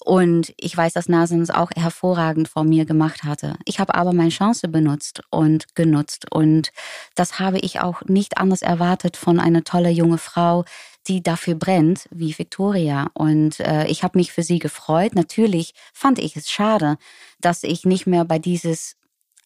Und 0.05 0.53
ich 0.57 0.77
weiß, 0.77 0.95
dass 0.95 1.09
Nasan 1.09 1.43
es 1.43 1.51
auch 1.51 1.71
hervorragend 1.77 2.49
vor 2.49 2.65
mir 2.65 2.85
gemacht 2.85 3.23
hatte. 3.23 3.57
Ich 3.65 3.79
habe 3.79 3.95
aber 3.95 4.13
meine 4.13 4.31
Chance 4.31 4.67
benutzt 4.67 5.23
und 5.31 5.75
genutzt. 5.77 6.27
Und 6.31 6.73
das 7.15 7.39
habe 7.39 7.59
ich 7.59 7.81
auch 7.81 8.03
nicht 8.03 8.39
anders 8.39 8.63
erwartet 8.63 9.17
von 9.17 9.39
einer 9.39 9.63
tolle 9.63 9.91
junge 9.91 10.19
Frau, 10.19 10.65
die 11.07 11.23
dafür 11.23 11.55
brennt, 11.55 12.09
wie 12.11 12.37
Victoria. 12.37 13.11
Und 13.15 13.61
äh, 13.61 13.87
ich 13.87 14.03
habe 14.03 14.19
mich 14.19 14.33
für 14.33 14.43
sie 14.43 14.59
gefreut. 14.59 15.15
Natürlich 15.15 15.73
fand 15.93 16.19
ich 16.19 16.37
es 16.37 16.51
schade, 16.51 16.97
dass 17.41 17.63
ich 17.63 17.85
nicht 17.85 18.07
mehr 18.07 18.25
bei 18.25 18.41
dieses 18.41 18.97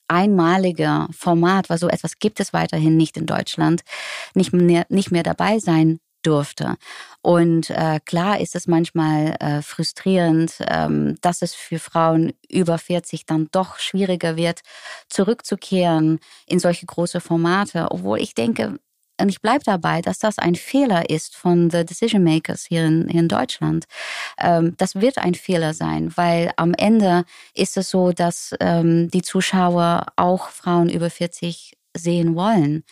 einmalige 0.09 1.07
Format, 1.11 1.69
weil 1.69 1.78
so 1.78 1.89
etwas 1.89 2.19
gibt 2.19 2.41
es 2.41 2.53
weiterhin 2.53 2.97
nicht 2.97 3.16
in 3.16 3.27
Deutschland, 3.27 3.83
nicht 4.35 4.53
mehr, 4.53 4.87
nicht 4.89 5.11
mehr 5.11 5.23
dabei 5.23 5.59
sein 5.59 5.99
durfte. 6.27 6.77
Und 7.23 7.70
äh, 7.70 8.01
klar 8.05 8.40
ist 8.40 8.55
es 8.55 8.66
manchmal 8.66 9.36
äh, 9.40 9.62
frustrierend, 9.62 10.55
ähm, 10.69 11.16
dass 11.23 11.43
es 11.43 11.55
für 11.55 11.78
Frauen 11.78 12.32
über 12.51 12.78
40 12.78 13.27
dann 13.27 13.48
doch 13.53 13.78
schwieriger 13.78 14.36
wird, 14.36 14.61
zurückzukehren 15.09 16.19
in 16.47 16.59
solche 16.59 16.86
große 16.86 17.20
Formate. 17.20 17.89
Obwohl 17.90 18.20
ich 18.20 18.35
denke, 18.35 18.78
und 19.19 19.28
ich 19.31 19.40
bleibe 19.40 19.65
dabei, 19.65 20.03
dass 20.03 20.19
das 20.19 20.39
ein 20.39 20.55
Fehler 20.55 21.09
ist 21.09 21.36
von 21.36 21.70
the 21.70 21.85
Decision 21.85 22.23
Makers 22.23 22.66
hier 22.66 22.85
in, 22.85 23.09
hier 23.09 23.20
in 23.20 23.28
Deutschland. 23.28 23.86
Ähm, 24.39 24.74
das 24.77 24.97
wird 24.97 25.19
ein 25.19 25.35
Fehler 25.35 25.73
sein, 25.74 26.12
weil 26.16 26.53
am 26.57 26.74
Ende 26.74 27.24
ist 27.55 27.77
es 27.77 27.90
so, 27.90 28.12
dass 28.12 28.55
ähm, 28.61 29.11
die 29.11 29.23
Zuschauer 29.23 30.07
auch 30.16 30.51
Frauen 30.51 30.90
über 30.90 31.09
40 31.09 31.77
sehen 31.97 32.35
wollen. 32.35 32.85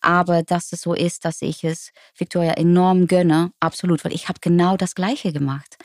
Aber 0.00 0.42
dass 0.42 0.72
es 0.72 0.82
so 0.82 0.94
ist, 0.94 1.24
dass 1.24 1.42
ich 1.42 1.64
es 1.64 1.92
Victoria 2.16 2.52
enorm 2.52 3.06
gönne, 3.06 3.52
absolut, 3.60 4.04
weil 4.04 4.14
ich 4.14 4.28
habe 4.28 4.40
genau 4.40 4.76
das 4.76 4.94
Gleiche 4.94 5.32
gemacht. 5.32 5.76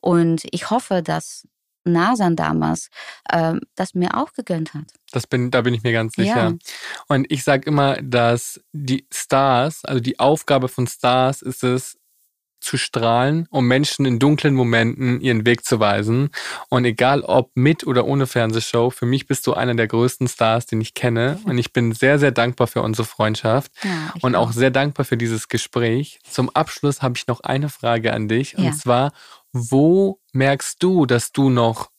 Und 0.00 0.42
ich 0.50 0.70
hoffe, 0.70 1.02
dass 1.02 1.48
Nasan 1.84 2.36
damals 2.36 2.88
äh, 3.28 3.54
das 3.74 3.94
mir 3.94 4.16
auch 4.16 4.32
gegönnt 4.32 4.74
hat. 4.74 4.84
Das 5.12 5.26
bin, 5.26 5.50
da 5.50 5.62
bin 5.62 5.74
ich 5.74 5.82
mir 5.82 5.92
ganz 5.92 6.14
sicher. 6.14 6.50
Ja. 6.50 6.54
Und 7.08 7.26
ich 7.30 7.44
sage 7.44 7.68
immer, 7.68 8.00
dass 8.02 8.60
die 8.72 9.06
Stars, 9.12 9.84
also 9.84 10.00
die 10.00 10.18
Aufgabe 10.18 10.68
von 10.68 10.86
Stars 10.86 11.42
ist 11.42 11.62
es, 11.62 11.98
zu 12.64 12.76
strahlen, 12.76 13.46
um 13.50 13.66
Menschen 13.66 14.06
in 14.06 14.18
dunklen 14.18 14.54
Momenten 14.54 15.20
ihren 15.20 15.46
Weg 15.46 15.64
zu 15.64 15.78
weisen. 15.80 16.30
Und 16.68 16.84
egal 16.84 17.22
ob 17.22 17.50
mit 17.54 17.86
oder 17.86 18.06
ohne 18.06 18.26
Fernsehshow, 18.26 18.90
für 18.90 19.06
mich 19.06 19.26
bist 19.26 19.46
du 19.46 19.54
einer 19.54 19.74
der 19.74 19.86
größten 19.86 20.28
Stars, 20.28 20.66
den 20.66 20.80
ich 20.80 20.94
kenne. 20.94 21.38
Und 21.44 21.58
ich 21.58 21.72
bin 21.72 21.92
sehr, 21.92 22.18
sehr 22.18 22.32
dankbar 22.32 22.66
für 22.66 22.82
unsere 22.82 23.06
Freundschaft 23.06 23.70
ja, 23.82 24.14
und 24.22 24.34
auch 24.34 24.52
sehr 24.52 24.70
dankbar 24.70 25.04
für 25.04 25.16
dieses 25.16 25.48
Gespräch. 25.48 26.18
Zum 26.28 26.50
Abschluss 26.50 27.02
habe 27.02 27.14
ich 27.16 27.26
noch 27.26 27.40
eine 27.40 27.68
Frage 27.68 28.12
an 28.12 28.28
dich. 28.28 28.52
Ja. 28.52 28.58
Und 28.58 28.74
zwar, 28.74 29.12
wo 29.52 30.20
merkst 30.32 30.82
du, 30.82 31.06
dass 31.06 31.32
du 31.32 31.50
noch 31.50 31.90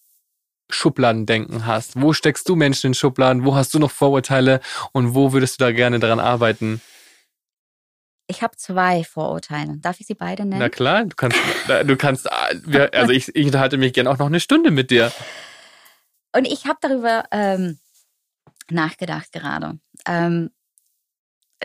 Schubladendenken 0.69 1.65
hast? 1.65 2.01
Wo 2.01 2.13
steckst 2.13 2.49
du 2.49 2.55
Menschen 2.55 2.87
in 2.87 2.93
Schubladen? 2.93 3.45
Wo 3.45 3.55
hast 3.55 3.73
du 3.73 3.79
noch 3.79 3.91
Vorurteile? 3.91 4.61
Und 4.91 5.13
wo 5.13 5.31
würdest 5.31 5.59
du 5.59 5.65
da 5.65 5.71
gerne 5.71 5.99
daran 5.99 6.19
arbeiten? 6.19 6.81
Ich 8.27 8.41
habe 8.41 8.57
zwei 8.57 9.03
Vorurteile. 9.03 9.77
Darf 9.77 9.99
ich 9.99 10.07
sie 10.07 10.15
beide 10.15 10.45
nennen? 10.45 10.59
Na 10.59 10.69
klar, 10.69 11.05
du 11.05 11.15
kannst, 11.15 11.37
du 11.85 11.95
kannst, 11.95 12.31
also 12.31 13.11
ich, 13.11 13.35
ich 13.35 13.45
unterhalte 13.45 13.77
mich 13.77 13.93
gerne 13.93 14.09
auch 14.09 14.17
noch 14.17 14.25
eine 14.25 14.39
Stunde 14.39 14.71
mit 14.71 14.89
dir. 14.89 15.11
Und 16.35 16.45
ich 16.45 16.65
habe 16.65 16.79
darüber 16.81 17.25
ähm, 17.31 17.79
nachgedacht 18.69 19.31
gerade. 19.31 19.79
Ähm, 20.07 20.51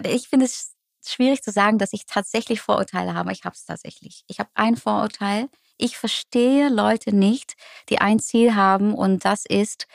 ich 0.05 0.29
finde 0.29 0.47
es 0.47 0.75
schwierig 1.07 1.43
zu 1.43 1.51
sagen, 1.51 1.79
dass 1.79 1.93
ich 1.93 2.07
tatsächlich 2.07 2.61
Vorurteile 2.61 3.15
habe. 3.15 3.33
Ich 3.33 3.45
habe 3.45 3.55
es 3.55 3.65
tatsächlich. 3.65 4.23
Ich 4.29 4.39
habe 4.39 4.51
ein 4.55 4.77
Vorurteil. 4.77 5.49
Ich 5.79 5.97
verstehe 5.97 6.69
Leute 6.69 7.15
nicht, 7.15 7.55
die 7.89 8.01
ein 8.01 8.19
Ziel 8.19 8.55
haben 8.55 8.95
und 8.95 9.25
das 9.25 9.47
ist, 9.47 9.87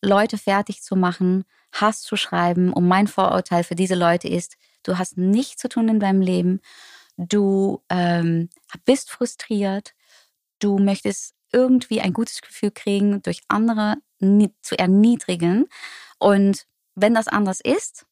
Leute 0.00 0.38
fertig 0.38 0.82
zu 0.82 0.96
machen, 0.96 1.44
Hass 1.72 2.02
zu 2.02 2.16
schreiben. 2.16 2.72
Und 2.72 2.86
mein 2.86 3.08
Vorurteil 3.08 3.64
für 3.64 3.74
diese 3.74 3.96
Leute 3.96 4.28
ist, 4.28 4.56
du 4.84 4.98
hast 4.98 5.18
nichts 5.18 5.60
zu 5.60 5.68
tun 5.68 5.88
in 5.88 6.00
deinem 6.00 6.20
Leben, 6.20 6.60
du 7.16 7.82
ähm, 7.88 8.48
bist 8.84 9.10
frustriert, 9.10 9.94
du 10.58 10.78
möchtest 10.78 11.34
irgendwie 11.52 12.00
ein 12.00 12.12
gutes 12.12 12.40
Gefühl 12.40 12.70
kriegen, 12.70 13.22
durch 13.22 13.42
andere 13.48 13.96
zu 14.62 14.78
erniedrigen. 14.78 15.66
Und 16.18 16.66
wenn 16.94 17.14
das 17.14 17.28
anders 17.28 17.60
ist, 17.60 18.06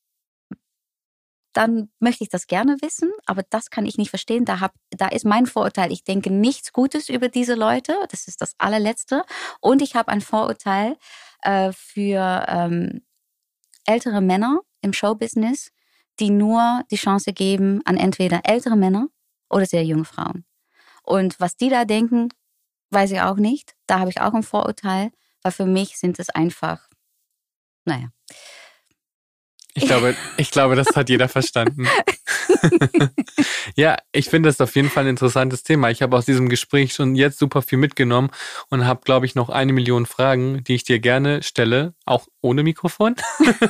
dann 1.52 1.90
möchte 1.98 2.24
ich 2.24 2.30
das 2.30 2.46
gerne 2.46 2.76
wissen, 2.80 3.12
aber 3.26 3.42
das 3.50 3.70
kann 3.70 3.84
ich 3.84 3.98
nicht 3.98 4.10
verstehen. 4.10 4.44
Da, 4.44 4.60
hab, 4.60 4.74
da 4.90 5.08
ist 5.08 5.26
mein 5.26 5.46
Vorurteil. 5.46 5.92
Ich 5.92 6.04
denke 6.04 6.30
nichts 6.30 6.72
Gutes 6.72 7.08
über 7.08 7.28
diese 7.28 7.54
Leute. 7.54 7.94
Das 8.10 8.26
ist 8.26 8.40
das 8.40 8.54
allerletzte. 8.58 9.24
Und 9.60 9.82
ich 9.82 9.94
habe 9.94 10.10
ein 10.10 10.22
Vorurteil 10.22 10.96
äh, 11.42 11.72
für 11.72 12.46
ähm, 12.48 13.02
ältere 13.84 14.20
Männer 14.20 14.60
im 14.80 14.92
Showbusiness, 14.92 15.72
die 16.20 16.30
nur 16.30 16.82
die 16.90 16.96
Chance 16.96 17.32
geben 17.32 17.80
an 17.84 17.96
entweder 17.96 18.40
ältere 18.44 18.76
Männer 18.76 19.08
oder 19.48 19.66
sehr 19.66 19.84
junge 19.84 20.04
Frauen. 20.04 20.44
Und 21.02 21.38
was 21.40 21.56
die 21.56 21.68
da 21.68 21.84
denken, 21.84 22.28
weiß 22.90 23.10
ich 23.12 23.20
auch 23.20 23.36
nicht. 23.36 23.74
Da 23.86 23.98
habe 23.98 24.10
ich 24.10 24.20
auch 24.20 24.34
ein 24.34 24.42
Vorurteil, 24.42 25.10
weil 25.42 25.52
für 25.52 25.66
mich 25.66 25.98
sind 25.98 26.18
es 26.18 26.30
einfach, 26.30 26.88
naja, 27.84 28.08
Ich 29.74 29.86
glaube, 29.86 30.14
ich 30.36 30.50
glaube, 30.50 30.76
das 30.76 30.94
hat 30.94 31.08
jeder 31.08 31.28
verstanden. 31.30 31.88
ja, 33.76 33.96
ich 34.12 34.28
finde 34.28 34.48
das 34.48 34.60
auf 34.60 34.74
jeden 34.76 34.90
Fall 34.90 35.04
ein 35.04 35.10
interessantes 35.10 35.62
Thema. 35.62 35.90
Ich 35.90 36.02
habe 36.02 36.16
aus 36.16 36.26
diesem 36.26 36.48
Gespräch 36.48 36.94
schon 36.94 37.14
jetzt 37.14 37.38
super 37.38 37.62
viel 37.62 37.78
mitgenommen 37.78 38.30
und 38.70 38.86
habe, 38.86 39.00
glaube 39.04 39.26
ich, 39.26 39.34
noch 39.34 39.48
eine 39.48 39.72
Million 39.72 40.06
Fragen, 40.06 40.64
die 40.64 40.74
ich 40.74 40.84
dir 40.84 40.98
gerne 40.98 41.42
stelle, 41.42 41.94
auch 42.04 42.26
ohne 42.40 42.62
Mikrofon. 42.62 43.16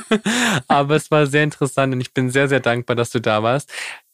Aber 0.67 0.95
es 0.95 1.11
war 1.11 1.27
sehr 1.27 1.43
interessant 1.43 1.93
und 1.93 2.01
ich 2.01 2.13
bin 2.13 2.29
sehr, 2.29 2.47
sehr 2.47 2.59
dankbar, 2.59 2.95
dass 2.95 3.09
du 3.09 3.19
da 3.19 3.43
warst. 3.43 3.71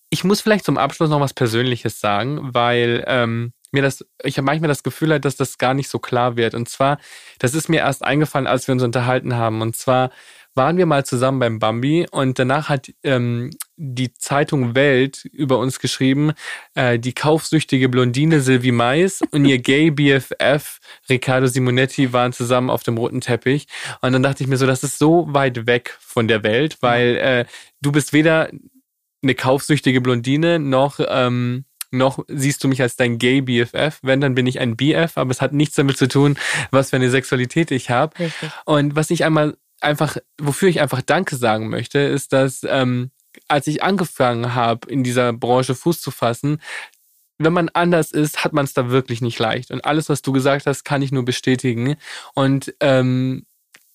Ich 0.09 0.23
muss 0.23 0.41
vielleicht 0.41 0.65
zum 0.65 0.77
Abschluss 0.77 1.09
noch 1.09 1.19
was 1.19 1.33
Persönliches 1.33 1.99
sagen, 1.99 2.39
weil 2.53 3.03
ähm, 3.07 3.53
mir 3.71 3.81
das, 3.81 4.05
ich 4.23 4.37
habe 4.37 4.45
manchmal 4.45 4.67
das 4.67 4.83
Gefühl, 4.83 5.11
halt, 5.11 5.25
dass 5.25 5.35
das 5.35 5.57
gar 5.57 5.73
nicht 5.73 5.89
so 5.89 5.99
klar 5.99 6.37
wird. 6.37 6.55
Und 6.55 6.69
zwar, 6.69 6.97
das 7.37 7.53
ist 7.53 7.69
mir 7.69 7.81
erst 7.81 8.03
eingefallen, 8.03 8.47
als 8.47 8.67
wir 8.67 8.73
uns 8.73 8.83
unterhalten 8.83 9.35
haben. 9.35 9.61
Und 9.61 9.75
zwar 9.75 10.09
waren 10.55 10.77
wir 10.77 10.85
mal 10.85 11.05
zusammen 11.05 11.39
beim 11.39 11.59
Bambi 11.59 12.07
und 12.11 12.39
danach 12.39 12.69
hat 12.69 12.91
ähm, 13.03 13.51
die 13.77 14.13
Zeitung 14.13 14.75
Welt 14.75 15.25
über 15.25 15.57
uns 15.57 15.79
geschrieben, 15.79 16.33
äh, 16.75 16.99
die 16.99 17.13
kaufsüchtige 17.13 17.87
Blondine 17.87 18.41
Sylvie 18.41 18.71
Mais 18.71 19.21
und 19.31 19.45
ihr 19.45 19.59
Gay 19.59 19.91
BFF 19.91 20.79
Riccardo 21.09 21.47
Simonetti 21.47 22.11
waren 22.11 22.33
zusammen 22.33 22.69
auf 22.69 22.83
dem 22.83 22.97
roten 22.97 23.21
Teppich. 23.21 23.67
Und 24.01 24.13
dann 24.13 24.23
dachte 24.23 24.43
ich 24.43 24.49
mir 24.49 24.57
so, 24.57 24.65
das 24.65 24.83
ist 24.83 24.99
so 24.99 25.27
weit 25.29 25.65
weg 25.65 25.95
von 25.99 26.27
der 26.27 26.43
Welt, 26.43 26.77
weil 26.81 27.15
äh, 27.17 27.45
du 27.81 27.91
bist 27.91 28.11
weder 28.11 28.49
eine 29.21 29.35
kaufsüchtige 29.35 30.01
Blondine 30.01 30.59
noch 30.59 30.99
ähm, 31.07 31.65
noch 31.91 32.23
siehst 32.27 32.63
du 32.63 32.67
mich 32.67 32.81
als 32.81 32.97
dein 32.97 33.17
Gay 33.17 33.41
BFF. 33.41 33.99
Wenn, 34.03 34.21
dann 34.21 34.35
bin 34.35 34.45
ich 34.45 34.59
ein 34.59 34.77
BF, 34.77 35.17
aber 35.17 35.31
es 35.31 35.41
hat 35.41 35.53
nichts 35.53 35.75
damit 35.75 35.97
zu 35.97 36.07
tun, 36.07 36.37
was 36.71 36.91
für 36.91 36.97
eine 36.97 37.09
Sexualität 37.09 37.71
ich 37.71 37.89
habe. 37.89 38.31
Und 38.65 38.95
was 38.95 39.09
ich 39.09 39.25
einmal 39.25 39.57
einfach, 39.81 40.17
wofür 40.39 40.69
ich 40.69 40.81
einfach 40.81 41.01
Danke 41.01 41.35
sagen 41.35 41.69
möchte, 41.69 41.99
ist, 41.99 42.33
dass 42.33 42.65
ähm, 42.67 43.11
als 43.47 43.67
ich 43.67 43.83
angefangen 43.83 44.55
habe, 44.55 44.89
in 44.89 45.03
dieser 45.03 45.33
Branche 45.33 45.75
Fuß 45.75 46.01
zu 46.01 46.11
fassen, 46.11 46.59
wenn 47.37 47.53
man 47.53 47.69
anders 47.69 48.11
ist, 48.11 48.43
hat 48.43 48.53
man 48.53 48.65
es 48.65 48.73
da 48.73 48.89
wirklich 48.89 49.21
nicht 49.21 49.39
leicht. 49.39 49.71
Und 49.71 49.85
alles, 49.85 50.09
was 50.09 50.21
du 50.21 50.33
gesagt 50.33 50.65
hast, 50.65 50.83
kann 50.83 51.01
ich 51.01 51.11
nur 51.11 51.23
bestätigen. 51.23 51.95
Und 52.35 52.75
ähm, 52.81 53.45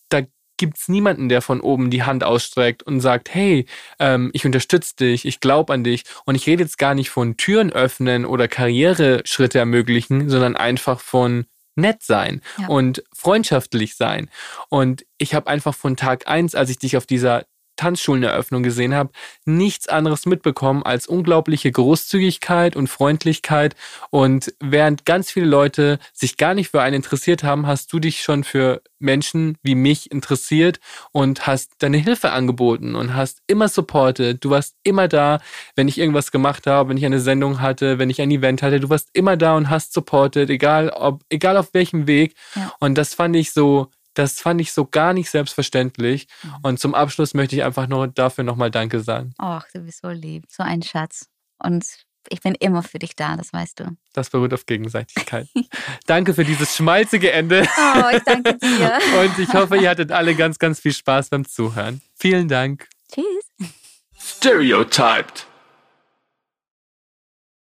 da 0.09 0.23
gibt's 0.56 0.89
niemanden, 0.89 1.28
der 1.28 1.43
von 1.43 1.61
oben 1.61 1.90
die 1.90 2.05
Hand 2.05 2.24
ausstreckt 2.24 2.82
und 2.82 3.01
sagt, 3.01 3.35
hey, 3.35 3.66
ähm, 3.98 4.31
ich 4.32 4.47
unterstütze 4.47 4.97
dich, 4.97 5.27
ich 5.27 5.40
glaube 5.40 5.74
an 5.74 5.85
dich. 5.85 6.05
Und 6.24 6.36
ich 6.36 6.47
rede 6.47 6.62
jetzt 6.62 6.78
gar 6.78 6.94
nicht 6.94 7.11
von 7.11 7.36
Türen 7.36 7.70
öffnen 7.70 8.24
oder 8.24 8.48
Karriereschritte 8.48 9.59
ermöglichen, 9.59 10.31
sondern 10.31 10.56
einfach 10.56 11.01
von 11.01 11.44
nett 11.76 12.02
sein 12.02 12.40
ja. 12.59 12.68
und 12.68 13.02
freundschaftlich 13.12 13.96
sein. 13.96 14.30
Und 14.68 15.05
ich 15.18 15.34
habe 15.34 15.48
einfach 15.48 15.74
von 15.74 15.96
Tag 15.96 16.28
eins, 16.28 16.55
als 16.55 16.70
ich 16.70 16.78
dich 16.78 16.96
auf 16.96 17.06
dieser 17.06 17.44
Tanzschuleneröffnung 17.76 18.62
gesehen 18.62 18.94
habe, 18.94 19.10
nichts 19.44 19.88
anderes 19.88 20.26
mitbekommen 20.26 20.82
als 20.82 21.06
unglaubliche 21.06 21.70
Großzügigkeit 21.70 22.76
und 22.76 22.88
Freundlichkeit. 22.88 23.74
Und 24.10 24.55
während 24.60 25.05
ganz 25.05 25.30
viele 25.30 25.46
Leute 25.46 25.98
sich 26.12 26.36
gar 26.36 26.55
nicht 26.55 26.70
für 26.70 26.82
einen 26.82 26.96
interessiert 26.96 27.42
haben, 27.42 27.66
hast 27.66 27.92
du 27.92 27.98
dich 27.98 28.22
schon 28.22 28.44
für 28.44 28.82
Menschen 28.98 29.59
wie 29.62 29.74
mich 29.74 30.10
interessiert 30.10 30.80
und 31.12 31.46
hast 31.46 31.72
deine 31.78 31.98
Hilfe 31.98 32.30
angeboten 32.30 32.94
und 32.94 33.14
hast 33.14 33.42
immer 33.46 33.68
supportet. 33.68 34.44
Du 34.44 34.51
warst 34.51 34.76
immer 34.82 35.09
da, 35.09 35.40
wenn 35.76 35.88
ich 35.88 35.98
irgendwas 35.98 36.32
gemacht 36.32 36.66
habe, 36.66 36.88
wenn 36.88 36.96
ich 36.96 37.05
eine 37.05 37.20
Sendung 37.20 37.60
hatte, 37.60 37.98
wenn 37.98 38.10
ich 38.10 38.20
ein 38.20 38.30
Event 38.30 38.62
hatte. 38.62 38.80
Du 38.80 38.88
warst 38.88 39.10
immer 39.12 39.36
da 39.36 39.56
und 39.56 39.70
hast 39.70 39.92
supportet, 39.92 40.51
egal 40.51 40.88
ob, 40.90 41.22
egal 41.28 41.56
auf 41.56 41.74
welchem 41.74 42.06
Weg. 42.06 42.34
Ja. 42.56 42.72
Und 42.80 42.96
das 42.96 43.14
fand 43.14 43.36
ich 43.36 43.52
so 43.52 43.90
das 44.15 44.41
fand 44.41 44.61
ich 44.61 44.73
so 44.73 44.86
gar 44.86 45.12
nicht 45.12 45.31
selbstverständlich. 45.31 46.28
Mhm. 46.43 46.55
Und 46.62 46.81
zum 46.81 46.95
Abschluss 46.95 47.35
möchte 47.35 47.57
ich 47.57 47.65
einfach 47.65 47.86
nur 47.86 48.09
dafür 48.09 48.45
nochmal 48.45 48.70
Danke 48.70 49.01
sagen. 49.01 49.35
Ach, 49.39 49.66
du 49.74 49.81
bist 49.81 50.01
so 50.03 50.09
lieb, 50.09 50.45
so 50.49 50.62
ein 50.62 50.82
Schatz. 50.82 51.28
Und 51.59 51.85
ich 52.28 52.41
bin 52.41 52.55
immer 52.55 52.82
für 52.82 52.99
dich 52.99 53.16
da, 53.16 53.36
das 53.36 53.53
weißt 53.53 53.81
du. 53.81 53.97
Das 54.12 54.31
beruht 54.31 54.55
auf 54.55 54.66
Gegenseitigkeit. 54.66 55.49
danke 56.07 56.35
für 56.35 56.45
dieses 56.45 56.74
schmalzige 56.74 57.32
Ende. 57.32 57.66
Oh, 57.77 58.16
ich 58.16 58.23
danke 58.23 58.57
dir. 58.57 58.99
Und 59.20 59.39
ich 59.39 59.53
hoffe, 59.53 59.77
ihr 59.77 59.91
hattet 59.91 60.11
alle 60.11 60.35
ganz, 60.35 60.59
ganz 60.59 60.81
viel 60.81 60.95
Spaß 60.95 61.28
beim 61.28 61.47
Zuhören. 61.47 62.01
Vielen 62.15 62.49
Dank. 62.49 62.89
Tschüss. 63.12 63.70
Stereotyped. 64.16 65.47